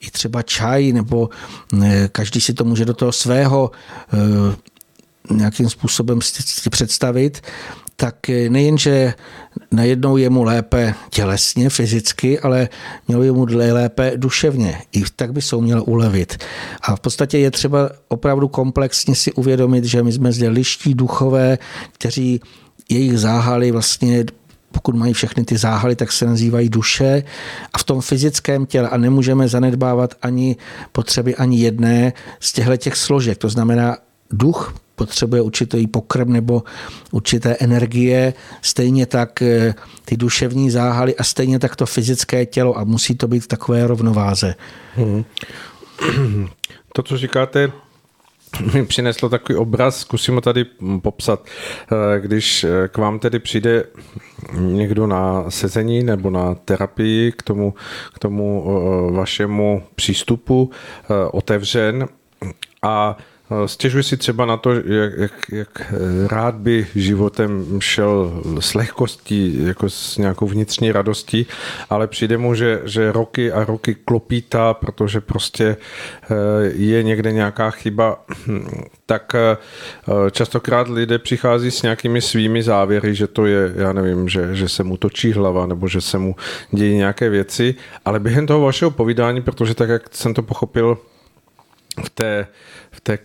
i 0.00 0.10
třeba 0.10 0.42
čaj, 0.42 0.92
nebo 0.92 1.28
eh, 1.82 2.08
každý 2.12 2.40
si 2.40 2.54
to 2.54 2.64
může 2.64 2.84
do 2.84 2.94
toho 2.94 3.12
svého 3.12 3.70
nějakým 5.30 5.70
způsobem 5.70 6.20
si 6.22 6.70
představit, 6.70 7.40
tak 8.02 8.28
nejenže 8.48 9.14
najednou 9.70 10.16
je 10.16 10.30
mu 10.30 10.42
lépe 10.42 10.94
tělesně, 11.10 11.70
fyzicky, 11.70 12.38
ale 12.38 12.68
mělo 13.08 13.22
by 13.22 13.32
mu 13.32 13.46
lépe 13.72 14.12
duševně. 14.16 14.82
I 14.92 15.02
tak 15.16 15.32
by 15.32 15.42
se 15.42 15.56
měl 15.56 15.82
ulevit. 15.86 16.44
A 16.82 16.96
v 16.96 17.00
podstatě 17.00 17.38
je 17.38 17.50
třeba 17.50 17.90
opravdu 18.08 18.48
komplexně 18.48 19.14
si 19.14 19.32
uvědomit, 19.32 19.84
že 19.84 20.02
my 20.02 20.12
jsme 20.12 20.32
zde 20.32 20.48
liští 20.48 20.94
duchové, 20.94 21.58
kteří 21.92 22.40
jejich 22.90 23.18
záhaly 23.18 23.70
vlastně 23.70 24.24
pokud 24.72 24.94
mají 24.94 25.12
všechny 25.12 25.44
ty 25.44 25.56
záhaly, 25.56 25.96
tak 25.96 26.12
se 26.12 26.26
nazývají 26.26 26.68
duše 26.68 27.22
a 27.72 27.78
v 27.78 27.84
tom 27.84 28.00
fyzickém 28.00 28.66
těle 28.66 28.88
a 28.88 28.96
nemůžeme 28.96 29.48
zanedbávat 29.48 30.14
ani 30.22 30.56
potřeby 30.92 31.36
ani 31.36 31.58
jedné 31.60 32.12
z 32.40 32.52
těchto 32.52 32.76
těch 32.76 32.96
složek. 32.96 33.38
To 33.38 33.48
znamená, 33.48 33.96
duch 34.30 34.74
potřebuje 35.06 35.42
určitý 35.42 35.86
pokrm 35.86 36.32
nebo 36.32 36.62
určité 37.10 37.56
energie, 37.60 38.34
stejně 38.62 39.06
tak 39.06 39.42
eh, 39.42 39.74
ty 40.04 40.16
duševní 40.16 40.70
záhaly 40.70 41.16
a 41.16 41.24
stejně 41.24 41.58
tak 41.58 41.76
to 41.76 41.86
fyzické 41.86 42.46
tělo 42.46 42.78
a 42.78 42.84
musí 42.84 43.14
to 43.14 43.28
být 43.28 43.40
v 43.40 43.46
takové 43.46 43.86
rovnováze. 43.86 44.54
Hmm. 44.96 45.24
To, 46.92 47.02
co 47.02 47.18
říkáte, 47.18 47.72
mi 48.74 48.86
přineslo 48.86 49.28
takový 49.28 49.58
obraz, 49.58 50.00
zkusím 50.00 50.34
ho 50.34 50.40
tady 50.40 50.64
popsat. 51.02 51.46
Eh, 51.46 52.20
když 52.20 52.64
eh, 52.64 52.88
k 52.88 52.98
vám 52.98 53.18
tedy 53.18 53.38
přijde 53.38 53.84
někdo 54.58 55.06
na 55.06 55.50
sezení 55.50 56.04
nebo 56.04 56.30
na 56.30 56.54
terapii 56.54 57.32
k 57.32 57.42
tomu, 57.42 57.74
k 58.14 58.18
tomu 58.18 58.64
vašemu 59.12 59.82
přístupu 59.94 60.70
otevřen 61.32 62.08
a 62.82 63.16
stěžuji 63.66 64.02
si 64.02 64.16
třeba 64.16 64.46
na 64.46 64.56
to, 64.56 64.72
jak, 64.72 65.12
jak, 65.16 65.32
jak 65.52 65.92
rád 66.26 66.54
by 66.54 66.86
životem 66.94 67.66
šel 67.78 68.42
s 68.60 68.74
lehkostí, 68.74 69.64
jako 69.66 69.90
s 69.90 70.18
nějakou 70.18 70.46
vnitřní 70.46 70.92
radostí, 70.92 71.46
ale 71.90 72.06
přijde 72.06 72.38
mu, 72.38 72.54
že, 72.54 72.80
že 72.84 73.12
roky 73.12 73.52
a 73.52 73.64
roky 73.64 73.94
klopítá, 73.94 74.74
protože 74.74 75.20
prostě 75.20 75.76
je 76.72 77.02
někde 77.02 77.32
nějaká 77.32 77.70
chyba, 77.70 78.24
tak 79.06 79.32
častokrát 80.30 80.88
lidé 80.88 81.18
přichází 81.18 81.70
s 81.70 81.82
nějakými 81.82 82.20
svými 82.20 82.62
závěry, 82.62 83.14
že 83.14 83.26
to 83.26 83.46
je, 83.46 83.72
já 83.76 83.92
nevím, 83.92 84.28
že, 84.28 84.54
že 84.54 84.68
se 84.68 84.84
mu 84.84 84.96
točí 84.96 85.32
hlava 85.32 85.66
nebo 85.66 85.88
že 85.88 86.00
se 86.00 86.18
mu 86.18 86.36
dějí 86.70 86.96
nějaké 86.96 87.30
věci, 87.30 87.74
ale 88.04 88.20
během 88.20 88.46
toho 88.46 88.60
vašeho 88.60 88.90
povídání, 88.90 89.42
protože 89.42 89.74
tak, 89.74 89.88
jak 89.88 90.02
jsem 90.14 90.34
to 90.34 90.42
pochopil, 90.42 90.98
v 92.04 92.10
té, 92.10 92.46
té 93.02 93.18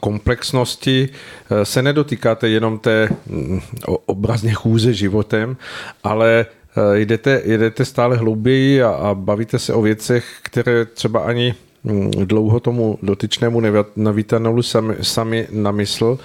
komplexnosti 0.00 1.08
eh, 1.08 1.64
se 1.64 1.82
nedotýkáte 1.82 2.48
jenom 2.48 2.78
té 2.78 3.08
mm, 3.26 3.60
obrazně 4.06 4.52
chůze 4.52 4.94
životem, 4.94 5.56
ale 6.04 6.46
eh, 6.46 6.98
jdete, 6.98 7.42
jdete 7.44 7.84
stále 7.84 8.16
hlouběji 8.16 8.82
a, 8.82 8.90
a 8.90 9.14
bavíte 9.14 9.58
se 9.58 9.74
o 9.74 9.82
věcech, 9.82 10.24
které 10.42 10.84
třeba 10.84 11.20
ani 11.20 11.54
mm, 11.84 12.10
dlouho 12.10 12.60
tomu 12.60 12.98
dotyčnému 13.02 13.62
navítanolu 13.96 14.62
sami, 14.62 14.94
sami 15.02 15.48
na 15.50 15.70
mysl. 15.70 16.18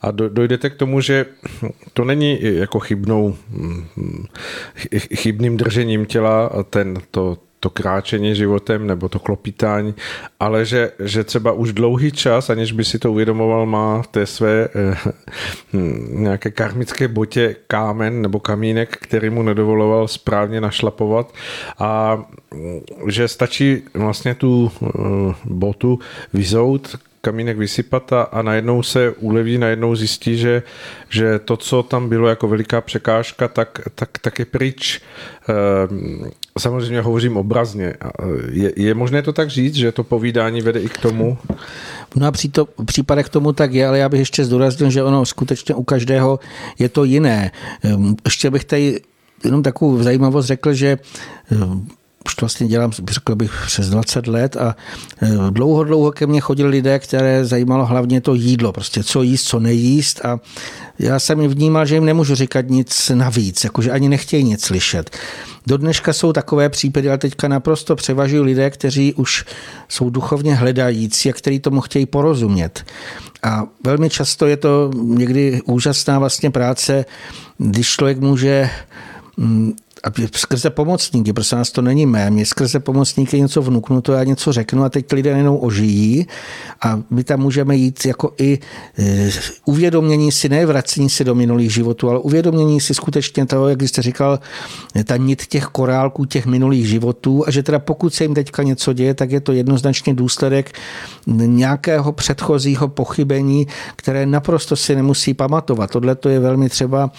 A 0.00 0.10
do, 0.10 0.28
dojdete 0.28 0.70
k 0.70 0.74
tomu, 0.74 1.00
že 1.00 1.26
to 1.92 2.04
není 2.04 2.38
jako 2.42 2.80
chybnou, 2.80 3.36
mm, 3.50 3.86
chybným 5.14 5.56
držením 5.56 6.06
těla 6.06 6.50
ten, 6.70 6.98
to, 7.10 7.38
to 7.60 7.70
kráčení 7.70 8.34
životem 8.34 8.86
nebo 8.86 9.08
to 9.08 9.18
klopítání, 9.18 9.94
ale 10.40 10.64
že, 10.64 10.92
že 10.98 11.24
třeba 11.24 11.52
už 11.52 11.72
dlouhý 11.72 12.12
čas, 12.12 12.50
aniž 12.50 12.72
by 12.72 12.84
si 12.84 12.98
to 12.98 13.12
uvědomoval, 13.12 13.66
má 13.66 14.02
v 14.02 14.06
té 14.06 14.26
své 14.26 14.68
eh, 14.74 14.96
hm, 15.72 16.08
nějaké 16.10 16.50
karmické 16.50 17.08
botě 17.08 17.56
kámen 17.66 18.22
nebo 18.22 18.40
kamínek, 18.40 18.96
který 18.96 19.30
mu 19.30 19.42
nedovoloval 19.42 20.08
správně 20.08 20.60
našlapovat. 20.60 21.34
A 21.78 22.22
hm, 22.54 22.80
že 23.08 23.28
stačí 23.28 23.82
vlastně 23.94 24.34
tu 24.34 24.70
eh, 24.82 24.88
botu 25.44 25.98
vyzout, 26.32 26.96
kamínek 27.28 27.58
vysypat 27.58 28.12
a, 28.12 28.22
a 28.22 28.42
najednou 28.42 28.82
se 28.82 29.10
uleví, 29.10 29.58
najednou 29.58 29.96
zjistí, 29.96 30.36
že, 30.36 30.62
že 31.08 31.38
to, 31.38 31.56
co 31.56 31.82
tam 31.82 32.08
bylo 32.08 32.28
jako 32.28 32.48
veliká 32.48 32.80
překážka, 32.80 33.48
tak, 33.48 33.80
tak, 33.94 34.18
tak 34.18 34.38
je 34.38 34.44
pryč. 34.44 35.00
Ehm, 35.48 36.30
samozřejmě 36.58 37.00
hovořím 37.00 37.36
obrazně. 37.36 37.94
Je, 38.50 38.72
je 38.76 38.94
možné 38.94 39.22
to 39.22 39.32
tak 39.32 39.50
říct, 39.50 39.74
že 39.74 39.92
to 39.92 40.04
povídání 40.04 40.60
vede 40.60 40.80
i 40.80 40.88
k 40.88 40.98
tomu? 40.98 41.38
No 42.16 42.26
a 42.26 42.32
při 42.32 42.50
případech 42.84 43.28
tomu 43.28 43.52
tak 43.52 43.74
je, 43.74 43.86
ale 43.86 43.98
já 43.98 44.08
bych 44.08 44.20
ještě 44.20 44.44
zdůraznil, 44.44 44.90
že 44.90 45.02
ono 45.02 45.26
skutečně 45.26 45.74
u 45.74 45.84
každého 45.84 46.40
je 46.78 46.88
to 46.88 47.04
jiné. 47.04 47.52
Ehm, 47.84 48.16
ještě 48.24 48.50
bych 48.50 48.64
tady 48.64 49.00
jenom 49.44 49.62
takovou 49.62 50.02
zajímavost 50.02 50.46
řekl, 50.46 50.72
že 50.72 50.98
ehm, 51.52 51.88
už 52.28 52.34
to 52.34 52.44
vlastně 52.44 52.68
dělám, 52.68 52.92
řekl 53.10 53.34
bych, 53.34 53.52
přes 53.66 53.88
20 53.88 54.26
let 54.26 54.56
a 54.56 54.76
e, 55.22 55.50
dlouho, 55.50 55.84
dlouho 55.84 56.12
ke 56.12 56.26
mně 56.26 56.40
chodili 56.40 56.68
lidé, 56.68 56.98
které 56.98 57.44
zajímalo 57.44 57.86
hlavně 57.86 58.20
to 58.20 58.34
jídlo, 58.34 58.72
prostě 58.72 59.04
co 59.04 59.22
jíst, 59.22 59.44
co 59.44 59.60
nejíst 59.60 60.24
a 60.24 60.40
já 60.98 61.18
jsem 61.18 61.48
vnímal, 61.48 61.86
že 61.86 61.94
jim 61.94 62.04
nemůžu 62.04 62.34
říkat 62.34 62.68
nic 62.68 63.12
navíc, 63.14 63.64
jakože 63.64 63.90
ani 63.90 64.08
nechtějí 64.08 64.44
nic 64.44 64.64
slyšet. 64.64 65.10
Do 65.66 65.76
dneška 65.76 66.12
jsou 66.12 66.32
takové 66.32 66.68
případy, 66.68 67.08
ale 67.08 67.18
teďka 67.18 67.48
naprosto 67.48 67.96
převažují 67.96 68.40
lidé, 68.42 68.70
kteří 68.70 69.14
už 69.14 69.44
jsou 69.88 70.10
duchovně 70.10 70.54
hledající 70.54 71.30
a 71.30 71.32
kteří 71.32 71.60
tomu 71.60 71.80
chtějí 71.80 72.06
porozumět. 72.06 72.84
A 73.42 73.64
velmi 73.84 74.10
často 74.10 74.46
je 74.46 74.56
to 74.56 74.90
někdy 74.94 75.60
úžasná 75.64 76.18
vlastně 76.18 76.50
práce, 76.50 77.04
když 77.58 77.88
člověk 77.88 78.18
může 78.18 78.70
mm, 79.36 79.72
a 80.04 80.10
skrze 80.36 80.70
pomocníky, 80.70 81.32
prostě 81.32 81.56
nás 81.56 81.70
to 81.70 81.82
není 81.82 82.06
mé, 82.06 82.30
mě 82.30 82.46
skrze 82.46 82.80
pomocníky 82.80 83.40
něco 83.40 83.62
vnuknuto, 83.62 84.12
já 84.12 84.24
něco 84.24 84.52
řeknu 84.52 84.84
a 84.84 84.88
teď 84.88 85.12
lidé 85.12 85.30
jenom 85.30 85.58
ožijí 85.60 86.26
a 86.82 87.00
my 87.10 87.24
tam 87.24 87.40
můžeme 87.40 87.76
jít 87.76 88.06
jako 88.06 88.32
i 88.38 88.58
e, 88.98 89.30
uvědomění 89.64 90.32
si, 90.32 90.48
ne 90.48 90.66
vracení 90.66 91.10
si 91.10 91.24
do 91.24 91.34
minulých 91.34 91.74
životů, 91.74 92.10
ale 92.10 92.18
uvědomění 92.18 92.80
si 92.80 92.94
skutečně 92.94 93.46
toho, 93.46 93.68
jak 93.68 93.82
jste 93.82 94.02
říkal, 94.02 94.40
ta 95.04 95.16
nit 95.16 95.46
těch 95.46 95.64
korálků 95.64 96.24
těch 96.24 96.46
minulých 96.46 96.88
životů 96.88 97.44
a 97.46 97.50
že 97.50 97.62
teda 97.62 97.78
pokud 97.78 98.14
se 98.14 98.24
jim 98.24 98.34
teďka 98.34 98.62
něco 98.62 98.92
děje, 98.92 99.14
tak 99.14 99.30
je 99.30 99.40
to 99.40 99.52
jednoznačně 99.52 100.14
důsledek 100.14 100.72
nějakého 101.26 102.12
předchozího 102.12 102.88
pochybení, 102.88 103.66
které 103.96 104.26
naprosto 104.26 104.76
si 104.76 104.94
nemusí 104.94 105.34
pamatovat. 105.34 105.90
Tohle 105.90 106.14
to 106.14 106.28
je 106.28 106.40
velmi 106.40 106.68
třeba 106.68 107.10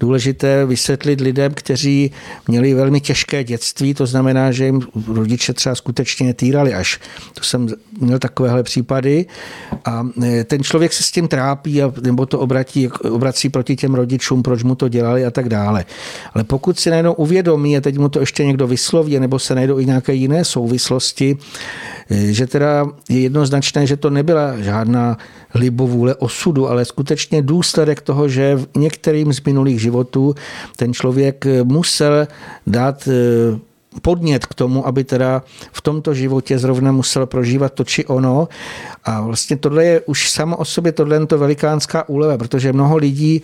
důležité 0.00 0.66
vysvětlit 0.66 1.20
lidem, 1.20 1.52
kteří 1.54 2.10
měli 2.48 2.74
velmi 2.74 3.00
těžké 3.00 3.44
dětství, 3.44 3.94
to 3.94 4.06
znamená, 4.06 4.52
že 4.52 4.64
jim 4.64 4.80
rodiče 5.06 5.52
třeba 5.52 5.74
skutečně 5.74 6.34
týrali 6.34 6.74
až. 6.74 7.00
To 7.34 7.44
jsem 7.44 7.68
měl 8.00 8.18
takovéhle 8.18 8.62
případy 8.62 9.26
a 9.84 10.06
e, 10.22 10.44
ten 10.44 10.62
člověk 10.62 10.92
se 10.92 11.02
s 11.02 11.10
tím 11.10 11.28
trápí 11.28 11.82
a, 11.82 11.92
nebo 12.02 12.26
to 12.26 12.38
obratí, 12.38 12.88
obrací 12.88 13.48
proti 13.48 13.76
těm 13.76 13.94
rodičům, 13.94 14.42
proč 14.42 14.62
mu 14.62 14.74
to 14.74 14.88
dělali 14.88 15.24
a 15.24 15.30
tak 15.30 15.48
dále. 15.48 15.84
Ale 16.34 16.44
pokud 16.44 16.78
si 16.78 16.90
najednou 16.90 17.12
uvědomí 17.12 17.76
a 17.76 17.80
teď 17.80 17.98
mu 17.98 18.08
to 18.08 18.20
ještě 18.20 18.44
někdo 18.44 18.66
vysloví, 18.66 19.18
nebo 19.18 19.38
se 19.38 19.54
najdou 19.54 19.78
i 19.78 19.86
nějaké 19.86 20.14
jiné 20.14 20.44
souvislosti, 20.44 21.36
e, 22.10 22.32
že 22.32 22.46
teda 22.46 22.86
je 23.08 23.20
jednoznačné, 23.20 23.86
že 23.86 23.96
to 23.96 24.10
nebyla 24.10 24.60
žádná 24.60 25.16
libovůle 25.54 26.14
osudu, 26.14 26.68
ale 26.68 26.84
skutečně 26.84 27.42
důsledek 27.42 28.00
toho, 28.00 28.28
že 28.28 28.56
v 28.56 28.66
některým 28.76 29.32
z 29.32 29.40
minulých 29.40 29.80
životů 29.80 30.34
ten 30.76 30.92
člověk 30.92 31.44
musel 31.64 32.13
dát 32.66 33.08
eh, 33.08 33.58
podnět 34.02 34.46
k 34.46 34.54
tomu, 34.54 34.86
aby 34.86 35.04
teda 35.04 35.42
v 35.72 35.80
tomto 35.80 36.14
životě 36.14 36.58
zrovna 36.58 36.92
musel 36.92 37.26
prožívat 37.26 37.72
to 37.72 37.84
či 37.84 38.04
ono. 38.06 38.48
A 39.04 39.20
vlastně 39.20 39.56
tohle 39.56 39.84
je 39.84 40.00
už 40.00 40.30
samo 40.30 40.56
o 40.56 40.64
sobě 40.64 40.92
tohle 40.92 41.26
to 41.26 41.38
velikánská 41.38 42.08
úleva, 42.08 42.38
protože 42.38 42.72
mnoho 42.72 42.96
lidí 42.96 43.42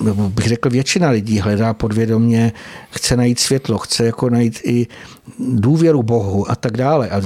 nebo 0.00 0.28
bych 0.28 0.46
řekl 0.46 0.70
většina 0.70 1.10
lidí 1.10 1.38
hledá 1.38 1.74
podvědomě, 1.74 2.52
chce 2.90 3.16
najít 3.16 3.40
světlo, 3.40 3.78
chce 3.78 4.06
jako 4.06 4.30
najít 4.30 4.60
i 4.64 4.86
důvěru 5.38 6.02
Bohu 6.02 6.50
a 6.50 6.56
tak 6.56 6.76
dále. 6.76 7.08
A 7.08 7.20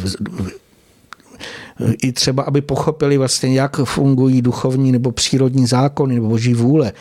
i 2.03 2.13
třeba, 2.13 2.43
aby 2.43 2.61
pochopili 2.61 3.19
vlastně, 3.19 3.55
jak 3.55 3.77
fungují 3.85 4.43
duchovní 4.43 4.93
nebo 4.93 5.13
přírodní 5.13 5.67
zákony 5.67 6.15
nebo 6.15 6.29
boží 6.29 6.55
vůle. 6.55 6.93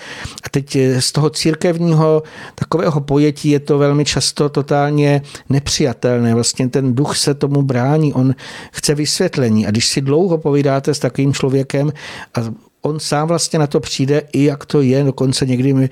A 0.43 0.49
teď 0.51 0.77
z 0.99 1.11
toho 1.11 1.29
církevního 1.29 2.23
takového 2.55 3.01
pojetí 3.01 3.49
je 3.49 3.59
to 3.59 3.77
velmi 3.77 4.05
často 4.05 4.49
totálně 4.49 5.21
nepřijatelné. 5.49 6.33
Vlastně 6.35 6.69
ten 6.69 6.95
duch 6.95 7.17
se 7.17 7.33
tomu 7.33 7.61
brání, 7.61 8.13
on 8.13 8.35
chce 8.71 8.95
vysvětlení. 8.95 9.67
A 9.67 9.71
když 9.71 9.87
si 9.87 10.01
dlouho 10.01 10.37
povídáte 10.37 10.93
s 10.93 10.99
takovým 10.99 11.33
člověkem 11.33 11.93
a 12.35 12.68
on 12.81 12.99
sám 12.99 13.27
vlastně 13.27 13.59
na 13.59 13.67
to 13.67 13.79
přijde, 13.79 14.21
i 14.33 14.43
jak 14.43 14.65
to 14.65 14.81
je, 14.81 15.03
dokonce 15.03 15.45
někdy 15.45 15.73
mi, 15.73 15.89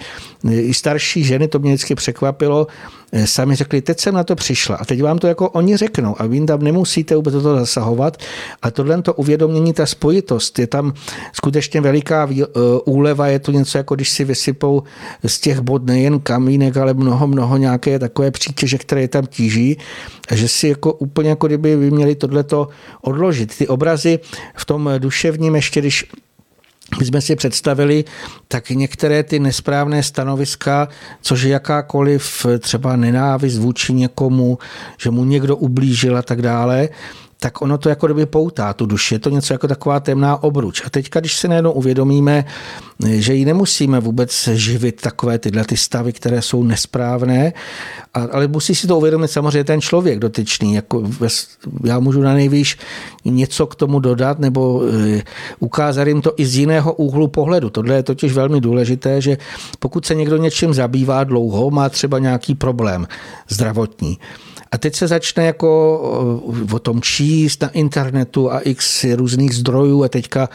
i 0.52 0.74
starší 0.74 1.24
ženy, 1.24 1.48
to 1.48 1.60
mě 1.60 1.72
vždycky 1.72 1.96
překvapilo, 1.96 2.68
eh, 3.12 3.28
sami 3.28 3.56
řekli, 3.56 3.82
teď 3.82 4.00
jsem 4.00 4.14
na 4.14 4.24
to 4.24 4.36
přišla 4.36 4.76
a 4.76 4.86
teď 4.86 5.04
vám 5.04 5.20
to 5.20 5.28
jako 5.28 5.50
oni 5.50 5.78
řeknou 5.78 6.22
a 6.22 6.26
vy 6.26 6.46
tam 6.46 6.64
nemusíte 6.64 7.16
vůbec 7.16 7.34
toho 7.34 7.56
zasahovat 7.56 8.18
a 8.62 8.72
tohle 8.72 9.02
to 9.02 9.14
uvědomění, 9.14 9.74
ta 9.74 9.86
spojitost, 9.86 10.60
je 10.60 10.68
tam 10.68 10.94
skutečně 11.34 11.82
veliká 11.82 12.30
eh, 12.32 12.46
úleva, 12.86 13.28
je 13.28 13.40
to 13.40 13.52
něco 13.52 13.78
jako 13.78 13.96
když 13.96 14.10
si 14.10 14.24
vysypou 14.24 14.84
z 15.26 15.40
těch 15.40 15.60
bod 15.60 15.86
nejen 15.86 16.20
kamínek, 16.20 16.78
ale 16.78 16.94
mnoho, 16.94 17.28
mnoho 17.28 17.58
nějaké 17.58 18.00
takové 18.00 18.32
přítěže, 18.32 18.78
které 18.78 19.02
je 19.02 19.08
tam 19.08 19.26
tíží 19.26 19.78
že 20.32 20.48
si 20.48 20.68
jako 20.68 20.94
úplně 20.94 21.30
jako 21.30 21.48
kdyby 21.48 21.76
vy 21.76 21.92
měli 21.92 22.16
tohleto 22.16 22.68
odložit. 23.02 23.58
Ty 23.58 23.68
obrazy 23.68 24.20
v 24.56 24.66
tom 24.66 24.90
duševním 25.00 25.56
ještě, 25.56 25.80
když 25.80 26.06
my 27.00 27.06
jsme 27.06 27.22
si 27.22 27.36
představili 27.36 28.06
tak 28.48 28.70
některé 28.70 29.24
ty 29.24 29.40
nesprávné 29.40 30.04
stanoviska, 30.04 30.88
což 31.22 31.42
je 31.42 31.52
jakákoliv 31.52 32.46
třeba 32.60 32.96
nenávist 32.96 33.58
vůči 33.58 33.94
někomu, 33.94 34.58
že 34.98 35.10
mu 35.10 35.26
někdo 35.26 35.56
ublížil 35.56 36.18
a 36.18 36.22
tak 36.22 36.42
dále, 36.42 36.90
tak 37.40 37.62
ono 37.62 37.78
to 37.78 37.90
jako 37.90 38.08
kdyby 38.08 38.26
poutá 38.26 38.74
tu 38.74 38.86
duši. 38.86 39.16
Je 39.16 39.20
to 39.20 39.30
něco 39.30 39.54
jako 39.54 39.68
taková 39.68 40.00
temná 40.00 40.44
obruč. 40.44 40.82
A 40.86 40.90
teďka, 40.90 41.20
když 41.20 41.38
si 41.38 41.48
najednou 41.48 41.72
uvědomíme, 41.72 42.46
že 43.06 43.34
ji 43.34 43.46
nemusíme 43.46 44.00
vůbec 44.00 44.50
živit 44.54 45.02
takové 45.02 45.40
tyhle 45.40 45.66
ty 45.66 45.78
stavy, 45.78 46.14
které 46.14 46.42
jsou 46.42 46.64
nesprávné, 46.64 47.54
ale 48.14 48.48
musí 48.48 48.76
si 48.76 48.88
to 48.88 48.98
uvědomit 48.98 49.28
samozřejmě 49.28 49.64
ten 49.64 49.82
člověk 49.82 50.20
dotyčný. 50.20 50.74
Jako 50.74 51.04
já 51.84 52.00
můžu 52.00 52.22
na 52.22 52.34
nejvýš 52.34 52.78
něco 53.26 53.68
k 53.68 53.76
tomu 53.76 54.00
dodat 54.00 54.40
nebo 54.40 54.82
e, 54.94 55.22
ukázat 55.60 56.08
jim 56.08 56.22
to 56.22 56.34
i 56.38 56.46
z 56.46 56.58
jiného 56.58 56.94
úhlu 56.94 57.28
pohledu. 57.28 57.70
Tohle 57.70 57.96
je 57.96 58.04
totiž 58.04 58.34
velmi 58.34 58.62
důležité, 58.62 59.22
že 59.22 59.38
pokud 59.80 60.06
se 60.06 60.16
někdo 60.16 60.38
něčím 60.38 60.74
zabývá 60.74 61.24
dlouho, 61.24 61.72
má 61.72 61.90
třeba 61.90 62.20
nějaký 62.20 62.56
problém 62.56 63.08
zdravotní, 63.50 64.18
a 64.72 64.78
teď 64.78 64.96
se 64.96 65.08
začne 65.08 65.46
jako 65.46 66.00
o 66.74 66.80
tom 66.80 67.02
číst, 67.02 67.27
ví 67.28 67.48
na 67.62 67.70
internetu 67.70 68.52
a 68.52 68.60
x 68.60 69.04
různých 69.04 69.56
zdrojů 69.56 70.04
a 70.04 70.08
teďka 70.08 70.50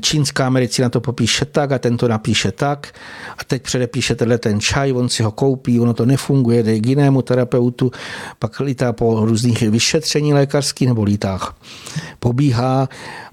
čínská 0.00 0.50
medicína 0.50 0.88
to 0.88 1.00
popíše 1.00 1.44
tak 1.44 1.72
a 1.72 1.78
ten 1.78 1.96
to 1.96 2.08
napíše 2.08 2.52
tak 2.52 2.92
a 3.38 3.44
teď 3.44 3.62
předepíše 3.62 4.14
tenhle 4.14 4.38
ten 4.38 4.60
čaj, 4.60 4.92
on 4.92 5.08
si 5.08 5.22
ho 5.22 5.30
koupí, 5.30 5.80
ono 5.80 5.94
to 5.94 6.06
nefunguje, 6.06 6.62
jde 6.62 6.80
k 6.80 6.86
jinému 6.86 7.22
terapeutu, 7.22 7.92
pak 8.38 8.60
lítá 8.60 8.92
po 8.92 9.24
různých 9.24 9.62
vyšetření 9.62 10.34
lékařských 10.34 10.88
nebo 10.88 11.04
lítách 11.04 11.56
pobíhá 12.18 12.88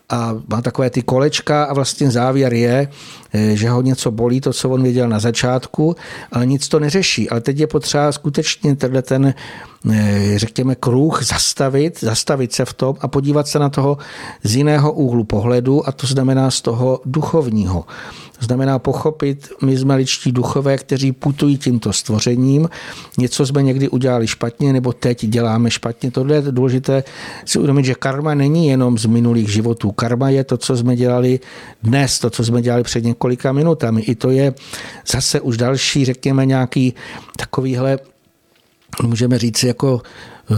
a 0.10 0.36
má 0.48 0.62
takové 0.62 0.90
ty 0.90 1.02
kolečka 1.02 1.64
a 1.64 1.74
vlastně 1.74 2.12
závěr 2.12 2.54
je, 2.54 2.88
že 3.34 3.70
ho 3.70 3.82
něco 3.82 4.12
bolí, 4.12 4.42
to, 4.42 4.54
co 4.54 4.70
on 4.70 4.84
věděl 4.84 5.10
na 5.10 5.20
začátku, 5.20 5.96
ale 6.32 6.46
nic 6.46 6.68
to 6.68 6.80
neřeší. 6.80 7.30
Ale 7.30 7.42
teď 7.42 7.60
je 7.60 7.68
potřeba 7.68 8.12
skutečně 8.12 8.76
tenhle 8.76 9.02
ten, 9.02 9.34
eh, 9.92 10.34
řekněme, 10.36 10.76
kruh 10.76 11.24
zastavit, 11.24 12.00
zastavit 12.00 12.54
se 12.54 12.66
v 12.66 12.74
tom 12.74 12.96
a 13.00 13.08
podívat 13.08 13.48
se 13.48 13.60
na 13.60 13.70
toho 13.70 13.98
z 14.44 14.56
jiného 14.56 14.92
úhlu 14.92 15.24
pohledu 15.24 15.88
a 15.88 15.92
to 15.92 16.08
znamená 16.08 16.52
z 16.52 16.62
toho 16.62 17.02
duchovního. 17.06 17.86
To 18.44 18.46
znamená 18.46 18.80
pochopit, 18.80 19.50
my 19.62 19.78
jsme 19.78 19.96
ličtí 19.96 20.32
duchové, 20.32 20.78
kteří 20.78 21.12
putují 21.12 21.58
tímto 21.58 21.94
stvořením. 21.94 22.70
Něco 23.18 23.46
jsme 23.46 23.64
někdy 23.64 23.90
udělali 23.90 24.28
špatně, 24.28 24.74
nebo 24.74 24.94
teď 24.94 25.26
děláme 25.26 25.72
špatně. 25.72 26.12
Tohle 26.12 26.36
je 26.36 26.42
důležité 26.42 27.04
si 27.46 27.60
uvědomit, 27.60 27.86
že 27.86 27.96
karma 27.96 28.34
není 28.34 28.68
jenom 28.68 28.98
z 28.98 29.06
minulých 29.06 29.50
životů. 29.50 29.92
Karma 29.92 30.30
je 30.30 30.44
to, 30.44 30.58
co 30.58 30.78
jsme 30.78 30.96
dělali 30.96 31.40
dnes, 31.84 32.20
to, 32.20 32.30
co 32.30 32.44
jsme 32.44 32.62
dělali 32.62 32.84
před 32.84 33.04
minutami. 33.52 34.02
I 34.02 34.16
to 34.16 34.30
je 34.30 34.54
zase 35.08 35.42
už 35.42 35.58
další, 35.58 36.06
řekněme, 36.06 36.46
nějaký 36.46 36.94
takovýhle 37.38 38.00
můžeme 39.04 39.40
říct 39.40 39.64
jako 39.64 40.02
eh, 40.52 40.56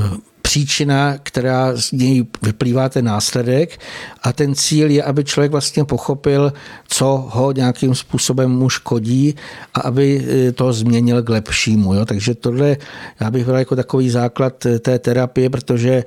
příčina, 0.56 1.18
která 1.24 1.76
z 1.76 1.92
něj 1.92 2.26
vyplývá 2.42 2.90
ten 2.90 3.06
následek 3.06 3.80
a 4.24 4.34
ten 4.34 4.56
cíl 4.56 4.90
je, 4.90 5.04
aby 5.04 5.24
člověk 5.24 5.52
vlastně 5.52 5.86
pochopil, 5.86 6.54
co 6.88 7.28
ho 7.30 7.52
nějakým 7.52 7.96
způsobem 7.96 8.52
mu 8.52 8.70
škodí 8.70 9.36
a 9.74 9.80
aby 9.80 10.26
e, 10.48 10.52
to 10.52 10.74
změnil 10.74 11.24
k 11.24 11.30
lepšímu. 11.30 11.94
Jo? 11.94 12.06
Takže 12.06 12.36
tohle 12.36 12.78
já 13.20 13.32
bych 13.32 13.46
byl 13.46 13.56
jako 13.56 13.76
takový 13.76 14.10
základ 14.10 14.66
e, 14.66 14.80
té 14.80 15.00
terapie, 15.00 15.50
protože 15.50 16.04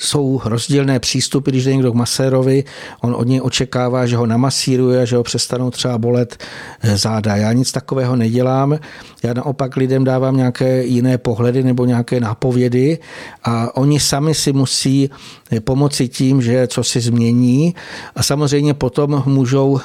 jsou 0.00 0.40
rozdílné 0.44 1.00
přístupy, 1.00 1.50
když 1.50 1.64
jde 1.64 1.72
někdo 1.72 1.92
k 1.92 1.94
masérovi, 1.94 2.64
on 3.00 3.14
od 3.14 3.26
něj 3.26 3.40
očekává, 3.42 4.06
že 4.06 4.16
ho 4.16 4.26
namasíruje, 4.26 5.06
že 5.06 5.16
ho 5.16 5.22
přestanou 5.22 5.70
třeba 5.70 5.98
bolet 5.98 6.44
eh, 6.82 6.96
záda. 6.96 7.36
Já 7.36 7.52
nic 7.52 7.72
takového 7.72 8.16
nedělám, 8.16 8.78
já 9.22 9.34
naopak 9.34 9.76
lidem 9.76 10.04
dávám 10.04 10.36
nějaké 10.36 10.84
jiné 10.84 11.18
pohledy 11.18 11.62
nebo 11.62 11.84
nějaké 11.84 12.20
nápovědy 12.20 12.98
a 13.44 13.76
oni 13.76 14.00
sami 14.00 14.34
si 14.34 14.52
musí 14.52 15.10
eh, 15.50 15.60
pomoci 15.60 16.08
tím, 16.08 16.42
že 16.42 16.66
co 16.66 16.84
si 16.84 17.00
změní 17.00 17.74
a 18.14 18.22
samozřejmě 18.22 18.74
potom 18.74 19.22
můžou 19.26 19.80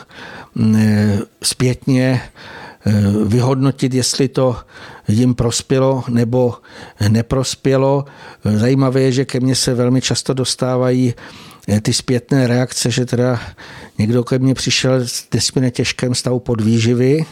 mm, 0.56 0.76
eh, 0.76 1.20
zpětně 1.44 2.22
vyhodnotit, 3.26 3.94
jestli 3.94 4.28
to 4.28 4.56
jim 5.08 5.36
prospělo 5.36 6.04
nebo 6.10 6.54
neprospělo. 7.10 8.06
Zajímavé 8.44 9.02
je, 9.02 9.12
že 9.12 9.26
ke 9.26 9.40
mně 9.40 9.56
se 9.56 9.74
velmi 9.74 10.02
často 10.02 10.34
dostávají 10.34 11.14
eh, 11.68 11.82
ty 11.82 11.94
zpětné 11.94 12.48
reakce, 12.48 12.92
že 12.92 13.06
teda 13.06 13.40
někdo 13.98 14.24
ke 14.24 14.40
mně 14.40 14.54
přišel 14.54 14.94
s 14.94 15.28
nesmírně 15.34 15.72
těžkém 15.72 16.16
stavu 16.16 16.40
podvýživy 16.40 17.26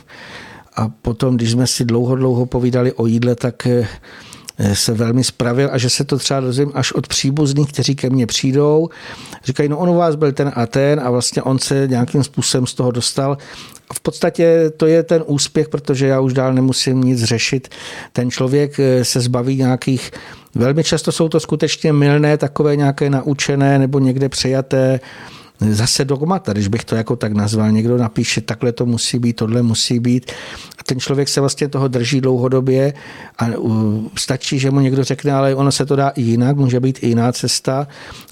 a 0.75 0.89
potom, 0.89 1.35
když 1.35 1.51
jsme 1.51 1.67
si 1.67 1.85
dlouho, 1.85 2.15
dlouho 2.15 2.45
povídali 2.45 2.93
o 2.93 3.05
jídle, 3.05 3.35
tak 3.35 3.67
eh, 3.67 3.87
se 4.73 4.93
velmi 4.93 5.23
spravil 5.23 5.69
a 5.71 5.77
že 5.77 5.89
se 5.89 6.03
to 6.03 6.17
třeba 6.17 6.39
dozvím 6.39 6.71
až 6.73 6.91
od 6.91 7.07
příbuzných, 7.07 7.71
kteří 7.73 7.95
ke 7.95 8.09
mně 8.09 8.27
přijdou. 8.27 8.89
Říkají, 9.43 9.69
no 9.69 9.77
on 9.77 9.89
u 9.89 9.95
vás 9.95 10.15
byl 10.15 10.31
ten 10.31 10.51
a 10.55 10.65
ten 10.65 10.99
a 10.99 11.11
vlastně 11.11 11.41
on 11.41 11.59
se 11.59 11.87
nějakým 11.87 12.23
způsobem 12.23 12.67
z 12.67 12.73
toho 12.73 12.91
dostal 12.91 13.37
v 13.93 13.99
podstatě 13.99 14.71
to 14.77 14.85
je 14.85 15.03
ten 15.03 15.23
úspěch, 15.25 15.69
protože 15.69 16.07
já 16.07 16.19
už 16.19 16.33
dál 16.33 16.53
nemusím 16.53 17.01
nic 17.01 17.23
řešit. 17.23 17.67
Ten 18.13 18.31
člověk 18.31 18.79
eh, 18.79 19.05
se 19.05 19.19
zbaví 19.21 19.57
nějakých, 19.57 20.11
velmi 20.55 20.83
často 20.83 21.11
jsou 21.11 21.29
to 21.29 21.39
skutečně 21.39 21.93
milné, 21.93 22.37
takové 22.37 22.75
nějaké 22.75 23.09
naučené 23.09 23.79
nebo 23.79 23.99
někde 23.99 24.29
přejaté 24.29 24.99
zase 25.61 26.05
dogmata, 26.05 26.53
když 26.53 26.67
bych 26.67 26.85
to 26.85 26.95
jako 26.95 27.15
tak 27.15 27.33
nazval. 27.33 27.71
Někdo 27.71 27.97
napíše, 27.97 28.41
takhle 28.41 28.71
to 28.71 28.85
musí 28.85 29.19
být, 29.19 29.33
tohle 29.33 29.61
musí 29.61 29.99
být. 29.99 30.31
A 30.79 30.83
ten 30.83 30.99
člověk 30.99 31.29
se 31.29 31.39
vlastně 31.39 31.67
toho 31.67 31.87
drží 31.87 32.21
dlouhodobě 32.21 32.93
a 33.39 33.45
stačí, 34.17 34.59
že 34.59 34.71
mu 34.71 34.79
někdo 34.79 35.03
řekne, 35.03 35.31
ale 35.31 35.55
ono 35.55 35.71
se 35.71 35.85
to 35.85 35.95
dá 35.95 36.09
i 36.09 36.21
jinak, 36.21 36.57
může 36.57 36.79
být 36.79 37.03
i 37.03 37.07
jiná 37.07 37.31
cesta 37.31 37.87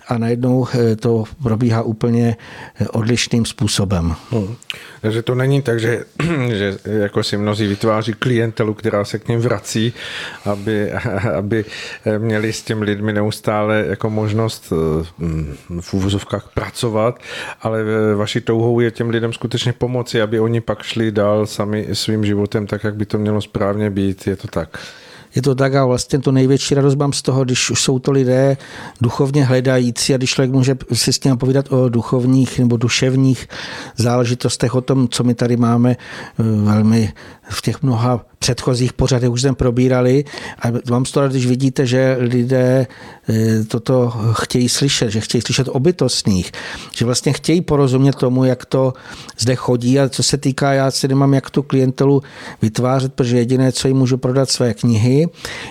a 0.08 0.18
najednou 0.18 0.68
eh, 0.74 0.96
to 0.96 1.24
probíhá 1.44 1.82
úplně 1.82 2.38
eh, 2.80 2.88
odlišným 2.88 3.46
způsobem. 3.46 4.16
Hmm. 4.32 4.56
Takže 5.02 5.22
to 5.22 5.36
není 5.36 5.62
tak, 5.62 5.80
že, 5.80 6.06
že 6.54 6.78
jako 6.86 7.24
si 7.24 7.38
mnozí 7.38 7.68
vytváří 7.68 8.14
klientelu, 8.14 8.74
která 8.74 9.06
se 9.06 9.20
k 9.20 9.28
ním 9.28 9.40
vrací, 9.40 9.94
aby, 10.46 10.92
aby 11.38 11.66
měli 12.18 12.54
s 12.54 12.62
těmi 12.62 12.86
lidmi 12.86 13.14
neustále 13.14 13.86
jako 13.90 14.10
možnost 14.10 14.74
eh, 14.74 15.06
v 15.82 15.94
úvozovkách 15.94 16.50
pracovat, 16.54 17.17
ale 17.62 17.84
vaší 18.16 18.42
touhou 18.42 18.80
je 18.80 18.92
těm 18.92 19.10
lidem 19.10 19.34
skutečně 19.34 19.74
pomoci, 19.74 20.22
aby 20.22 20.40
oni 20.40 20.62
pak 20.62 20.84
šli 20.84 21.12
dál 21.12 21.46
sami 21.46 21.88
svým 21.94 22.26
životem 22.26 22.68
tak, 22.68 22.84
jak 22.84 22.96
by 22.96 23.06
to 23.06 23.18
mělo 23.18 23.42
správně 23.42 23.90
být. 23.90 24.28
Je 24.28 24.36
to 24.36 24.48
tak? 24.48 24.80
je 25.36 25.42
to 25.42 25.56
tak 25.56 25.76
a 25.76 25.86
vlastně 25.86 26.20
to 26.20 26.32
největší 26.32 26.76
radost 26.76 26.96
mám 26.96 27.14
z 27.14 27.22
toho, 27.22 27.46
když 27.46 27.70
už 27.70 27.82
jsou 27.82 28.00
to 28.00 28.12
lidé 28.12 28.58
duchovně 29.02 29.46
hledající 29.46 30.14
a 30.14 30.18
když 30.18 30.30
člověk 30.30 30.52
může 30.52 30.76
si 30.94 31.14
s 31.14 31.20
tím 31.20 31.38
povídat 31.38 31.72
o 31.72 31.90
duchovních 31.90 32.60
nebo 32.60 32.78
duševních 32.78 33.48
záležitostech, 33.96 34.76
o 34.76 34.82
tom, 34.82 35.08
co 35.08 35.24
my 35.24 35.34
tady 35.34 35.58
máme 35.58 35.92
eh, 35.92 36.44
velmi 36.64 37.14
v 37.50 37.62
těch 37.62 37.82
mnoha 37.82 38.26
předchozích 38.40 38.94
pořadech 38.94 39.30
už 39.30 39.42
jsme 39.42 39.56
probírali. 39.56 40.24
A 40.60 40.68
vám 40.90 41.06
z 41.06 41.12
toho, 41.12 41.28
když 41.28 41.46
vidíte, 41.46 41.86
že 41.86 42.18
lidé 42.20 42.88
eh, 43.30 43.64
toto 43.64 44.14
chtějí 44.32 44.70
slyšet, 44.70 45.10
že 45.10 45.22
chtějí 45.22 45.42
slyšet 45.42 45.68
o 45.68 45.80
bytostných, 45.80 46.52
že 46.96 47.06
vlastně 47.06 47.34
chtějí 47.34 47.62
porozumět 47.62 48.16
tomu, 48.16 48.46
jak 48.46 48.66
to 48.66 48.94
zde 49.40 49.56
chodí. 49.56 50.00
A 50.00 50.10
co 50.10 50.24
se 50.24 50.38
týká, 50.38 50.74
já 50.74 50.92
si 50.92 51.08
nemám 51.08 51.34
jak 51.34 51.50
tu 51.50 51.64
klientelu 51.64 52.24
vytvářet, 52.62 53.14
protože 53.14 53.38
jediné, 53.38 53.72
co 53.72 53.88
jim 53.88 53.98
můžu 53.98 54.18
prodat 54.18 54.50
své 54.50 54.74
knihy, 54.74 55.28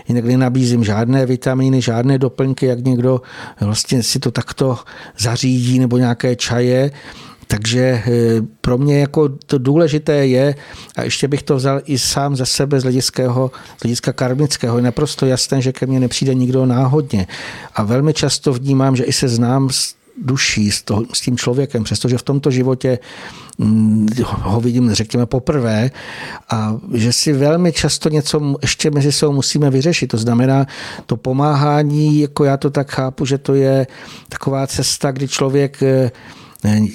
jinak 0.08 0.24
nenabízím 0.24 0.84
žádné 0.84 1.26
vitamíny, 1.26 1.82
žádné 1.82 2.18
doplňky, 2.18 2.66
jak 2.66 2.84
někdo 2.84 3.20
vlastně 3.60 4.02
si 4.02 4.18
to 4.18 4.30
takto 4.30 4.78
zařídí 5.18 5.78
nebo 5.78 5.98
nějaké 5.98 6.36
čaje, 6.36 6.90
takže 7.46 7.80
eh, 7.80 8.02
pro 8.60 8.78
mě 8.78 9.00
jako 9.00 9.28
to 9.28 9.58
důležité 9.58 10.26
je, 10.26 10.54
a 10.96 11.02
ještě 11.02 11.28
bych 11.28 11.42
to 11.42 11.56
vzal 11.56 11.80
i 11.84 11.98
sám 11.98 12.36
ze 12.36 12.46
sebe 12.46 12.80
z 12.80 12.82
hlediského, 12.82 13.50
z 13.78 13.82
hlediska 13.82 14.12
karmického, 14.12 14.76
je 14.76 14.82
naprosto 14.82 15.26
jasné, 15.26 15.62
že 15.62 15.72
ke 15.72 15.86
mně 15.86 16.00
nepřijde 16.00 16.34
nikdo 16.34 16.66
náhodně. 16.66 17.26
A 17.74 17.82
velmi 17.82 18.14
často 18.14 18.52
vnímám, 18.52 18.96
že 18.96 19.04
i 19.04 19.12
se 19.12 19.28
znám 19.28 19.70
s 19.70 19.94
duší, 20.22 20.70
s, 20.70 20.82
to, 20.82 21.02
s 21.12 21.20
tím 21.20 21.36
člověkem, 21.36 21.84
přestože 21.84 22.18
v 22.18 22.22
tomto 22.22 22.50
životě 22.50 22.98
mm, 23.58 24.08
ho 24.24 24.60
vidím, 24.60 24.94
řekněme, 24.94 25.26
poprvé 25.26 25.90
a 26.50 26.76
že 26.94 27.12
si 27.12 27.32
velmi 27.32 27.72
často 27.72 28.08
něco 28.08 28.56
ještě 28.62 28.90
mezi 28.90 29.12
sebou 29.12 29.32
musíme 29.32 29.70
vyřešit. 29.70 30.06
To 30.06 30.18
znamená, 30.18 30.66
to 31.06 31.16
pomáhání, 31.16 32.20
jako 32.20 32.44
já 32.44 32.56
to 32.56 32.70
tak 32.70 32.90
chápu, 32.90 33.24
že 33.24 33.38
to 33.38 33.54
je 33.54 33.86
taková 34.28 34.66
cesta, 34.66 35.10
kdy 35.10 35.28
člověk 35.28 35.82
eh, 35.82 36.10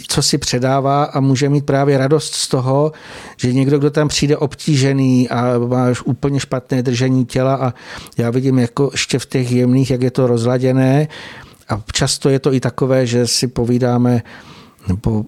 co 0.08 0.22
si 0.22 0.38
předává 0.38 1.04
a 1.04 1.20
může 1.20 1.50
mít 1.50 1.66
právě 1.66 1.98
radost 1.98 2.34
z 2.34 2.48
toho, 2.48 2.92
že 3.38 3.54
někdo, 3.54 3.80
kdo 3.80 3.92
tam 3.92 4.08
přijde 4.08 4.38
obtížený 4.38 5.30
a 5.30 5.58
má 5.58 5.88
úplně 6.06 6.40
špatné 6.40 6.84
držení 6.84 7.26
těla 7.26 7.56
a 7.56 7.74
já 8.18 8.30
vidím 8.30 8.60
jako 8.60 8.90
ještě 8.92 9.20
v 9.20 9.26
těch 9.26 9.52
jemných, 9.52 9.92
jak 9.92 10.02
je 10.02 10.12
to 10.12 10.28
rozladěné 10.28 11.08
a 11.70 11.82
často 11.94 12.30
je 12.30 12.40
to 12.40 12.54
i 12.54 12.60
takové, 12.60 13.08
že 13.08 13.28
si 13.28 13.48
povídáme 13.48 14.22
nebo 14.88 15.26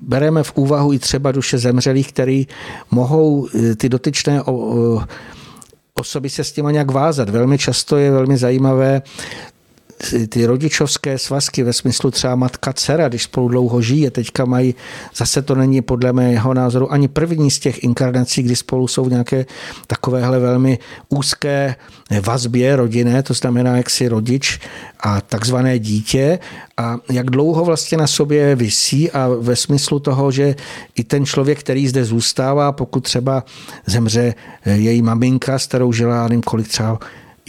bereme 0.00 0.42
v 0.42 0.52
úvahu 0.54 0.92
i 0.92 0.98
třeba 0.98 1.32
duše 1.32 1.58
zemřelých, 1.58 2.12
který 2.12 2.46
mohou 2.90 3.48
eh, 3.54 3.76
ty 3.76 3.88
dotyčné 3.88 4.42
osoby 5.94 6.30
se 6.30 6.44
s 6.44 6.52
tím 6.52 6.66
nějak 6.66 6.90
vázat. 6.90 7.28
Velmi 7.28 7.58
často 7.58 7.96
je 7.96 8.10
velmi 8.10 8.36
zajímavé 8.36 9.02
ty 10.28 10.46
rodičovské 10.46 11.18
svazky 11.18 11.62
ve 11.62 11.72
smyslu 11.72 12.10
třeba 12.10 12.34
matka 12.34 12.72
dcera, 12.72 13.08
když 13.08 13.22
spolu 13.22 13.48
dlouho 13.48 13.82
žije, 13.82 14.10
teďka 14.10 14.44
mají, 14.44 14.74
zase 15.16 15.42
to 15.42 15.54
není 15.54 15.82
podle 15.82 16.12
mého 16.12 16.54
názoru 16.54 16.92
ani 16.92 17.08
první 17.08 17.50
z 17.50 17.58
těch 17.58 17.84
inkarnací, 17.84 18.42
kdy 18.42 18.56
spolu 18.56 18.88
jsou 18.88 19.04
v 19.04 19.10
nějaké 19.10 19.46
takovéhle 19.86 20.38
velmi 20.38 20.78
úzké 21.08 21.76
vazbě 22.26 22.76
rodinné, 22.76 23.22
to 23.22 23.34
znamená 23.34 23.76
jaksi 23.76 24.08
rodič 24.08 24.58
a 25.00 25.20
takzvané 25.20 25.78
dítě. 25.78 26.38
A 26.76 26.98
jak 27.10 27.30
dlouho 27.30 27.64
vlastně 27.64 27.98
na 27.98 28.06
sobě 28.06 28.56
visí 28.56 29.10
a 29.10 29.28
ve 29.28 29.56
smyslu 29.56 29.98
toho, 29.98 30.30
že 30.30 30.54
i 30.96 31.04
ten 31.04 31.26
člověk, 31.26 31.60
který 31.60 31.88
zde 31.88 32.04
zůstává, 32.04 32.72
pokud 32.72 33.00
třeba 33.00 33.44
zemře 33.86 34.34
její 34.66 35.02
maminka, 35.02 35.58
s 35.58 35.66
kterou 35.66 35.92
žila, 35.92 36.22
nevím 36.22 36.42
kolik 36.42 36.68
třeba 36.68 36.98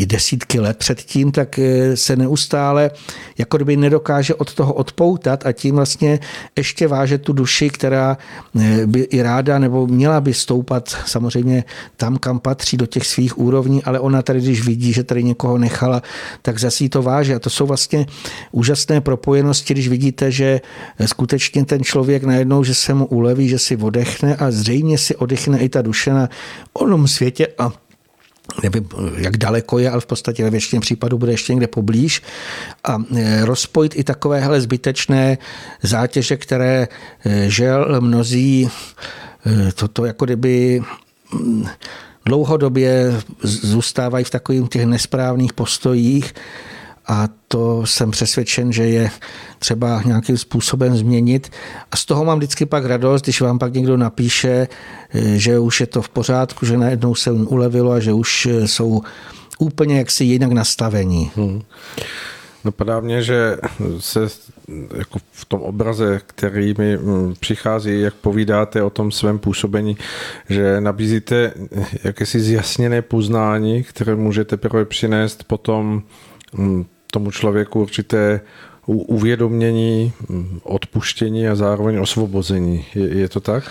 i 0.02 0.06
desítky 0.06 0.60
let 0.60 0.78
předtím, 0.78 1.32
tak 1.32 1.60
eh, 1.60 1.98
se 1.98 2.16
neustále 2.16 2.92
jako 3.38 3.58
kdyby 3.58 3.78
nedokáže 3.78 4.36
od 4.36 4.54
toho 4.54 4.74
odpoutat 4.74 5.46
a 5.46 5.52
tím 5.52 5.76
vlastně 5.76 6.20
ještě 6.58 6.88
váže 6.88 7.18
tu 7.18 7.34
duši, 7.34 7.70
která 7.70 8.18
eh, 8.60 8.88
by 8.88 9.00
i 9.00 9.22
ráda 9.22 9.60
nebo 9.60 9.88
měla 9.88 10.22
by 10.22 10.34
stoupat 10.34 10.98
samozřejmě 11.06 11.64
tam, 11.98 12.18
kam 12.18 12.40
patří 12.40 12.78
do 12.78 12.86
těch 12.86 13.08
svých 13.08 13.38
úrovní, 13.38 13.84
ale 13.84 14.00
ona 14.00 14.22
tady, 14.22 14.42
když 14.42 14.66
vidí, 14.66 14.94
že 14.94 15.04
tady 15.04 15.24
někoho 15.24 15.58
nechala, 15.58 16.02
tak 16.42 16.60
zase 16.60 16.90
to 16.90 17.02
váže. 17.02 17.36
A 17.36 17.40
to 17.40 17.50
jsou 17.50 17.66
vlastně 17.68 18.06
úžasné 18.52 19.02
propojenosti, 19.02 19.74
když 19.74 19.88
vidíte, 19.88 20.32
že 20.32 20.62
skutečně 21.06 21.66
ten 21.66 21.84
člověk 21.84 22.24
najednou, 22.24 22.64
že 22.64 22.76
se 22.76 22.94
mu 22.94 23.06
uleví, 23.06 23.50
že 23.50 23.60
si 23.60 23.78
odechne 23.78 24.36
a 24.36 24.52
zřejmě 24.52 24.98
si 24.98 25.16
odechne 25.16 25.60
i 25.60 25.70
ta 25.70 25.82
duše 25.82 26.14
na 26.14 26.30
onom 26.74 27.08
světě 27.08 27.48
a 27.58 27.72
nevím, 28.64 28.90
jak 29.18 29.38
daleko 29.38 29.80
je, 29.80 29.90
ale 29.90 30.02
v 30.02 30.06
podstatě 30.06 30.44
ve 30.44 30.50
většině 30.50 30.80
případů 30.80 31.18
bude 31.18 31.32
ještě 31.32 31.54
někde 31.54 31.68
poblíž. 31.68 32.22
A 32.84 32.98
e, 33.16 33.46
rozpojit 33.46 33.94
i 33.96 34.04
takovéhle 34.04 34.62
zbytečné 34.62 35.38
zátěže, 35.84 36.38
které 36.38 36.88
e, 37.26 37.50
žel 37.50 38.02
mnozí 38.02 38.70
e, 39.46 39.72
toto 39.72 40.06
jako 40.06 40.26
kdyby 40.26 40.82
mm, 41.34 41.66
dlouhodobě 42.26 43.22
zůstávají 43.44 44.26
v 44.26 44.30
takových 44.30 44.70
těch 44.70 44.86
nesprávných 44.86 45.54
postojích 45.54 46.34
a 47.12 47.30
to 47.48 47.86
jsem 47.86 48.12
přesvědčen, 48.12 48.72
že 48.72 48.84
je 48.84 49.12
třeba 49.60 50.02
nějakým 50.06 50.38
způsobem 50.38 50.98
změnit. 50.98 51.50
A 51.92 51.96
z 51.96 52.06
toho 52.06 52.26
mám 52.26 52.38
vždycky 52.38 52.66
pak 52.66 52.86
radost, 52.86 53.22
když 53.22 53.42
vám 53.42 53.60
pak 53.60 53.74
někdo 53.74 53.98
napíše, 53.98 54.68
že 55.36 55.60
už 55.60 55.80
je 55.80 55.88
to 55.88 56.02
v 56.02 56.10
pořádku, 56.10 56.66
že 56.66 56.78
najednou 56.78 57.16
se 57.16 57.32
ulevilo 57.32 57.92
a 57.92 58.00
že 58.00 58.14
už 58.14 58.48
jsou 58.66 59.02
úplně 59.60 59.98
jaksi 59.98 60.24
jinak 60.24 60.52
nastavení. 60.52 61.32
Hmm. 61.36 61.62
Napadá 62.66 63.00
mě, 63.00 63.24
že 63.24 63.58
se 64.00 64.20
jako 64.98 65.20
v 65.32 65.46
tom 65.46 65.62
obraze, 65.62 66.22
který 66.28 66.74
mi 66.78 66.98
mm, 66.98 67.34
přichází, 67.40 68.02
jak 68.02 68.14
povídáte 68.14 68.84
o 68.84 68.90
tom 68.90 69.12
svém 69.12 69.40
působení, 69.40 69.98
že 70.50 70.82
nabízíte 70.82 71.54
jakési 72.04 72.40
zjasněné 72.40 73.02
poznání, 73.02 73.84
které 73.84 74.16
můžete 74.16 74.58
teprve 74.58 74.86
přinést 74.86 75.44
potom 75.44 76.04
mm, 76.54 76.86
tomu 77.12 77.32
člověku 77.32 77.82
určité 77.82 78.42
uvědomění, 78.88 80.14
odpuštění 80.64 81.48
a 81.48 81.56
zároveň 81.56 82.00
osvobození. 82.00 82.86
Je, 82.96 83.18
je 83.18 83.30
to 83.30 83.40
tak? 83.40 83.64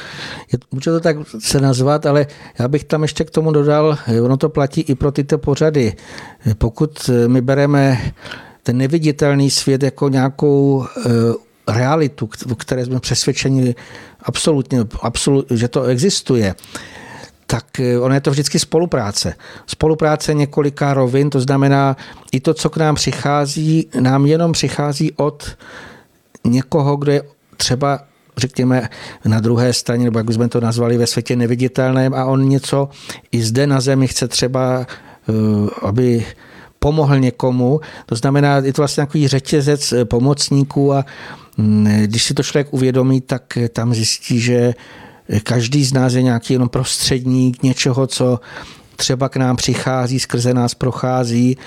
Je, 0.52 0.58
může 0.72 0.90
to 0.90 1.00
tak 1.00 1.16
se 1.38 1.60
nazvat, 1.60 2.06
ale 2.06 2.26
já 2.58 2.68
bych 2.68 2.84
tam 2.84 3.02
ještě 3.02 3.24
k 3.24 3.30
tomu 3.30 3.52
dodal, 3.52 3.98
ono 4.22 4.36
to 4.36 4.48
platí 4.48 4.80
i 4.80 4.94
pro 4.94 5.12
tyto 5.12 5.38
pořady. 5.38 5.92
Pokud 6.58 7.10
my 7.26 7.40
bereme 7.40 8.12
ten 8.62 8.76
neviditelný 8.76 9.50
svět 9.50 9.82
jako 9.82 10.08
nějakou 10.08 10.84
eh, 10.84 11.10
realitu, 11.68 12.26
které 12.56 12.84
jsme 12.84 13.00
přesvědčeni 13.00 13.74
absolutně, 14.22 14.78
absolut, 15.02 15.46
že 15.50 15.68
to 15.68 15.84
existuje, 15.84 16.54
tak 17.50 17.80
eh, 17.80 17.98
ono 17.98 18.14
je 18.14 18.20
to 18.20 18.30
vždycky 18.30 18.58
spolupráce. 18.58 19.34
Spolupráce 19.66 20.34
několika 20.34 20.94
rovin, 20.94 21.30
to 21.30 21.40
znamená 21.40 21.96
i 22.32 22.40
to, 22.40 22.54
co 22.54 22.70
k 22.70 22.76
nám 22.76 22.94
přichází, 22.94 23.88
nám 24.00 24.26
jenom 24.26 24.52
přichází 24.52 25.12
od 25.12 25.56
někoho, 26.44 26.96
kdo 26.96 27.12
je 27.12 27.22
třeba 27.56 28.00
řekněme, 28.36 28.88
na 29.24 29.40
druhé 29.40 29.72
straně, 29.72 30.04
nebo 30.04 30.18
jak 30.18 30.26
bychom 30.26 30.48
to 30.48 30.60
nazvali, 30.60 30.98
ve 30.98 31.06
světě 31.06 31.36
neviditelném 31.36 32.14
a 32.14 32.24
on 32.24 32.48
něco 32.48 32.88
i 33.32 33.42
zde 33.42 33.66
na 33.66 33.80
zemi 33.80 34.08
chce 34.08 34.28
třeba, 34.28 34.86
eh, 35.28 35.32
aby 35.82 36.26
pomohl 36.78 37.18
někomu. 37.18 37.80
To 38.06 38.16
znamená, 38.16 38.56
je 38.56 38.72
to 38.72 38.82
vlastně 38.82 39.02
takový 39.02 39.28
řetězec 39.28 39.92
eh, 39.92 40.04
pomocníků 40.04 40.92
a 40.92 41.04
mm, 41.56 41.86
když 42.04 42.24
si 42.24 42.34
to 42.34 42.42
člověk 42.42 42.72
uvědomí, 42.72 43.20
tak 43.20 43.58
tam 43.72 43.94
zjistí, 43.94 44.40
že 44.40 44.74
Každý 45.42 45.84
z 45.84 45.92
nás 45.92 46.12
je 46.12 46.22
nějaký 46.22 46.52
jenom 46.52 46.68
prostředník 46.68 47.62
něčeho, 47.62 48.06
co 48.06 48.40
třeba 48.96 49.28
k 49.28 49.36
nám 49.36 49.56
přichází, 49.56 50.20
skrze 50.20 50.54
nás 50.54 50.74
prochází. 50.74 51.58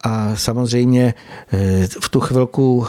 A 0.00 0.36
samozřejmě 0.36 1.14
eh, 1.52 1.88
v 2.00 2.08
tu 2.08 2.20
chvilku 2.20 2.86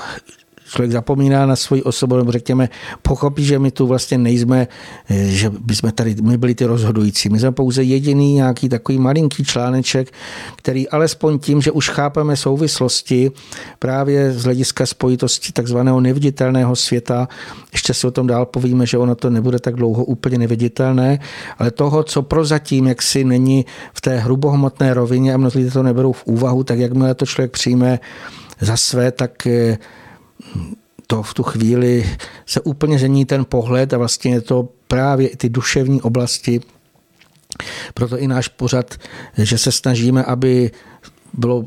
člověk 0.71 0.91
zapomíná 0.91 1.45
na 1.45 1.55
svoji 1.55 1.83
osobu, 1.83 2.17
nebo 2.17 2.31
řekněme, 2.31 2.69
pochopí, 3.01 3.45
že 3.45 3.59
my 3.59 3.71
tu 3.71 3.87
vlastně 3.87 4.17
nejsme, 4.17 4.67
eh, 5.09 5.25
že 5.25 5.49
by 5.49 5.75
jsme 5.75 5.91
tady, 5.91 6.15
my 6.21 6.37
byli 6.37 6.55
ty 6.55 6.65
rozhodující. 6.65 7.29
My 7.29 7.39
jsme 7.39 7.51
pouze 7.51 7.83
jediný 7.83 8.33
nějaký 8.33 8.69
takový 8.69 8.99
malinký 8.99 9.43
článeček, 9.43 10.11
který 10.55 10.89
alespoň 10.89 11.39
tím, 11.39 11.61
že 11.61 11.71
už 11.71 11.89
chápeme 11.89 12.35
souvislosti 12.35 13.31
právě 13.79 14.31
z 14.31 14.43
hlediska 14.43 14.85
spojitosti 14.85 15.51
takzvaného 15.51 16.01
neviditelného 16.01 16.75
světa, 16.75 17.27
ještě 17.71 17.93
si 17.93 18.07
o 18.07 18.11
tom 18.11 18.27
dál 18.27 18.45
povíme, 18.45 18.85
že 18.85 18.97
ono 18.97 19.15
to 19.15 19.29
nebude 19.29 19.59
tak 19.59 19.75
dlouho 19.75 20.05
úplně 20.05 20.37
neviditelné, 20.37 21.19
ale 21.57 21.71
toho, 21.71 22.03
co 22.03 22.21
prozatím 22.21 22.87
jaksi 22.87 23.23
není 23.23 23.65
v 23.93 24.01
té 24.01 24.17
hrubohmotné 24.17 24.93
rovině 24.93 25.33
a 25.33 25.37
mnozí 25.37 25.69
to 25.69 25.83
neberou 25.83 26.11
v 26.11 26.25
úvahu, 26.25 26.63
tak 26.63 26.79
jakmile 26.79 27.15
to 27.15 27.25
člověk 27.25 27.51
přijme 27.51 27.99
za 28.61 28.77
své, 28.77 29.11
tak 29.11 29.47
eh, 29.47 29.77
to 31.07 31.23
v 31.23 31.33
tu 31.33 31.43
chvíli 31.43 32.17
se 32.45 32.61
úplně 32.61 32.99
zení 32.99 33.25
ten 33.25 33.45
pohled 33.45 33.93
a 33.93 33.97
vlastně 33.97 34.33
je 34.33 34.41
to 34.41 34.69
právě 34.87 35.27
i 35.27 35.37
ty 35.37 35.49
duševní 35.49 36.01
oblasti. 36.01 36.61
Proto 37.93 38.17
i 38.17 38.27
náš 38.27 38.47
pořad, 38.47 38.95
že 39.37 39.57
se 39.57 39.71
snažíme, 39.71 40.23
aby 40.23 40.71
bylo 41.33 41.65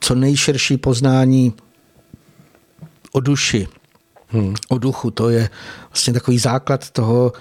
co 0.00 0.14
nejširší 0.14 0.76
poznání 0.76 1.54
o 3.12 3.20
duši, 3.20 3.68
hmm. 4.28 4.54
o 4.68 4.78
duchu. 4.78 5.10
To 5.10 5.28
je 5.28 5.50
vlastně 5.90 6.12
takový 6.12 6.38
základ 6.38 6.90
toho, 6.90 7.32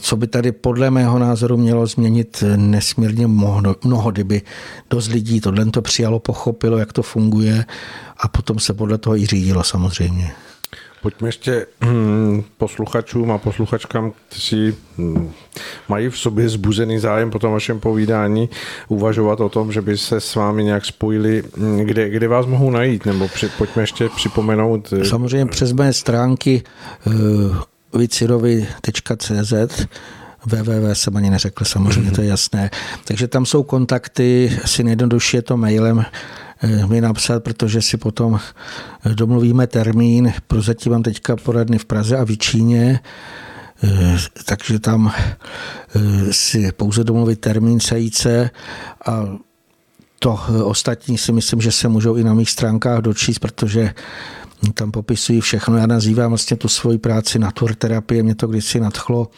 co 0.00 0.16
by 0.16 0.26
tady 0.26 0.52
podle 0.52 0.90
mého 0.90 1.18
názoru 1.18 1.56
mělo 1.56 1.86
změnit 1.86 2.44
nesmírně 2.56 3.26
mnoho, 3.26 3.62
mnoho 3.84 4.10
kdyby 4.10 4.42
dost 4.90 5.08
lidí 5.08 5.40
tohle 5.40 5.66
to 5.66 5.82
přijalo, 5.82 6.18
pochopilo, 6.18 6.78
jak 6.78 6.92
to 6.92 7.02
funguje 7.02 7.64
a 8.18 8.28
potom 8.28 8.58
se 8.58 8.74
podle 8.74 8.98
toho 8.98 9.16
i 9.16 9.26
řídilo 9.26 9.64
samozřejmě. 9.64 10.32
Pojďme 11.02 11.28
ještě 11.28 11.66
hm, 11.84 12.42
posluchačům 12.56 13.30
a 13.30 13.38
posluchačkám, 13.38 14.12
kteří 14.28 14.74
hm, 14.98 15.30
mají 15.88 16.08
v 16.08 16.18
sobě 16.18 16.48
zbuzený 16.48 16.98
zájem 16.98 17.30
po 17.30 17.38
tom 17.38 17.52
vašem 17.52 17.80
povídání, 17.80 18.48
uvažovat 18.88 19.40
o 19.40 19.48
tom, 19.48 19.72
že 19.72 19.82
by 19.82 19.98
se 19.98 20.20
s 20.20 20.34
vámi 20.34 20.64
nějak 20.64 20.84
spojili. 20.84 21.42
Hm, 21.56 21.78
kde, 21.78 22.08
kde 22.08 22.28
vás 22.28 22.46
mohou 22.46 22.70
najít? 22.70 23.06
Nebo 23.06 23.28
při, 23.28 23.48
pojďme 23.58 23.82
ještě 23.82 24.08
připomenout. 24.16 24.92
Eh, 25.00 25.04
Samozřejmě 25.04 25.46
přes 25.46 25.72
mé 25.72 25.92
stránky 25.92 26.62
vicirovi.cz 27.98 29.52
www 30.46 30.92
jsem 30.92 31.16
ani 31.16 31.30
neřekl, 31.30 31.64
samozřejmě 31.64 32.10
to 32.10 32.22
je 32.22 32.28
jasné. 32.28 32.70
Takže 33.04 33.28
tam 33.28 33.46
jsou 33.46 33.62
kontakty, 33.62 34.58
asi 34.64 34.84
nejjednodušší 34.84 35.36
je 35.36 35.42
to 35.42 35.56
mailem 35.56 36.04
Eh, 36.64 36.86
mi 36.86 37.00
napsat, 37.00 37.42
protože 37.42 37.82
si 37.82 37.96
potom 37.96 38.40
eh, 39.04 39.14
domluvíme 39.14 39.66
termín. 39.66 40.32
Prozatím 40.46 40.92
mám 40.92 41.02
teďka 41.02 41.36
poradny 41.36 41.78
v 41.78 41.84
Praze 41.84 42.16
a 42.16 42.24
v 42.24 42.36
Číně, 42.36 43.00
eh, 43.84 44.16
takže 44.44 44.78
tam 44.78 45.12
si 46.30 46.72
pouze 46.72 47.04
domluvit 47.04 47.40
termín 47.40 47.80
sejít 47.80 48.14
se 48.14 48.50
a 49.06 49.36
to 50.18 50.40
ostatní 50.64 51.18
si 51.18 51.32
myslím, 51.32 51.60
že 51.60 51.72
se 51.72 51.88
můžou 51.88 52.14
i 52.14 52.24
na 52.24 52.34
mých 52.34 52.50
stránkách 52.50 53.00
dočíst, 53.00 53.38
protože 53.38 53.94
tam 54.74 54.90
popisují 54.90 55.40
všechno. 55.40 55.76
Já 55.76 55.86
nazývám 55.86 56.28
vlastně 56.28 56.56
tu 56.56 56.68
svoji 56.68 56.98
práci 56.98 57.38
naturterapie, 57.38 58.22
mě 58.22 58.34
to 58.34 58.46
kdysi 58.46 58.80
nadchlo, 58.80 59.30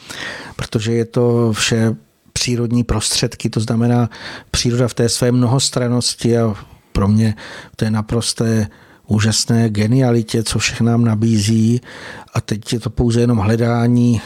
protože 0.57 0.93
je 0.93 1.05
to 1.05 1.53
vše 1.53 1.97
přírodní 2.33 2.85
prostředky, 2.85 3.51
to 3.51 3.61
znamená 3.61 4.11
příroda 4.51 4.89
v 4.89 4.95
té 4.95 5.09
své 5.09 5.33
mnohostranosti 5.33 6.39
a 6.39 6.55
pro 6.93 7.09
mě 7.09 7.35
to 7.77 7.85
je 7.85 7.91
naprosté 7.91 8.69
úžasné 9.07 9.71
genialitě, 9.71 10.43
co 10.43 10.59
všechno 10.59 10.87
nám 10.87 11.05
nabízí. 11.05 11.81
A 12.35 12.41
teď 12.41 12.73
je 12.73 12.81
to 12.81 12.91
pouze 12.91 13.21
jenom 13.21 13.39
hledání, 13.39 14.21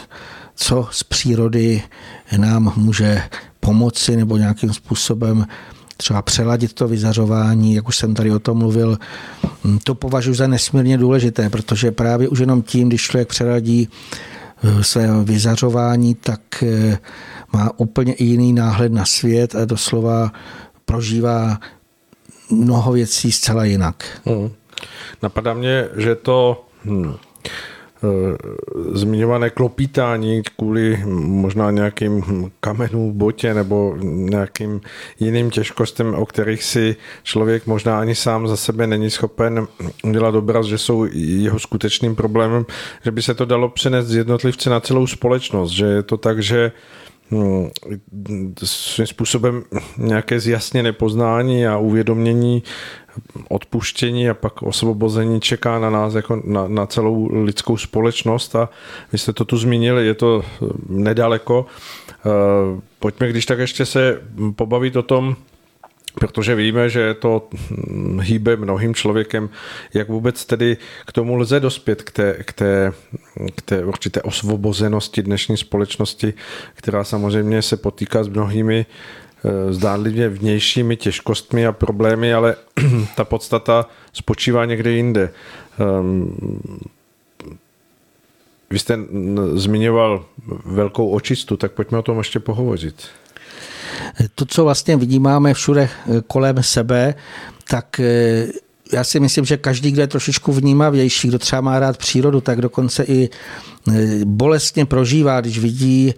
co 0.55 0.87
z 0.91 1.03
přírody 1.03 1.81
nám 2.37 2.73
může 2.75 3.21
pomoci 3.59 4.17
nebo 4.17 4.37
nějakým 4.37 4.73
způsobem 4.73 5.45
třeba 6.01 6.21
přeladit 6.21 6.73
to 6.73 6.87
vyzařování, 6.87 7.75
jak 7.75 7.87
už 7.87 7.97
jsem 7.97 8.13
tady 8.13 8.31
o 8.31 8.39
tom 8.39 8.57
mluvil, 8.57 8.97
to 9.83 9.95
považuji 9.95 10.33
za 10.33 10.47
nesmírně 10.47 10.97
důležité, 10.97 11.49
protože 11.49 11.91
právě 11.91 12.27
už 12.27 12.39
jenom 12.39 12.61
tím, 12.61 12.87
když 12.87 13.01
člověk 13.01 13.27
přeladí 13.27 13.89
eh, 14.63 14.83
své 14.83 15.23
vyzařování, 15.23 16.15
tak 16.15 16.63
eh, 16.63 16.99
má 17.53 17.71
úplně 17.77 18.15
jiný 18.19 18.53
náhled 18.53 18.91
na 18.91 19.05
svět 19.05 19.55
a 19.55 19.65
doslova 19.65 20.31
prožívá 20.85 21.59
mnoho 22.49 22.91
věcí 22.91 23.31
zcela 23.31 23.63
jinak. 23.65 24.21
Hmm. 24.25 24.49
Napadá 25.23 25.53
mě, 25.53 25.87
že 25.97 26.15
to 26.15 26.65
hmm, 26.85 27.15
zmiňované 28.93 29.49
klopítání 29.49 30.41
kvůli 30.57 31.03
možná 31.25 31.71
nějakým 31.71 32.23
kamenům 32.59 33.11
v 33.11 33.13
botě 33.13 33.53
nebo 33.53 33.95
nějakým 34.01 34.81
jiným 35.19 35.51
těžkostem, 35.51 36.13
o 36.13 36.25
kterých 36.25 36.63
si 36.63 36.95
člověk 37.23 37.67
možná 37.67 37.99
ani 37.99 38.15
sám 38.15 38.47
za 38.47 38.57
sebe 38.57 38.87
není 38.87 39.09
schopen 39.09 39.67
udělat 40.03 40.35
obraz, 40.35 40.65
že 40.65 40.77
jsou 40.77 41.07
jeho 41.13 41.59
skutečným 41.59 42.15
problémem, 42.15 42.65
že 43.05 43.11
by 43.11 43.21
se 43.21 43.33
to 43.33 43.45
dalo 43.45 43.69
přenést 43.69 44.07
z 44.07 44.15
jednotlivce 44.15 44.69
na 44.69 44.79
celou 44.79 45.07
společnost, 45.07 45.71
že 45.71 45.85
je 45.85 46.03
to 46.03 46.17
tak, 46.17 46.43
že 46.43 46.71
svým 48.63 49.07
způsobem 49.07 49.63
nějaké 49.97 50.39
zjasněné 50.39 50.93
poznání 50.93 51.67
a 51.67 51.77
uvědomění 51.77 52.63
odpuštění 53.49 54.29
a 54.29 54.33
pak 54.33 54.63
osvobození 54.63 55.41
čeká 55.41 55.79
na 55.79 55.89
nás 55.89 56.13
jako 56.13 56.41
na, 56.45 56.67
na 56.67 56.85
celou 56.85 57.43
lidskou 57.43 57.77
společnost 57.77 58.55
a 58.55 58.69
vy 59.11 59.17
jste 59.17 59.33
to 59.33 59.45
tu 59.45 59.57
zmínili, 59.57 60.07
je 60.07 60.13
to 60.13 60.43
nedaleko. 60.89 61.65
Eh, 62.11 62.81
pojďme 62.99 63.29
když 63.29 63.45
tak 63.45 63.59
ještě 63.59 63.85
se 63.85 64.21
pobavit 64.55 64.95
o 64.95 65.01
tom, 65.01 65.35
protože 66.19 66.55
víme, 66.55 66.89
že 66.89 67.13
to 67.13 67.49
hýbe 68.21 68.55
mnohým 68.55 68.95
člověkem, 68.95 69.49
jak 69.93 70.09
vůbec 70.09 70.45
tedy 70.45 70.77
k 71.05 71.11
tomu 71.11 71.35
lze 71.35 71.59
dospět, 71.59 72.03
k 72.03 72.11
té, 72.11 72.37
k 72.43 72.53
té, 72.53 72.91
k 73.55 73.61
té 73.61 73.85
určité 73.85 74.21
osvobozenosti 74.21 75.23
dnešní 75.23 75.57
společnosti, 75.57 76.33
která 76.73 77.03
samozřejmě 77.03 77.61
se 77.61 77.77
potýká 77.77 78.23
s 78.23 78.27
mnohými 78.27 78.85
Eh, 79.43 79.73
zdánlivě 79.73 80.29
vnějšími 80.29 80.97
těžkostmi 80.97 81.67
a 81.67 81.71
problémy, 81.71 82.33
ale 82.33 82.55
ta 83.15 83.25
podstata 83.25 83.89
spočívá 84.13 84.65
někde 84.65 84.91
jinde. 84.91 85.33
Ehm, 85.79 86.69
vy 88.69 88.79
jste 88.79 88.99
zmiňoval 89.53 90.25
velkou 90.65 91.09
očistu, 91.09 91.57
tak 91.57 91.71
pojďme 91.71 91.97
o 91.97 92.01
tom 92.01 92.17
ještě 92.17 92.39
pohovořit. 92.39 93.07
To, 94.35 94.45
co 94.45 94.63
vlastně 94.63 94.97
vidíme 94.97 95.53
všude 95.53 95.89
eh, 95.89 96.21
kolem 96.27 96.63
sebe, 96.63 97.15
tak 97.69 97.99
eh, 97.99 98.47
já 98.93 99.03
si 99.03 99.19
myslím, 99.19 99.45
že 99.45 99.57
každý, 99.57 99.91
kdo 99.91 100.01
je 100.01 100.07
trošičku 100.07 100.53
vnímavější, 100.53 101.27
kdo 101.27 101.39
třeba 101.39 101.61
má 101.61 101.79
rád 101.79 101.97
přírodu, 101.97 102.41
tak 102.41 102.61
dokonce 102.61 103.03
i 103.03 103.29
e, 103.29 104.25
bolestně 104.25 104.85
prožívá, 104.85 105.41
když 105.41 105.59
vidí, 105.59 106.13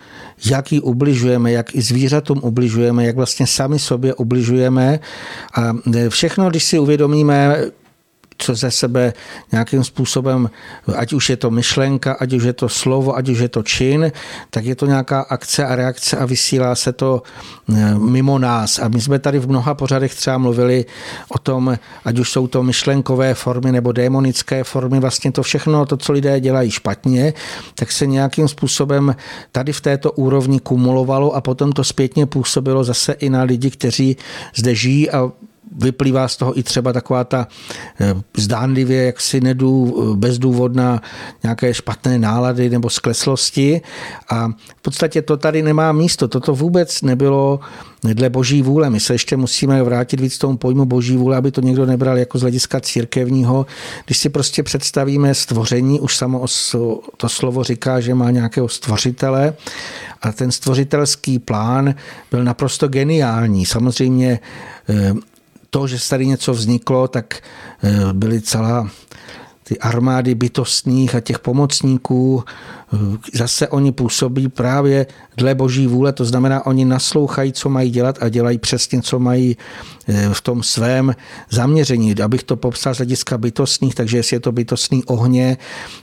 jak 0.46 0.72
ji 0.72 0.80
ubližujeme, 0.80 1.52
jak 1.52 1.76
i 1.76 1.82
zvířatům 1.82 2.40
ubližujeme, 2.44 3.06
jak 3.06 3.16
vlastně 3.16 3.48
sami 3.48 3.80
sobě 3.80 4.14
ubližujeme. 4.14 5.00
A 5.58 5.74
všechno, 6.10 6.50
když 6.50 6.64
si 6.64 6.80
uvědomíme, 6.80 7.66
co 8.42 8.56
ze 8.56 8.72
sebe 8.72 9.14
nějakým 9.52 9.84
způsobem, 9.84 10.50
ať 10.96 11.14
už 11.14 11.30
je 11.30 11.38
to 11.38 11.52
myšlenka, 11.52 12.14
ať 12.20 12.34
už 12.34 12.44
je 12.44 12.54
to 12.54 12.70
slovo, 12.70 13.16
ať 13.16 13.30
už 13.30 13.40
je 13.40 13.50
to 13.50 13.64
čin, 13.64 14.12
tak 14.50 14.66
je 14.66 14.76
to 14.76 14.86
nějaká 14.86 15.22
akce 15.22 15.66
a 15.66 15.76
reakce 15.76 16.18
a 16.18 16.26
vysílá 16.26 16.76
se 16.76 16.94
to 16.94 17.22
eh, 17.74 17.96
mimo 17.96 18.40
nás. 18.40 18.80
A 18.80 18.88
my 18.88 19.02
jsme 19.02 19.20
tady 19.20 19.40
v 19.40 19.50
mnoha 19.50 19.74
pořadech 19.74 20.16
třeba 20.16 20.38
mluvili 20.38 20.86
o 21.30 21.38
tom, 21.38 21.78
ať 22.06 22.20
už 22.20 22.32
jsou 22.32 22.48
to 22.48 22.64
myšlenkové 22.64 23.34
formy 23.34 23.72
nebo 23.72 23.92
démonické 23.92 24.64
formy, 24.64 25.00
vlastně 25.00 25.32
to 25.32 25.44
všechno, 25.44 25.86
to, 25.86 25.98
co 25.98 26.12
lidé 26.14 26.40
dělají 26.40 26.72
špatně, 26.72 27.34
tak 27.76 27.92
se 27.92 28.06
nějakým 28.06 28.48
způsobem 28.48 29.16
tady 29.52 29.74
v 29.74 29.82
této 29.82 30.12
úrovni 30.12 30.60
kumulovalo 30.60 31.36
a 31.36 31.42
potom 31.42 31.72
to 31.72 31.84
zpětně 31.84 32.26
působilo 32.26 32.84
zase 32.84 33.14
i 33.14 33.30
na 33.30 33.44
lidi, 33.44 33.70
kteří 33.70 34.18
zde 34.56 34.76
žijí 34.76 35.12
a 35.12 35.32
vyplývá 35.72 36.28
z 36.28 36.38
toho 36.38 36.60
i 36.60 36.64
třeba 36.64 36.94
taková 36.94 37.24
ta 37.24 37.48
eh, 38.00 38.16
zdánlivě 38.38 39.06
jaksi 39.06 39.42
nedů, 39.42 39.96
eh, 40.14 40.16
bezdůvodná 40.16 41.02
nějaké 41.44 41.74
špatné 41.74 42.20
nálady 42.20 42.70
nebo 42.70 42.90
skleslosti 42.90 43.82
a 44.30 44.48
v 44.78 44.82
podstatě 44.82 45.22
to 45.22 45.38
tady 45.38 45.62
nemá 45.62 45.92
místo. 45.92 46.28
Toto 46.28 46.56
vůbec 46.56 47.02
nebylo 47.02 47.60
dle 48.04 48.30
boží 48.30 48.62
vůle. 48.62 48.90
My 48.90 49.00
se 49.00 49.14
ještě 49.14 49.38
musíme 49.38 49.84
vrátit 49.84 50.20
víc 50.20 50.38
tomu 50.38 50.58
pojmu 50.58 50.86
boží 50.86 51.18
vůle, 51.18 51.38
aby 51.38 51.52
to 51.52 51.62
někdo 51.62 51.86
nebral 51.86 52.18
jako 52.18 52.38
z 52.38 52.42
hlediska 52.42 52.80
církevního. 52.80 53.66
Když 54.06 54.18
si 54.18 54.30
prostě 54.30 54.64
představíme 54.64 55.36
stvoření, 55.36 56.00
už 56.00 56.18
samo 56.18 56.46
to 57.18 57.30
slovo 57.30 57.64
říká, 57.64 58.00
že 58.00 58.16
má 58.16 58.32
nějakého 58.32 58.70
stvořitele 58.70 59.54
a 60.22 60.32
ten 60.32 60.52
stvořitelský 60.52 61.40
plán 61.40 61.96
byl 62.32 62.44
naprosto 62.44 62.88
geniální. 62.88 63.66
Samozřejmě 63.66 64.40
eh, 64.90 65.14
to, 65.72 65.88
že 65.88 66.10
tady 66.10 66.26
něco 66.28 66.54
vzniklo, 66.54 67.08
tak 67.08 67.40
eh, 67.84 68.14
byly 68.14 68.42
celá 68.42 68.90
ty 69.64 69.80
armády 69.80 70.36
bytostných 70.36 71.16
a 71.16 71.20
těch 71.20 71.40
pomocníků, 71.40 72.44
eh, 72.44 72.98
zase 73.34 73.68
oni 73.68 73.92
působí 73.92 74.50
právě 74.50 75.08
dle 75.38 75.56
boží 75.56 75.88
vůle, 75.88 76.14
to 76.14 76.26
znamená, 76.26 76.66
oni 76.66 76.86
naslouchají, 76.86 77.54
co 77.54 77.70
mají 77.70 77.92
dělat 77.92 78.18
a 78.22 78.30
dělají 78.30 78.58
přesně, 78.58 79.02
co 79.02 79.20
mají 79.20 79.58
v 80.34 80.42
tom 80.42 80.64
svém 80.64 81.16
zaměření. 81.50 82.16
Abych 82.22 82.44
to 82.44 82.56
popsal 82.56 82.94
z 82.94 82.98
hlediska 82.98 83.38
bytostných, 83.38 83.96
takže 83.96 84.18
jestli 84.18 84.36
je 84.36 84.40
to 84.40 84.52
bytostný 84.52 85.04
ohně, 85.04 85.58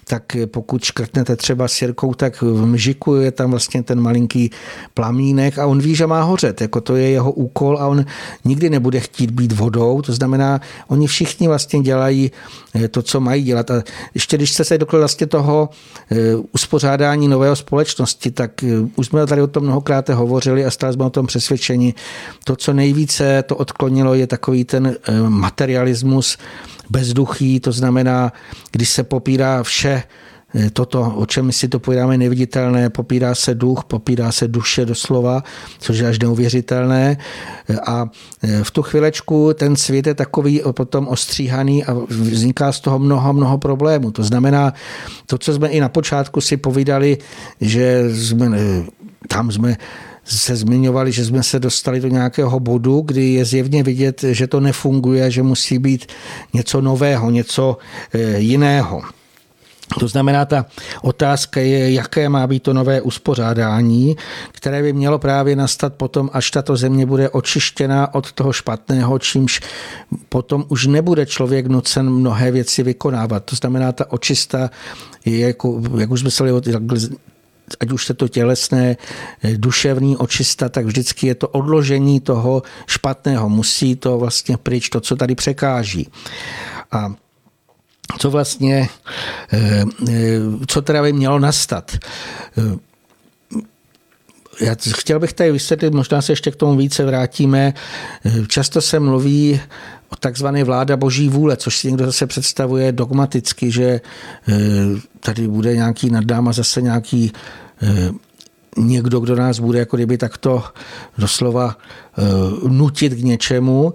tak 0.04 0.22
pokud 0.46 0.84
škrtnete 0.84 1.36
třeba 1.36 1.68
sirkou, 1.68 2.14
tak 2.14 2.42
v 2.42 2.66
mžiku 2.66 3.14
je 3.14 3.30
tam 3.30 3.50
vlastně 3.50 3.82
ten 3.82 4.00
malinký 4.00 4.50
plamínek 4.94 5.58
a 5.58 5.66
on 5.66 5.78
ví, 5.78 5.94
že 5.94 6.06
má 6.06 6.22
hořet, 6.22 6.60
jako 6.60 6.80
to 6.80 6.96
je 6.96 7.10
jeho 7.10 7.32
úkol 7.32 7.78
a 7.78 7.86
on 7.86 8.04
nikdy 8.44 8.70
nebude 8.70 9.00
chtít 9.00 9.30
být 9.30 9.52
vodou, 9.52 10.02
to 10.02 10.12
znamená, 10.12 10.60
oni 10.88 11.06
všichni 11.06 11.48
vlastně 11.48 11.80
dělají 11.80 12.30
eh, 12.74 12.88
to, 12.88 13.02
co 13.02 13.20
mají 13.20 13.42
dělat. 13.42 13.70
A 13.70 13.82
ještě 14.14 14.36
když 14.36 14.50
jste 14.50 14.64
se 14.64 14.78
dokle 14.78 14.98
vlastně 14.98 15.26
toho 15.26 15.68
eh, 16.10 16.16
uspořádání 16.52 17.28
nového 17.28 17.56
společnosti, 17.56 18.30
tak 18.30 18.64
už 18.96 19.06
jsme 19.06 19.26
tady 19.26 19.42
o 19.42 19.46
tom 19.46 19.62
mnohokrát 19.62 20.08
hovořili 20.08 20.64
a 20.64 20.70
stále 20.70 20.92
jsme 20.92 21.04
o 21.04 21.10
tom 21.10 21.26
přesvědčeni. 21.26 21.94
To, 22.44 22.56
co 22.56 22.72
nejvíce 22.72 23.42
to 23.42 23.56
odklonilo, 23.98 24.14
je 24.14 24.26
takový 24.26 24.64
ten 24.64 24.86
eh, 24.86 25.12
materialismus 25.28 26.38
bezduchý, 26.90 27.60
to 27.60 27.72
znamená, 27.72 28.32
když 28.72 28.88
se 28.88 29.02
popírá 29.02 29.62
vše, 29.62 30.02
Eh, 30.54 30.70
toto, 30.72 31.04
o 31.04 31.26
čem 31.26 31.44
my 31.44 31.52
si 31.52 31.68
to 31.68 31.76
povídáme, 31.76 32.16
neviditelné, 32.16 32.88
popírá 32.88 33.34
se 33.34 33.54
duch, 33.54 33.84
popírá 33.84 34.32
se 34.32 34.48
duše 34.48 34.88
doslova, 34.88 35.44
což 35.78 35.98
je 35.98 36.08
až 36.08 36.18
neuvěřitelné. 36.18 37.18
Eh, 37.68 37.76
a 37.86 38.08
v 38.62 38.70
tu 38.70 38.82
chvilečku 38.82 39.52
ten 39.52 39.76
svět 39.76 40.06
je 40.06 40.14
takový 40.14 40.62
potom 40.72 41.08
ostříhaný 41.08 41.84
a 41.84 41.92
vzniká 42.08 42.72
z 42.72 42.80
toho 42.80 42.98
mnoho, 42.98 43.32
mnoho 43.32 43.58
problémů. 43.58 44.10
To 44.10 44.24
znamená, 44.24 44.72
to, 45.26 45.36
co 45.38 45.52
jsme 45.52 45.68
i 45.68 45.80
na 45.80 45.88
počátku 45.88 46.40
si 46.40 46.56
povídali, 46.56 47.18
že 47.60 48.08
jsme, 48.08 48.48
tam 49.28 49.52
jsme 49.52 49.76
se 50.28 50.56
zmiňovali, 50.56 51.12
že 51.12 51.24
jsme 51.24 51.42
se 51.42 51.58
dostali 51.58 52.00
do 52.00 52.08
nějakého 52.08 52.60
bodu, 52.60 53.00
kdy 53.00 53.32
je 53.32 53.44
zjevně 53.44 53.82
vidět, 53.82 54.24
že 54.30 54.46
to 54.46 54.60
nefunguje, 54.60 55.30
že 55.30 55.42
musí 55.42 55.78
být 55.78 56.06
něco 56.52 56.80
nového, 56.80 57.30
něco 57.30 57.76
jiného. 58.36 59.02
To 60.00 60.08
znamená, 60.08 60.44
ta 60.44 60.66
otázka 61.02 61.60
je, 61.60 61.92
jaké 61.92 62.28
má 62.28 62.46
být 62.46 62.62
to 62.62 62.72
nové 62.72 63.00
uspořádání, 63.00 64.16
které 64.52 64.82
by 64.82 64.92
mělo 64.92 65.18
právě 65.18 65.56
nastat 65.56 65.94
potom, 65.94 66.30
až 66.32 66.50
tato 66.50 66.76
země 66.76 67.06
bude 67.06 67.30
očištěná 67.30 68.14
od 68.14 68.32
toho 68.32 68.52
špatného, 68.52 69.18
čímž 69.18 69.60
potom 70.28 70.64
už 70.68 70.86
nebude 70.86 71.26
člověk 71.26 71.66
nucen 71.66 72.10
mnohé 72.10 72.50
věci 72.50 72.82
vykonávat. 72.82 73.44
To 73.44 73.56
znamená, 73.56 73.92
ta 73.92 74.12
očista 74.12 74.70
je, 75.24 75.38
jako, 75.38 75.82
jak 75.98 76.10
už 76.10 76.20
jsme 76.20 76.30
se 76.30 76.44
ať 77.80 77.92
už 77.92 78.08
je 78.08 78.14
to 78.14 78.28
tělesné, 78.28 78.96
duševní 79.56 80.16
očista, 80.16 80.68
tak 80.68 80.86
vždycky 80.86 81.26
je 81.26 81.34
to 81.34 81.48
odložení 81.48 82.20
toho 82.20 82.62
špatného. 82.86 83.48
Musí 83.48 83.96
to 83.96 84.18
vlastně 84.18 84.56
pryč, 84.56 84.88
to, 84.88 85.00
co 85.00 85.16
tady 85.16 85.34
překáží. 85.34 86.08
A 86.92 87.14
co 88.18 88.30
vlastně, 88.30 88.88
eh, 89.52 89.84
eh, 90.08 90.40
co 90.66 90.82
teda 90.82 91.02
by 91.02 91.12
mělo 91.12 91.38
nastat. 91.38 91.96
Eh, 92.58 92.78
já 94.60 94.76
chtěl 94.96 95.20
bych 95.20 95.32
tady 95.32 95.52
vysvětlit, 95.52 95.94
možná 95.94 96.22
se 96.22 96.32
ještě 96.32 96.50
k 96.50 96.56
tomu 96.56 96.76
více 96.76 97.04
vrátíme. 97.04 97.74
Často 98.48 98.80
se 98.80 99.00
mluví 99.00 99.60
o 100.08 100.16
takzvané 100.16 100.64
vláda 100.64 100.96
boží 100.96 101.28
vůle, 101.28 101.56
což 101.56 101.78
si 101.78 101.86
někdo 101.86 102.06
zase 102.06 102.26
představuje 102.26 102.92
dogmaticky, 102.92 103.70
že 103.70 104.00
tady 105.20 105.48
bude 105.48 105.74
nějaký 105.74 106.10
nad 106.10 106.24
náma 106.26 106.52
zase 106.52 106.82
nějaký 106.82 107.32
někdo, 108.76 109.20
kdo 109.20 109.36
nás 109.36 109.58
bude 109.58 109.78
jako 109.78 109.96
kdyby 109.96 110.18
takto 110.18 110.62
doslova 111.18 111.76
nutit 112.68 113.14
k 113.14 113.22
něčemu 113.22 113.94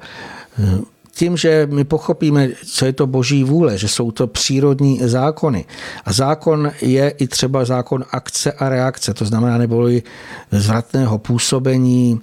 tím, 1.15 1.37
že 1.37 1.67
my 1.71 1.83
pochopíme, 1.83 2.49
co 2.65 2.85
je 2.85 2.93
to 2.93 3.07
boží 3.07 3.43
vůle, 3.43 3.77
že 3.77 3.87
jsou 3.87 4.11
to 4.11 4.27
přírodní 4.27 4.99
zákony. 5.03 5.65
A 6.05 6.13
zákon 6.13 6.71
je 6.81 7.09
i 7.09 7.27
třeba 7.27 7.65
zákon 7.65 8.05
akce 8.11 8.51
a 8.51 8.69
reakce, 8.69 9.13
to 9.13 9.25
znamená 9.25 9.57
neboli 9.57 10.03
zvratného 10.51 11.17
působení, 11.17 12.21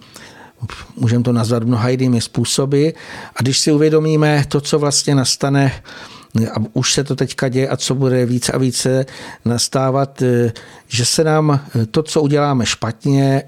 můžeme 0.97 1.25
to 1.25 1.33
nazvat 1.33 1.63
mnoha 1.63 1.89
jinými 1.89 2.21
způsoby. 2.21 2.89
A 3.37 3.43
když 3.43 3.59
si 3.59 3.73
uvědomíme 3.73 4.45
to, 4.49 4.61
co 4.61 4.79
vlastně 4.79 5.15
nastane, 5.15 5.73
a 6.55 6.57
už 6.73 6.93
se 6.93 7.05
to 7.05 7.17
teďka 7.17 7.49
děje 7.49 7.69
a 7.69 7.77
co 7.77 7.95
bude 7.95 8.27
více 8.27 8.53
a 8.53 8.59
více 8.59 9.07
nastávat, 9.45 10.23
že 10.89 11.05
se 11.05 11.25
nám 11.25 11.67
to, 11.91 12.03
co 12.03 12.23
uděláme 12.23 12.67
špatně, 12.67 13.43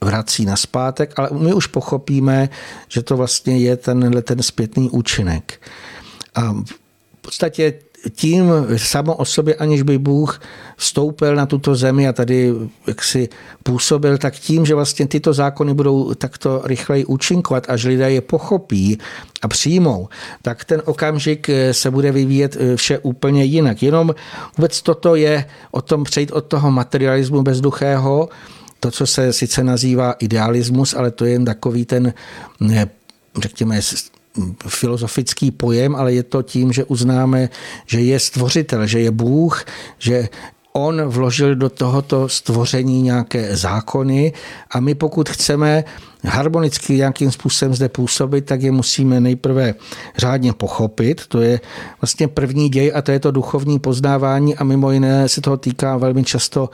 vrací 0.00 0.44
na 0.44 0.56
zpátek, 0.56 1.12
ale 1.16 1.28
my 1.32 1.54
už 1.54 1.66
pochopíme, 1.66 2.48
že 2.88 3.02
to 3.02 3.16
vlastně 3.16 3.58
je 3.58 3.76
tenhle 3.76 4.22
ten 4.22 4.42
zpětný 4.42 4.90
účinek. 4.90 5.60
A 6.34 6.52
v 6.52 7.20
podstatě 7.20 7.74
tím 8.10 8.52
samo 8.76 9.14
o 9.14 9.24
sobě, 9.24 9.54
aniž 9.54 9.82
by 9.82 9.98
Bůh 9.98 10.40
vstoupil 10.76 11.34
na 11.36 11.46
tuto 11.46 11.74
zemi 11.74 12.08
a 12.08 12.12
tady 12.12 12.52
jaksi 12.86 13.28
působil, 13.62 14.18
tak 14.18 14.34
tím, 14.34 14.66
že 14.66 14.74
vlastně 14.74 15.06
tyto 15.06 15.32
zákony 15.32 15.74
budou 15.74 16.14
takto 16.14 16.62
rychleji 16.64 17.04
účinkovat, 17.04 17.66
až 17.68 17.84
lidé 17.84 18.12
je 18.12 18.20
pochopí 18.20 18.98
a 19.42 19.48
přijmou, 19.48 20.08
tak 20.42 20.64
ten 20.64 20.82
okamžik 20.84 21.50
se 21.72 21.90
bude 21.90 22.12
vyvíjet 22.12 22.56
vše 22.76 22.98
úplně 22.98 23.44
jinak. 23.44 23.82
Jenom 23.82 24.14
vůbec 24.56 24.82
toto 24.82 25.14
je 25.14 25.44
o 25.70 25.82
tom 25.82 26.04
přejít 26.04 26.32
od 26.32 26.44
toho 26.44 26.70
materialismu 26.70 27.42
bezduchého, 27.42 28.28
to, 28.80 28.90
co 28.90 29.06
se 29.06 29.32
sice 29.32 29.64
nazývá 29.64 30.12
idealismus, 30.12 30.94
ale 30.94 31.10
to 31.10 31.24
je 31.24 31.32
jen 31.32 31.44
takový 31.44 31.84
ten, 31.84 32.14
řekněme, 33.42 33.80
filozofický 34.68 35.50
pojem, 35.50 35.94
ale 35.94 36.12
je 36.12 36.22
to 36.22 36.42
tím, 36.42 36.72
že 36.72 36.84
uznáme, 36.84 37.48
že 37.86 38.00
je 38.00 38.20
stvořitel, 38.20 38.86
že 38.86 39.00
je 39.00 39.10
Bůh, 39.10 39.64
že 39.98 40.28
on 40.72 41.02
vložil 41.02 41.54
do 41.54 41.70
tohoto 41.70 42.28
stvoření 42.28 43.02
nějaké 43.02 43.56
zákony 43.56 44.32
a 44.70 44.80
my 44.80 44.94
pokud 44.94 45.28
chceme 45.28 45.84
harmonicky 46.24 46.96
nějakým 46.96 47.30
způsobem 47.30 47.74
zde 47.74 47.88
působit, 47.88 48.44
tak 48.44 48.62
je 48.62 48.72
musíme 48.72 49.20
nejprve 49.20 49.74
řádně 50.16 50.52
pochopit. 50.52 51.26
To 51.26 51.40
je 51.40 51.60
vlastně 52.00 52.28
první 52.28 52.68
děj 52.68 52.92
a 52.94 53.02
to 53.02 53.12
je 53.12 53.20
to 53.20 53.30
duchovní 53.30 53.78
poznávání 53.78 54.56
a 54.56 54.64
mimo 54.64 54.90
jiné 54.90 55.28
se 55.28 55.40
toho 55.40 55.56
týká 55.56 55.96
velmi 55.96 56.24
často 56.24 56.70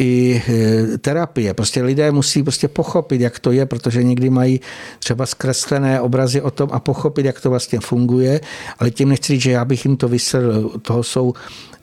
i 0.00 0.42
e, 0.48 0.98
terapie. 0.98 1.54
Prostě 1.54 1.82
lidé 1.82 2.12
musí 2.12 2.42
prostě 2.42 2.68
pochopit, 2.68 3.20
jak 3.20 3.38
to 3.38 3.52
je, 3.52 3.66
protože 3.66 4.02
někdy 4.02 4.30
mají 4.30 4.60
třeba 4.98 5.26
zkreslené 5.26 6.00
obrazy 6.00 6.42
o 6.42 6.50
tom 6.50 6.68
a 6.72 6.80
pochopit, 6.80 7.26
jak 7.26 7.40
to 7.40 7.50
vlastně 7.50 7.80
funguje, 7.80 8.40
ale 8.78 8.90
tím 8.90 9.08
nechci 9.08 9.32
říct, 9.32 9.42
že 9.42 9.50
já 9.50 9.64
bych 9.64 9.84
jim 9.84 9.96
to 9.96 10.08
vysvětlil. 10.08 10.70
Toho 10.82 11.02
jsou 11.02 11.34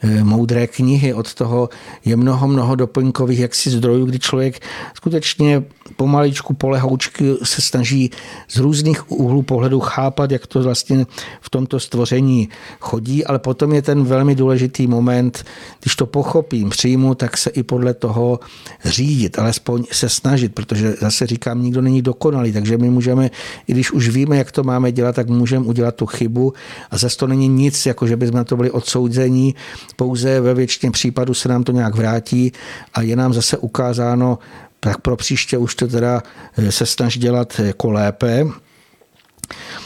e, 0.02 0.24
moudré 0.24 0.68
knihy, 0.68 1.14
od 1.14 1.34
toho 1.34 1.70
je 2.06 2.16
mnoho, 2.16 2.48
mnoho 2.48 2.76
doplňkových 2.76 3.40
jaksi 3.40 3.70
zdrojů, 3.70 4.06
kdy 4.06 4.20
člověk 4.20 4.60
skutečně 4.94 5.64
pomaličku, 5.96 6.54
polehoučky 6.54 7.34
se 7.44 7.62
snaží 7.62 8.12
z 8.48 8.58
různých 8.58 9.12
úhlů 9.12 9.42
pohledu 9.42 9.80
chápat, 9.80 10.32
jak 10.32 10.48
to 10.48 10.64
vlastně 10.64 11.06
v 11.42 11.50
tomto 11.50 11.80
stvoření 11.80 12.50
chodí, 12.80 13.26
ale 13.26 13.40
potom 13.40 13.74
je 13.74 13.82
ten 13.82 14.04
velmi 14.04 14.36
důležitý 14.36 14.88
moment, 14.88 15.46
když 15.82 15.96
to 15.96 16.06
pochopím, 16.06 16.70
přijmu, 16.70 17.16
tak 17.16 17.38
se 17.38 17.50
i 17.50 17.64
podle 17.64 17.94
toho 17.94 18.40
řídit, 18.86 19.40
alespoň 19.40 19.84
se 19.92 20.10
snažit, 20.10 20.54
protože 20.54 20.96
zase 21.00 21.28
říkám, 21.28 21.62
nikdo 21.62 21.82
není 21.82 22.02
dokonalý, 22.02 22.54
takže 22.54 22.78
my 22.78 22.90
můžeme, 22.90 23.30
i 23.68 23.74
když 23.74 23.92
už 23.92 24.10
víme, 24.10 24.38
jak 24.38 24.52
to 24.52 24.64
máme 24.64 24.92
dělat, 24.92 25.16
tak 25.16 25.30
můžeme 25.30 25.66
udělat 25.66 25.96
tu 25.96 26.06
chybu 26.06 26.54
a 26.92 26.98
zase 26.98 27.18
to 27.18 27.28
není 27.28 27.48
nic, 27.48 27.86
jako 27.86 28.08
že 28.08 28.16
bychom 28.16 28.36
na 28.36 28.44
to 28.44 28.58
byli 28.58 28.72
odsouzení, 28.72 29.56
pouze 29.96 30.42
ve 30.42 30.54
většině 30.54 30.92
případů 30.92 31.34
se 31.34 31.50
nám 31.50 31.64
to 31.64 31.72
nějak 31.72 31.96
vrátí 31.96 32.52
a 32.94 33.02
je 33.02 33.16
nám 33.16 33.34
zase 33.34 33.58
ukázáno, 33.58 34.40
tak 34.80 35.02
pro 35.02 35.16
příště 35.16 35.58
už 35.58 35.76
to 35.76 35.88
teda 35.88 36.24
eh, 36.58 36.72
se 36.72 36.86
snaží 36.86 37.20
dělat 37.20 37.60
jako 37.60 37.92
lépe. 37.92 38.44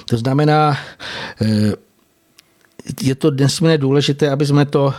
To 0.06 0.18
znamená, 0.18 0.78
eh, 1.42 1.74
je 3.02 3.16
to 3.16 3.32
nesmírně 3.32 3.78
důležité, 3.78 4.30
aby 4.30 4.46
jsme 4.46 4.66
to 4.66 4.94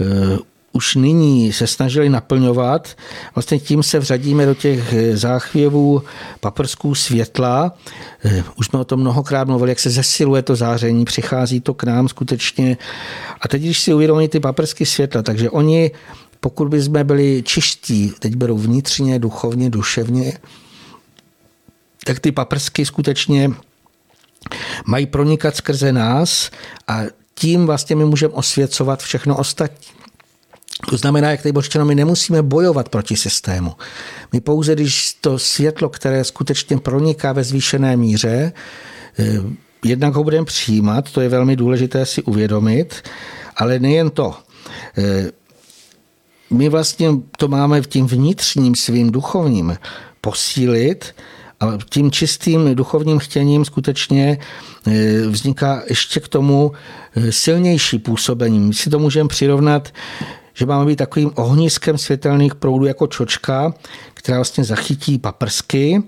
eh, 0.00 0.38
už 0.72 0.94
nyní 0.94 1.52
se 1.52 1.66
snažili 1.66 2.08
naplňovat. 2.08 2.96
Vlastně 3.34 3.58
tím 3.58 3.82
se 3.82 3.98
vřadíme 3.98 4.46
do 4.46 4.54
těch 4.54 4.94
záchvěvů 5.12 6.02
paprsků 6.40 6.94
světla. 6.94 7.72
Už 8.56 8.66
jsme 8.66 8.78
o 8.78 8.84
tom 8.84 9.00
mnohokrát 9.00 9.48
mluvili, 9.48 9.70
jak 9.70 9.78
se 9.78 9.90
zesiluje 9.90 10.42
to 10.42 10.56
záření, 10.56 11.04
přichází 11.04 11.60
to 11.60 11.74
k 11.74 11.84
nám 11.84 12.08
skutečně. 12.08 12.76
A 13.40 13.48
teď, 13.48 13.62
když 13.62 13.80
si 13.80 13.94
uvědomí 13.94 14.28
ty 14.28 14.40
paprsky 14.40 14.86
světla, 14.86 15.22
takže 15.22 15.50
oni 15.50 15.90
pokud 16.40 16.68
by 16.68 16.82
jsme 16.82 17.04
byli 17.04 17.42
čistí, 17.46 18.12
teď 18.18 18.34
berou 18.34 18.58
vnitřně, 18.58 19.18
duchovně, 19.18 19.70
duševně, 19.70 20.38
tak 22.04 22.20
ty 22.20 22.32
paprsky 22.32 22.86
skutečně 22.86 23.50
mají 24.86 25.06
pronikat 25.06 25.56
skrze 25.56 25.92
nás 25.92 26.50
a 26.88 27.00
tím 27.34 27.66
vlastně 27.66 27.96
my 27.96 28.04
můžeme 28.04 28.34
osvěcovat 28.34 29.02
všechno 29.02 29.36
ostatní. 29.36 29.96
To 30.88 30.96
znamená, 30.96 31.30
jak 31.30 31.42
tady 31.42 31.52
bylo 31.52 31.84
my 31.84 31.94
nemusíme 31.94 32.42
bojovat 32.42 32.88
proti 32.88 33.16
systému. 33.16 33.74
My 34.32 34.40
pouze, 34.40 34.74
když 34.74 35.12
to 35.20 35.38
světlo, 35.38 35.88
které 35.88 36.24
skutečně 36.24 36.78
proniká 36.78 37.32
ve 37.32 37.44
zvýšené 37.44 37.96
míře, 37.96 38.52
eh, 39.18 39.24
jednak 39.84 40.14
ho 40.14 40.24
budeme 40.24 40.44
přijímat, 40.44 41.10
to 41.10 41.20
je 41.20 41.28
velmi 41.28 41.56
důležité 41.56 42.06
si 42.06 42.22
uvědomit, 42.22 43.02
ale 43.56 43.78
nejen 43.78 44.10
to. 44.10 44.34
My 46.50 46.68
vlastně 46.68 47.10
to 47.38 47.48
máme 47.48 47.82
v 47.82 47.86
tím 47.86 48.06
vnitřním 48.06 48.74
svým 48.74 49.10
duchovním 49.10 49.76
posílit 50.20 51.14
a 51.60 51.66
tím 51.90 52.10
čistým 52.10 52.74
duchovním 52.74 53.18
chtěním 53.18 53.64
skutečně 53.64 54.38
e, 54.86 55.20
vzniká 55.28 55.82
ještě 55.88 56.20
k 56.20 56.28
tomu 56.28 56.72
e, 57.16 57.32
silnější 57.32 57.98
působení. 57.98 58.60
My 58.60 58.74
si 58.74 58.90
to 58.90 58.98
můžeme 58.98 59.28
přirovnat 59.28 59.92
že 60.56 60.66
máme 60.66 60.86
být 60.86 60.96
takovým 60.96 61.30
ohniskem 61.34 61.98
světelných 61.98 62.54
proudů 62.54 62.84
jako 62.84 63.06
čočka, 63.06 63.74
která 64.14 64.38
vlastně 64.38 64.64
zachytí 64.64 65.18
paprsky, 65.18 66.02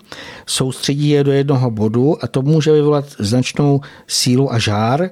soustředí 0.46 1.08
je 1.08 1.24
do 1.24 1.32
jednoho 1.32 1.70
bodu 1.70 2.24
a 2.24 2.26
to 2.26 2.42
může 2.42 2.72
vyvolat 2.72 3.04
značnou 3.18 3.80
sílu 4.06 4.52
a 4.52 4.58
žár. 4.58 5.10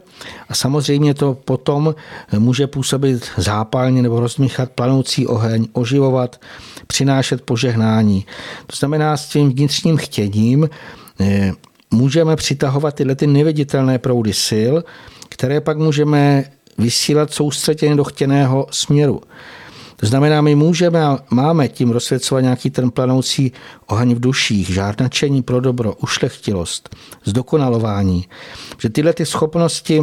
A 0.49 0.55
samozřejmě 0.55 1.15
to 1.15 1.35
potom 1.35 1.95
může 2.39 2.67
působit 2.67 3.25
zápalně 3.37 4.03
nebo 4.03 4.21
rozmíchat 4.21 4.71
planoucí 4.71 5.27
oheň, 5.27 5.67
oživovat, 5.73 6.41
přinášet 6.87 7.43
požehnání. 7.43 8.27
To 8.67 8.77
znamená 8.77 9.17
s 9.17 9.29
tím 9.29 9.51
vnitřním 9.51 9.97
chtěním 9.97 10.69
eh, 11.21 11.53
můžeme 11.91 12.37
přitahovat 12.37 12.95
tyhle 12.95 13.15
ty 13.15 13.27
neviditelné 13.27 13.99
proudy 13.99 14.33
sil, 14.49 14.75
které 15.29 15.61
pak 15.61 15.79
můžeme 15.79 16.45
vysílat 16.79 17.33
soustředěně 17.33 17.97
do 17.97 18.05
chtěného 18.05 18.67
směru. 18.71 19.21
To 19.97 20.07
znamená, 20.07 20.41
my 20.41 20.55
můžeme 20.55 21.05
a 21.05 21.19
máme 21.31 21.69
tím 21.69 21.91
rozsvěcovat 21.91 22.41
nějaký 22.41 22.71
ten 22.71 22.91
planoucí 22.91 23.53
oheň 23.87 24.15
v 24.15 24.21
duších, 24.21 24.69
žár 24.69 24.95
pro 25.43 25.61
dobro, 25.61 25.95
ušlechtilost, 25.95 26.97
zdokonalování. 27.25 28.25
Že 28.79 28.89
tyhle 28.89 29.13
ty 29.13 29.27
schopnosti 29.27 30.03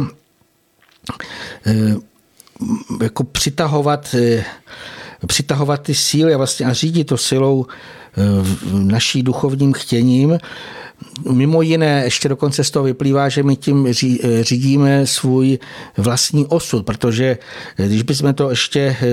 eh, 1.66 1.96
jako 3.02 3.24
přitahovat, 3.24 4.14
eh, 4.14 4.44
přitahovat 5.26 5.82
ty 5.82 5.94
síly 5.94 6.34
a 6.34 6.36
vlastně 6.36 6.66
a 6.66 6.72
řídit 6.72 7.04
to 7.04 7.16
silou 7.16 7.66
eh, 7.66 8.22
naší 8.72 9.22
duchovním 9.22 9.72
chtěním, 9.72 10.38
Mimo 11.32 11.62
jiné, 11.62 12.04
ještě 12.04 12.28
dokonce 12.28 12.64
z 12.64 12.70
toho 12.70 12.84
vyplývá, 12.84 13.28
že 13.28 13.42
my 13.42 13.56
tím 13.56 13.92
řídíme 14.40 15.06
svůj 15.06 15.58
vlastní 15.96 16.46
osud, 16.46 16.86
protože 16.86 17.38
když 17.76 18.02
bychom 18.02 18.34
to 18.34 18.50
ještě 18.50 18.96
eh, 19.02 19.06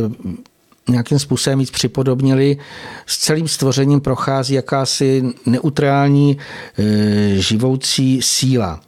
nějakým 0.90 1.20
způsobem 1.20 1.60
víc 1.60 1.72
připodobnili, 1.72 2.58
s 3.06 3.18
celým 3.18 3.48
stvořením 3.48 4.02
prochází 4.02 4.54
jakási 4.54 5.24
neutrální 5.46 6.38
eh, 6.38 6.84
živoucí 7.36 8.22
síla. 8.22 8.80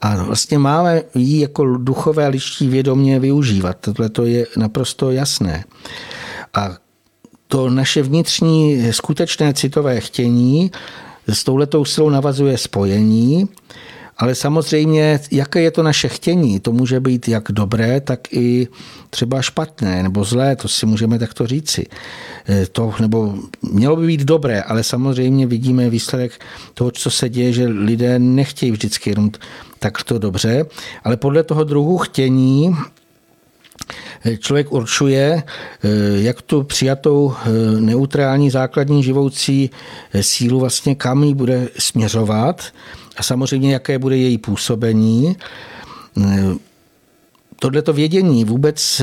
A 0.00 0.22
vlastně 0.22 0.58
máme 0.58 1.02
ji 1.14 1.40
jako 1.40 1.76
duchové 1.78 2.28
liští 2.28 2.68
vědomě 2.68 3.20
využívat. 3.20 3.76
Tohle 3.80 4.08
to 4.08 4.24
je 4.24 4.46
naprosto 4.56 5.10
jasné. 5.10 5.64
A 6.54 6.70
to 7.48 7.70
naše 7.70 8.02
vnitřní 8.02 8.92
skutečné 8.92 9.54
citové 9.54 10.00
chtění 10.00 10.70
s 11.28 11.44
touhletou 11.44 11.84
silou 11.84 12.10
navazuje 12.10 12.58
spojení, 12.58 13.48
ale 14.20 14.34
samozřejmě, 14.34 15.20
jaké 15.30 15.60
je 15.60 15.70
to 15.70 15.82
naše 15.82 16.08
chtění, 16.08 16.60
to 16.60 16.72
může 16.72 17.00
být 17.00 17.28
jak 17.28 17.52
dobré, 17.52 18.00
tak 18.00 18.32
i 18.32 18.68
třeba 19.10 19.42
špatné 19.42 20.02
nebo 20.02 20.24
zlé, 20.24 20.56
to 20.56 20.68
si 20.68 20.86
můžeme 20.86 21.18
takto 21.18 21.46
říci. 21.46 21.86
E, 22.48 22.66
to, 22.66 22.94
nebo 23.00 23.34
mělo 23.72 23.96
by 23.96 24.06
být 24.06 24.20
dobré, 24.20 24.62
ale 24.62 24.82
samozřejmě 24.82 25.46
vidíme 25.46 25.90
výsledek 25.90 26.44
toho, 26.74 26.90
co 26.90 27.10
se 27.10 27.28
děje, 27.28 27.52
že 27.52 27.66
lidé 27.66 28.18
nechtějí 28.18 28.72
vždycky 28.72 29.10
jenom 29.10 29.30
takto 29.78 30.18
dobře, 30.18 30.66
ale 31.04 31.16
podle 31.16 31.42
toho 31.42 31.64
druhu 31.64 31.98
chtění 31.98 32.76
člověk 34.38 34.72
určuje, 34.72 35.42
jak 36.14 36.42
tu 36.42 36.62
přijatou 36.62 37.34
neutrální 37.78 38.50
základní 38.50 39.02
živoucí 39.02 39.70
sílu 40.20 40.60
vlastně 40.60 40.94
kam 40.94 41.24
ji 41.24 41.34
bude 41.34 41.68
směřovat 41.78 42.64
a 43.16 43.22
samozřejmě 43.22 43.72
jaké 43.72 43.98
bude 43.98 44.16
její 44.16 44.38
působení. 44.38 45.36
Tohleto 47.58 47.92
vědění 47.92 48.44
vůbec 48.44 49.02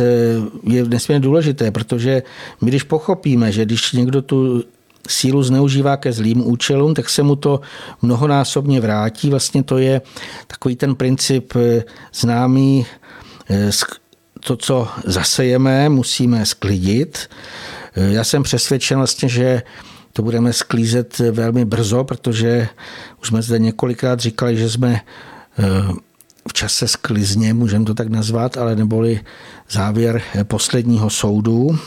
je 0.64 0.86
nesmírně 0.86 1.20
důležité, 1.20 1.72
protože 1.72 2.24
my 2.62 2.70
když 2.70 2.84
pochopíme, 2.84 3.52
že 3.52 3.66
když 3.66 3.92
někdo 3.92 4.22
tu 4.22 4.64
sílu 5.08 5.44
zneužívá 5.44 5.98
ke 5.98 6.14
zlým 6.14 6.48
účelům, 6.48 6.94
tak 6.94 7.10
se 7.10 7.24
mu 7.24 7.36
to 7.36 7.60
mnohonásobně 8.02 8.82
vrátí. 8.82 9.30
Vlastně 9.30 9.64
to 9.64 9.78
je 9.78 10.02
takový 10.48 10.76
ten 10.76 10.96
princip 10.96 11.54
eh, 11.56 11.84
známý, 12.14 12.86
eh, 13.50 13.72
to, 14.48 14.58
co 14.58 14.88
zasejeme, 15.06 15.90
musíme 15.90 16.46
sklidit. 16.46 17.30
Eh, 17.96 18.14
já 18.14 18.24
jsem 18.24 18.44
přesvědčen 18.44 18.98
vlastně, 18.98 19.30
že 19.30 19.62
to 20.14 20.22
budeme 20.24 20.54
sklízet 20.54 21.20
velmi 21.20 21.66
brzo, 21.66 22.04
protože 22.04 22.70
už 23.22 23.28
jsme 23.28 23.42
zde 23.42 23.60
několikrát 23.60 24.20
říkali, 24.20 24.58
že 24.58 24.70
jsme 24.70 25.02
v 26.50 26.54
čase 26.54 26.88
sklizně, 26.88 27.54
můžeme 27.54 27.86
to 27.86 27.94
tak 27.94 28.08
nazvat, 28.08 28.58
ale 28.58 28.76
neboli 28.76 29.20
závěr 29.70 30.22
posledního 30.44 31.10
soudu 31.10 31.80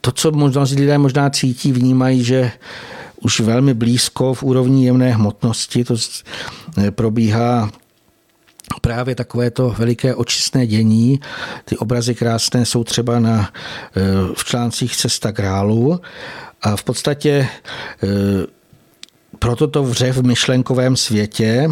to, 0.00 0.12
co 0.12 0.30
možná 0.30 0.64
lidé 0.76 0.98
možná 0.98 1.30
cítí, 1.30 1.72
vnímají, 1.72 2.24
že 2.24 2.52
už 3.20 3.40
velmi 3.40 3.74
blízko 3.74 4.34
v 4.34 4.42
úrovni 4.42 4.86
jemné 4.86 5.10
hmotnosti 5.10 5.84
to 5.84 5.94
probíhá 6.90 7.70
právě 8.80 9.14
takové 9.14 9.50
to 9.50 9.74
veliké 9.78 10.14
očistné 10.14 10.66
dění. 10.66 11.20
Ty 11.64 11.76
obrazy 11.76 12.14
krásné 12.14 12.66
jsou 12.66 12.84
třeba 12.84 13.20
na, 13.20 13.50
e, 13.96 14.00
v 14.34 14.44
článcích 14.44 14.96
Cesta 14.96 15.30
grálu 15.30 16.00
a 16.62 16.76
v 16.76 16.84
podstatě 16.84 17.30
e, 17.30 17.48
proto 19.38 19.66
to 19.66 19.82
vře 19.82 20.12
v 20.12 20.22
myšlenkovém 20.26 20.96
světě 20.96 21.68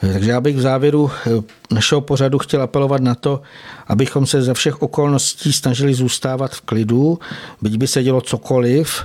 takže 0.00 0.30
já 0.30 0.40
bych 0.40 0.56
v 0.56 0.60
závěru 0.60 1.10
eh, 1.10 1.30
našeho 1.70 2.00
pořadu 2.00 2.38
chtěl 2.38 2.62
apelovat 2.62 3.00
na 3.00 3.14
to, 3.14 3.42
abychom 3.86 4.26
se 4.26 4.42
ze 4.42 4.54
všech 4.54 4.82
okolností 4.82 5.52
snažili 5.52 5.94
zůstávat 5.94 6.54
v 6.54 6.60
klidu, 6.60 7.18
byť 7.62 7.76
by 7.76 7.86
se 7.86 8.02
dělo 8.02 8.20
cokoliv, 8.20 9.04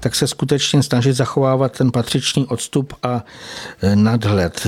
tak 0.00 0.14
se 0.14 0.26
skutečně 0.26 0.82
snažit 0.82 1.12
zachovávat 1.12 1.78
ten 1.78 1.90
patřičný 1.92 2.46
odstup 2.46 2.94
a 3.02 3.24
eh, 3.82 3.96
nadhled. 3.96 4.66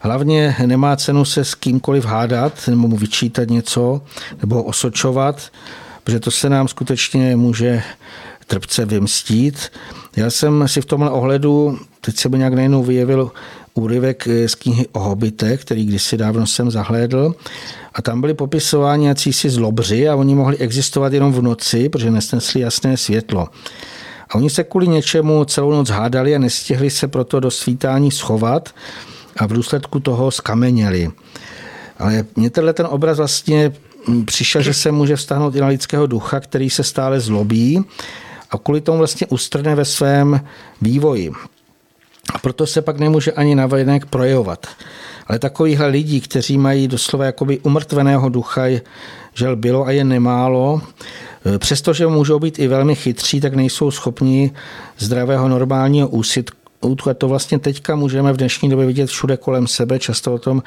Hlavně 0.00 0.56
nemá 0.66 0.96
cenu 0.96 1.24
se 1.24 1.44
s 1.44 1.54
kýmkoliv 1.54 2.04
hádat 2.04 2.68
nebo 2.68 2.88
mu 2.88 2.96
vyčítat 2.96 3.48
něco 3.48 4.00
nebo 4.40 4.62
osočovat, 4.62 5.50
protože 6.04 6.20
to 6.20 6.30
se 6.30 6.48
nám 6.48 6.68
skutečně 6.68 7.36
může 7.36 7.82
trpce 8.46 8.84
vymstít. 8.84 9.72
Já 10.16 10.30
jsem 10.30 10.68
si 10.68 10.80
v 10.80 10.84
tomhle 10.84 11.10
ohledu, 11.10 11.78
teď 12.00 12.16
se 12.16 12.28
mi 12.28 12.38
nějak 12.38 12.54
najednou 12.54 12.82
vyjevil 12.82 13.32
úryvek 13.78 14.28
z 14.46 14.54
knihy 14.54 14.86
o 14.92 15.00
hobitech, 15.00 15.60
který 15.60 15.84
kdysi 15.84 16.16
dávno 16.16 16.46
jsem 16.46 16.70
zahlédl. 16.70 17.34
A 17.94 18.02
tam 18.02 18.20
byli 18.20 18.34
popisováni 18.34 19.14
si 19.16 19.50
zlobři 19.50 20.08
a 20.08 20.14
oni 20.14 20.34
mohli 20.34 20.56
existovat 20.56 21.12
jenom 21.12 21.32
v 21.32 21.42
noci, 21.42 21.88
protože 21.88 22.10
nesnesli 22.10 22.60
jasné 22.60 22.96
světlo. 22.96 23.48
A 24.28 24.34
oni 24.34 24.50
se 24.50 24.64
kvůli 24.64 24.88
něčemu 24.88 25.44
celou 25.44 25.70
noc 25.70 25.90
hádali 25.90 26.34
a 26.34 26.38
nestihli 26.38 26.90
se 26.90 27.08
proto 27.08 27.40
do 27.40 27.50
svítání 27.50 28.10
schovat 28.10 28.74
a 29.36 29.46
v 29.46 29.52
důsledku 29.52 30.00
toho 30.00 30.30
skameněli. 30.30 31.10
Ale 31.98 32.24
mě 32.36 32.50
tenhle 32.50 32.72
ten 32.72 32.86
obraz 32.90 33.18
vlastně 33.18 33.72
přišel, 34.24 34.62
že 34.62 34.74
se 34.74 34.92
může 34.92 35.16
vztahnout 35.16 35.54
i 35.54 35.60
na 35.60 35.66
lidského 35.66 36.06
ducha, 36.06 36.40
který 36.40 36.70
se 36.70 36.82
stále 36.82 37.20
zlobí 37.20 37.84
a 38.50 38.58
kvůli 38.58 38.80
tomu 38.80 38.98
vlastně 38.98 39.26
ustrne 39.26 39.74
ve 39.74 39.84
svém 39.84 40.40
vývoji. 40.82 41.32
A 42.34 42.38
proto 42.38 42.66
se 42.66 42.82
pak 42.82 42.98
nemůže 42.98 43.32
ani 43.32 43.54
navenek 43.54 44.06
projevovat. 44.06 44.66
Ale 45.26 45.38
takovýchhle 45.38 45.86
lidí, 45.86 46.20
kteří 46.20 46.58
mají 46.58 46.88
doslova 46.88 47.24
jakoby 47.24 47.58
umrtveného 47.58 48.28
ducha, 48.28 48.62
žel 49.34 49.56
bylo 49.56 49.86
a 49.86 49.90
je 49.90 50.04
nemálo, 50.04 50.80
e, 51.54 51.58
přestože 51.58 52.06
můžou 52.06 52.38
být 52.38 52.58
i 52.58 52.68
velmi 52.68 52.94
chytří, 52.94 53.40
tak 53.40 53.54
nejsou 53.54 53.90
schopni 53.90 54.50
zdravého 54.98 55.48
normálního 55.48 56.08
úsitku 56.08 56.66
a 57.10 57.14
to 57.14 57.28
vlastně 57.28 57.58
teďka 57.58 57.96
můžeme 57.96 58.32
v 58.32 58.36
dnešní 58.36 58.70
době 58.70 58.86
vidět 58.86 59.06
všude 59.06 59.36
kolem 59.36 59.66
sebe, 59.66 59.98
často 59.98 60.34
o 60.34 60.38
tom 60.38 60.62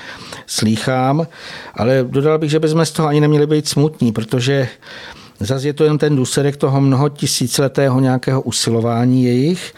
slýchám, 0.46 1.28
ale 1.74 2.06
dodal 2.10 2.38
bych, 2.38 2.50
že 2.50 2.60
bychom 2.60 2.86
z 2.86 2.92
toho 2.92 3.08
ani 3.08 3.22
neměli 3.22 3.48
být 3.48 3.68
smutní, 3.68 4.12
protože 4.12 4.68
zase 5.40 5.68
je 5.68 5.74
to 5.74 5.84
jen 5.84 5.98
ten 5.98 6.16
důsledek 6.16 6.58
toho 6.58 6.82
mnoho 6.82 7.10
tisíciletého 7.10 8.00
nějakého 8.00 8.42
usilování 8.42 9.24
jejich. 9.24 9.74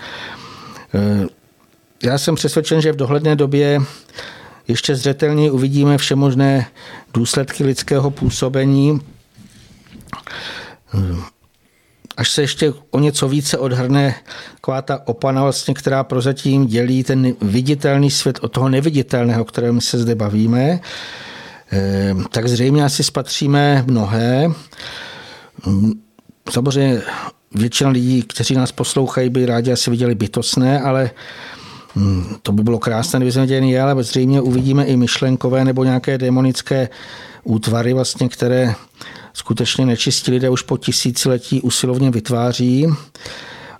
Já 2.03 2.17
jsem 2.17 2.35
přesvědčen, 2.35 2.81
že 2.81 2.91
v 2.91 2.95
dohledné 2.95 3.35
době 3.35 3.81
ještě 4.67 4.95
zřetelněji 4.95 5.51
uvidíme 5.51 5.97
všemožné 5.97 6.67
důsledky 7.13 7.63
lidského 7.63 8.11
působení, 8.11 9.01
až 12.17 12.29
se 12.29 12.41
ještě 12.41 12.73
o 12.91 12.99
něco 12.99 13.27
více 13.27 13.57
odhrne 13.57 14.15
taková 14.55 14.81
ta 14.81 15.07
opana, 15.07 15.43
vlastně, 15.43 15.73
která 15.73 16.03
prozatím 16.03 16.67
dělí 16.67 17.03
ten 17.03 17.33
viditelný 17.41 18.11
svět 18.11 18.39
od 18.41 18.51
toho 18.51 18.69
neviditelného, 18.69 19.41
o 19.41 19.45
kterém 19.45 19.81
se 19.81 19.99
zde 19.99 20.15
bavíme, 20.15 20.79
eh, 21.71 22.15
tak 22.31 22.47
zřejmě 22.47 22.85
asi 22.85 23.03
spatříme 23.03 23.83
mnohé. 23.87 24.51
Samozřejmě 26.49 27.01
většina 27.55 27.89
lidí, 27.89 28.23
kteří 28.23 28.55
nás 28.55 28.71
poslouchají, 28.71 29.29
by 29.29 29.45
rádi 29.45 29.71
asi 29.71 29.91
viděli 29.91 30.15
bytostné, 30.15 30.81
ale 30.81 31.11
Hmm, 31.95 32.35
to 32.43 32.51
by 32.51 32.63
bylo 32.63 32.79
krásné, 32.79 33.19
kdyby 33.19 33.31
jsme 33.31 33.47
dělali, 33.47 33.79
ale 33.79 34.03
zřejmě 34.03 34.41
uvidíme 34.41 34.85
i 34.85 34.97
myšlenkové 34.97 35.65
nebo 35.65 35.83
nějaké 35.83 36.17
demonické 36.17 36.89
útvary, 37.43 37.93
vlastně, 37.93 38.29
které 38.29 38.75
skutečně 39.33 39.85
nečistí 39.85 40.31
lidé 40.31 40.49
už 40.49 40.61
po 40.61 40.77
tisíciletí 40.77 41.61
usilovně 41.61 42.11
vytváří. 42.11 42.87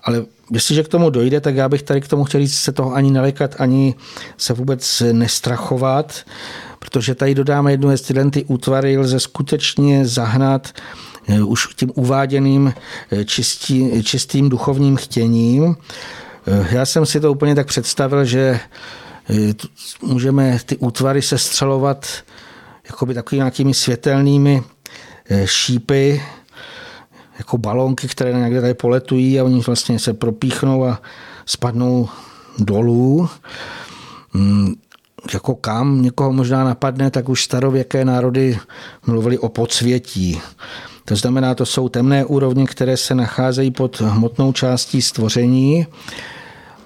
Ale 0.04 0.26
jestliže 0.52 0.84
k 0.84 0.88
tomu 0.88 1.10
dojde, 1.10 1.42
tak 1.42 1.56
já 1.56 1.70
bych 1.70 1.84
tady 1.84 2.02
k 2.02 2.08
tomu 2.08 2.24
chtěl 2.24 2.42
říct, 2.42 2.56
se 2.56 2.72
toho 2.72 2.94
ani 2.94 3.12
nelekat, 3.12 3.56
ani 3.60 3.96
se 4.38 4.54
vůbec 4.54 5.04
nestrachovat, 5.12 6.26
protože 6.80 7.16
tady 7.16 7.36
dodáme 7.36 7.72
jednu 7.72 7.98
z 7.98 8.02
tyhle 8.02 8.32
ty 8.32 8.44
útvary 8.44 8.98
lze 8.98 9.20
skutečně 9.20 10.06
zahnat 10.06 10.70
eh, 11.28 11.44
už 11.44 11.68
tím 11.76 11.92
uváděným 11.96 12.74
eh, 13.12 13.26
čistý, 13.26 14.04
čistým 14.04 14.50
duchovním 14.50 14.96
chtěním. 14.96 15.76
Eh, 16.52 16.68
já 16.72 16.86
jsem 16.86 17.06
si 17.06 17.20
to 17.20 17.32
úplně 17.32 17.56
tak 17.56 17.68
představil, 17.68 18.26
že 18.26 18.60
eh, 19.30 19.54
můžeme 20.02 20.60
ty 20.66 20.78
útvary 20.78 21.22
sestřelovat 21.22 22.08
jakoby 22.86 23.14
takovými 23.14 23.40
nějakými 23.40 23.74
světelnými 23.74 24.64
eh, 25.30 25.48
šípy, 25.48 26.22
jako 27.38 27.58
balónky, 27.58 28.08
které 28.08 28.34
někde 28.34 28.62
tady 28.62 28.74
poletují 28.74 29.40
a 29.40 29.44
oni 29.44 29.62
vlastně 29.62 30.00
se 30.00 30.14
propíchnou 30.14 30.86
a 30.86 31.02
spadnou 31.46 32.10
dolů. 32.60 33.30
Hmm, 34.34 34.74
jako 35.34 35.56
kam 35.56 36.02
někoho 36.02 36.34
možná 36.34 36.64
napadne, 36.64 37.12
tak 37.12 37.30
už 37.30 37.44
starověké 37.44 38.06
národy 38.06 38.60
mluvili 39.06 39.38
o 39.38 39.50
podsvětí. 39.50 40.42
To 41.06 41.16
znamená, 41.16 41.56
to 41.56 41.66
jsou 41.66 41.90
temné 41.90 42.26
úrovně, 42.26 42.66
které 42.66 42.98
se 42.98 43.16
nacházejí 43.16 43.72
pod 43.72 44.02
hmotnou 44.02 44.52
částí 44.52 45.02
stvoření. 45.02 45.88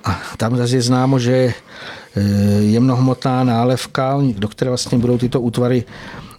A 0.05 0.21
tam 0.37 0.57
zase 0.57 0.75
je 0.75 0.81
známo, 0.81 1.19
že 1.19 1.33
e, 1.33 1.53
je 2.61 2.79
mnohmotná 2.79 3.43
nálevka, 3.43 4.17
do 4.37 4.47
které 4.47 4.71
vlastně 4.71 4.97
budou 4.97 5.17
tyto 5.17 5.41
útvary 5.41 5.83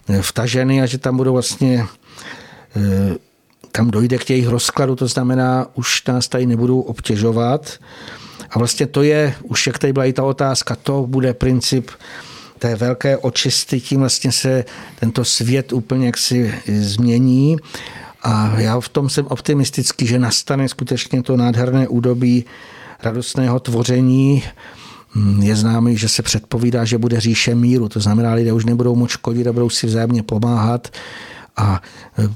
e, 0.09 0.21
vtaženy 0.21 0.81
a 0.81 0.85
že 0.85 0.97
tam 0.97 1.17
budou 1.17 1.33
vlastně 1.33 1.85
e, 2.75 3.15
tam 3.71 3.91
dojde 3.91 4.17
k 4.17 4.29
jejich 4.29 4.47
rozkladu, 4.47 4.95
to 4.95 5.07
znamená, 5.07 5.67
už 5.75 6.03
nás 6.07 6.27
tady 6.27 6.45
nebudou 6.45 6.81
obtěžovat. 6.81 7.79
A 8.49 8.59
vlastně 8.59 8.87
to 8.87 9.03
je, 9.03 9.35
už 9.43 9.67
jak 9.67 9.79
tady 9.79 9.93
byla 9.93 10.05
i 10.05 10.13
ta 10.13 10.23
otázka, 10.23 10.75
to 10.75 11.05
bude 11.07 11.33
princip 11.33 11.91
té 12.59 12.75
velké 12.75 13.17
očisty, 13.17 13.79
tím 13.79 13.99
vlastně 13.99 14.31
se 14.31 14.65
tento 14.99 15.25
svět 15.25 15.73
úplně 15.73 16.05
jaksi 16.05 16.53
změní. 16.67 17.57
A 18.23 18.59
já 18.59 18.79
v 18.79 18.89
tom 18.89 19.09
jsem 19.09 19.27
optimistický, 19.27 20.07
že 20.07 20.19
nastane 20.19 20.69
skutečně 20.69 21.23
to 21.23 21.37
nádherné 21.37 21.87
údobí 21.87 22.45
radostného 23.03 23.59
tvoření. 23.59 24.43
Je 25.39 25.55
známý, 25.55 25.97
že 25.97 26.09
se 26.09 26.21
předpovídá, 26.21 26.85
že 26.85 26.97
bude 26.97 27.19
říše 27.19 27.55
míru, 27.55 27.89
to 27.89 27.99
znamená, 27.99 28.33
lidé 28.33 28.53
už 28.53 28.65
nebudou 28.65 28.95
moc 28.95 29.09
škodit 29.09 29.47
a 29.47 29.53
budou 29.53 29.69
si 29.69 29.87
vzájemně 29.87 30.23
pomáhat. 30.23 30.87
A 31.57 31.81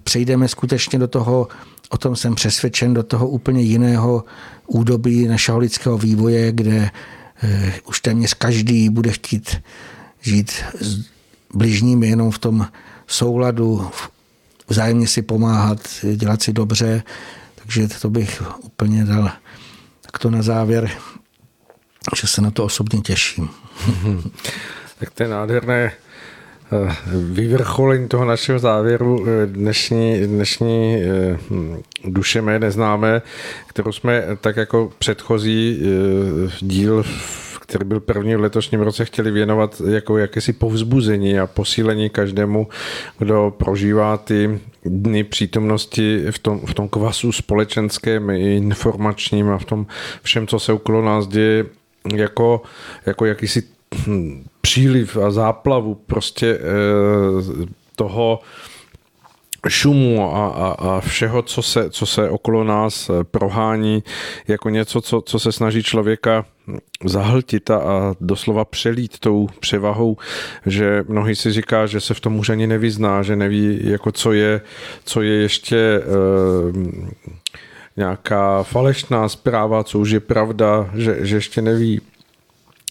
přejdeme 0.03 0.47
skutečně 0.47 0.99
do 0.99 1.07
toho, 1.07 1.47
o 1.89 1.97
tom 1.97 2.15
jsem 2.15 2.35
přesvědčen, 2.35 2.93
do 2.93 3.03
toho 3.03 3.27
úplně 3.27 3.61
jiného 3.61 4.23
údobí 4.67 5.27
našeho 5.27 5.57
lidského 5.57 5.97
vývoje, 5.97 6.51
kde 6.51 6.89
eh, 7.43 7.73
už 7.87 8.01
téměř 8.01 8.33
každý 8.33 8.89
bude 8.89 9.11
chtít 9.11 9.61
žít 10.21 10.51
s 10.81 11.05
bližními 11.53 12.07
jenom 12.07 12.31
v 12.31 12.39
tom 12.39 12.67
souladu, 13.07 13.89
vzájemně 14.67 15.07
si 15.07 15.21
pomáhat, 15.21 15.79
dělat 16.15 16.41
si 16.41 16.53
dobře, 16.53 17.03
takže 17.55 17.87
to 17.87 18.09
bych 18.09 18.43
úplně 18.61 19.05
dal 19.05 19.31
takto 20.11 20.29
na 20.29 20.41
závěr, 20.41 20.89
že 22.15 22.27
se 22.27 22.41
na 22.41 22.51
to 22.51 22.63
osobně 22.63 23.01
těším. 23.01 23.49
tak 24.99 25.09
to 25.11 25.23
je 25.23 25.29
nádherné 25.29 25.91
eh, 25.91 26.95
vyvrcholení 27.15 28.07
toho 28.07 28.25
našeho 28.25 28.59
závěru 28.59 29.25
eh, 29.27 29.45
dnešní, 29.45 30.27
dnešní 30.27 31.03
eh, 31.03 31.37
duše 32.05 32.41
mé 32.41 32.59
neznámé, 32.59 33.21
kterou 33.67 33.91
jsme 33.91 34.23
tak 34.41 34.57
jako 34.57 34.91
předchozí 34.99 35.81
díl 36.61 37.03
který 37.71 37.85
byl 37.85 37.99
první 37.99 38.35
v 38.35 38.39
letošním 38.39 38.81
roce, 38.81 39.05
chtěli 39.05 39.31
věnovat 39.31 39.81
jako 39.89 40.17
jakési 40.17 40.53
povzbuzení 40.53 41.39
a 41.39 41.47
posílení 41.47 42.09
každému, 42.09 42.67
kdo 43.19 43.53
prožívá 43.57 44.17
ty 44.17 44.59
dny 44.85 45.23
přítomnosti 45.23 46.25
v 46.31 46.39
tom, 46.39 46.59
v 46.65 46.73
tom 46.73 46.89
kvasu 46.89 47.31
společenském, 47.31 48.29
informačním 48.29 49.49
a 49.49 49.57
v 49.57 49.65
tom 49.65 49.85
všem, 50.21 50.47
co 50.47 50.59
se 50.59 50.73
okolo 50.73 51.01
nás 51.01 51.27
děje, 51.27 51.65
jako, 52.15 52.61
jako 53.05 53.25
jakýsi 53.25 53.63
příliv 54.61 55.17
a 55.17 55.31
záplavu 55.31 55.95
prostě 55.95 56.59
eh, 56.59 57.65
toho 57.95 58.39
šumu 59.67 60.35
a, 60.35 60.47
a, 60.47 60.71
a 60.71 60.99
všeho, 60.99 61.41
co 61.41 61.61
se, 61.61 61.89
co 61.89 62.05
se 62.05 62.29
okolo 62.29 62.63
nás 62.63 63.09
eh, 63.09 63.23
prohání, 63.23 64.03
jako 64.47 64.69
něco, 64.69 65.01
co, 65.01 65.21
co 65.21 65.39
se 65.39 65.51
snaží 65.51 65.83
člověka 65.83 66.45
zahltit 67.05 67.71
a, 67.71 67.81
doslova 68.21 68.65
přelít 68.65 69.19
tou 69.19 69.49
převahou, 69.59 70.17
že 70.65 71.03
mnohý 71.07 71.35
si 71.35 71.51
říká, 71.51 71.85
že 71.85 71.99
se 71.99 72.13
v 72.13 72.19
tom 72.19 72.39
už 72.39 72.49
ani 72.49 72.67
nevyzná, 72.67 73.23
že 73.23 73.35
neví, 73.35 73.79
jako 73.83 74.11
co 74.11 74.33
je, 74.33 74.61
co 75.05 75.21
je 75.21 75.33
ještě 75.33 75.77
e, 75.77 76.01
nějaká 77.97 78.63
falešná 78.63 79.29
zpráva, 79.29 79.83
co 79.83 79.99
už 79.99 80.09
je 80.09 80.19
pravda, 80.19 80.89
že, 80.95 81.17
že 81.21 81.35
ještě 81.35 81.61
neví, 81.61 82.01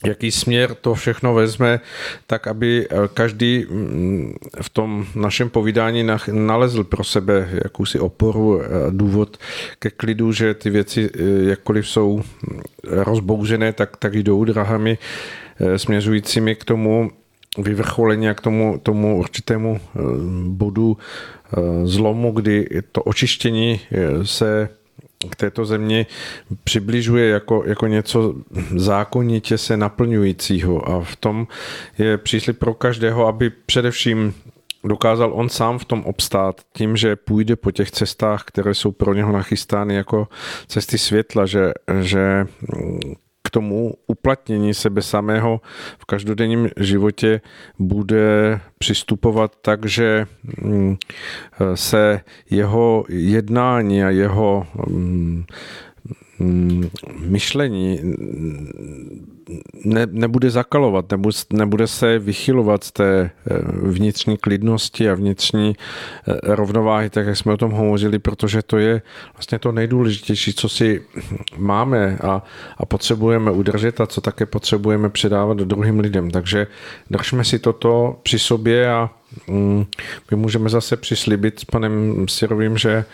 jaký 0.07 0.31
směr 0.31 0.75
to 0.75 0.95
všechno 0.95 1.35
vezme, 1.35 1.81
tak 2.27 2.47
aby 2.47 2.87
eh, 2.91 2.97
každý 3.15 3.67
mm, 3.71 4.35
v 4.63 4.71
tom 4.71 5.07
našem 5.15 5.51
povídání 5.51 6.07
nalezl 6.33 6.85
pro 6.85 7.05
sebe 7.05 7.49
jakousi 7.65 7.99
oporu, 7.99 8.63
důvod 8.91 9.37
ke 9.79 9.91
klidu, 9.91 10.33
že 10.33 10.55
ty 10.55 10.71
věci, 10.71 11.11
eh, 11.15 11.23
jakkoliv 11.51 11.89
jsou 11.89 12.17
mm, 12.17 12.61
rozbouřené, 12.85 13.73
tak, 13.73 13.97
tak 13.97 14.15
jdou 14.15 14.45
drahami 14.45 14.99
eh, 15.61 15.79
směřujícími 15.79 16.57
k 16.57 16.65
tomu 16.65 17.11
vyvrcholení 17.59 18.29
a 18.29 18.35
k 18.35 18.41
tomu, 18.41 18.81
tomu 18.83 19.19
určitému 19.19 19.81
bodu 20.49 20.97
zlomu, 21.85 22.33
kdy 22.33 22.69
to 22.93 23.03
očištění 23.03 23.81
se 24.23 24.69
k 25.31 25.37
této 25.37 25.65
zemi 25.65 26.07
přibližuje 26.65 27.29
jako, 27.29 27.63
jako 27.67 27.87
něco 27.87 28.35
zákonitě 28.77 29.59
se 29.59 29.77
naplňujícího. 29.77 30.89
A 30.89 31.01
v 31.01 31.17
tom 31.17 31.47
je 31.99 32.19
příslip 32.19 32.59
pro 32.59 32.75
každého, 32.75 33.27
aby 33.27 33.51
především 33.51 34.35
dokázal 34.85 35.33
on 35.35 35.49
sám 35.49 35.79
v 35.79 35.85
tom 35.85 36.05
obstát 36.05 36.61
tím, 36.73 36.97
že 36.97 37.17
půjde 37.17 37.57
po 37.57 37.71
těch 37.71 37.91
cestách, 37.91 38.45
které 38.45 38.75
jsou 38.75 38.93
pro 38.93 39.15
něho 39.15 39.33
nachystány 39.33 39.95
jako 39.95 40.29
cesty 40.67 40.99
světla, 40.99 41.47
že, 41.47 41.73
že 42.01 42.47
k 43.51 43.53
tomu 43.53 43.95
uplatnění 44.07 44.75
sebe 44.75 45.03
samého 45.03 45.61
v 45.99 46.05
každodenním 46.05 46.69
životě 46.77 47.41
bude 47.79 48.61
přistupovat 48.79 49.57
tak, 49.63 49.87
že 49.87 50.27
mm, 50.63 50.97
se 51.75 52.21
jeho 52.51 53.05
jednání 53.09 54.05
a 54.05 54.11
jeho 54.11 54.67
mm, 54.89 55.45
mm, 56.39 56.91
myšlení 57.19 58.01
ne, 59.85 60.07
nebude 60.11 60.51
zakalovat, 60.51 61.05
nebude, 61.53 61.87
se 61.87 62.19
vychylovat 62.19 62.85
z 62.85 62.93
té 62.93 63.21
eh, 63.21 63.31
vnitřní 63.73 64.37
klidnosti 64.37 65.11
a 65.11 65.15
vnitřní 65.15 65.77
eh, 65.77 66.39
rovnováhy, 66.43 67.11
tak 67.11 67.27
jak 67.27 67.37
jsme 67.37 67.53
o 67.53 67.57
tom 67.57 67.71
hovořili, 67.71 68.19
protože 68.19 68.63
to 68.63 68.79
je 68.79 69.03
vlastně 69.35 69.59
to 69.59 69.73
nejdůležitější, 69.73 70.55
co 70.55 70.69
si 70.69 71.03
máme 71.57 72.19
a, 72.23 72.43
a 72.79 72.87
potřebujeme 72.87 73.51
udržet 73.51 74.01
a 74.01 74.07
co 74.07 74.21
také 74.21 74.47
potřebujeme 74.47 75.11
předávat 75.11 75.57
druhým 75.59 76.01
lidem. 76.01 76.31
Takže 76.31 76.67
držme 77.11 77.45
si 77.45 77.59
toto 77.59 78.17
při 78.23 78.39
sobě 78.39 78.91
a 78.91 79.11
mm, 79.49 79.85
my 80.31 80.37
můžeme 80.37 80.69
zase 80.69 80.97
přislíbit 80.97 81.61
s 81.61 81.65
panem 81.65 82.27
Sirovým, 82.29 82.79
že 82.79 83.05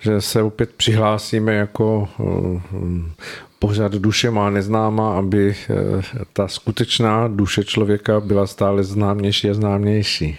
že 0.00 0.20
se 0.20 0.42
opět 0.42 0.70
přihlásíme 0.76 1.54
jako 1.54 2.08
eh, 2.20 2.60
pořád 3.58 3.92
duše 3.92 4.30
má 4.30 4.50
neznáma, 4.50 5.18
aby 5.18 5.54
eh, 5.70 5.74
ta 6.32 6.48
skutečná 6.48 7.28
duše 7.28 7.64
člověka 7.64 8.20
byla 8.20 8.46
stále 8.46 8.84
známější 8.84 9.50
a 9.50 9.54
známější. 9.54 10.38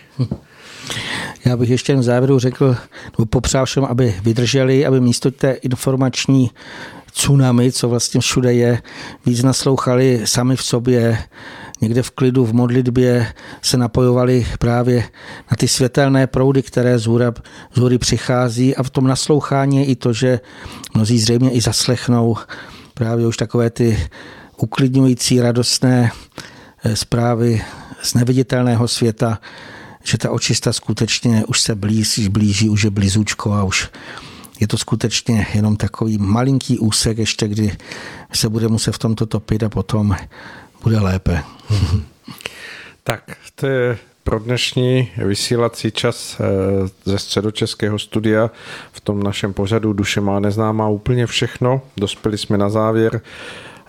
Já 1.45 1.57
bych 1.57 1.69
ještě 1.69 1.95
v 1.95 2.03
závěru 2.03 2.39
řekl, 2.39 2.75
nebo 3.17 3.25
popřál 3.25 3.65
všem, 3.65 3.85
aby 3.85 4.15
vydrželi, 4.23 4.85
aby 4.85 5.01
místo 5.01 5.31
té 5.31 5.51
informační 5.51 6.51
tsunami, 7.13 7.71
co 7.71 7.89
vlastně 7.89 8.21
všude 8.21 8.53
je, 8.53 8.81
víc 9.25 9.43
naslouchali 9.43 10.21
sami 10.25 10.55
v 10.55 10.63
sobě, 10.63 11.17
někde 11.81 12.03
v 12.03 12.11
klidu, 12.11 12.45
v 12.45 12.53
modlitbě 12.53 13.33
se 13.61 13.77
napojovali 13.77 14.47
právě 14.59 15.03
na 15.51 15.57
ty 15.57 15.67
světelné 15.67 16.27
proudy, 16.27 16.61
které 16.61 16.99
z, 16.99 17.05
hůra, 17.05 17.33
z 17.73 17.79
hůry 17.79 17.97
přichází. 17.97 18.75
A 18.75 18.83
v 18.83 18.89
tom 18.89 19.07
naslouchání 19.07 19.77
je 19.77 19.85
i 19.85 19.95
to, 19.95 20.13
že 20.13 20.39
mnozí 20.93 21.19
zřejmě 21.19 21.51
i 21.51 21.61
zaslechnou 21.61 22.37
právě 22.93 23.27
už 23.27 23.37
takové 23.37 23.69
ty 23.69 24.07
uklidňující, 24.57 25.41
radostné 25.41 26.11
eh, 26.83 26.95
zprávy 26.95 27.61
z 28.03 28.13
neviditelného 28.13 28.87
světa, 28.87 29.39
že 30.03 30.17
ta 30.17 30.31
očista 30.31 30.73
skutečně 30.73 31.43
už 31.47 31.61
se 31.61 31.75
blíží, 31.75 32.29
blíží, 32.29 32.69
už 32.69 32.83
je 32.83 32.89
blízůčko 32.89 33.53
a 33.53 33.63
už 33.63 33.89
je 34.59 34.67
to 34.67 34.77
skutečně 34.77 35.47
jenom 35.53 35.75
takový 35.75 36.17
malinký 36.17 36.79
úsek 36.79 37.17
ještě, 37.17 37.47
kdy 37.47 37.77
se 38.33 38.49
bude 38.49 38.67
muset 38.67 38.91
v 38.91 38.99
tomto 38.99 39.25
topit 39.25 39.63
a 39.63 39.69
potom 39.69 40.15
bude 40.83 40.99
lépe. 40.99 41.43
Tak, 43.03 43.37
to 43.55 43.67
je 43.67 43.97
pro 44.23 44.39
dnešní 44.39 45.11
vysílací 45.17 45.91
čas 45.91 46.39
eh, 46.39 46.43
ze 47.05 47.19
středočeského 47.19 47.99
studia 47.99 48.51
v 48.91 49.01
tom 49.01 49.23
našem 49.23 49.53
pořadu 49.53 49.93
Duše 49.93 50.21
má 50.21 50.39
neznámá 50.39 50.89
úplně 50.89 51.25
všechno. 51.25 51.81
Dospěli 51.97 52.37
jsme 52.37 52.57
na 52.57 52.69
závěr. 52.69 53.21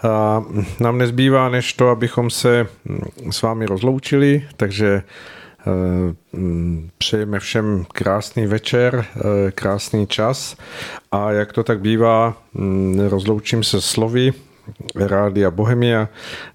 A 0.02 0.44
nám 0.80 0.98
nezbývá 0.98 1.48
než 1.48 1.72
to, 1.72 1.88
abychom 1.88 2.30
se 2.30 2.66
mm, 2.84 3.32
s 3.32 3.42
vámi 3.42 3.66
rozloučili, 3.66 4.48
takže 4.56 5.02
eh, 5.66 5.66
mm, 6.32 6.90
přejeme 6.98 7.40
všem 7.40 7.84
krásný 7.92 8.46
večer, 8.46 9.04
eh, 9.16 9.50
krásný 9.50 10.06
čas 10.06 10.56
a 11.12 11.32
jak 11.32 11.52
to 11.52 11.62
tak 11.62 11.80
bývá, 11.80 12.36
mm, 12.54 13.00
rozloučím 13.08 13.64
se 13.64 13.80
slovy 13.80 14.32
Rádia 14.94 15.50
Bohemia. 15.50 16.08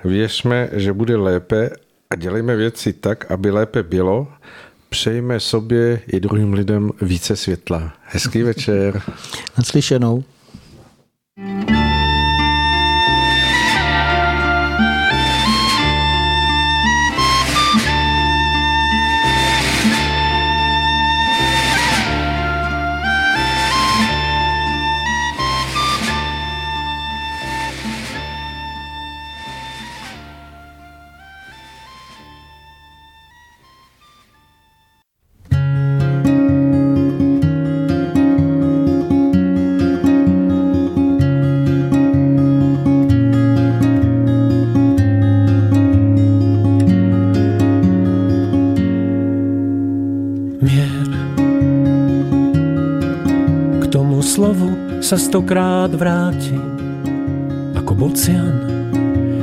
Věřme, 0.04 0.70
že 0.72 0.94
bude 0.94 1.16
lépe 1.16 1.70
a 2.10 2.16
dělejme 2.16 2.56
věci 2.56 2.94
tak, 2.94 3.32
aby 3.32 3.52
lépe 3.52 3.84
bylo. 3.84 4.28
Přejme 4.90 5.40
sobě 5.40 6.00
i 6.08 6.20
druhým 6.20 6.54
lidem 6.54 6.92
více 7.02 7.36
světla. 7.36 7.94
Hezký 8.04 8.44
večer. 8.44 9.02
Naslyšenou. 9.58 10.24
thank 11.38 11.70
you 11.70 11.77
Se 55.08 55.18
stokrát 55.18 55.96
vrátí, 55.96 56.60
jako 57.74 57.96
bocian 57.96 58.60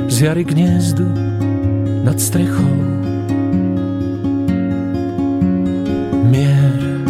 z 0.07 0.21
jary 0.21 0.43
gniezdu 0.43 1.13
nad 2.03 2.19
strechou. 2.21 2.75
Mier 6.29 7.01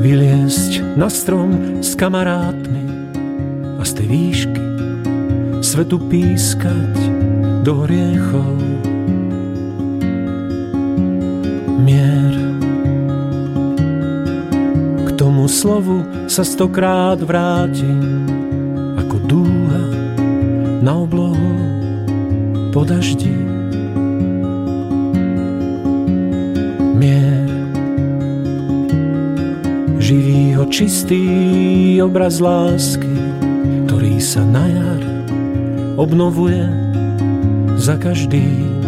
vyliesť 0.00 0.96
na 0.96 1.12
strom 1.12 1.84
s 1.84 1.92
kamarátmi 1.92 2.88
a 3.76 3.84
z 3.84 3.92
té 3.92 4.02
výšky 4.02 4.64
svetu 5.60 5.98
pískať 6.08 6.96
do 7.68 7.84
hriechov. 7.84 8.56
Mier 11.84 12.37
slovu 15.48 16.04
sa 16.28 16.44
stokrát 16.44 17.16
vrátim 17.18 18.28
ako 19.00 19.16
dúha 19.24 19.84
na 20.84 20.92
oblohu 20.92 21.52
po 22.70 22.84
daždi. 22.84 23.32
Mier 26.94 27.48
živý 29.96 30.54
ho 30.54 30.68
čistý 30.68 31.24
obraz 32.04 32.38
lásky, 32.38 33.10
ktorý 33.88 34.20
sa 34.20 34.44
na 34.44 34.68
jar 34.68 35.02
obnovuje 35.98 36.62
za 37.74 37.98
každým. 37.98 38.78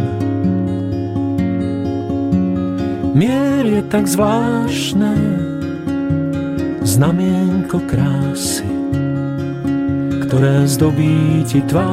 Mier 3.11 3.67
je 3.67 3.83
tak 3.91 4.07
zvláštne, 4.07 5.50
znamienko 6.91 7.79
krásy, 7.87 8.67
ktoré 10.27 10.67
zdobí 10.67 11.47
ti 11.47 11.63
tvár. 11.71 11.87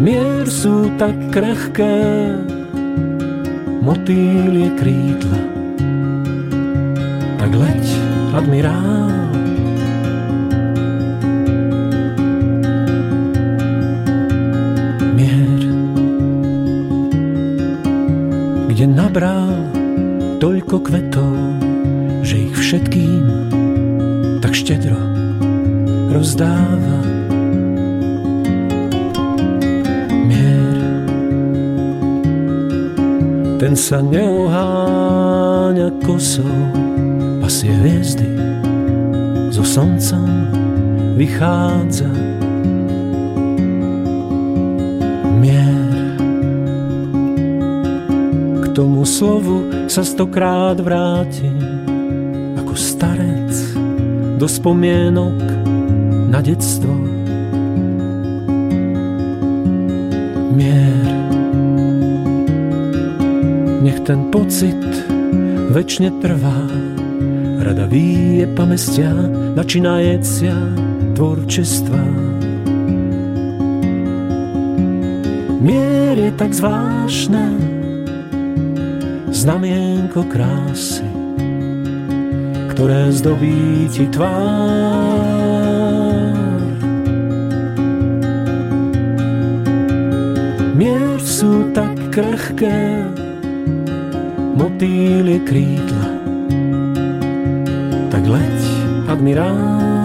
Mier 0.00 0.48
sú 0.48 0.88
tak 0.96 1.12
krehké, 1.28 2.32
motýlie 3.84 4.72
krídla, 4.80 5.40
tak 7.36 7.52
leď, 7.52 7.84
admirál. 8.32 9.13
Ten 33.84 34.00
sa 34.00 34.00
neoháňa 34.00 35.92
kosou, 36.08 36.56
pasie 37.44 37.68
hviezdy, 37.68 38.32
so 39.52 39.60
slncom 39.60 40.24
vychádza. 41.20 42.08
Mier, 45.36 46.16
k 48.64 48.66
tomu 48.72 49.04
slovu 49.04 49.68
sa 49.92 50.00
stokrát 50.00 50.80
vrátim, 50.80 51.60
ako 52.56 52.72
starec 52.72 53.52
do 54.40 54.48
spomienok 54.48 55.36
na 56.32 56.40
detstvo. 56.40 57.13
Ten 64.04 64.28
pocit 64.28 64.76
večne 65.72 66.12
trvá, 66.20 66.68
rada 67.64 67.88
je 67.88 68.44
pamestia 68.52 69.08
načínajecia 69.56 70.52
tvorčestva. 71.16 72.04
Mier 75.64 76.20
je 76.20 76.30
tak 76.36 76.52
zvláštne, 76.52 77.48
znamienko 79.32 80.28
krásy, 80.28 81.08
ktoré 82.76 83.08
zdobí 83.08 83.88
ti 83.88 84.04
tvár. 84.12 85.24
Mier 90.76 91.16
sú 91.24 91.72
tak 91.72 91.96
krehké, 92.12 93.23
motýlie 94.84 95.40
krídla, 95.48 96.08
tak 98.12 98.20
leď, 98.28 98.60
admirál. 99.08 100.04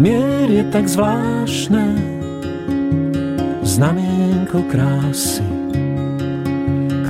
Mier 0.00 0.48
je 0.48 0.64
tak 0.72 0.88
zvláštne, 0.88 1.92
znamienko 3.68 4.64
krásy, 4.72 5.44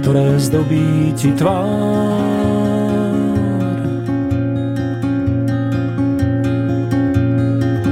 ktoré 0.02 0.42
zdobí 0.42 1.14
ti 1.14 1.30
tvár. 1.38 1.70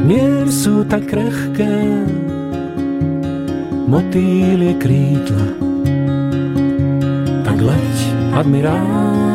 Mier 0.03 0.51
sú 0.51 0.83
tak 0.83 1.07
krehké, 1.07 2.03
motýlie 3.87 4.75
krídla, 4.81 5.47
tak 7.45 7.59
leď, 7.61 7.97
admirál. 8.33 9.34